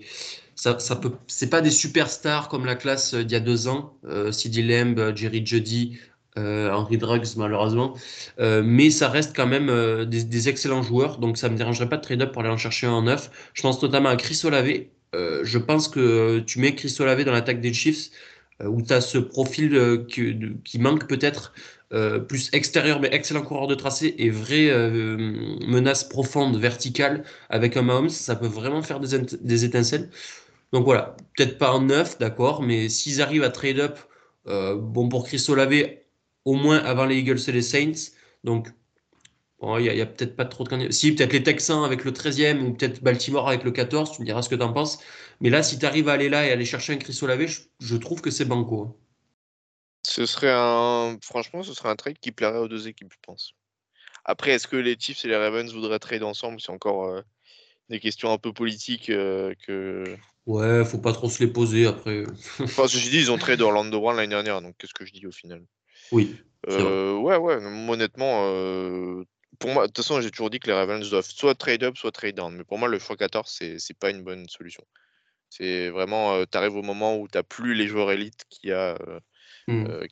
ça, 0.55 0.95
peut, 0.95 1.11
c'est 1.27 1.49
pas 1.49 1.61
des 1.61 1.69
superstars 1.69 2.49
comme 2.49 2.65
la 2.65 2.75
classe 2.75 3.13
d'il 3.13 3.31
y 3.31 3.35
a 3.35 3.39
deux 3.39 3.67
ans, 3.67 3.97
euh, 4.05 4.31
CD 4.31 4.61
Lamb, 4.63 5.15
Jerry 5.15 5.45
Jeudy, 5.45 5.99
euh, 6.37 6.69
Henry 6.69 6.97
Drugs 6.97 7.37
malheureusement, 7.37 7.95
euh, 8.41 8.61
mais 8.61 8.89
ça 8.89 9.07
reste 9.07 9.33
quand 9.33 9.47
même 9.47 9.69
euh, 9.69 10.03
des, 10.03 10.49
excellents 10.49 10.83
joueurs, 10.83 11.17
donc 11.17 11.37
ça 11.37 11.47
me 11.47 11.55
dérangerait 11.55 11.87
pas 11.87 11.95
de 11.95 12.01
trade 12.01 12.21
up 12.21 12.33
pour 12.33 12.41
aller 12.41 12.51
en 12.51 12.57
chercher 12.57 12.87
un 12.87 12.91
en 12.91 13.03
neuf. 13.03 13.31
Je 13.53 13.61
pense 13.61 13.81
notamment 13.81 14.09
à 14.09 14.17
Chris 14.17 14.41
Olave. 14.43 14.81
je 15.13 15.57
pense 15.57 15.87
que 15.87 16.39
tu 16.39 16.59
mets 16.59 16.75
Chris 16.75 16.93
Olave 16.99 17.23
dans 17.23 17.31
l'attaque 17.31 17.61
des 17.61 17.73
Chiefs, 17.73 18.09
où 18.61 18.81
tu 18.81 18.91
as 18.91 18.99
ce 18.99 19.17
profil 19.17 20.05
qui, 20.09 20.79
manque 20.79 21.07
peut-être 21.07 21.53
plus 22.27 22.49
extérieur, 22.51 22.99
mais 22.99 23.09
excellent 23.13 23.41
coureur 23.41 23.67
de 23.67 23.75
tracé 23.75 24.15
et 24.17 24.29
vraie 24.29 24.69
menace 25.65 26.03
profonde, 26.03 26.57
verticale 26.57 27.23
avec 27.49 27.77
un 27.77 27.81
Mahomes, 27.83 28.09
ça 28.09 28.35
peut 28.35 28.47
vraiment 28.47 28.81
faire 28.81 28.99
des, 28.99 29.65
étincelles. 29.65 30.09
Donc 30.73 30.83
voilà, 30.83 31.15
peut-être 31.37 31.57
pas 31.57 31.71
en 31.71 31.81
neuf, 31.81 32.17
d'accord, 32.19 32.61
mais 32.61 32.89
s'ils 32.89 33.21
arrivent 33.21 33.43
à 33.43 33.49
trade 33.49 33.79
up, 33.79 33.99
bon 34.45 35.07
pour 35.07 35.25
Chris 35.25 35.45
Olave, 35.47 35.85
au 36.45 36.53
moins 36.53 36.77
avant 36.77 37.05
les 37.05 37.17
Eagles 37.17 37.39
et 37.47 37.51
les 37.51 37.61
Saints. 37.61 38.13
Donc, 38.43 38.69
il 39.61 39.93
n'y 39.93 40.01
a, 40.01 40.05
peut-être 40.05 40.35
pas 40.35 40.45
trop 40.45 40.63
de 40.63 40.69
candidats. 40.69 40.91
Si, 40.91 41.13
peut-être 41.13 41.33
les 41.33 41.43
Texans 41.43 41.83
avec 41.83 42.03
le 42.03 42.11
13e 42.11 42.61
ou 42.61 42.73
peut-être 42.73 43.01
Baltimore 43.01 43.47
avec 43.47 43.63
le 43.63 43.71
14, 43.71 44.11
tu 44.11 44.21
me 44.21 44.25
diras 44.25 44.41
ce 44.41 44.49
que 44.49 44.55
tu 44.55 44.61
en 44.61 44.73
penses. 44.73 44.99
Mais 45.41 45.49
là, 45.49 45.63
si 45.63 45.79
tu 45.79 45.85
arrives 45.85 46.07
à 46.07 46.13
aller 46.13 46.29
là 46.29 46.45
et 46.45 46.51
aller 46.51 46.65
chercher 46.65 46.93
un 46.93 46.97
Chris 46.97 47.17
Olave, 47.21 47.45
je, 47.79 47.95
trouve 47.95 48.21
que 48.21 48.29
c'est 48.29 48.45
banco. 48.45 48.81
Hein. 48.81 48.95
Ce 50.05 50.25
serait 50.25 50.53
un. 50.53 51.17
Franchement, 51.21 51.63
ce 51.63 51.73
serait 51.73 51.89
un 51.89 51.95
trade 51.95 52.19
qui 52.19 52.31
plairait 52.31 52.59
aux 52.59 52.67
deux 52.67 52.87
équipes, 52.87 53.11
je 53.11 53.17
pense. 53.25 53.53
Après, 54.23 54.51
est-ce 54.51 54.67
que 54.67 54.75
les 54.75 54.95
Chiefs 54.99 55.25
et 55.25 55.27
les 55.27 55.35
Ravens 55.35 55.71
voudraient 55.73 55.99
trade 55.99 56.23
ensemble? 56.23 56.61
C'est 56.61 56.71
encore 56.71 57.05
euh, 57.05 57.21
des 57.89 57.99
questions 57.99 58.31
un 58.31 58.37
peu 58.37 58.53
politiques 58.53 59.09
euh, 59.09 59.53
que. 59.65 60.15
Ouais, 60.45 60.85
faut 60.85 60.99
pas 60.99 61.13
trop 61.13 61.29
se 61.29 61.43
les 61.43 61.49
poser 61.51 61.87
après. 61.87 62.23
enfin, 62.59 62.87
ceci 62.87 63.09
dit, 63.09 63.17
ils 63.17 63.31
ont 63.31 63.37
trade 63.37 63.61
Orlando 63.61 63.99
Brown 63.99 64.15
l'année 64.15 64.29
dernière, 64.29 64.61
donc 64.61 64.75
qu'est-ce 64.77 64.93
que 64.93 65.05
je 65.05 65.11
dis 65.11 65.25
au 65.25 65.31
final? 65.31 65.63
Oui. 66.11 66.35
Euh, 66.69 67.15
ouais, 67.17 67.37
ouais, 67.37 67.55
honnêtement, 67.55 68.45
euh, 68.45 69.23
pour 69.59 69.71
moi, 69.71 69.83
de 69.83 69.87
toute 69.87 70.03
façon, 70.03 70.21
j'ai 70.21 70.31
toujours 70.31 70.49
dit 70.49 70.59
que 70.59 70.67
les 70.67 70.73
Ravens 70.73 71.07
doivent 71.09 71.25
soit 71.25 71.55
trade 71.55 71.83
up, 71.83 71.97
soit 71.97 72.11
trade 72.11 72.35
down. 72.35 72.55
Mais 72.55 72.63
pour 72.63 72.77
moi, 72.77 72.87
le 72.87 72.99
choix 72.99 73.15
14, 73.15 73.49
c'est, 73.77 73.97
pas 73.97 74.09
une 74.09 74.23
bonne 74.23 74.47
solution. 74.49 74.83
C'est 75.49 75.89
vraiment, 75.89 76.33
euh, 76.33 76.45
tu 76.51 76.57
arrives 76.57 76.75
au 76.75 76.81
moment 76.81 77.17
où 77.17 77.27
tu 77.27 77.37
n'as 77.37 77.43
plus 77.43 77.75
les 77.75 77.87
joueurs 77.87 78.11
élites 78.11 78.45
qui, 78.49 78.71
a, 78.71 78.97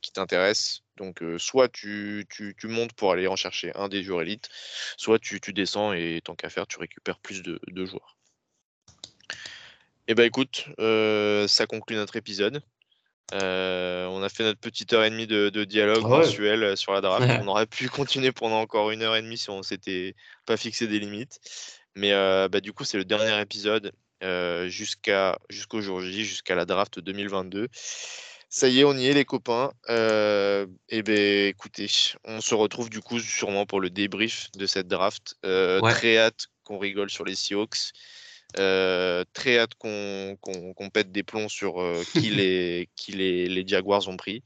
qui 0.01 0.11
t'intéressent. 0.11 0.83
Donc, 0.97 1.23
soit 1.39 1.69
tu, 1.69 2.25
tu, 2.29 2.55
tu, 2.55 2.67
montes 2.67 2.93
pour 2.93 3.11
aller 3.11 3.27
en 3.27 3.35
chercher 3.35 3.71
un 3.75 3.89
des 3.89 4.03
joueurs 4.03 4.21
élites, 4.21 4.49
soit 4.97 5.17
tu, 5.17 5.41
tu 5.41 5.53
descends 5.53 5.91
et 5.93 6.21
tant 6.23 6.35
qu'à 6.35 6.49
faire, 6.49 6.67
tu 6.67 6.77
récupères 6.77 7.19
plus 7.19 7.41
de, 7.41 7.59
de 7.67 7.85
joueurs. 7.85 8.17
Et 10.05 10.11
eh 10.11 10.15
ben 10.15 10.25
écoute, 10.25 10.67
ça 10.77 11.65
conclut 11.65 11.95
notre 11.95 12.17
épisode. 12.17 12.61
Euh, 13.33 14.05
on 14.07 14.21
a 14.21 14.29
fait 14.29 14.43
notre 14.43 14.59
petite 14.59 14.93
heure 14.93 15.03
et 15.03 15.09
demie 15.09 15.27
de, 15.27 15.49
dialogue 15.63 16.03
mensuel 16.03 16.63
euh, 16.63 16.75
sur 16.75 16.93
la 16.93 17.01
draft. 17.01 17.25
on 17.41 17.47
aurait 17.47 17.65
pu 17.65 17.89
continuer 17.89 18.31
pendant 18.31 18.59
encore 18.59 18.91
une 18.91 19.01
heure 19.01 19.15
et 19.15 19.21
demie 19.21 19.37
si 19.37 19.49
on 19.49 19.63
s'était 19.63 20.15
pas 20.45 20.57
fixé 20.57 20.87
des 20.87 20.99
limites. 20.99 21.39
Mais 21.95 22.11
euh, 22.11 22.47
bah, 22.49 22.59
du 22.59 22.73
coup, 22.73 22.83
c'est 22.83 22.97
le 22.97 23.05
dernier 23.05 23.39
épisode 23.41 23.91
jusqu'à 24.67 25.37
jusqu'au 25.49 25.81
jour 25.81 25.99
J, 25.99 26.23
jusqu'à 26.23 26.55
la 26.55 26.63
draft 26.63 26.99
2022. 26.99 27.67
Ça 28.49 28.69
y 28.69 28.79
est, 28.79 28.83
on 28.85 28.93
y 28.93 29.07
est 29.07 29.13
les 29.13 29.25
copains. 29.25 29.71
et 29.89 31.03
ben 31.03 31.47
écoutez, 31.47 31.87
on 32.23 32.39
se 32.39 32.55
retrouve 32.55 32.89
du 32.89 33.01
coup 33.01 33.19
sûrement 33.19 33.65
pour 33.65 33.81
le 33.81 33.89
débrief 33.89 34.49
de 34.53 34.65
cette 34.65 34.87
draft. 34.87 35.35
Très 35.41 36.17
hâte 36.17 36.47
qu'on 36.63 36.77
rigole 36.77 37.09
sur 37.09 37.25
les 37.25 37.35
Seahawks. 37.35 37.91
Euh, 38.59 39.23
très 39.33 39.57
hâte 39.57 39.73
qu'on 39.75 40.89
pète 40.93 41.11
des 41.11 41.23
plombs 41.23 41.49
sur 41.49 41.81
euh, 41.81 42.03
qui, 42.11 42.29
les, 42.29 42.89
qui 42.95 43.13
les, 43.13 43.47
les, 43.47 43.67
Jaguars 43.67 44.07
ont 44.07 44.17
pris. 44.17 44.43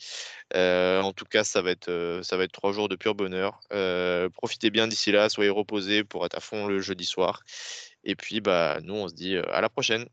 Euh, 0.56 1.02
en 1.02 1.14
tout 1.14 1.26
cas, 1.26 1.44
ça 1.44 1.62
va, 1.62 1.72
être, 1.72 2.20
ça 2.24 2.38
va 2.38 2.44
être 2.44 2.52
trois 2.52 2.72
jours 2.72 2.90
de 2.90 2.96
pur 2.96 3.16
bonheur. 3.16 3.60
profitez 4.34 4.70
bien 4.70 4.88
d'ici 4.88 5.12
là, 5.12 5.30
soyez 5.30 5.50
reposés 5.50 6.04
pour 6.04 6.26
être 6.26 6.38
à 6.38 6.40
fond 6.40 6.68
le 6.68 6.80
jeudi 6.80 7.06
soir. 7.06 7.42
Et 8.04 8.16
puis, 8.16 8.40
bah, 8.42 8.80
nous, 8.84 8.96
on 8.96 9.08
se 9.08 9.14
dit 9.14 9.36
à 9.36 9.62
la 9.62 9.70
prochaine. 9.70 10.06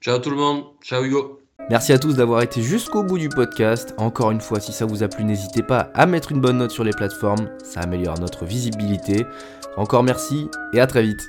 Ciao 0.00 0.18
tout 0.18 0.30
le 0.30 0.36
monde. 0.36 0.64
Ciao 0.82 1.02
Hugo. 1.02 1.40
Merci 1.70 1.92
à 1.92 1.98
tous 1.98 2.14
d'avoir 2.14 2.42
été 2.42 2.62
jusqu'au 2.62 3.02
bout 3.02 3.18
du 3.18 3.28
podcast. 3.28 3.94
Encore 3.96 4.30
une 4.30 4.40
fois, 4.40 4.60
si 4.60 4.72
ça 4.72 4.84
vous 4.84 5.02
a 5.02 5.08
plu, 5.08 5.24
n'hésitez 5.24 5.62
pas 5.62 5.90
à 5.94 6.06
mettre 6.06 6.30
une 6.30 6.40
bonne 6.40 6.58
note 6.58 6.70
sur 6.70 6.84
les 6.84 6.92
plateformes. 6.92 7.50
Ça 7.64 7.80
améliore 7.80 8.20
notre 8.20 8.44
visibilité. 8.44 9.24
Encore 9.76 10.02
merci 10.02 10.48
et 10.74 10.80
à 10.80 10.86
très 10.86 11.02
vite. 11.02 11.28